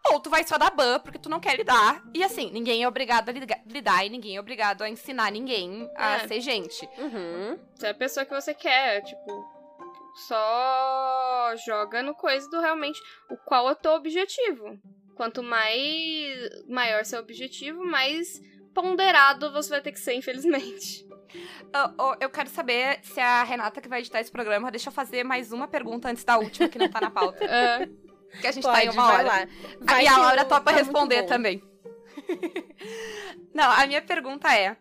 Ou 0.09 0.19
tu 0.19 0.29
vai 0.29 0.43
só 0.43 0.57
dar 0.57 0.71
ban 0.71 0.99
porque 0.99 1.19
tu 1.19 1.29
não 1.29 1.39
quer 1.39 1.55
lidar. 1.55 2.01
E 2.13 2.23
assim, 2.23 2.49
ninguém 2.51 2.83
é 2.83 2.87
obrigado 2.87 3.29
a 3.29 3.31
lidar 3.65 4.05
e 4.05 4.09
ninguém 4.09 4.35
é 4.35 4.39
obrigado 4.39 4.81
a 4.81 4.89
ensinar 4.89 5.31
ninguém 5.31 5.89
a 5.95 6.15
É. 6.15 6.27
ser 6.27 6.41
gente. 6.41 6.87
Uhum. 6.97 7.59
Se 7.75 7.85
é 7.85 7.89
a 7.91 7.93
pessoa 7.93 8.25
que 8.25 8.33
você 8.33 8.53
quer, 8.53 9.01
tipo, 9.03 9.45
só 10.27 11.53
joga 11.65 12.01
no 12.01 12.15
coisa 12.15 12.49
do 12.49 12.59
realmente 12.59 12.99
o 13.29 13.37
qual 13.37 13.69
é 13.69 13.71
o 13.73 13.75
teu 13.75 13.91
objetivo. 13.93 14.77
Quanto 15.15 15.43
mais 15.43 16.49
maior 16.67 17.05
seu 17.05 17.19
objetivo, 17.19 17.83
mais 17.85 18.41
ponderado 18.73 19.51
você 19.51 19.69
vai 19.69 19.81
ter 19.81 19.91
que 19.91 19.99
ser, 19.99 20.13
infelizmente. 20.15 21.05
Eu, 21.73 22.05
eu- 22.05 22.15
eu 22.21 22.29
quero 22.29 22.49
saber 22.49 22.99
se 23.03 23.19
a 23.19 23.43
Renata 23.43 23.79
que 23.79 23.87
vai 23.87 23.99
editar 23.99 24.19
esse 24.19 24.31
programa, 24.31 24.69
deixa 24.71 24.89
eu 24.89 24.93
fazer 24.93 25.23
mais 25.23 25.51
uma 25.53 25.67
pergunta 25.67 26.09
antes 26.09 26.23
da 26.25 26.37
última 26.37 26.67
que 26.67 26.77
não 26.79 26.89
tá 26.89 26.99
na 26.99 27.11
pauta. 27.11 27.45
Ah, 27.45 27.87
que 28.39 28.47
a 28.47 28.51
gente 28.51 28.63
Pode, 28.63 28.79
tá 28.79 28.85
em 28.85 28.89
uma 28.89 29.07
vai 29.07 29.15
hora. 29.15 29.27
lá. 29.27 29.47
Vai 29.81 30.03
e 30.03 30.07
a 30.07 30.13
que 30.13 30.19
Laura 30.19 30.45
topa 30.45 30.71
tá 30.71 30.77
responder 30.77 31.23
também. 31.23 31.63
Não, 33.53 33.69
a 33.69 33.85
minha 33.87 34.01
pergunta 34.01 34.53
é. 34.55 34.77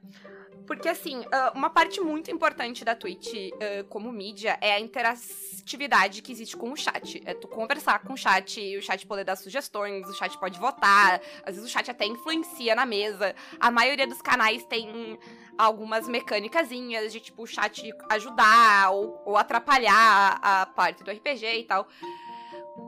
Porque, 0.67 0.89
assim, 0.89 1.25
ah, 1.33 1.53
uma 1.53 1.69
parte 1.69 2.01
muito 2.01 2.31
importante 2.31 2.85
da 2.85 2.95
Twitch 2.95 3.33
ah, 3.61 3.85
como 3.89 4.13
mídia 4.13 4.57
é 4.61 4.73
a 4.73 4.79
interatividade 4.79 6.23
que 6.23 6.31
existe 6.31 6.57
com 6.57 6.71
o 6.71 6.77
chat. 6.77 7.21
É 7.27 7.35
tu 7.35 7.49
conversar 7.49 7.99
com 8.05 8.13
o 8.13 8.17
chat, 8.17 8.77
o 8.77 8.81
chat 8.81 9.05
poder 9.05 9.25
dar 9.25 9.35
sugestões, 9.35 10.09
o 10.09 10.15
chat 10.15 10.39
pode 10.39 10.61
votar, 10.61 11.21
às 11.45 11.57
vezes 11.57 11.69
o 11.69 11.73
chat 11.73 11.91
até 11.91 12.07
influencia 12.07 12.77
na 12.77 12.87
mesa. 12.87 13.35
A 13.59 13.69
maioria 13.69 14.07
dos 14.07 14.23
canais 14.23 14.65
tem 14.67 15.19
algumas 15.59 16.07
mecânicazinhas 16.07 17.13
de, 17.13 17.19
tipo, 17.19 17.43
o 17.43 17.47
chat 17.49 17.93
ajudar 18.09 18.93
ou, 18.93 19.21
ou 19.27 19.37
atrapalhar 19.37 20.39
a 20.41 20.67
parte 20.67 21.03
do 21.03 21.11
RPG 21.11 21.47
e 21.47 21.65
tal. 21.65 21.89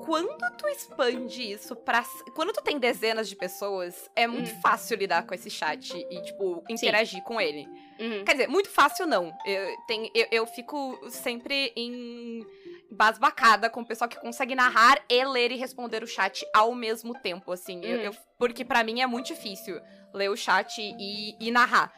Quando 0.04 0.56
tu 0.56 0.68
expande 0.68 1.52
isso 1.52 1.74
pra. 1.76 2.02
Quando 2.34 2.52
tu 2.52 2.62
tem 2.62 2.78
dezenas 2.78 3.28
de 3.28 3.36
pessoas, 3.36 4.10
é 4.16 4.26
muito 4.26 4.50
Hum. 4.50 4.60
fácil 4.60 4.96
lidar 4.96 5.26
com 5.26 5.34
esse 5.34 5.48
chat 5.50 5.94
e, 6.10 6.22
tipo, 6.22 6.64
interagir 6.68 7.22
com 7.22 7.40
ele. 7.40 7.66
uhum. 8.00 8.24
Quer 8.24 8.32
dizer, 8.32 8.48
muito 8.48 8.68
fácil 8.68 9.06
não. 9.06 9.32
Eu, 9.46 9.76
tem, 9.86 10.10
eu, 10.14 10.26
eu 10.30 10.46
fico 10.46 10.98
sempre 11.10 11.72
em 11.76 12.44
basbacada 12.90 13.70
com 13.70 13.80
o 13.80 13.86
pessoal 13.86 14.08
que 14.08 14.20
consegue 14.20 14.54
narrar 14.54 15.02
e 15.08 15.24
ler 15.24 15.50
e 15.52 15.56
responder 15.56 16.02
o 16.02 16.06
chat 16.06 16.44
ao 16.54 16.74
mesmo 16.74 17.14
tempo, 17.20 17.50
assim. 17.52 17.80
Eu- 17.84 17.98
Hum. 17.98 18.02
eu- 18.02 18.16
porque 18.38 18.64
pra 18.64 18.82
mim 18.84 19.00
é 19.00 19.06
muito 19.06 19.26
difícil 19.28 19.80
ler 20.12 20.28
o 20.30 20.36
chat 20.36 20.78
e, 20.80 21.36
e 21.40 21.50
narrar. 21.50 21.92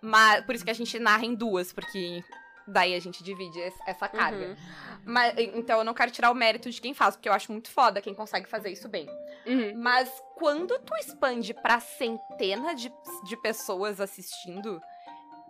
Mas 0.00 0.44
por 0.44 0.54
isso 0.54 0.64
que 0.64 0.70
a 0.70 0.74
gente 0.74 0.98
narra 0.98 1.24
em 1.24 1.34
duas, 1.34 1.72
porque 1.72 2.22
daí 2.66 2.94
a 2.94 3.00
gente 3.00 3.22
divide 3.22 3.58
es- 3.60 3.74
essa 3.86 4.08
carga. 4.08 4.46
Uhum. 4.48 4.56
Mas, 5.04 5.34
então 5.38 5.78
eu 5.78 5.84
não 5.84 5.94
quero 5.94 6.10
tirar 6.10 6.30
o 6.30 6.34
mérito 6.34 6.70
de 6.70 6.80
quem 6.80 6.94
faz, 6.94 7.14
porque 7.16 7.28
eu 7.28 7.32
acho 7.32 7.52
muito 7.52 7.70
foda 7.70 8.00
quem 8.00 8.14
consegue 8.14 8.48
fazer 8.48 8.70
isso 8.70 8.88
bem. 8.88 9.06
Uhum. 9.46 9.74
Mas 9.76 10.10
quando 10.36 10.78
tu 10.80 10.94
expande 10.96 11.52
pra 11.54 11.78
centena 11.80 12.74
de, 12.74 12.90
de 13.24 13.36
pessoas 13.42 14.00
assistindo, 14.00 14.80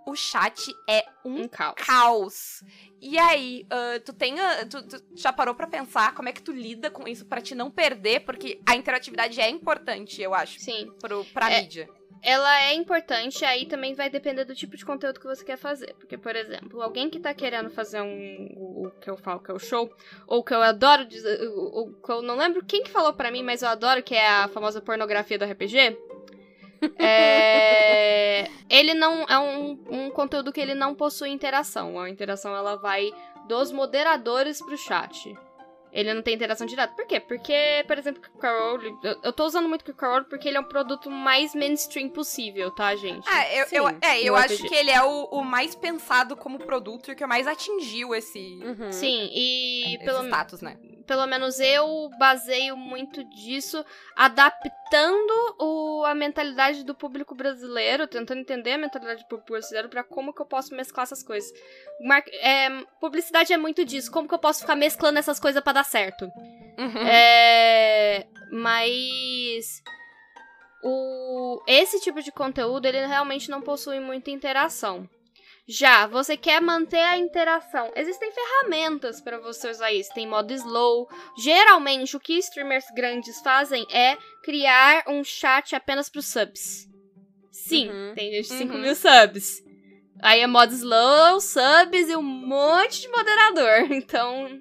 o 0.07 0.14
chat 0.14 0.72
é 0.88 1.05
um 1.24 1.42
Um 1.42 1.48
caos. 1.48 1.74
caos. 1.78 2.64
E 3.00 3.18
aí, 3.18 3.66
ah, 3.70 4.00
tu 4.05 4.12
tem. 4.12 4.36
tu, 4.70 4.82
tu 4.86 5.02
já 5.16 5.32
parou 5.32 5.55
pra 5.55 5.66
pensar 5.66 6.14
como 6.14 6.28
é 6.28 6.32
que 6.32 6.42
tu 6.42 6.52
lida 6.52 6.90
com 6.90 7.07
isso 7.09 7.26
pra 7.26 7.40
te 7.40 7.55
não 7.55 7.70
perder? 7.70 8.20
Porque 8.20 8.61
a 8.66 8.74
interatividade 8.76 9.40
é 9.40 9.48
importante, 9.48 10.20
eu 10.22 10.34
acho, 10.34 10.59
Sim. 10.61 10.92
pro, 11.00 11.24
pra 11.26 11.50
É. 11.50 11.62
mídia. 11.62 11.88
Ela 12.26 12.62
é 12.62 12.72
importante, 12.74 13.44
aí 13.44 13.66
também 13.66 13.92
vai 13.94 14.09
depender 14.09 14.46
do 14.46 14.55
tipo 14.55 14.78
de 14.78 14.84
conteúdo 14.86 15.20
que 15.20 15.26
você 15.26 15.44
quer 15.44 15.59
fazer. 15.59 15.92
Porque, 15.96 16.16
por 16.16 16.34
exemplo, 16.34 16.80
alguém 16.80 17.11
que 17.11 17.20
tá 17.20 17.34
querendo 17.34 17.68
fazer 17.68 18.00
um. 18.00 18.48
O, 18.57 18.86
o 18.86 18.90
que 18.92 19.11
eu 19.11 19.16
falo 19.18 19.40
que 19.40 19.50
é 19.50 19.55
o 19.55 19.59
show, 19.59 19.94
ou 20.26 20.42
que 20.42 20.55
eu 20.55 20.62
adoro 20.62 21.05
dizer. 21.05 21.38
O, 21.48 21.82
o 21.82 21.92
que 21.92 22.11
eu 22.11 22.22
não 22.22 22.36
lembro 22.36 22.64
quem 22.64 22.82
que 22.82 22.90
falou 22.90 23.12
pra 23.12 23.30
mim, 23.30 23.42
mas 23.42 23.61
eu 23.61 23.68
adoro, 23.68 24.02
que 24.02 24.14
é 24.14 24.26
a 24.26 24.48
famosa 24.48 24.80
pornografia 24.80 25.38
do 25.38 25.44
RPG. 25.44 25.98
É, 26.99 28.49
ele 28.68 28.95
não 28.95 29.25
é 29.25 29.39
um, 29.39 29.79
um 29.91 30.11
conteúdo 30.11 30.53
que 30.53 30.61
ele 30.61 30.75
não 30.75 30.95
possui 30.95 31.31
interação. 31.31 31.99
A 31.99 32.11
interação 32.11 32.55
ela 32.55 32.77
vai 32.77 33.12
dos 33.47 33.70
moderadores 33.70 34.61
pro 34.61 34.77
chat. 34.77 35.37
Ele 35.95 36.12
não 36.12 36.22
tem 36.22 36.34
interação 36.34 36.66
direta. 36.66 36.92
Por 36.92 37.07
quê? 37.07 37.20
Porque, 37.20 37.84
por 37.86 37.97
exemplo, 37.97 38.20
o 38.34 38.38
Carol. 38.38 38.80
Eu, 39.03 39.20
eu 39.22 39.32
tô 39.32 39.45
usando 39.45 39.68
muito 39.68 39.88
o 39.88 39.95
Carol 39.95 40.24
porque 40.24 40.49
ele 40.49 40.57
é 40.57 40.61
um 40.61 40.64
produto 40.64 41.09
mais 41.09 41.55
mainstream 41.55 42.09
possível, 42.09 42.72
tá, 42.72 42.97
gente? 42.97 43.24
Ah, 43.28 43.55
eu, 43.55 43.66
Sim, 43.66 43.76
eu, 43.76 43.88
é, 44.03 44.20
eu 44.22 44.34
acho 44.34 44.59
que 44.66 44.74
ele 44.74 44.90
é 44.90 45.03
o, 45.03 45.26
o 45.26 45.45
mais 45.45 45.76
pensado 45.76 46.36
como 46.36 46.59
produto 46.59 47.09
e 47.09 47.12
o 47.12 47.16
que 47.16 47.24
mais 47.24 47.47
atingiu 47.47 48.12
esse, 48.14 48.34
Uhum. 48.64 48.90
Sim, 48.90 49.30
e 49.32 49.99
pelo, 50.05 50.24
status, 50.24 50.61
né? 50.61 50.76
pelo 51.07 51.26
menos 51.26 51.61
eu 51.61 52.11
baseio 52.18 52.76
muito 52.76 53.22
disso 53.24 53.84
adaptando 54.16 55.57
o, 55.59 56.05
a 56.05 56.14
mentalidade 56.14 56.84
do 56.84 56.95
público 56.95 57.34
brasileiro, 57.34 58.07
tentando 58.07 58.40
entender 58.40 58.72
a 58.72 58.78
mentalidade 58.78 59.22
do 59.22 59.28
público 59.28 59.53
brasileiro 59.53 59.88
pra 59.88 60.03
como 60.03 60.32
que 60.32 60.40
eu 60.42 60.47
posso 60.47 60.74
mesclar 60.74 61.05
essas 61.05 61.22
coisas. 61.22 61.51
Mar- 62.01 62.24
é, 62.40 62.68
publicidade 63.01 63.53
é 63.53 63.57
muito 63.57 63.84
disso, 63.84 64.11
como 64.11 64.28
que 64.28 64.34
eu 64.34 64.38
posso 64.38 64.61
ficar 64.61 64.76
mesclando 64.76 65.18
essas 65.18 65.38
coisas 65.38 65.62
pra 65.62 65.72
dar 65.74 65.84
certo. 65.85 66.24
Uhum. 66.78 67.07
É, 67.07 68.26
mas 68.51 69.82
o 70.82 71.62
esse 71.66 72.01
tipo 72.01 72.20
de 72.22 72.32
conteúdo 72.32 72.87
ele 72.87 73.07
realmente 73.07 73.51
não 73.51 73.62
possui 73.62 74.01
muita 74.01 74.30
interação. 74.30 75.09
Já, 75.66 76.07
você 76.07 76.37
quer 76.37 76.61
manter 76.61 77.01
a 77.01 77.16
interação. 77.16 77.91
Existem 77.97 78.30
ferramentas 78.30 79.22
para 79.22 79.39
você 79.39 79.70
usar 79.70 79.91
isso. 79.93 80.12
Tem 80.12 80.26
modo 80.28 80.53
slow. 80.53 81.09
Geralmente, 81.39 82.14
o 82.14 82.20
que 82.20 82.35
streamers 82.37 82.85
grandes 82.95 83.41
fazem 83.41 83.87
é 83.91 84.18
criar 84.43 85.05
um 85.09 85.24
chat 85.24 85.74
apenas 85.74 86.11
para 86.11 86.20
subs. 86.20 86.87
Sim, 87.51 87.89
Uhum. 87.89 88.12
tem 88.14 88.30
gente 88.32 88.49
de 88.49 88.55
5 88.59 88.74
Uhum. 88.74 88.80
mil 88.80 88.95
subs. 88.95 89.62
Aí 90.20 90.41
é 90.43 90.47
modo 90.47 90.70
slow, 90.74 91.41
subs 91.41 92.11
e 92.11 92.16
um 92.16 92.22
monte 92.22 93.01
de 93.01 93.09
moderador. 93.09 93.89
Então, 93.91 94.61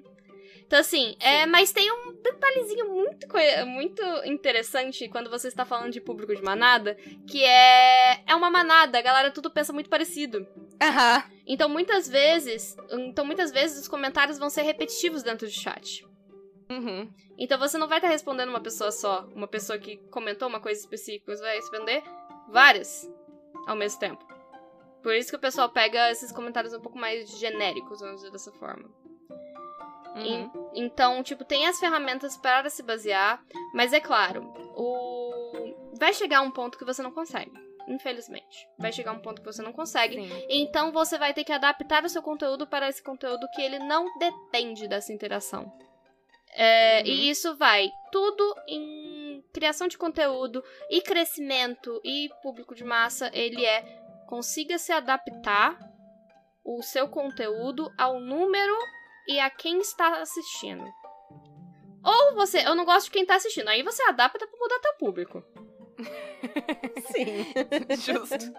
então, 0.74 0.80
assim, 0.80 1.14
é, 1.20 1.46
mas 1.46 1.70
tem 1.70 1.88
um 1.88 2.14
detalhezinho 2.20 2.92
muito, 2.92 3.28
muito 3.64 4.02
interessante 4.24 5.08
quando 5.08 5.30
você 5.30 5.46
está 5.46 5.64
falando 5.64 5.92
de 5.92 6.00
público 6.00 6.34
de 6.34 6.42
manada, 6.42 6.96
que 7.28 7.44
é, 7.44 8.24
é 8.26 8.34
uma 8.34 8.50
manada, 8.50 8.98
a 8.98 9.02
galera 9.02 9.30
tudo 9.30 9.52
pensa 9.52 9.72
muito 9.72 9.88
parecido. 9.88 10.44
Aham. 10.82 11.22
Então, 11.46 11.68
muitas 11.68 12.08
vezes, 12.08 12.76
então, 12.90 13.24
muitas 13.24 13.52
vezes 13.52 13.82
os 13.82 13.86
comentários 13.86 14.36
vão 14.36 14.50
ser 14.50 14.62
repetitivos 14.62 15.22
dentro 15.22 15.46
do 15.46 15.52
chat. 15.52 16.04
Uhum. 16.68 17.08
Então, 17.38 17.56
você 17.56 17.78
não 17.78 17.86
vai 17.86 17.98
estar 17.98 18.08
respondendo 18.08 18.48
uma 18.48 18.60
pessoa 18.60 18.90
só, 18.90 19.28
uma 19.32 19.46
pessoa 19.46 19.78
que 19.78 19.98
comentou 20.10 20.48
uma 20.48 20.58
coisa 20.58 20.80
específica, 20.80 21.36
você 21.36 21.40
vai 21.40 21.54
responder 21.54 22.02
várias 22.48 23.08
ao 23.68 23.76
mesmo 23.76 24.00
tempo. 24.00 24.26
Por 25.04 25.14
isso 25.14 25.30
que 25.30 25.36
o 25.36 25.40
pessoal 25.40 25.68
pega 25.68 26.10
esses 26.10 26.32
comentários 26.32 26.74
um 26.74 26.80
pouco 26.80 26.98
mais 26.98 27.30
genéricos, 27.38 28.00
vamos 28.00 28.16
dizer 28.16 28.32
dessa 28.32 28.50
forma. 28.50 29.03
Uhum. 30.14 30.70
Então, 30.74 31.22
tipo, 31.22 31.44
tem 31.44 31.66
as 31.66 31.78
ferramentas 31.78 32.36
para 32.36 32.70
se 32.70 32.82
basear, 32.82 33.42
mas 33.72 33.92
é 33.92 34.00
claro, 34.00 34.42
o 34.76 35.14
vai 35.98 36.12
chegar 36.12 36.40
um 36.40 36.50
ponto 36.50 36.78
que 36.78 36.84
você 36.84 37.02
não 37.02 37.10
consegue, 37.10 37.52
infelizmente. 37.88 38.68
Vai 38.78 38.92
chegar 38.92 39.12
um 39.12 39.20
ponto 39.20 39.40
que 39.40 39.46
você 39.46 39.62
não 39.62 39.72
consegue. 39.72 40.16
Sim. 40.16 40.46
Então 40.48 40.92
você 40.92 41.18
vai 41.18 41.32
ter 41.32 41.44
que 41.44 41.52
adaptar 41.52 42.04
o 42.04 42.08
seu 42.08 42.22
conteúdo 42.22 42.66
para 42.66 42.88
esse 42.88 43.02
conteúdo 43.02 43.48
que 43.54 43.62
ele 43.62 43.78
não 43.78 44.06
depende 44.18 44.88
dessa 44.88 45.12
interação. 45.12 45.72
É, 46.56 47.00
Uhum. 47.00 47.06
E 47.06 47.30
isso 47.30 47.56
vai 47.56 47.90
tudo 48.12 48.54
em 48.68 49.44
criação 49.52 49.88
de 49.88 49.98
conteúdo 49.98 50.62
e 50.88 51.00
crescimento 51.00 52.00
e 52.04 52.28
público 52.42 52.74
de 52.74 52.84
massa. 52.84 53.30
Ele 53.32 53.64
é 53.64 53.82
consiga 54.26 54.78
se 54.78 54.92
adaptar 54.92 55.76
o 56.64 56.80
seu 56.82 57.08
conteúdo 57.08 57.92
ao 57.98 58.20
número 58.20 58.74
e 59.28 59.38
a 59.40 59.50
quem 59.50 59.80
está 59.80 60.20
assistindo. 60.20 60.84
Ou 62.04 62.34
você, 62.34 62.58
eu 62.66 62.74
não 62.74 62.84
gosto 62.84 63.06
de 63.06 63.12
quem 63.12 63.24
tá 63.24 63.36
assistindo, 63.36 63.68
aí 63.68 63.82
você 63.82 64.02
adapta 64.02 64.46
pra 64.46 64.58
mudar 64.58 64.78
teu 64.78 64.94
público. 64.98 65.42
Sim. 67.12 67.46
Justo. 67.96 68.52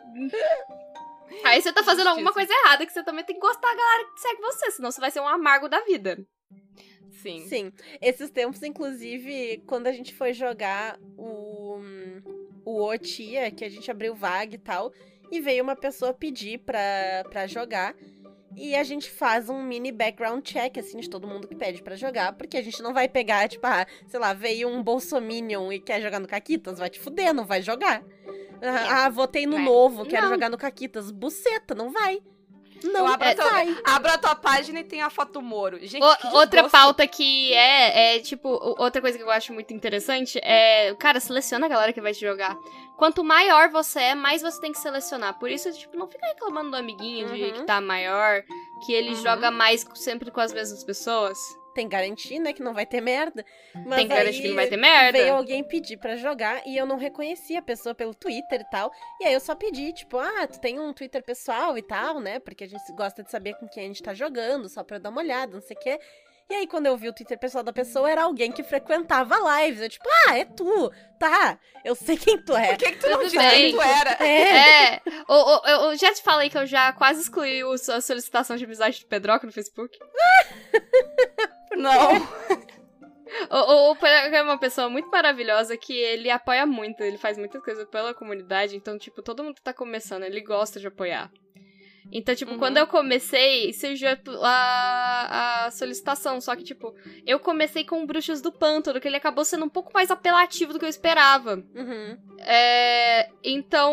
Aí 1.44 1.62
você 1.62 1.72
tá 1.72 1.84
fazendo 1.84 2.08
alguma 2.08 2.34
coisa 2.34 2.52
errada 2.52 2.86
que 2.86 2.92
você 2.92 3.04
também 3.04 3.24
tem 3.24 3.36
que 3.36 3.42
gostar 3.42 3.68
da 3.68 3.76
galera 3.76 4.12
que 4.14 4.22
segue 4.22 4.42
você, 4.42 4.72
senão 4.72 4.92
você 4.92 5.02
vai 5.02 5.12
ser 5.12 5.20
um 5.20 5.28
amargo 5.28 5.68
da 5.68 5.82
vida. 5.82 6.26
Sim. 7.22 7.48
Sim. 7.48 7.72
Esses 8.02 8.30
tempos, 8.30 8.62
inclusive, 8.64 9.64
quando 9.68 9.88
a 9.88 9.92
gente 9.92 10.14
foi 10.14 10.34
jogar 10.34 11.00
o, 11.18 11.80
o 12.64 12.84
Otia, 12.84 13.52
que 13.52 13.66
a 13.66 13.70
gente 13.70 13.90
abriu 13.90 14.16
vaga 14.16 14.56
e 14.56 14.60
tal, 14.60 14.92
e 15.32 15.40
veio 15.40 15.64
uma 15.64 15.76
pessoa 15.76 16.14
pedir 16.14 16.60
pra, 16.60 17.24
pra 17.30 17.48
jogar. 17.48 17.96
E 18.56 18.76
a 18.76 18.84
gente 18.84 19.10
faz 19.10 19.50
um 19.50 19.62
mini 19.62 19.92
background 19.92 20.44
check, 20.44 20.78
assim, 20.78 20.98
de 20.98 21.10
todo 21.10 21.28
mundo 21.28 21.48
que 21.48 21.56
pede 21.56 21.84
pra 21.84 21.96
jogar, 21.96 22.34
porque 22.34 22.58
a 22.58 22.62
gente 22.62 22.82
não 22.82 22.94
vai 22.94 23.08
pegar, 23.08 23.48
tipo, 23.50 23.66
ah, 23.68 23.86
sei 24.08 24.20
lá, 24.20 24.34
veio 24.34 24.70
um 24.70 24.82
Bolsominion 24.82 25.72
e 25.72 25.80
quer 25.80 26.02
jogar 26.02 26.20
no 26.20 26.28
Caquitas, 26.28 26.80
vai 26.80 26.90
te 26.90 27.00
fuder, 27.00 27.34
não 27.34 27.46
vai 27.46 27.62
jogar. 27.62 28.04
Ah, 28.62 29.06
ah, 29.06 29.10
votei 29.10 29.46
no 29.46 29.58
Vai. 29.58 29.66
novo, 29.66 30.06
quero 30.06 30.24
Não. 30.24 30.32
jogar 30.34 30.50
no 30.50 30.58
Caquitas, 30.58 31.12
buceta, 31.12 31.76
não 31.76 31.92
vai. 31.92 32.22
Não 32.92 33.02
Eu 33.02 33.08
abro 33.08 33.28
a 33.30 33.36
tua- 33.36 33.50
vai. 33.50 33.78
Abra 33.84 34.14
a 34.14 34.18
tua 34.18 34.36
página 34.36 34.80
e 34.80 34.84
tem 34.84 35.02
a 35.02 35.10
foto 35.10 35.34
do 35.34 35.42
Moro. 35.42 35.78
Gente, 35.86 36.04
O- 36.04 36.16
que 36.18 36.28
outra 36.36 36.70
pauta 36.70 37.08
que 37.08 37.54
é, 37.54 38.16
é, 38.16 38.20
tipo, 38.20 38.50
outra 38.78 39.02
coisa 39.02 39.18
que 39.18 39.24
eu 39.24 39.32
acho 39.32 39.54
muito 39.54 39.74
interessante 39.74 40.40
é, 40.44 40.94
cara, 40.96 41.20
seleciona 41.20 41.66
a 41.66 41.70
galera 41.70 41.92
que 41.94 42.02
vai 42.02 42.14
te 42.14 42.22
jogar. 42.22 42.56
Quanto 42.98 43.24
maior 43.24 43.70
você 43.70 44.00
é, 44.00 44.16
mais 44.16 44.42
você 44.42 44.60
tem 44.62 44.72
que 44.72 44.80
selecionar. 44.80 45.38
Por 45.38 45.50
isso, 45.50 45.72
tipo, 45.74 45.98
não 45.98 46.08
fica 46.08 46.26
reclamando 46.28 46.72
do 46.72 46.78
amiguinho 46.78 47.28
de 47.34 47.44
Uhum. 47.44 47.52
que 47.54 47.64
tá 47.64 47.82
maior, 47.82 48.42
que 48.86 48.94
ele 48.94 49.10
Uhum. 49.16 49.22
joga 49.24 49.52
mais 49.52 49.86
sempre 49.96 50.32
com 50.32 50.40
as 50.40 50.54
mesmas 50.54 50.84
pessoas. 50.84 51.38
Tem 51.76 51.88
garantia, 51.90 52.40
né, 52.40 52.54
que 52.54 52.64
não 52.64 52.74
vai 52.74 52.86
ter 52.86 53.02
merda. 53.02 53.46
Mas 53.86 53.98
tem 53.98 54.08
que 54.08 54.14
garantir 54.16 54.38
aí 54.38 54.42
que 54.42 54.48
não 54.48 54.56
vai 54.56 54.68
ter 54.68 54.78
merda. 54.78 55.18
Veio 55.20 55.36
alguém 55.36 55.64
pedir 55.64 55.98
pra 55.98 56.16
jogar 56.16 56.62
e 56.66 56.76
eu 56.78 56.86
não 56.86 56.98
reconheci 56.98 57.56
a 57.58 57.62
pessoa 57.62 57.94
pelo 57.94 58.16
Twitter 58.16 58.62
e 58.62 58.70
tal. 58.72 58.92
E 59.22 59.26
aí 59.26 59.34
eu 59.34 59.40
só 59.42 59.54
pedi, 59.54 59.92
tipo, 59.92 60.18
ah, 60.18 60.48
tu 60.48 60.60
tem 60.60 60.80
um 60.80 60.94
Twitter 60.94 61.22
pessoal 61.22 61.78
e 61.78 61.82
tal, 61.82 62.20
né? 62.22 62.40
Porque 62.40 62.64
a 62.64 62.68
gente 62.68 62.82
gosta 62.94 63.22
de 63.22 63.30
saber 63.30 63.56
com 63.56 63.68
quem 63.68 63.84
a 63.84 63.88
gente 63.88 64.02
tá 64.02 64.14
jogando, 64.14 64.70
só 64.70 64.84
pra 64.84 64.96
eu 64.96 65.02
dar 65.02 65.10
uma 65.10 65.22
olhada, 65.22 65.54
não 65.54 65.62
sei 65.62 65.76
o 65.76 65.80
quê. 65.80 66.00
E 66.48 66.54
aí, 66.54 66.68
quando 66.68 66.86
eu 66.86 66.96
vi 66.96 67.10
o 67.10 67.14
Twitter 67.14 67.40
pessoal 67.40 67.64
da 67.64 67.74
pessoa, 67.74 68.08
era 68.08 68.22
alguém 68.22 68.52
que 68.52 68.62
frequentava 68.62 69.36
lives. 69.64 69.82
Eu, 69.82 69.90
tipo, 69.90 70.06
ah, 70.28 70.38
é 70.38 70.46
tu, 70.46 70.92
tá? 71.18 71.58
Eu 71.84 71.96
sei 71.96 72.16
quem 72.16 72.38
tu 72.40 72.56
é. 72.56 72.68
Por 72.68 72.78
que, 72.78 72.92
que 72.92 73.00
tu 73.00 73.10
não 73.10 73.24
disse 73.24 73.36
quem 73.50 73.72
tu 73.72 73.82
era? 73.82 74.12
É, 74.24 74.94
É, 74.94 75.02
o- 75.28 75.34
o- 75.34 75.68
eu, 75.68 75.82
eu 75.90 75.96
já 75.98 76.14
te 76.14 76.22
falei 76.22 76.48
que 76.48 76.56
eu 76.58 76.68
já 76.68 76.94
quase 76.94 77.22
excluí 77.22 77.62
a 77.92 78.00
solicitação 78.00 78.56
de 78.58 78.64
amizade 78.64 79.00
do 79.00 79.08
Pedroca 79.08 79.48
no 79.48 79.52
Facebook. 79.52 79.98
Não. 81.76 82.10
O, 83.50 83.92
o, 83.92 83.94
o 83.94 84.06
é 84.06 84.42
uma 84.42 84.58
pessoa 84.58 84.88
muito 84.88 85.10
maravilhosa 85.10 85.76
que 85.76 85.94
ele 85.94 86.30
apoia 86.30 86.66
muito, 86.66 87.02
ele 87.02 87.18
faz 87.18 87.38
muitas 87.38 87.62
coisas 87.62 87.86
pela 87.90 88.14
comunidade, 88.14 88.76
então, 88.76 88.98
tipo, 88.98 89.22
todo 89.22 89.44
mundo 89.44 89.56
que 89.56 89.62
tá 89.62 89.74
começando, 89.74 90.24
ele 90.24 90.42
gosta 90.42 90.80
de 90.80 90.88
apoiar. 90.88 91.30
Então, 92.12 92.36
tipo, 92.36 92.52
Uhum. 92.52 92.60
quando 92.60 92.78
eu 92.78 92.86
comecei, 92.86 93.74
surgiu 93.74 94.10
a, 94.42 95.66
a 95.66 95.72
solicitação, 95.72 96.40
só 96.40 96.56
que, 96.56 96.64
tipo, 96.64 96.96
eu 97.26 97.40
comecei 97.40 97.84
com 97.84 98.06
Bruxas 98.06 98.42
do 98.42 98.52
Pântano, 98.52 99.02
que 99.02 99.08
ele 99.08 99.18
acabou 99.18 99.44
sendo 99.44 99.66
um 99.66 99.70
pouco 99.70 99.92
mais 99.94 100.12
apelativo 100.12 100.72
do 100.72 100.80
que 100.80 100.86
eu 100.86 100.90
esperava. 100.90 101.56
Uhum. 101.56 102.18
É, 102.40 103.28
então, 103.44 103.92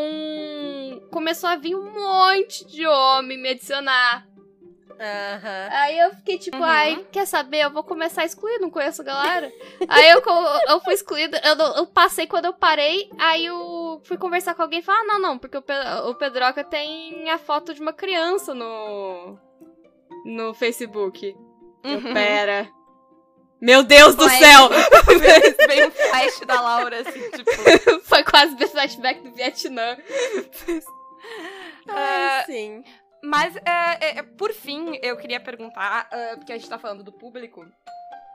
começou 1.11 1.49
a 1.49 1.57
vir 1.57 1.74
um 1.74 1.91
monte 1.91 2.66
de 2.66 2.87
homem 2.87 3.41
me 3.41 3.49
adicionar. 3.49 4.26
Aham. 5.05 5.68
Aí 5.72 5.98
eu 5.98 6.11
fiquei 6.14 6.38
tipo, 6.38 6.57
Uhum. 6.57 6.64
ai, 6.64 7.07
quer 7.11 7.26
saber? 7.26 7.59
Eu 7.64 7.70
vou 7.72 7.82
começar 7.82 8.22
a 8.22 8.24
excluir, 8.24 8.59
não 8.61 8.70
conheço 8.70 9.03
a 9.03 9.05
galera. 9.05 9.53
aí 9.88 10.11
eu, 10.11 10.22
eu 10.68 10.80
fui 10.80 10.94
excluída, 10.94 11.40
eu, 11.44 11.57
eu 11.76 11.86
passei 11.86 12.26
quando 12.26 12.44
eu 12.44 12.53
parei, 12.55 13.11
aí 13.18 13.44
eu 13.46 14.00
fui 14.05 14.16
conversar 14.16 14.55
com 14.55 14.62
alguém 14.62 14.78
e 14.78 14.82
falar, 14.82 15.00
ah, 15.00 15.05
não, 15.05 15.18
não, 15.18 15.38
porque 15.38 15.57
o, 15.57 15.62
Pe- 15.62 15.72
o 16.07 16.14
Pedroca 16.14 16.62
tem 16.62 17.28
a 17.30 17.38
foto 17.38 17.74
de 17.74 17.80
uma 17.80 17.92
criança 17.92 18.55
no, 18.55 19.36
no 20.24 20.55
Facebook. 20.55 21.34
Eu, 21.84 21.98
Uhum. 21.98 22.12
pera. 22.14 22.68
Meu 23.61 23.82
Deus 23.84 24.14
do 24.16 24.28
céu! 24.28 24.68
Veio 25.68 25.86
um 25.88 25.90
flash 25.92 26.40
da 26.46 26.61
Laura, 26.61 27.00
assim, 27.00 27.20
tipo. 27.30 27.50
Foi 28.07 28.24
quase 28.24 28.55
o 28.55 28.68
flashback 28.68 29.20
do 29.20 29.32
Vietnã. 29.32 29.96
Ai, 31.88 32.40
Ah, 32.40 32.42
sim. 32.46 32.82
Mas, 33.23 33.57
é, 33.57 34.18
é, 34.18 34.23
por 34.23 34.53
fim, 34.53 34.99
eu 35.01 35.16
queria 35.16 35.39
perguntar, 35.39 36.09
ah, 36.11 36.37
porque 36.37 36.53
a 36.53 36.59
gente 36.59 36.68
tá 36.68 36.79
falando 36.79 37.05
do 37.05 37.12
público, 37.12 37.64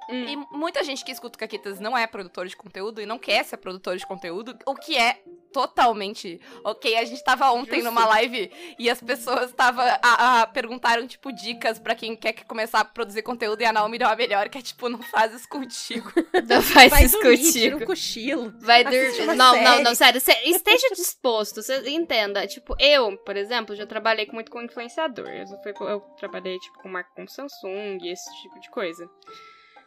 Hum. 0.09 0.25
e 0.25 0.35
muita 0.57 0.83
gente 0.83 1.03
que 1.03 1.11
escuta 1.11 1.35
o 1.35 1.39
Caquitas 1.39 1.79
não 1.79 1.97
é 1.97 2.07
produtor 2.07 2.47
de 2.47 2.55
conteúdo 2.55 3.01
e 3.01 3.05
não 3.05 3.19
quer 3.19 3.43
ser 3.43 3.57
produtor 3.57 3.97
de 3.97 4.05
conteúdo, 4.07 4.57
o 4.65 4.73
que 4.75 4.95
é 4.97 5.21
totalmente 5.51 6.39
ok. 6.63 6.95
A 6.97 7.05
gente 7.05 7.23
tava 7.23 7.51
ontem 7.51 7.81
Justo. 7.81 7.85
numa 7.85 8.05
live 8.05 8.51
e 8.77 8.89
as 8.89 9.01
pessoas 9.01 9.51
tava, 9.53 9.81
a, 10.03 10.41
a- 10.41 10.47
perguntaram, 10.47 11.07
tipo, 11.07 11.31
dicas 11.31 11.79
pra 11.79 11.95
quem 11.95 12.15
quer 12.15 12.33
que 12.33 12.45
começar 12.45 12.81
a 12.81 12.85
produzir 12.85 13.21
conteúdo 13.23 13.61
e 13.61 13.65
a 13.65 13.73
Naomi 13.73 13.97
deu 13.97 14.07
a 14.07 14.15
melhor, 14.15 14.49
que 14.49 14.57
é, 14.57 14.61
tipo, 14.61 14.87
não 14.89 15.01
faz 15.01 15.33
isso 15.33 15.47
contigo. 15.49 16.11
Não 16.47 16.61
faz 16.61 16.91
Vai 16.91 17.03
isso 17.05 17.17
dormir, 17.19 17.37
tira 17.37 17.71
contigo. 17.71 17.77
um 17.83 17.85
cochilo. 17.85 18.53
Vai 18.61 18.83
dormir. 18.83 19.35
Não, 19.35 19.53
série. 19.53 19.63
não, 19.65 19.83
não, 19.83 19.95
sério. 19.95 20.21
cê- 20.21 20.41
esteja 20.45 20.87
disposto, 20.95 21.61
você 21.61 21.89
entenda. 21.89 22.45
Tipo, 22.47 22.75
eu, 22.79 23.17
por 23.17 23.35
exemplo, 23.35 23.75
já 23.75 23.85
trabalhei 23.85 24.25
com- 24.25 24.33
muito 24.33 24.51
com 24.51 24.61
influenciador. 24.61 25.27
Eu, 25.27 25.47
fui- 25.61 25.73
eu 25.89 25.99
trabalhei, 26.17 26.57
tipo, 26.59 26.79
com 26.79 26.87
marca 26.89 27.09
como 27.15 27.27
Samsung, 27.27 27.97
esse 28.03 28.29
tipo 28.41 28.59
de 28.59 28.69
coisa. 28.69 29.09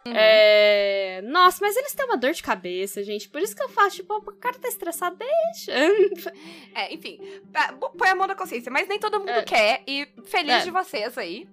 Uhum. 0.06 0.12
É... 0.16 1.20
Nossa, 1.24 1.58
mas 1.60 1.76
eles 1.76 1.94
têm 1.94 2.06
uma 2.06 2.16
dor 2.16 2.32
de 2.32 2.42
cabeça, 2.42 3.02
gente. 3.02 3.28
Por 3.28 3.40
isso 3.42 3.54
que 3.54 3.62
eu 3.62 3.68
faço, 3.68 3.96
tipo, 3.96 4.14
o 4.16 4.22
cara 4.32 4.58
tá 4.58 4.66
estressado, 4.68 5.16
deixa. 5.16 5.72
É, 6.74 6.92
enfim, 6.94 7.18
tá, 7.52 7.74
põe 7.98 8.08
a 8.08 8.14
mão 8.14 8.26
na 8.26 8.34
consciência, 8.34 8.70
mas 8.72 8.88
nem 8.88 8.98
todo 8.98 9.18
mundo 9.18 9.28
É. 9.30 9.42
quer, 9.42 9.82
e 9.86 10.08
feliz 10.24 10.54
É. 10.54 10.64
de 10.64 10.70
vocês 10.70 11.18
aí. 11.18 11.48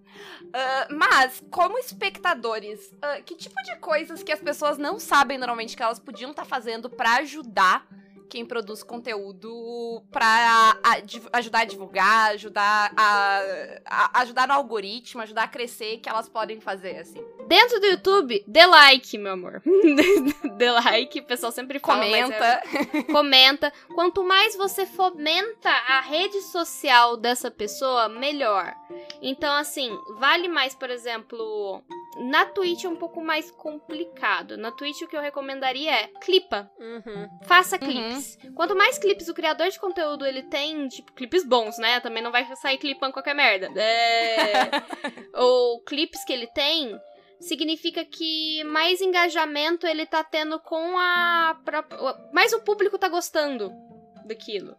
Ah, 0.53 0.87
mas, 0.91 1.43
como 1.51 1.77
espectadores, 1.79 2.93
ah, 3.01 3.19
que 3.25 3.35
tipo 3.35 3.61
de 3.63 3.75
coisas 3.77 4.23
que 4.23 4.31
as 4.31 4.39
pessoas 4.39 4.77
não 4.77 4.99
sabem 4.99 5.37
normalmente 5.37 5.75
que 5.75 5.83
elas 5.83 5.99
podiam 5.99 6.31
estar 6.31 6.45
fazendo 6.45 6.89
pra 6.89 7.17
ajudar 7.17 7.85
quem 8.29 8.45
produz 8.45 8.83
conteúdo 8.83 10.03
pra 10.11 10.77
a- 10.83 10.99
div- 10.99 11.27
ajudar 11.33 11.59
a 11.59 11.65
divulgar, 11.65 12.31
ajudar 12.31 12.91
a, 12.95 13.41
a- 13.85 14.21
ajudar 14.21 14.47
no 14.47 14.53
algoritmo, 14.53 15.21
ajudar 15.21 15.43
a 15.43 15.47
crescer, 15.47 15.97
que 15.97 16.09
elas 16.09 16.27
podem 16.29 16.59
fazer, 16.59 16.97
assim. 16.97 17.23
Dentro 17.47 17.79
do 17.79 17.85
YouTube, 17.87 18.43
dê 18.47 18.65
like, 18.65 19.17
meu 19.17 19.33
amor. 19.33 19.61
dê 20.57 20.69
like, 20.71 21.19
o 21.19 21.23
pessoal 21.23 21.51
sempre 21.51 21.79
fala. 21.79 21.99
mas 21.99 22.29
é- 22.29 22.61
Comenta. 22.61 23.03
comenta. 23.11 23.73
Quanto 23.95 24.23
mais 24.23 24.55
você 24.55 24.85
fomenta 24.85 25.69
a 25.69 26.01
rede 26.01 26.41
social 26.41 27.15
dessa 27.17 27.49
pessoa, 27.49 28.09
melhor. 28.09 28.73
Então, 29.21 29.53
assim, 29.55 29.97
vale 30.19 30.47
mais, 30.47 30.75
por 30.75 30.89
exemplo. 30.89 31.81
Na 32.19 32.45
Twitch 32.45 32.83
é 32.83 32.89
um 32.89 32.95
pouco 32.95 33.21
mais 33.21 33.51
complicado. 33.51 34.57
Na 34.57 34.71
Twitch 34.71 35.01
o 35.01 35.07
que 35.07 35.15
eu 35.15 35.21
recomendaria 35.21 35.91
é 35.91 36.07
clipa. 36.21 36.69
Uhum. 36.79 37.27
Faça 37.43 37.75
Uhum. 37.75 37.87
clipes. 37.87 38.37
Quanto 38.55 38.75
mais 38.75 38.97
clipes 38.97 39.27
o 39.27 39.33
criador 39.33 39.69
de 39.69 39.79
conteúdo 39.79 40.25
ele 40.25 40.43
tem, 40.43 40.87
tipo, 40.87 41.13
clipes 41.13 41.43
bons, 41.45 41.77
né? 41.77 41.99
Também 41.99 42.23
não 42.23 42.31
vai 42.31 42.45
sair 42.55 42.77
clipando 42.77 43.13
qualquer 43.13 43.35
merda. 43.35 43.67
É... 43.79 44.69
Ou 45.39 45.81
clipes 45.83 46.23
que 46.25 46.33
ele 46.33 46.47
tem, 46.47 46.99
significa 47.39 48.03
que 48.03 48.63
mais 48.63 48.99
engajamento 49.01 49.85
ele 49.85 50.05
tá 50.05 50.23
tendo 50.23 50.59
com 50.59 50.97
a 50.97 51.59
própria. 51.63 51.99
Mais 52.33 52.51
o 52.53 52.61
público 52.61 52.97
tá 52.97 53.07
gostando 53.07 53.71
daquilo. 54.25 54.75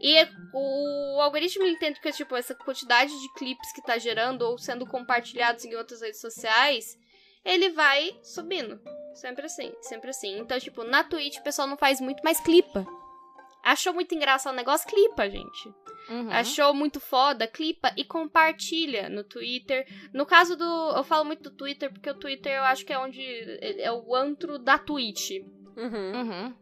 E 0.00 0.16
o 0.52 1.20
algoritmo 1.20 1.64
ele 1.64 1.74
entende 1.74 2.00
que 2.00 2.12
tipo, 2.12 2.36
essa 2.36 2.54
quantidade 2.54 3.10
de 3.10 3.32
clipes 3.34 3.72
que 3.72 3.82
tá 3.82 3.98
gerando 3.98 4.42
ou 4.42 4.58
sendo 4.58 4.86
compartilhados 4.86 5.64
em 5.64 5.74
outras 5.74 6.02
redes 6.02 6.20
sociais, 6.20 6.98
ele 7.44 7.70
vai 7.70 8.16
subindo. 8.22 8.80
Sempre 9.14 9.46
assim, 9.46 9.72
sempre 9.82 10.10
assim. 10.10 10.38
Então, 10.38 10.58
tipo, 10.58 10.84
na 10.84 11.04
Twitch 11.04 11.38
o 11.38 11.42
pessoal 11.42 11.68
não 11.68 11.76
faz 11.76 12.00
muito, 12.00 12.22
mas 12.24 12.40
clipa. 12.40 12.86
Achou 13.62 13.92
muito 13.92 14.14
engraçado 14.14 14.52
o 14.52 14.56
negócio? 14.56 14.88
Clipa, 14.88 15.28
gente. 15.30 15.72
Uhum. 16.08 16.30
Achou 16.30 16.74
muito 16.74 16.98
foda? 16.98 17.46
Clipa 17.46 17.92
e 17.96 18.04
compartilha 18.04 19.08
no 19.08 19.22
Twitter. 19.22 19.86
No 20.12 20.26
caso 20.26 20.56
do. 20.56 20.92
Eu 20.96 21.04
falo 21.04 21.24
muito 21.24 21.44
do 21.44 21.56
Twitter 21.56 21.92
porque 21.92 22.10
o 22.10 22.18
Twitter 22.18 22.52
eu 22.52 22.64
acho 22.64 22.84
que 22.84 22.92
é 22.92 22.98
onde. 22.98 23.22
É 23.60 23.92
o 23.92 24.14
antro 24.14 24.58
da 24.58 24.78
Twitch. 24.78 25.30
Uhum. 25.76 26.12
Uhum. 26.12 26.54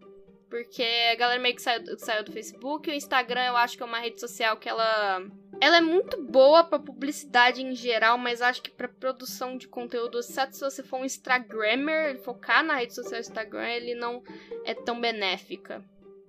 Porque 0.51 0.83
a 0.83 1.15
galera 1.15 1.41
meio 1.41 1.55
que 1.55 1.63
saiu, 1.63 1.97
saiu 1.99 2.25
do 2.25 2.33
Facebook. 2.33 2.91
O 2.91 2.93
Instagram 2.93 3.45
eu 3.47 3.57
acho 3.57 3.77
que 3.77 3.83
é 3.85 3.87
uma 3.87 4.01
rede 4.01 4.21
social 4.21 4.57
que 4.57 4.69
ela. 4.69 5.23
Ela 5.61 5.77
é 5.77 5.81
muito 5.81 6.21
boa 6.21 6.65
pra 6.65 6.79
publicidade 6.79 7.63
em 7.63 7.75
geral, 7.75 8.19
mas 8.19 8.43
acho 8.43 8.61
que 8.61 8.71
pra 8.71 8.89
produção 8.89 9.57
de 9.57 9.69
conteúdo, 9.69 10.19
exceto 10.19 10.57
se 10.57 10.65
você 10.65 10.83
for 10.83 10.99
um 11.01 11.05
Instagrammer, 11.05 12.19
focar 12.23 12.65
na 12.65 12.77
rede 12.77 12.95
social 12.95 13.21
Instagram, 13.21 13.69
ele 13.69 13.95
não 13.95 14.23
é 14.65 14.75
tão 14.75 15.01
benéfica. 15.01 15.85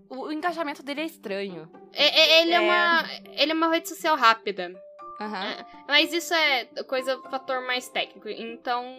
O, 0.07 0.25
o 0.27 0.31
engajamento 0.31 0.83
dele 0.83 1.01
é 1.01 1.05
estranho. 1.05 1.71
É- 1.93 2.19
é- 2.21 2.41
ele, 2.41 2.51
é. 2.51 2.55
É. 2.55 2.59
uma, 2.59 3.03
ele 3.37 3.51
é 3.53 3.55
uma 3.55 3.71
rede 3.71 3.89
social 3.89 4.15
rápida. 4.15 4.71
Aham. 5.19 5.45
É, 5.45 5.65
mas 5.87 6.13
isso 6.13 6.33
é 6.33 6.65
coisa, 6.87 7.17
fator 7.23 7.61
mais 7.61 7.87
técnico. 7.89 8.29
Então. 8.29 8.95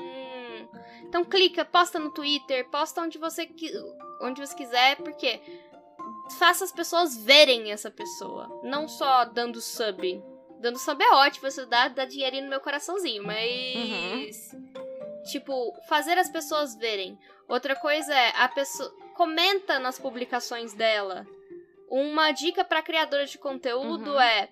Então 1.05 1.25
clica, 1.25 1.65
posta 1.65 1.99
no 1.99 2.11
Twitter, 2.11 2.67
posta 2.71 3.03
onde 3.03 3.19
você, 3.19 3.47
onde 4.23 4.41
você 4.41 4.55
quiser, 4.55 4.97
porque 4.97 5.41
faça 6.39 6.65
as 6.65 6.73
pessoas 6.73 7.17
verem 7.17 7.73
essa 7.73 7.91
pessoa. 7.91 8.61
Não 8.63 8.89
só 8.89 9.25
dando 9.25 9.61
sub. 9.61 10.23
Dando 10.61 10.79
sub 10.79 11.03
é 11.03 11.11
ótimo, 11.15 11.51
você 11.51 11.67
dá, 11.67 11.89
dá 11.89 12.05
dinheirinho 12.05 12.45
no 12.45 12.51
meu 12.51 12.61
coraçãozinho, 12.61 13.25
mas. 13.25 14.51
Tipo, 15.31 15.73
fazer 15.89 16.19
as 16.19 16.29
pessoas 16.29 16.75
verem. 16.77 17.19
Outra 17.49 17.77
coisa 17.77 18.15
é, 18.15 18.33
a 18.37 18.49
pessoa. 18.49 18.91
Comenta 19.15 19.79
nas 19.79 19.99
publicações 19.99 20.73
dela. 20.73 21.27
Uma 21.89 22.33
dica 22.33 22.65
pra 22.65 22.83
criadora 22.83 23.27
de 23.27 23.37
conteúdo 23.39 24.13
Uhum. 24.13 24.21
é 24.21 24.49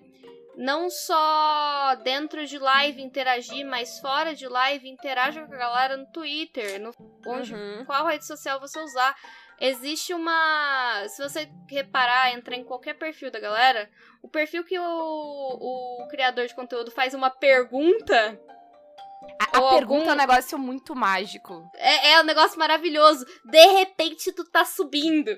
não 0.55 0.89
só 0.89 1.95
dentro 2.03 2.45
de 2.45 2.59
live 2.59 3.01
interagir, 3.01 3.65
mas 3.65 3.99
fora 3.99 4.35
de 4.35 4.47
live 4.47 4.87
interaja 4.87 5.45
com 5.45 5.53
a 5.53 5.57
galera 5.57 5.97
no 5.97 6.05
Twitter, 6.11 6.79
no 6.79 6.93
onde 7.25 7.53
Uhum. 7.55 7.83
qual 7.85 8.05
rede 8.05 8.25
social 8.27 8.59
você 8.59 8.79
usar. 8.79 9.15
Existe 9.63 10.11
uma. 10.13 11.05
Se 11.07 11.21
você 11.21 11.47
reparar, 11.69 12.33
entrar 12.33 12.55
em 12.55 12.63
qualquer 12.63 12.95
perfil 12.95 13.29
da 13.29 13.39
galera, 13.39 13.89
o 14.21 14.27
perfil 14.27 14.63
que 14.63 14.77
o, 14.79 14.83
o 14.83 16.07
criador 16.09 16.47
de 16.47 16.55
conteúdo 16.55 16.89
faz 16.89 17.13
uma 17.13 17.29
pergunta 17.29 18.39
A, 19.39 19.43
a 19.57 19.69
pergunta 19.69 20.09
algum- 20.09 20.09
é 20.09 20.13
um 20.13 20.17
negócio 20.17 20.57
muito 20.57 20.95
mágico. 20.95 21.69
é, 21.75 22.13
é 22.13 22.19
um 22.21 22.23
negócio 22.25 22.57
maravilhoso. 22.57 23.23
De 23.45 23.65
repente, 23.77 24.31
tu 24.31 24.43
tá 24.43 24.65
subindo. 24.65 25.29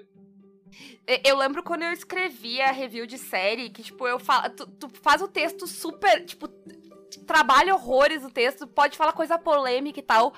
Eu 1.26 1.36
lembro 1.38 1.62
quando 1.62 1.84
eu 1.84 1.92
escrevia 1.92 2.72
review 2.72 3.06
de 3.06 3.18
série, 3.18 3.70
que, 3.70 3.84
tipo, 3.84 4.08
eu 4.08 4.18
falo. 4.18 4.50
Tu, 4.56 4.66
tu 4.68 4.90
faz 5.02 5.22
o 5.22 5.28
texto 5.28 5.68
super. 5.68 6.24
Tipo, 6.26 6.48
trabalha 7.20 7.74
horrores 7.76 8.24
o 8.24 8.30
texto, 8.30 8.66
pode 8.68 8.98
falar 8.98 9.14
coisa 9.14 9.38
polêmica 9.38 10.00
e 10.00 10.04
tal. 10.04 10.34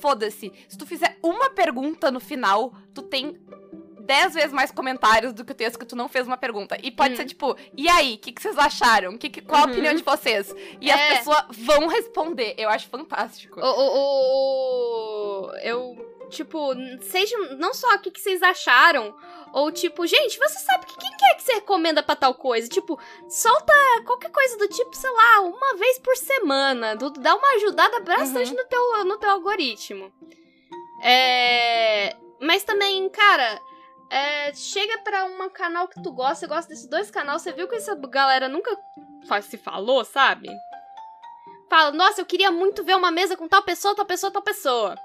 Foda-se. 0.00 0.52
Se 0.68 0.76
tu 0.78 0.86
fizer 0.86 1.18
uma 1.22 1.50
pergunta 1.50 2.10
no 2.10 2.20
final, 2.20 2.72
tu 2.94 3.02
tem. 3.02 3.38
dez 4.02 4.34
vezes 4.34 4.52
mais 4.52 4.72
comentários 4.72 5.32
do 5.32 5.44
que 5.44 5.52
o 5.52 5.54
texto 5.54 5.78
que 5.78 5.84
tu 5.86 5.94
não 5.94 6.08
fez 6.08 6.26
uma 6.26 6.36
pergunta. 6.36 6.76
E 6.82 6.90
pode 6.90 7.16
ser 7.16 7.24
tipo, 7.26 7.56
e 7.76 7.88
aí, 7.88 8.14
o 8.14 8.18
que, 8.18 8.32
que 8.32 8.42
vocês 8.42 8.58
acharam? 8.58 9.16
Que, 9.16 9.28
que- 9.30 9.40
qual 9.40 9.60
a 9.62 9.64
Uhum. 9.66 9.70
opinião 9.70 9.94
de 9.94 10.02
vocês? 10.02 10.52
E 10.80 10.90
É. 10.90 10.94
as 11.12 11.18
pessoas 11.18 11.44
vão 11.50 11.86
responder. 11.86 12.54
Eu 12.58 12.68
acho 12.70 12.88
fantástico. 12.88 13.60
O, 13.60 13.64
o, 13.64 15.50
o- 15.50 15.54
eu, 15.62 16.09
tipo, 16.30 16.58
seja 17.02 17.36
não 17.58 17.74
só 17.74 17.94
o 17.94 17.98
que, 17.98 18.10
que 18.10 18.20
vocês 18.20 18.42
acharam, 18.42 19.14
ou 19.52 19.70
tipo, 19.70 20.06
gente, 20.06 20.38
você 20.38 20.58
sabe 20.60 20.86
que 20.86 20.96
quem 20.96 21.10
que 21.16 21.24
é 21.26 21.34
que 21.34 21.42
você 21.42 21.52
recomenda 21.54 22.02
pra 22.02 22.16
tal 22.16 22.32
coisa? 22.34 22.68
Tipo, 22.68 22.98
solta 23.28 23.74
qualquer 24.06 24.30
coisa 24.30 24.56
do 24.56 24.68
tipo, 24.68 24.94
sei 24.96 25.10
lá, 25.10 25.40
uma 25.42 25.76
vez 25.76 25.98
por 25.98 26.16
semana, 26.16 26.96
do- 26.96 27.10
dá 27.10 27.34
uma 27.34 27.48
ajudada 27.56 28.00
bastante 28.00 28.54
no, 28.54 28.64
teu, 28.64 29.04
no 29.04 29.18
teu 29.18 29.30
algoritmo. 29.30 30.10
É, 31.02 32.14
mas 32.40 32.62
também, 32.62 33.08
cara, 33.08 33.60
é, 34.10 34.52
chega 34.54 34.98
pra 34.98 35.24
um 35.24 35.48
canal 35.50 35.88
que 35.88 36.02
tu 36.02 36.12
gosta, 36.12 36.36
você 36.36 36.46
gosta 36.46 36.68
desses 36.68 36.86
dois 36.88 37.10
canais, 37.10 37.42
você 37.42 37.52
viu 37.52 37.66
que 37.68 37.76
essa 37.76 37.94
galera 37.96 38.48
nunca 38.48 38.76
fa- 39.26 39.42
se 39.42 39.56
falou, 39.56 40.04
sabe? 40.04 40.48
Fala, 41.68 41.92
nossa, 41.92 42.20
eu 42.20 42.26
queria 42.26 42.50
muito 42.50 42.82
ver 42.84 42.96
uma 42.96 43.10
mesa 43.10 43.36
com 43.36 43.48
tal 43.48 43.62
pessoa, 43.62 43.94
tal 43.94 44.04
pessoa, 44.04 44.30
tal 44.32 44.42
pessoa. 44.42 44.96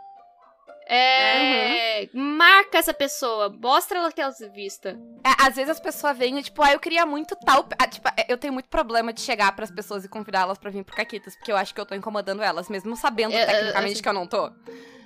É. 0.87 2.09
Marca 2.13 2.77
essa 2.77 2.93
pessoa, 2.93 3.49
mostra 3.49 3.97
ela 3.99 4.11
que 4.11 4.21
ela 4.21 4.31
se 4.31 4.47
vista. 4.49 4.97
É, 5.23 5.45
às 5.47 5.55
vezes 5.55 5.69
as 5.71 5.79
pessoas 5.79 6.17
vêm 6.17 6.37
e, 6.39 6.43
tipo, 6.43 6.61
ah, 6.61 6.71
eu 6.73 6.79
queria 6.79 7.05
muito 7.05 7.35
tal. 7.37 7.67
ah, 7.79 7.87
tipo, 7.87 8.07
eu 8.27 8.37
tenho 8.37 8.53
muito 8.53 8.69
problema 8.69 9.11
de 9.11 9.21
chegar 9.21 9.55
pras 9.55 9.71
pessoas 9.71 10.05
e 10.05 10.09
convidá-las 10.09 10.57
pra 10.57 10.69
vir 10.69 10.83
pro 10.83 10.95
Caquitas, 10.95 11.35
porque 11.35 11.51
eu 11.51 11.57
acho 11.57 11.73
que 11.73 11.81
eu 11.81 11.85
tô 11.85 11.95
incomodando 11.95 12.41
elas, 12.43 12.69
mesmo 12.69 12.95
sabendo 12.95 13.33
É, 13.33 13.41
é, 13.41 13.45
tecnicamente 13.45 13.93
assim- 13.93 14.01
que 14.03 14.09
eu 14.09 14.13
não 14.13 14.27
tô. 14.27 14.51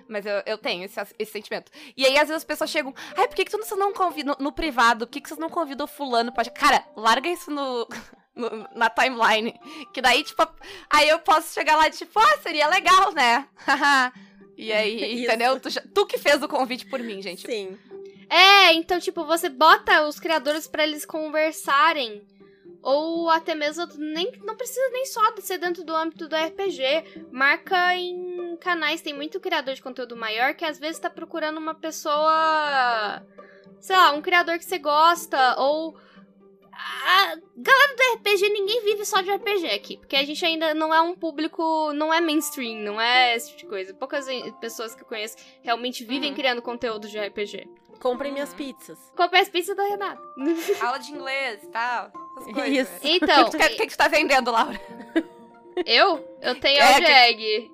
Mas 0.07 0.25
eu, 0.25 0.41
eu 0.45 0.57
tenho 0.57 0.83
esse, 0.85 0.99
esse 1.19 1.31
sentimento. 1.31 1.71
E 1.95 2.03
aí, 2.03 2.13
às 2.13 2.21
vezes, 2.27 2.37
as 2.37 2.43
pessoas 2.43 2.69
chegam. 2.71 2.91
Ai, 3.15 3.27
por 3.27 3.35
que, 3.35 3.45
que 3.45 3.51
vocês 3.51 3.69
não 3.79 3.93
convidam 3.93 4.35
no, 4.39 4.45
no 4.45 4.51
privado? 4.51 5.05
Por 5.05 5.13
que, 5.13 5.21
que 5.21 5.29
vocês 5.29 5.39
não 5.39 5.49
convidam 5.51 5.85
fulano? 5.85 6.33
Pode... 6.33 6.49
Cara, 6.49 6.83
larga 6.97 7.29
isso 7.29 7.51
no, 7.51 7.87
no- 8.35 8.67
na 8.75 8.89
timeline. 8.89 9.53
Que 9.93 10.01
daí, 10.01 10.23
tipo, 10.23 10.47
aí 10.89 11.07
eu 11.09 11.19
posso 11.19 11.53
chegar 11.53 11.75
lá 11.77 11.87
e, 11.87 11.91
tipo, 11.91 12.19
ah, 12.19 12.37
seria 12.41 12.67
legal, 12.67 13.11
né? 13.13 13.47
e 14.67 14.71
aí, 14.73 15.23
entendeu? 15.25 15.59
Tu, 15.59 15.69
já- 15.69 15.83
tu 15.93 16.05
que 16.05 16.17
fez 16.17 16.41
o 16.43 16.47
convite 16.47 16.85
por 16.85 16.99
mim, 16.99 17.21
gente. 17.21 17.45
Sim. 17.45 17.77
É, 18.29 18.73
então, 18.73 18.99
tipo, 18.99 19.25
você 19.25 19.49
bota 19.49 20.05
os 20.07 20.19
criadores 20.19 20.67
pra 20.67 20.83
eles 20.83 21.05
conversarem. 21.05 22.21
Ou 22.81 23.29
até 23.29 23.53
mesmo, 23.55 23.85
nem, 23.97 24.31
não 24.45 24.55
precisa 24.55 24.87
nem 24.91 25.05
só 25.05 25.31
de 25.31 25.41
ser 25.41 25.57
dentro 25.57 25.83
do 25.83 25.93
âmbito 25.93 26.29
do 26.29 26.35
RPG. 26.35 27.25
Marca 27.31 27.93
em 27.95 28.55
canais, 28.57 29.01
tem 29.01 29.13
muito 29.13 29.39
criador 29.39 29.73
de 29.73 29.81
conteúdo 29.81 30.15
maior 30.15 30.53
que 30.53 30.63
às 30.63 30.79
vezes 30.79 30.99
tá 30.99 31.09
procurando 31.09 31.57
uma 31.57 31.75
pessoa. 31.75 33.21
Sei 33.81 33.95
lá, 33.95 34.11
um 34.13 34.21
criador 34.21 34.57
que 34.57 34.65
você 34.65 34.77
gosta, 34.79 35.55
ou. 35.59 35.97
A 36.81 37.35
galera 37.57 37.95
do 37.95 38.17
RPG, 38.19 38.49
ninguém 38.49 38.81
vive 38.83 39.05
só 39.05 39.19
de 39.21 39.29
RPG 39.31 39.65
aqui. 39.67 39.97
Porque 39.97 40.15
a 40.15 40.23
gente 40.23 40.43
ainda 40.45 40.73
não 40.73 40.93
é 40.93 41.01
um 41.01 41.13
público. 41.15 41.91
Não 41.93 42.13
é 42.13 42.21
mainstream, 42.21 42.79
não 42.79 42.99
é 43.01 43.35
esse 43.35 43.49
tipo 43.49 43.59
de 43.61 43.67
coisa. 43.67 43.93
Poucas 43.93 44.25
pessoas 44.61 44.95
que 44.95 45.01
eu 45.03 45.05
conheço 45.07 45.35
realmente 45.61 46.05
vivem 46.05 46.29
Uhum. 46.29 46.35
criando 46.35 46.61
conteúdo 46.61 47.07
de 47.09 47.19
RPG. 47.19 47.67
Comprem 47.99 48.31
minhas 48.31 48.51
Uhum. 48.51 48.55
pizzas. 48.57 48.97
Comprei 49.15 49.41
as 49.41 49.49
pizzas 49.49 49.75
da 49.75 49.83
Renata. 49.83 50.21
Aula 50.81 50.99
de 50.99 51.11
inglês 51.11 51.61
e 51.63 51.67
tal. 51.67 52.11
Isso. 52.65 52.91
O 52.95 52.99
que, 53.01 53.09
Então, 53.17 53.49
quer- 53.49 53.71
o 53.73 53.75
que 53.75 53.85
que 53.87 53.91
tu 53.93 53.97
tá 53.97 54.07
vendendo, 54.07 54.49
Laura? 54.51 54.79
eu? 55.85 56.37
Eu 56.41 56.59
tenho 56.59 56.81
É, 56.81 57.29
é, 57.29 57.33
que- 57.33 57.71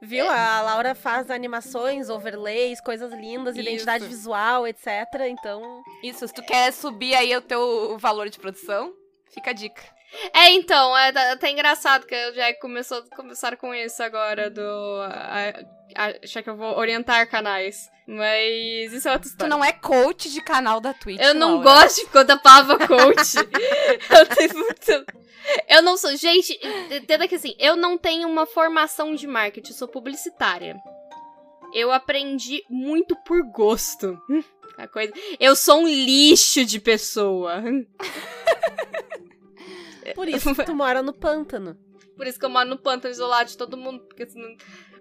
Viu? 0.00 0.28
A 0.28 0.60
Laura 0.62 0.94
faz 0.94 1.30
animações, 1.30 2.08
overlays, 2.08 2.80
coisas 2.80 3.12
lindas, 3.12 3.56
identidade 3.56 4.04
Isso. 4.04 4.14
visual, 4.14 4.66
etc. 4.66 4.86
Então, 5.28 5.82
Isso, 6.02 6.26
se 6.26 6.34
tu 6.34 6.42
quer 6.42 6.72
subir 6.72 7.14
aí 7.14 7.34
o 7.36 7.40
teu 7.40 7.96
valor 7.98 8.28
de 8.28 8.38
produção, 8.38 8.92
fica 9.30 9.50
a 9.50 9.54
dica. 9.54 9.95
É, 10.32 10.50
então, 10.52 10.96
é 10.96 11.12
tá, 11.12 11.36
tá 11.36 11.50
engraçado 11.50 12.06
que 12.06 12.14
eu 12.14 12.34
já 12.34 12.54
começou, 12.54 13.02
começaram 13.16 13.56
com 13.56 13.74
isso 13.74 14.02
agora, 14.02 14.48
do. 14.50 14.62
a- 15.02 15.52
achar 16.22 16.42
que 16.42 16.50
eu 16.50 16.56
vou 16.56 16.76
orientar 16.76 17.28
canais. 17.30 17.90
Mas 18.08 18.92
isso 18.92 19.08
é 19.08 19.12
outra 19.12 19.28
Tu 19.28 19.32
história. 19.32 19.50
não 19.50 19.64
é 19.64 19.72
coach 19.72 20.30
de 20.30 20.40
canal 20.40 20.80
da 20.80 20.94
Twitch, 20.94 21.20
Eu 21.20 21.34
não 21.34 21.56
Laura. 21.60 21.82
gosto 21.82 22.04
de 22.04 22.06
quando 22.12 22.30
a 22.30 22.36
palavra 22.36 22.86
coach. 22.86 23.34
eu 24.10 24.26
tenho. 24.26 25.04
Eu 25.68 25.82
não 25.82 25.96
sou. 25.96 26.14
Gente, 26.16 26.56
entenda 26.90 27.26
que 27.26 27.34
assim, 27.34 27.54
eu 27.58 27.74
não 27.74 27.98
tenho 27.98 28.28
uma 28.28 28.46
formação 28.46 29.12
de 29.14 29.26
marketing, 29.26 29.70
eu 29.72 29.76
sou 29.76 29.88
publicitária. 29.88 30.76
Eu 31.74 31.90
aprendi 31.92 32.62
muito 32.70 33.16
por 33.24 33.42
gosto. 33.50 34.16
A 34.78 34.86
coisa... 34.86 35.12
Eu 35.40 35.56
sou 35.56 35.80
um 35.82 35.88
lixo 35.88 36.64
de 36.64 36.78
pessoa. 36.80 37.60
por 40.14 40.28
isso 40.28 40.54
que 40.54 40.64
tu 40.64 40.74
mora 40.76 41.02
no 41.02 41.12
pântano. 41.12 41.76
Por 42.16 42.26
isso 42.26 42.38
que 42.38 42.44
eu 42.44 42.50
moro 42.50 42.68
no 42.68 42.78
pântano 42.78 43.12
isolado 43.12 43.50
de 43.50 43.56
todo 43.58 43.76
mundo. 43.76 44.00
Porque 44.06 44.26
senão... 44.26 44.48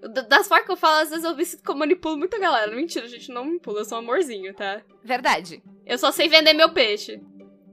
Da- 0.01 0.21
Das 0.21 0.47
formas 0.47 0.65
que 0.65 0.71
eu 0.71 0.75
falo, 0.77 1.01
às 1.01 1.09
vezes 1.09 1.23
eu 1.23 1.35
me 1.35 1.45
sinto 1.45 1.63
que 1.63 1.71
eu 1.71 1.75
manipulo 1.75 2.17
muita 2.17 2.37
galera. 2.37 2.69
Mentira, 2.75 3.07
gente, 3.07 3.31
não 3.31 3.45
manipulo, 3.45 3.79
eu 3.79 3.85
sou 3.85 3.97
um 3.97 4.01
amorzinho, 4.01 4.53
tá? 4.53 4.81
Verdade. 5.03 5.63
Eu 5.85 5.97
só 5.97 6.11
sei 6.11 6.27
vender 6.27 6.53
meu 6.53 6.69
peixe. 6.73 7.21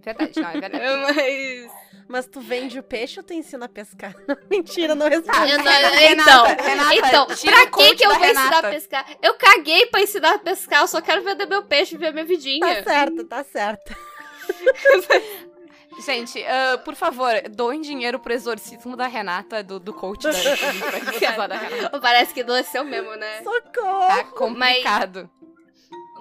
Verdade, 0.04 0.40
não, 0.40 0.48
é 0.50 0.60
verdade. 0.60 1.14
Mas. 1.14 1.82
Mas 2.08 2.26
tu 2.26 2.40
vende 2.40 2.78
o 2.78 2.82
peixe 2.82 3.18
ou 3.18 3.24
tu 3.24 3.32
ensina 3.32 3.64
a 3.66 3.68
pescar? 3.68 4.14
Mentira, 4.50 4.94
não 4.94 5.08
responde. 5.08 5.50
Eu 5.50 5.58
não- 5.58 5.64
Renata, 5.64 6.02
então, 6.04 6.44
Renata, 6.44 6.94
então, 6.94 7.26
pra 7.26 7.66
que 7.66 7.94
que 7.96 8.04
eu 8.04 8.10
vou 8.10 8.24
ensinar 8.24 8.42
Renata. 8.44 8.68
a 8.68 8.70
pescar? 8.70 9.06
Eu 9.22 9.34
caguei 9.34 9.86
pra 9.86 10.00
ensinar 10.02 10.34
a 10.34 10.38
pescar, 10.38 10.82
eu 10.82 10.88
só 10.88 11.00
quero 11.00 11.22
vender 11.22 11.46
meu 11.46 11.62
peixe 11.64 11.94
e 11.94 11.98
ver 11.98 12.12
minha 12.12 12.24
vidinha. 12.24 12.60
Tá 12.60 12.82
certo, 12.84 13.24
tá 13.24 13.44
certo. 13.44 13.96
Gente, 16.00 16.42
ah, 16.46 16.78
por 16.84 16.94
favor, 16.94 17.32
doem 17.50 17.80
dinheiro 17.80 18.18
pro 18.18 18.32
exorcismo 18.32 18.96
da 18.96 19.06
Renata, 19.06 19.62
do, 19.62 19.78
do 19.78 19.92
coach 19.92 20.22
da, 20.24 20.30
da 21.46 21.56
Renata. 21.58 22.00
Parece 22.00 22.32
que 22.34 22.40
adoeceu 22.40 22.84
mesmo, 22.84 23.14
né? 23.16 23.42
Socorro! 23.42 24.06
Tá 24.08 24.24
complicado. 24.24 25.30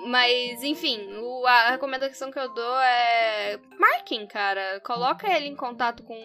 Mas, 0.08 0.64
enfim, 0.64 1.08
o- 1.20 1.46
a 1.46 1.70
recomendação 1.70 2.32
que 2.32 2.40
eu 2.40 2.52
dou 2.54 2.80
é. 2.80 3.60
Marquem, 3.80 4.26
cara. 4.26 4.80
Coloca 4.84 5.28
ele 5.32 5.48
em 5.48 5.56
contato 5.56 6.02
com 6.04 6.16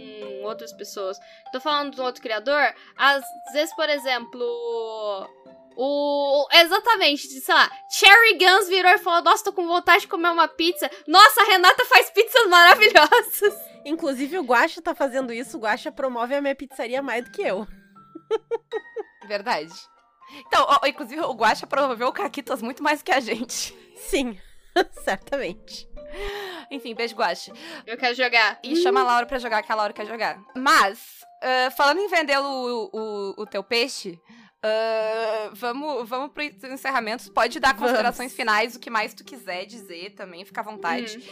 outras 0.44 0.72
pessoas. 0.72 1.18
Tô 1.52 1.60
falando 1.60 1.94
de 1.94 2.00
um 2.00 2.04
outro 2.04 2.22
criador. 2.22 2.74
Às 2.96 3.22
vezes, 3.52 3.74
por 3.76 3.88
exemplo. 3.88 5.28
O. 5.76 6.48
Exatamente, 6.52 7.28
sei 7.28 7.54
lá. 7.54 7.70
Cherry 7.90 8.38
Guns 8.38 8.68
virou 8.68 8.90
e 8.92 8.98
falou: 8.98 9.22
Nossa, 9.22 9.44
tô 9.44 9.52
com 9.52 9.66
vontade 9.66 10.02
de 10.02 10.08
comer 10.08 10.30
uma 10.30 10.48
pizza. 10.48 10.90
Nossa, 11.06 11.42
a 11.42 11.44
Renata 11.44 11.84
faz 11.84 12.10
pizzas 12.10 12.48
maravilhosas. 12.48 13.54
Inclusive, 13.84 14.38
o 14.38 14.42
Guaxa 14.42 14.80
tá 14.80 14.94
fazendo 14.94 15.32
isso. 15.32 15.58
O 15.58 15.60
Guaxa 15.60 15.92
promove 15.92 16.34
a 16.34 16.40
minha 16.40 16.54
pizzaria 16.54 17.02
mais 17.02 17.24
do 17.24 17.30
que 17.30 17.42
eu. 17.42 17.66
Verdade. 19.26 19.72
Então, 20.46 20.66
ó, 20.68 20.86
inclusive, 20.86 21.20
o 21.20 21.34
Guaxa 21.34 21.66
promoveu 21.66 22.08
o 22.08 22.12
Caquitas 22.12 22.62
muito 22.62 22.82
mais 22.82 23.02
que 23.02 23.12
a 23.12 23.20
gente. 23.20 23.76
Sim, 23.96 24.36
certamente. 25.04 25.88
Enfim, 26.70 26.94
beijo, 26.94 27.14
Guaxa. 27.14 27.52
Eu 27.86 27.96
quero 27.96 28.14
jogar. 28.14 28.58
E 28.62 28.74
chama 28.76 29.00
a 29.00 29.04
Laura 29.04 29.26
pra 29.26 29.38
jogar, 29.38 29.62
que 29.62 29.70
a 29.70 29.74
Laura 29.74 29.92
quer 29.92 30.06
jogar. 30.06 30.38
Mas, 30.56 31.24
ah, 31.42 31.70
falando 31.70 32.00
em 32.00 32.08
vender 32.08 32.38
o, 32.38 32.90
o, 32.92 33.42
o 33.42 33.46
teu 33.46 33.62
peixe, 33.62 34.18
ah, 34.62 35.50
vamos, 35.52 36.08
vamos 36.08 36.32
pro 36.32 36.42
encerramento. 36.42 37.30
Pode 37.30 37.60
dar 37.60 37.74
Vamos. 37.74 37.82
considerações 37.82 38.32
finais, 38.32 38.74
o 38.74 38.80
que 38.80 38.90
mais 38.90 39.14
tu 39.14 39.24
quiser 39.24 39.64
dizer 39.64 40.10
também, 40.10 40.44
fica 40.44 40.60
à 40.60 40.64
vontade. 40.64 41.22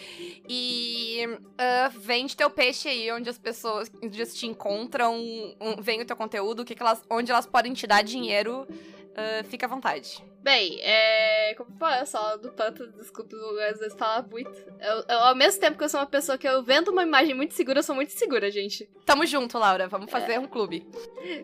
E 0.49 1.21
ah, 1.59 1.91
vende 1.95 2.37
teu 2.37 2.51
peixe 2.51 2.89
aí, 2.89 3.11
onde 3.13 3.29
as 3.29 3.39
pessoas 3.39 3.91
onde 4.03 4.35
te 4.35 4.47
encontram, 4.47 5.17
um, 5.61 5.81
vem 5.81 6.01
o 6.01 6.05
teu 6.05 6.17
conteúdo, 6.17 6.61
o 6.61 6.65
que 6.65 6.75
que 6.75 6.83
elas, 6.83 7.03
onde 7.11 7.31
elas 7.31 7.47
podem 7.47 7.73
te 7.73 7.87
dar 7.87 8.03
dinheiro. 8.03 8.67
Ah, 9.17 9.45
fica 9.45 9.67
à 9.67 9.69
vontade. 9.69 10.23
Bem, 10.43 10.79
é. 10.83 11.55
Como 11.57 11.71
fala, 11.79 12.01
eu 12.01 12.07
sou 12.07 12.39
do 12.39 12.51
panto, 12.53 12.87
desculpa, 12.93 13.35
às 13.71 13.79
vezes 13.79 13.95
falar 13.97 14.23
muito. 14.29 14.51
Eu, 14.79 15.05
eu, 15.09 15.19
ao 15.21 15.35
mesmo 15.35 15.59
tempo 15.61 15.79
que 15.79 15.85
eu 15.85 15.89
sou 15.89 16.01
uma 16.01 16.07
pessoa 16.07 16.37
que 16.37 16.47
eu 16.47 16.63
vendo 16.63 16.89
uma 16.89 17.03
imagem 17.03 17.35
muito 17.35 17.55
segura, 17.55 17.79
eu 17.79 17.83
sou 17.83 17.95
muito 17.95 18.13
segura, 18.13 18.51
gente. 18.51 18.87
Tamo 19.07 19.25
junto, 19.25 19.59
Laura. 19.59 19.89
Vamos 19.89 20.11
fazer 20.11 20.39
um 20.39 20.47
clube. 20.47 20.87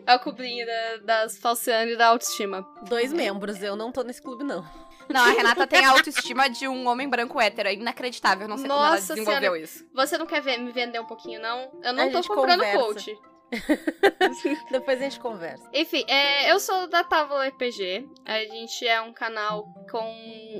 É 0.05 0.15
o 0.15 0.19
cubinho 0.19 0.65
da, 0.67 0.97
das 0.97 1.37
falciane 1.37 1.93
e 1.93 1.97
da 1.97 2.07
autoestima. 2.09 2.61
Dois 2.87 3.11
membros, 3.11 3.61
eu 3.63 3.75
não 3.75 3.91
tô 3.91 4.03
nesse 4.03 4.21
clube, 4.21 4.43
não. 4.43 4.63
Não, 5.09 5.25
a 5.25 5.31
Renata 5.31 5.65
tem 5.67 5.83
a 5.83 5.89
autoestima 5.91 6.47
de 6.49 6.67
um 6.67 6.87
homem 6.87 7.09
branco 7.09 7.41
hétero. 7.41 7.67
É 7.69 7.73
inacreditável. 7.73 8.47
Não 8.47 8.57
sei 8.57 8.67
como 8.69 8.79
ela 8.79 8.91
Nossa 8.91 9.13
desenvolveu 9.13 9.41
Senhora. 9.41 9.59
isso. 9.59 9.85
Você 9.93 10.17
não 10.17 10.25
quer 10.27 10.41
ver- 10.41 10.57
me 10.59 10.71
vender 10.71 10.99
um 10.99 11.05
pouquinho, 11.05 11.41
não? 11.41 11.71
Eu 11.83 11.91
não 11.91 12.07
A 12.07 12.11
tô 12.11 12.21
comprando 12.27 12.59
conversa. 12.59 12.77
coach. 12.79 13.19
Depois 14.71 14.99
a 14.99 15.03
gente 15.03 15.19
conversa. 15.19 15.69
Enfim, 15.73 16.03
é, 16.07 16.51
eu 16.51 16.59
sou 16.59 16.87
da 16.87 17.03
Távola 17.03 17.47
RPG. 17.47 18.07
A 18.25 18.39
gente 18.45 18.87
é 18.87 19.01
um 19.01 19.13
canal 19.13 19.65
com 19.89 20.03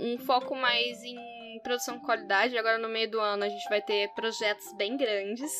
um 0.03 0.17
foco 0.19 0.55
mais 0.55 1.01
em 1.03 1.59
produção 1.63 1.97
de 1.97 2.03
qualidade. 2.05 2.57
Agora 2.57 2.77
no 2.77 2.89
meio 2.89 3.09
do 3.09 3.19
ano 3.19 3.43
a 3.43 3.49
gente 3.49 3.67
vai 3.69 3.81
ter 3.81 4.09
projetos 4.13 4.73
bem 4.77 4.97
grandes. 4.97 5.51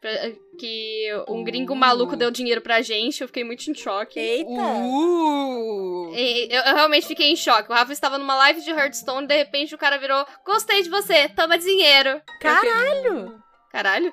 Pra- 0.00 0.30
Que 0.58 1.08
um 1.28 1.42
gringo 1.42 1.74
maluco 1.74 2.14
deu 2.14 2.30
dinheiro 2.30 2.60
pra 2.60 2.80
gente, 2.82 3.20
eu 3.20 3.26
fiquei 3.26 3.42
muito 3.42 3.68
em 3.68 3.74
choque. 3.74 4.18
Eita! 4.20 4.48
Uh! 4.50 6.12
E 6.14 6.48
eu, 6.54 6.62
eu 6.62 6.74
realmente 6.76 7.06
fiquei 7.06 7.32
em 7.32 7.36
choque. 7.36 7.70
O 7.70 7.74
Rafa 7.74 7.92
estava 7.92 8.16
numa 8.16 8.36
live 8.36 8.60
de 8.62 8.70
Hearthstone, 8.70 9.26
de 9.26 9.36
repente 9.36 9.74
o 9.74 9.78
cara 9.78 9.98
virou: 9.98 10.24
Gostei 10.46 10.82
de 10.82 10.88
você, 10.88 11.28
toma 11.30 11.58
dinheiro. 11.58 12.20
Caralho! 12.40 13.42
Caralho. 13.72 14.12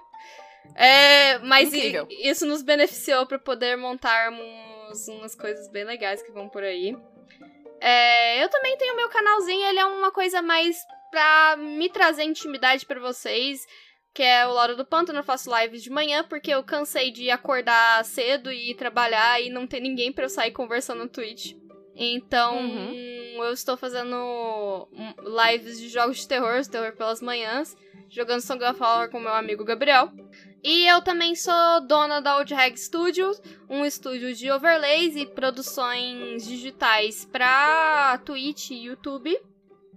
É, 0.74 1.38
mas 1.40 1.74
Incrível. 1.74 2.08
isso 2.10 2.46
nos 2.46 2.62
beneficiou 2.62 3.26
pra 3.26 3.38
poder 3.40 3.76
montarmos 3.78 5.08
umas 5.08 5.36
coisas 5.36 5.70
bem 5.70 5.84
legais 5.84 6.22
que 6.24 6.32
vão 6.32 6.50
por 6.50 6.64
aí. 6.64 6.96
É, 7.80 8.44
eu 8.44 8.50
também 8.50 8.78
tenho 8.78 8.96
meu 8.96 9.10
canalzinho, 9.10 9.68
ele 9.68 9.80
é 9.80 9.86
uma 9.86 10.12
coisa 10.12 10.42
mais 10.42 10.78
pra 11.12 11.56
me 11.58 11.90
trazer 11.90 12.24
intimidade 12.24 12.86
pra 12.86 13.00
vocês, 13.00 13.66
que 14.14 14.24
é 14.24 14.46
o 14.48 14.52
Laura 14.54 14.76
do 14.76 14.86
Pântano. 14.86 15.20
Eu 15.20 15.24
faço 15.24 15.50
lives 15.56 15.84
de 15.84 15.90
manhã 15.90 16.24
porque 16.24 16.52
eu 16.52 16.64
cansei 16.64 17.12
de 17.12 17.30
acordar 17.30 18.04
cedo 18.06 18.52
e 18.52 18.74
trabalhar 18.76 19.42
e 19.42 19.50
não 19.50 19.68
ter 19.68 19.80
ninguém 19.80 20.12
pra 20.12 20.26
eu 20.26 20.30
sair 20.30 20.52
conversando 20.52 21.00
no 21.04 21.10
Twitch. 21.10 21.54
Então, 21.96 22.58
Uhum. 22.58 22.94
Eu 23.44 23.54
estou 23.54 23.76
fazendo 23.78 24.88
lives 25.20 25.80
de 25.80 25.90
jogos 25.90 26.18
de 26.18 26.28
terror, 26.28 26.66
terror 26.68 26.94
pelas 26.94 27.22
manhãs, 27.22 27.76
jogando 28.10 28.42
Song 28.42 28.64
of 28.64 28.82
Horror 28.82 29.10
com 29.10 29.20
meu 29.20 29.34
amigo 29.34 29.64
Gabriel. 29.64 30.12
E 30.64 30.88
eu 30.88 31.02
também 31.02 31.36
sou 31.36 31.82
dona 31.88 32.20
da 32.20 32.38
Old 32.38 32.54
Hag 32.54 32.76
Studios, 32.80 33.40
um 33.70 33.86
estúdio 33.86 34.34
de 34.34 34.52
overlays 34.52 35.16
e 35.16 35.26
produções 35.26 36.46
digitais 36.46 37.24
pra 37.26 38.20
Twitch 38.26 38.72
e 38.72 38.86
YouTube. 38.86 39.40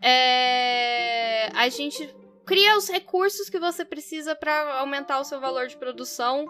É, 0.03 1.49
A 1.55 1.69
gente 1.69 2.15
cria 2.45 2.77
os 2.77 2.89
recursos 2.89 3.49
que 3.49 3.59
você 3.59 3.85
precisa 3.85 4.35
pra 4.35 4.79
aumentar 4.79 5.21
o 5.21 5.25
seu 5.25 5.41
valor 5.41 5.67
de 5.67 5.77
produção 5.77 6.47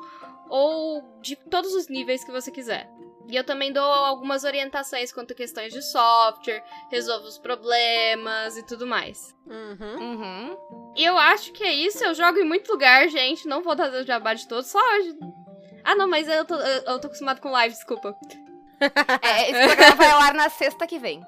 ou 0.49 1.03
de 1.21 1.37
todos 1.37 1.73
os 1.75 1.89
níveis 1.89 2.25
que 2.25 2.33
você 2.33 2.51
quiser. 2.51 2.89
E 3.29 3.37
eu 3.37 3.45
também 3.45 3.71
dou 3.71 3.85
algumas 3.85 4.43
orientações 4.43 5.13
quanto 5.13 5.33
a 5.33 5.37
questões 5.37 5.71
de 5.73 5.83
software, 5.83 6.65
resolvo 6.91 7.27
os 7.27 7.37
problemas 7.37 8.57
e 8.57 8.63
tudo 8.67 8.87
mais. 8.87 9.35
Uhum. 9.47 10.01
Uhum. 10.01 10.93
E 10.97 11.05
eu 11.05 11.17
acho 11.19 11.53
que 11.53 11.63
é 11.63 11.73
isso. 11.73 12.03
Eu 12.03 12.15
jogo 12.15 12.39
em 12.39 12.45
muito 12.45 12.73
lugar, 12.73 13.07
gente. 13.09 13.47
Não 13.47 13.63
vou 13.63 13.77
fazer 13.77 13.99
o 13.99 14.07
jabá 14.07 14.33
de 14.33 14.49
todos, 14.49 14.71
só 14.71 14.79
hoje. 14.79 15.15
Ah, 15.85 15.95
não, 15.95 16.09
mas 16.09 16.27
eu 16.27 16.45
tô, 16.47 16.55
eu, 16.55 16.83
eu 16.85 17.01
tô 17.01 17.07
acostumado 17.09 17.41
com 17.41 17.51
live, 17.51 17.75
desculpa. 17.75 18.15
É, 19.23 19.51
esse 19.51 19.67
programa 19.67 19.97
vai 19.97 20.11
ao 20.11 20.21
ar 20.21 20.35
na 20.35 20.49
sexta 20.49 20.87
que 20.87 21.01
vem. 21.01 21.21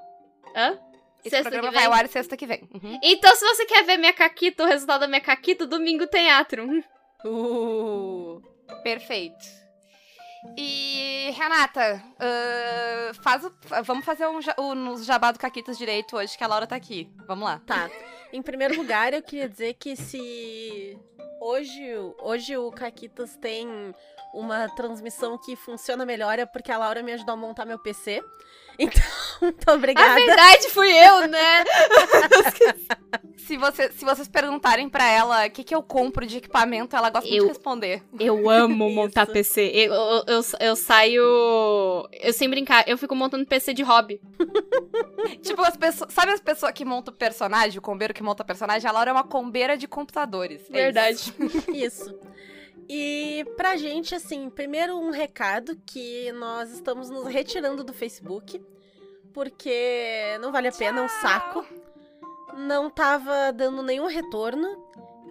Hã? 0.54 0.78
Esse 1.24 1.30
Sexta 1.30 1.50
programa 1.50 1.68
que 1.68 1.74
vem? 1.74 1.82
vai 1.82 1.86
ao 1.86 1.92
ar 1.92 2.08
sexta 2.08 2.36
que 2.36 2.46
vem. 2.46 2.68
Uhum. 2.72 2.98
Então, 3.02 3.34
se 3.34 3.44
você 3.44 3.66
quer 3.66 3.84
ver 3.84 3.98
minha 3.98 4.12
caquita, 4.12 4.62
o 4.62 4.66
resultado 4.66 5.00
da 5.00 5.08
minha 5.08 5.20
caquita, 5.20 5.66
domingo 5.66 6.06
tem 6.06 6.30
atro. 6.30 6.66
Uh. 7.24 8.40
Perfeito. 8.82 9.59
E, 10.56 11.30
Renata, 11.36 12.02
ah, 12.18 13.12
faz 13.22 13.44
o- 13.44 13.52
vamos 13.84 14.04
fazer 14.04 14.26
um, 14.26 14.38
o, 14.58 14.74
nos 14.74 15.04
jabá 15.04 15.30
do 15.32 15.38
Caquitas 15.38 15.76
direito 15.76 16.16
hoje, 16.16 16.36
que 16.36 16.44
a 16.44 16.46
Laura 16.46 16.66
tá 16.66 16.76
aqui. 16.76 17.08
Vamos 17.26 17.44
lá. 17.44 17.60
Tá. 17.66 17.90
Em 18.32 18.40
primeiro 18.42 18.76
lugar, 18.76 19.12
eu 19.12 19.22
queria 19.22 19.48
dizer 19.48 19.74
que 19.74 19.96
se 19.96 20.98
hoje, 21.40 21.82
hoje 22.20 22.56
o 22.56 22.70
Caquitas 22.70 23.36
tem 23.36 23.68
uma 24.32 24.68
transmissão 24.76 25.36
que 25.36 25.56
funciona 25.56 26.06
melhor 26.06 26.38
é 26.38 26.46
porque 26.46 26.70
a 26.70 26.78
Laura 26.78 27.02
me 27.02 27.12
ajudou 27.12 27.32
a 27.32 27.36
montar 27.36 27.64
meu 27.64 27.78
PC. 27.78 28.22
Então, 28.80 29.02
Muito 29.42 29.68
A 29.68 29.74
obrigada. 29.74 30.14
verdade 30.14 30.68
fui 30.70 30.90
eu, 30.90 31.28
né? 31.28 31.64
Se, 33.36 33.56
você, 33.56 33.90
se 33.92 34.04
vocês 34.04 34.28
perguntarem 34.28 34.88
pra 34.88 35.06
ela 35.08 35.46
o 35.46 35.50
que, 35.50 35.64
que 35.64 35.74
eu 35.74 35.82
compro 35.82 36.24
de 36.26 36.38
equipamento, 36.38 36.94
ela 36.96 37.10
gosta 37.10 37.28
Eu- 37.28 37.42
de 37.44 37.48
responder. 37.48 38.02
Eu 38.18 38.48
amo 38.48 38.88
montar. 38.90 39.26
PC. 39.26 39.70
Eu, 39.74 39.92
eu, 39.94 40.24
eu, 40.26 40.40
eu 40.60 40.76
saio. 40.76 41.22
Eu 42.12 42.32
sem 42.32 42.48
brincar, 42.48 42.88
eu 42.88 42.96
fico 42.98 43.14
montando 43.14 43.44
PC 43.46 43.72
de 43.74 43.82
hobby. 43.82 44.20
tipo, 45.42 45.62
as 45.62 45.76
pessoas. 45.76 46.12
Sabe 46.12 46.32
as 46.32 46.40
pessoas 46.40 46.72
que 46.72 46.84
montam 46.84 47.12
personagem, 47.12 47.78
o 47.78 47.82
combeiro 47.82 48.14
que 48.14 48.22
monta 48.22 48.44
personagem? 48.44 48.88
A 48.88 48.92
Laura 48.92 49.10
é 49.10 49.12
uma 49.12 49.24
combeira 49.24 49.76
de 49.76 49.88
computadores. 49.88 50.62
É 50.70 50.72
Verdade. 50.72 51.34
isso. 51.38 51.70
Isso. 51.72 52.18
E 52.92 53.44
pra 53.56 53.76
gente, 53.76 54.16
assim, 54.16 54.50
primeiro 54.50 54.98
um 54.98 55.10
recado 55.10 55.76
que 55.86 56.32
nós 56.32 56.70
estamos 56.72 57.08
nos 57.08 57.24
retirando 57.28 57.84
do 57.84 57.92
Facebook, 57.92 58.60
porque 59.32 60.36
não 60.40 60.50
vale 60.50 60.66
a 60.68 60.72
pena, 60.72 61.00
é 61.00 61.04
um 61.04 61.08
saco. 61.08 61.64
Não 62.56 62.90
tava 62.90 63.52
dando 63.52 63.80
nenhum 63.80 64.06
retorno, 64.06 64.68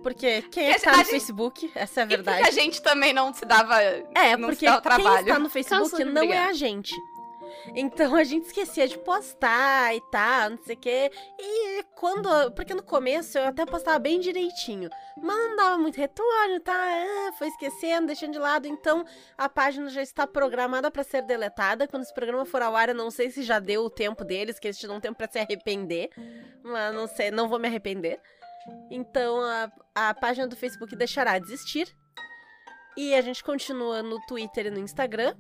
porque 0.02 0.42
quem 0.44 0.68
é 0.68 0.72
E 0.72 0.76
que 0.76 0.82
tá 0.82 0.92
no 0.92 0.98
gente- 1.00 1.08
Facebook? 1.10 1.70
Essa 1.76 2.00
é 2.00 2.04
a 2.04 2.06
E 2.06 2.10
verdade. 2.10 2.48
a 2.48 2.52
gente 2.52 2.82
também 2.82 3.12
não 3.12 3.34
se 3.34 3.44
dava. 3.44 3.82
É, 3.82 4.38
não 4.38 4.48
porque 4.50 4.60
se 4.60 4.66
dá 4.66 4.78
o 4.78 4.82
quem 4.82 4.92
trabalho. 4.92 5.28
está 5.28 5.40
no 5.40 5.50
Facebook 5.50 5.90
Cansa 5.92 6.06
de 6.06 6.12
não 6.14 6.24
é 6.24 6.46
a 6.46 6.54
gente. 6.54 6.96
Então 7.76 8.16
a 8.16 8.24
gente 8.24 8.46
esquecia 8.46 8.88
de 8.88 8.98
postar 8.98 9.96
e 9.96 10.02
tal, 10.12 10.52
não 10.52 10.58
sei 10.64 10.76
o 10.76 10.80
quê. 10.80 11.12
E 11.40 11.84
quando. 11.96 12.52
Porque 12.52 12.74
no 12.74 12.84
começo 12.84 13.38
eu 13.38 13.46
até 13.46 13.66
postava 13.66 14.00
bem 14.00 14.20
direitinho. 14.20 14.90
Mas 15.22 15.38
não 15.38 15.56
dava 15.56 15.78
muito 15.78 15.98
retorno, 15.98 16.60
tá? 16.62 16.74
Ah, 16.74 17.32
foi 17.38 17.48
esquecendo, 17.48 18.08
deixando 18.08 18.34
de 18.34 18.40
lado. 18.40 18.68
Então 18.68 19.06
a 19.38 19.50
página 19.50 19.90
já 19.90 20.02
está 20.02 20.26
programada 20.26 20.90
para 20.90 21.04
ser 21.04 21.22
deletada. 21.24 21.88
Quando 21.88 22.04
esse 22.04 22.14
programa 22.14 22.46
for 22.46 22.62
ao 22.62 22.76
ar, 22.76 22.90
eu 22.90 22.96
não 22.96 23.12
sei 23.12 23.30
se 23.30 23.44
já 23.44 23.60
deu 23.60 23.84
o 23.84 23.90
tempo 23.90 24.24
deles, 24.24 24.60
que 24.60 24.68
eles 24.68 24.78
te 24.78 24.88
dão 24.88 25.00
tempo 25.00 25.18
para 25.18 25.32
se 25.32 25.40
arrepender. 25.40 26.10
Mas 26.64 26.94
não 26.94 27.08
sei, 27.08 27.32
não 27.32 27.48
vou 27.48 27.60
me 27.60 27.68
arrepender. 27.68 28.20
Então 28.90 29.42
a, 29.42 29.72
a 29.96 30.14
página 30.14 30.48
do 30.48 30.56
Facebook 30.56 30.96
deixará 30.96 31.38
de 31.40 31.46
existir. 31.46 31.88
E 32.98 33.14
a 33.14 33.22
gente 33.22 33.44
continua 33.44 34.04
no 34.04 34.20
Twitter 34.26 34.68
e 34.68 34.70
no 34.70 34.80
Instagram. 34.80 35.36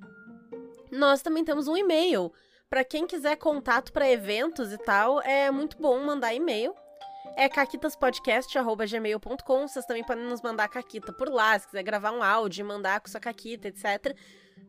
Nós 0.91 1.22
também 1.22 1.44
temos 1.44 1.68
um 1.68 1.78
e-mail. 1.78 2.32
Para 2.70 2.84
quem 2.84 3.07
quiser 3.07 3.36
contato 3.36 3.91
para 3.91 4.10
eventos 4.10 4.72
e 4.72 4.78
tal, 4.78 5.22
é 5.22 5.49
muito 5.49 5.78
bom 5.78 5.99
mandar 6.03 6.34
e-mail. 6.34 6.74
É 7.36 7.49
caquitaspodcast.gmail.com. 7.49 9.68
Vocês 9.68 9.86
também 9.86 10.03
podem 10.03 10.26
nos 10.26 10.41
mandar 10.41 10.68
caquita 10.68 11.14
por 11.14 11.30
lá, 11.30 11.57
se 11.57 11.68
quiser 11.68 11.84
gravar 11.84 12.11
um 12.11 12.22
áudio, 12.22 12.66
mandar 12.66 12.99
com 12.99 13.07
sua 13.07 13.20
caquita, 13.20 13.68
etc. 13.68 14.16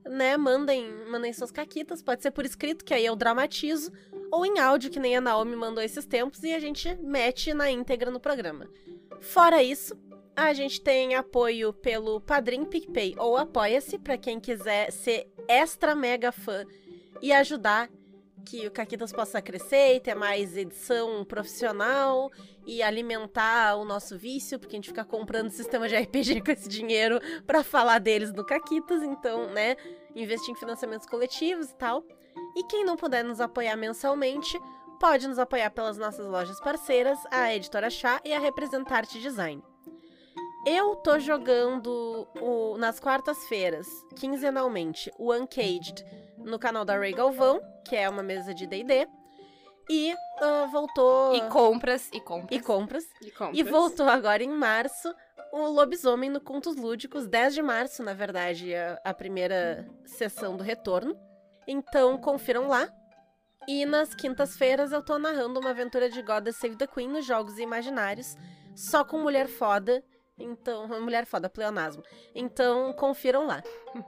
Né? 0.05 0.36
Mandem, 0.36 0.88
mandem 1.10 1.32
suas 1.32 1.51
caquitas. 1.51 2.02
Pode 2.02 2.22
ser 2.22 2.30
por 2.30 2.44
escrito, 2.44 2.84
que 2.84 2.94
aí 2.94 3.05
eu 3.05 3.16
dramatizo. 3.16 3.92
Ou 4.30 4.47
em 4.47 4.59
áudio, 4.59 4.90
que 4.90 5.01
nem 5.01 5.16
a 5.16 5.20
Naomi 5.20 5.56
mandou 5.56 5.82
esses 5.82 6.06
tempos, 6.06 6.42
e 6.42 6.55
a 6.55 6.60
gente 6.60 6.94
mete 7.02 7.52
na 7.52 7.70
íntegra 7.70 8.10
no 8.10 8.20
programa. 8.20 8.68
Fora 9.20 9.62
isso, 9.62 9.98
a 10.36 10.52
gente 10.52 10.81
tem 10.81 11.15
apoio 11.15 11.73
pelo 11.73 12.20
Padrim 12.20 12.65
PicPay 12.65 13.15
ou 13.19 13.36
Apoia-se, 13.36 13.98
para 13.98 14.16
quem 14.16 14.40
quiser 14.40 14.90
ser 14.90 15.31
extra 15.48 15.94
mega 15.94 16.32
fã 16.32 16.65
e 17.20 17.32
ajudar 17.32 17.90
que 18.40 18.66
o 18.66 18.70
Caquitas 18.70 19.12
possa 19.12 19.43
crescer 19.43 19.97
e 19.97 20.01
ter 20.01 20.15
mais 20.15 20.57
edição 20.57 21.24
profissional 21.24 22.31
e 22.66 22.82
alimentar 22.82 23.77
o 23.77 23.85
nosso 23.85 24.16
vício, 24.19 24.59
porque 24.59 24.77
a 24.77 24.78
gente 24.78 24.89
fica 24.89 25.05
comprando 25.05 25.51
sistema 25.51 25.89
de 25.89 25.97
RPG 25.97 26.40
com 26.40 26.51
esse 26.51 26.69
dinheiro 26.69 27.20
para 27.47 27.62
falar 27.62 27.98
deles 27.98 28.32
no 28.32 28.44
Caquitas, 28.44 29.02
então, 29.02 29.47
né, 29.51 29.77
investir 30.15 30.51
em 30.51 30.57
financiamentos 30.57 31.07
coletivos 31.07 31.70
e 31.70 31.74
tal. 31.74 32.05
E 32.57 32.65
quem 32.65 32.85
não 32.85 32.97
puder 32.97 33.23
nos 33.23 33.40
apoiar 33.40 33.77
mensalmente, 33.77 34.59
pode 34.98 35.27
nos 35.28 35.39
apoiar 35.39 35.70
pelas 35.70 35.97
nossas 35.97 36.27
lojas 36.27 36.61
parceiras, 36.61 37.19
a 37.31 37.55
Editora 37.55 37.90
Chá 37.90 38.20
e 38.24 38.32
a 38.32 38.39
Representarte 38.39 39.20
Design. 39.20 39.62
Eu 40.64 40.96
tô 40.96 41.18
jogando 41.18 42.28
o- 42.40 42.76
nas 42.76 43.00
quartas-feiras, 43.00 43.86
quinzenalmente, 44.16 45.10
o 45.18 45.32
Uncaged 45.32 46.04
no 46.38 46.58
canal 46.58 46.84
da 46.84 46.98
Ray 46.98 47.12
Galvão, 47.12 47.60
que 47.86 47.96
é 47.96 48.08
uma 48.08 48.22
mesa 48.22 48.52
de 48.52 48.66
D&D. 48.66 49.08
E 49.88 50.14
ah, 50.40 50.68
voltou... 50.70 51.34
E 51.34 51.40
compras, 51.48 52.08
e 52.12 52.20
compras. 52.20 52.58
e 52.58 52.62
compras. 52.62 53.04
De 53.20 53.30
compras. 53.30 53.58
E 53.58 53.62
voltou 53.62 54.08
agora 54.08 54.42
em 54.42 54.50
março 54.50 55.12
o 55.52 55.66
Lobisomem 55.66 56.30
no 56.30 56.40
Contos 56.40 56.76
Lúdicos, 56.76 57.26
10 57.26 57.54
de 57.54 57.62
março, 57.62 58.02
na 58.04 58.14
verdade, 58.14 58.72
a, 58.74 59.00
a 59.04 59.12
primeira 59.12 59.88
sessão 60.04 60.56
do 60.56 60.62
retorno. 60.62 61.16
Então, 61.66 62.16
confiram 62.18 62.68
lá. 62.68 62.88
E 63.66 63.84
nas 63.84 64.14
quintas-feiras 64.14 64.92
eu 64.92 65.02
tô 65.02 65.18
narrando 65.18 65.58
uma 65.58 65.70
aventura 65.70 66.08
de 66.08 66.22
Goddess 66.22 66.56
Save 66.56 66.76
the 66.76 66.86
Queen 66.86 67.08
nos 67.08 67.26
Jogos 67.26 67.58
Imaginários, 67.58 68.36
só 68.76 69.04
com 69.04 69.18
mulher 69.18 69.48
foda. 69.48 70.02
Então, 70.40 70.88
mulher 71.00 71.26
foda, 71.26 71.48
pleonasmo. 71.48 72.02
Então, 72.34 72.92
confiram 72.94 73.46
lá. 73.46 73.62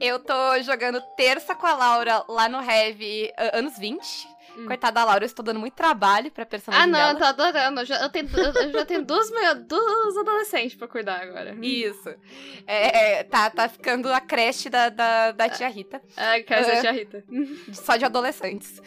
Eu 0.00 0.18
tô 0.18 0.60
jogando 0.62 1.00
terça 1.16 1.54
com 1.54 1.66
a 1.66 1.74
Laura 1.74 2.24
lá 2.28 2.48
no 2.48 2.58
Heavy 2.60 3.32
anos 3.52 3.78
20. 3.78 4.31
Hum. 4.56 4.66
Coitada 4.66 4.92
da 5.00 5.04
Laura, 5.04 5.24
eu 5.24 5.26
estou 5.26 5.44
dando 5.44 5.58
muito 5.60 5.74
trabalho 5.74 6.30
pra 6.30 6.42
Ah, 6.42 6.46
personagem 6.46 6.86
não, 6.88 6.98
dela. 6.98 7.12
eu 7.12 7.18
tô 7.18 7.24
adorando. 7.24 7.80
Eu 7.80 7.86
já, 7.86 7.96
eu 8.02 8.08
tenho, 8.10 8.28
eu- 8.36 8.72
já 8.72 8.84
tenho 8.84 9.04
duas, 9.04 9.30
duas 9.66 10.16
adolescentes 10.16 10.74
pra 10.76 10.86
cuidar 10.88 11.20
agora. 11.22 11.54
Isso. 11.62 12.08
É, 12.66 13.18
é, 13.20 13.22
tá, 13.24 13.48
tá 13.50 13.68
ficando 13.68 14.12
a 14.12 14.20
creche 14.20 14.68
da, 14.68 14.88
da, 14.88 15.32
da 15.32 15.48
tia 15.48 15.68
Rita. 15.68 16.00
Ai, 16.16 16.42
cara, 16.42 16.60
É. 16.60 16.70
essa 16.70 16.80
tia 16.82 16.92
Rita. 16.92 17.24
Só 17.72 17.96
de 17.96 18.04
adolescentes. 18.04 18.80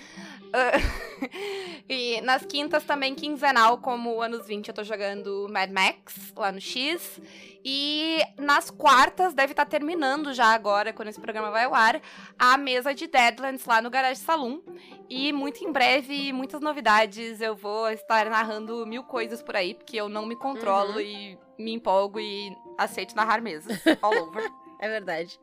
Ah, 0.54 0.72
e 1.90 2.22
nas 2.22 2.46
quintas 2.46 2.84
também, 2.84 3.14
quinzenal, 3.16 3.78
como 3.80 4.22
anos 4.22 4.46
20, 4.48 4.68
eu 4.70 4.74
tô 4.74 4.84
jogando 4.84 5.48
Mad 5.50 5.70
Max 5.72 6.34
lá 6.36 6.52
no 6.52 6.62
X. 6.62 7.20
E 7.68 8.20
nas 8.38 8.70
quartas, 8.70 9.34
deve 9.34 9.54
estar 9.54 9.66
terminando 9.66 10.32
já 10.36 10.54
agora, 10.54 10.94
quando 10.94 11.08
esse 11.08 11.20
programa 11.20 11.50
vai 11.50 11.64
ao 11.66 11.74
ar, 11.74 12.00
a 12.38 12.58
mesa 12.58 12.94
de 12.94 13.08
Deadlands 13.08 13.66
lá 13.66 13.82
no 13.82 13.90
Garage 13.90 14.20
Saloon. 14.22 14.62
E 15.10 15.34
muito 15.34 15.55
em 15.64 15.72
breve, 15.72 16.34
muitas 16.34 16.60
novidades. 16.62 17.40
Eu 17.40 17.56
vou 17.56 17.90
estar 17.90 18.30
narrando 18.30 18.86
mil 18.86 19.04
coisas 19.04 19.42
por 19.42 19.56
aí, 19.56 19.74
porque 19.74 19.96
eu 19.98 20.10
não 20.10 20.26
me 20.26 20.36
controlo 20.36 20.94
Uhum. 20.94 21.00
e 21.02 21.40
me 21.58 21.72
empolgo 21.74 22.20
e 22.20 22.52
aceito 22.78 23.16
narrar 23.16 23.42
mesas 23.42 23.80
all 24.02 24.14
over. 24.16 24.44
É 24.78 24.90
verdade. 24.90 25.40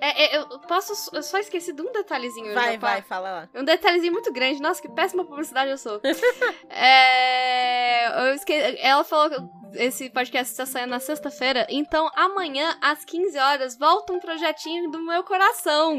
É, 0.00 0.34
é, 0.34 0.38
eu 0.38 0.46
posso. 0.60 1.14
Eu 1.14 1.22
só 1.22 1.38
esqueci 1.38 1.74
de 1.74 1.82
um 1.82 1.92
detalhezinho. 1.92 2.54
Vai, 2.54 2.78
vai, 2.78 3.02
fala 3.02 3.30
lá. 3.30 3.48
Um 3.54 3.62
detalhezinho 3.62 4.12
muito 4.12 4.32
grande. 4.32 4.62
Nossa, 4.62 4.80
que 4.80 4.88
péssima 4.88 5.24
publicidade 5.26 5.70
eu 5.70 5.76
sou. 5.76 6.00
é, 6.70 8.28
eu 8.28 8.34
esque... 8.34 8.52
Ela 8.80 9.04
falou 9.04 9.30
que 9.30 9.78
esse 9.78 10.08
podcast 10.10 10.50
está 10.52 10.66
saindo 10.66 10.90
na 10.90 11.00
sexta-feira. 11.00 11.66
Então, 11.68 12.10
amanhã, 12.14 12.76
às 12.80 13.04
15 13.04 13.38
horas, 13.38 13.78
volta 13.78 14.12
um 14.12 14.20
projetinho 14.20 14.90
do 14.90 14.98
meu 15.02 15.22
coração. 15.22 15.98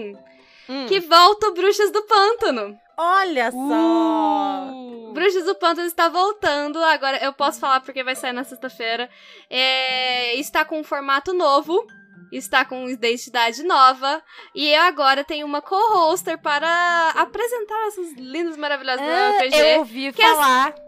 Hum. 0.70 0.86
Que 0.88 1.00
volta 1.00 1.48
o 1.48 1.54
Bruxas 1.54 1.92
do 1.92 2.02
Pântano. 2.04 2.78
Olha 2.98 3.52
só! 3.52 4.70
Uh! 4.72 5.12
Bruxas 5.14 5.46
do 5.46 5.56
Pântano 5.56 5.88
está 5.88 6.10
voltando. 6.10 6.78
Agora 6.84 7.18
eu 7.24 7.34
posso 7.34 7.60
falar 7.60 7.80
porque 7.82 8.04
vai 8.04 8.16
sair 8.16 8.34
na 8.34 8.44
sexta-feira. 8.44 9.10
É, 9.50 10.36
está 10.36 10.64
com 10.66 10.80
um 10.80 10.84
formato 10.84 11.34
novo. 11.34 11.86
Está 12.32 12.66
com 12.66 12.90
identidade 12.90 13.62
nova. 13.64 14.22
E 14.56 14.68
eu 14.74 14.82
agora 14.84 15.24
tenho 15.24 15.46
uma 15.46 15.62
co-hoster 15.62 16.40
para 16.42 17.12
apresentar 17.16 17.88
essas 17.88 18.14
lindas, 18.14 18.58
maravilhosas 18.58 19.06
Ah, 19.06 19.38
RPG. 19.38 19.56
eu 19.56 19.80
ouvi 19.80 20.12
Que 20.12 20.24
as- 20.24 20.32
falar. 20.32 20.74
Eu 20.76 20.83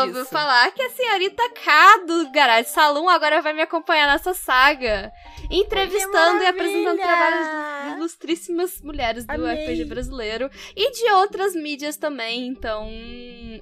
ouvi 0.00 0.12
disso. 0.12 0.26
falar 0.26 0.70
que 0.72 0.82
a 0.82 0.90
senhorita 0.90 1.42
K 1.50 1.98
do 2.06 2.30
Garage 2.30 2.70
Saloon 2.70 3.08
agora 3.08 3.42
vai 3.42 3.52
me 3.52 3.62
acompanhar 3.62 4.06
nessa 4.06 4.32
saga. 4.32 5.12
Entrevistando 5.50 6.42
e 6.42 6.46
apresentando 6.46 6.96
trabalhos 6.96 7.46
de 7.84 7.96
ilustríssimas 7.96 8.80
mulheres 8.80 9.26
do 9.26 9.32
Amei. 9.32 9.66
RPG 9.66 9.84
brasileiro 9.84 10.50
e 10.74 10.90
de 10.90 11.10
outras 11.12 11.54
mídias 11.54 11.96
também. 11.96 12.46
Então, 12.46 12.88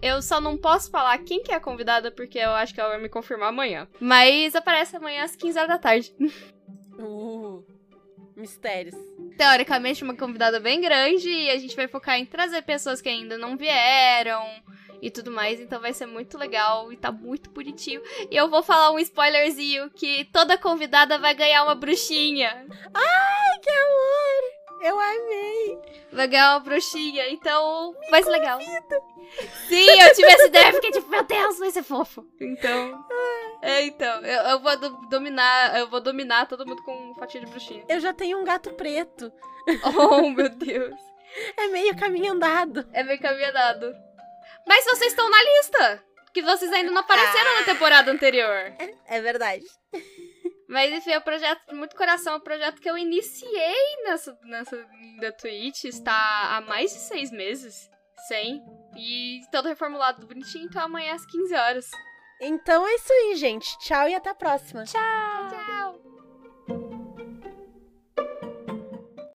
eu 0.01 0.23
só 0.23 0.41
não 0.41 0.57
posso 0.57 0.91
falar 0.91 1.19
quem 1.19 1.43
que 1.43 1.51
é 1.51 1.57
a 1.57 1.61
convidada 1.61 2.11
porque 2.11 2.39
eu 2.39 2.51
acho 2.51 2.73
que 2.73 2.81
ela 2.81 2.91
vai 2.91 3.01
me 3.01 3.09
confirmar 3.09 3.49
amanhã. 3.49 3.89
Mas 3.99 4.55
aparece 4.55 4.97
amanhã 4.97 5.25
às 5.25 5.35
15 5.35 5.59
horas 5.59 5.71
da 5.71 5.79
tarde. 5.79 6.15
Uh, 6.95 7.65
mistérios. 8.37 8.95
Teoricamente, 9.37 10.05
uma 10.05 10.15
convidada 10.15 10.61
bem 10.61 10.81
grande 10.81 11.29
e 11.29 11.51
a 11.51 11.59
gente 11.59 11.75
vai 11.75 11.89
focar 11.89 12.19
em 12.19 12.27
trazer 12.27 12.63
pessoas 12.63 13.01
que 13.01 13.09
ainda 13.09 13.37
não 13.39 13.57
vieram 13.57 14.45
e 15.03 15.11
tudo 15.11 15.31
mais. 15.31 15.61
Então 15.61 15.81
vai 15.81 15.93
ser 15.93 16.07
muito 16.07 16.39
legal 16.39 16.91
e 16.93 16.97
tá 16.97 17.11
muito 17.13 17.51
bonitinho. 17.51 18.01
E 18.31 18.37
eu 18.37 18.49
vou 18.49 18.63
falar 18.63 18.91
um 18.93 18.99
spoilerzinho 19.01 19.91
que 19.91 20.25
toda 20.33 20.57
convidada 20.57 21.19
vai 21.19 21.35
ganhar 21.35 21.65
uma 21.65 21.75
bruxinha. 21.75 22.67
Ai, 22.95 23.59
que 23.61 23.69
amor! 23.71 24.53
Eu 24.85 24.99
amei! 24.99 25.79
Vai 26.13 26.27
ganhar 26.29 26.55
uma 26.55 26.61
bruxinha, 26.61 27.29
então 27.31 27.95
vai 28.11 28.23
ser 28.23 28.31
legal. 28.31 28.59
Sim, 29.69 29.87
eu 30.01 30.13
tive 30.15 30.29
essa 30.29 30.47
ideia, 30.47 30.73
fiquei 30.73 30.91
tipo, 30.91 31.09
meu 31.09 31.23
Deus, 31.25 31.59
vai 31.59 31.71
ser 31.71 31.83
fofo. 31.83 32.27
Então. 32.41 33.05
É, 33.63 33.83
então, 33.87 34.21
eu, 34.25 34.43
eu 34.51 34.61
vou 34.61 34.77
do- 34.77 35.09
dominar, 35.09 35.79
eu 35.79 35.89
vou 35.89 36.01
dominar 36.01 36.47
todo 36.47 36.67
mundo 36.67 36.83
com 36.83 37.15
fatia 37.15 37.41
de 37.41 37.47
bruxinha. 37.47 37.85
Eu 37.89 38.01
já 38.01 38.13
tenho 38.13 38.39
um 38.41 38.45
gato 38.45 38.71
preto. 38.75 39.33
Oh, 39.97 40.29
meu 40.31 40.49
Deus. 40.49 40.95
É 41.57 41.67
meio 41.69 41.97
caminho 41.97 42.33
andado. 42.35 42.87
É 42.93 43.03
meio 43.03 43.19
caminho 43.19 43.49
andado. 43.49 43.91
Mas 44.67 44.85
vocês 44.85 45.13
estão 45.13 45.29
na 45.29 45.43
lista! 45.43 46.05
Que 46.33 46.43
vocês 46.43 46.73
ainda 46.73 46.91
não 46.91 47.03
apareceram 47.03 47.57
na 47.57 47.65
temporada 47.65 48.11
anterior. 48.11 48.73
É 49.07 49.21
verdade. 49.21 49.65
Mas 50.67 50.91
enfim, 50.91 51.11
é 51.11 51.19
um 51.19 51.23
projeto 51.23 51.67
de 51.69 51.75
muito 51.75 51.95
coração, 51.95 52.33
é 52.33 52.37
um 52.37 52.41
projeto 52.41 52.81
que 52.81 52.89
eu 52.89 52.97
iniciei 52.97 53.97
nessa, 54.05 54.39
nessa 54.45 54.87
da 55.21 55.31
Twitch, 55.31 55.85
está 55.85 56.57
há 56.57 56.63
mais 56.63 56.91
de 56.93 56.99
seis 56.99 57.31
meses, 57.31 57.91
sem. 58.27 58.63
E 58.97 59.41
todo 59.51 59.69
reformulado 59.69 60.27
bonitinho, 60.27 60.65
então 60.65 60.83
amanhã 60.83 61.15
às 61.15 61.27
15 61.27 61.55
horas. 61.55 61.91
Então 62.41 62.89
é 62.89 62.95
isso 62.95 63.13
aí, 63.13 63.37
gente. 63.37 63.79
Tchau 63.81 64.09
e 64.09 64.15
até 64.15 64.31
a 64.31 64.35
próxima. 64.35 64.85
Tchau! 64.85 65.49
Tchau! 65.51 65.62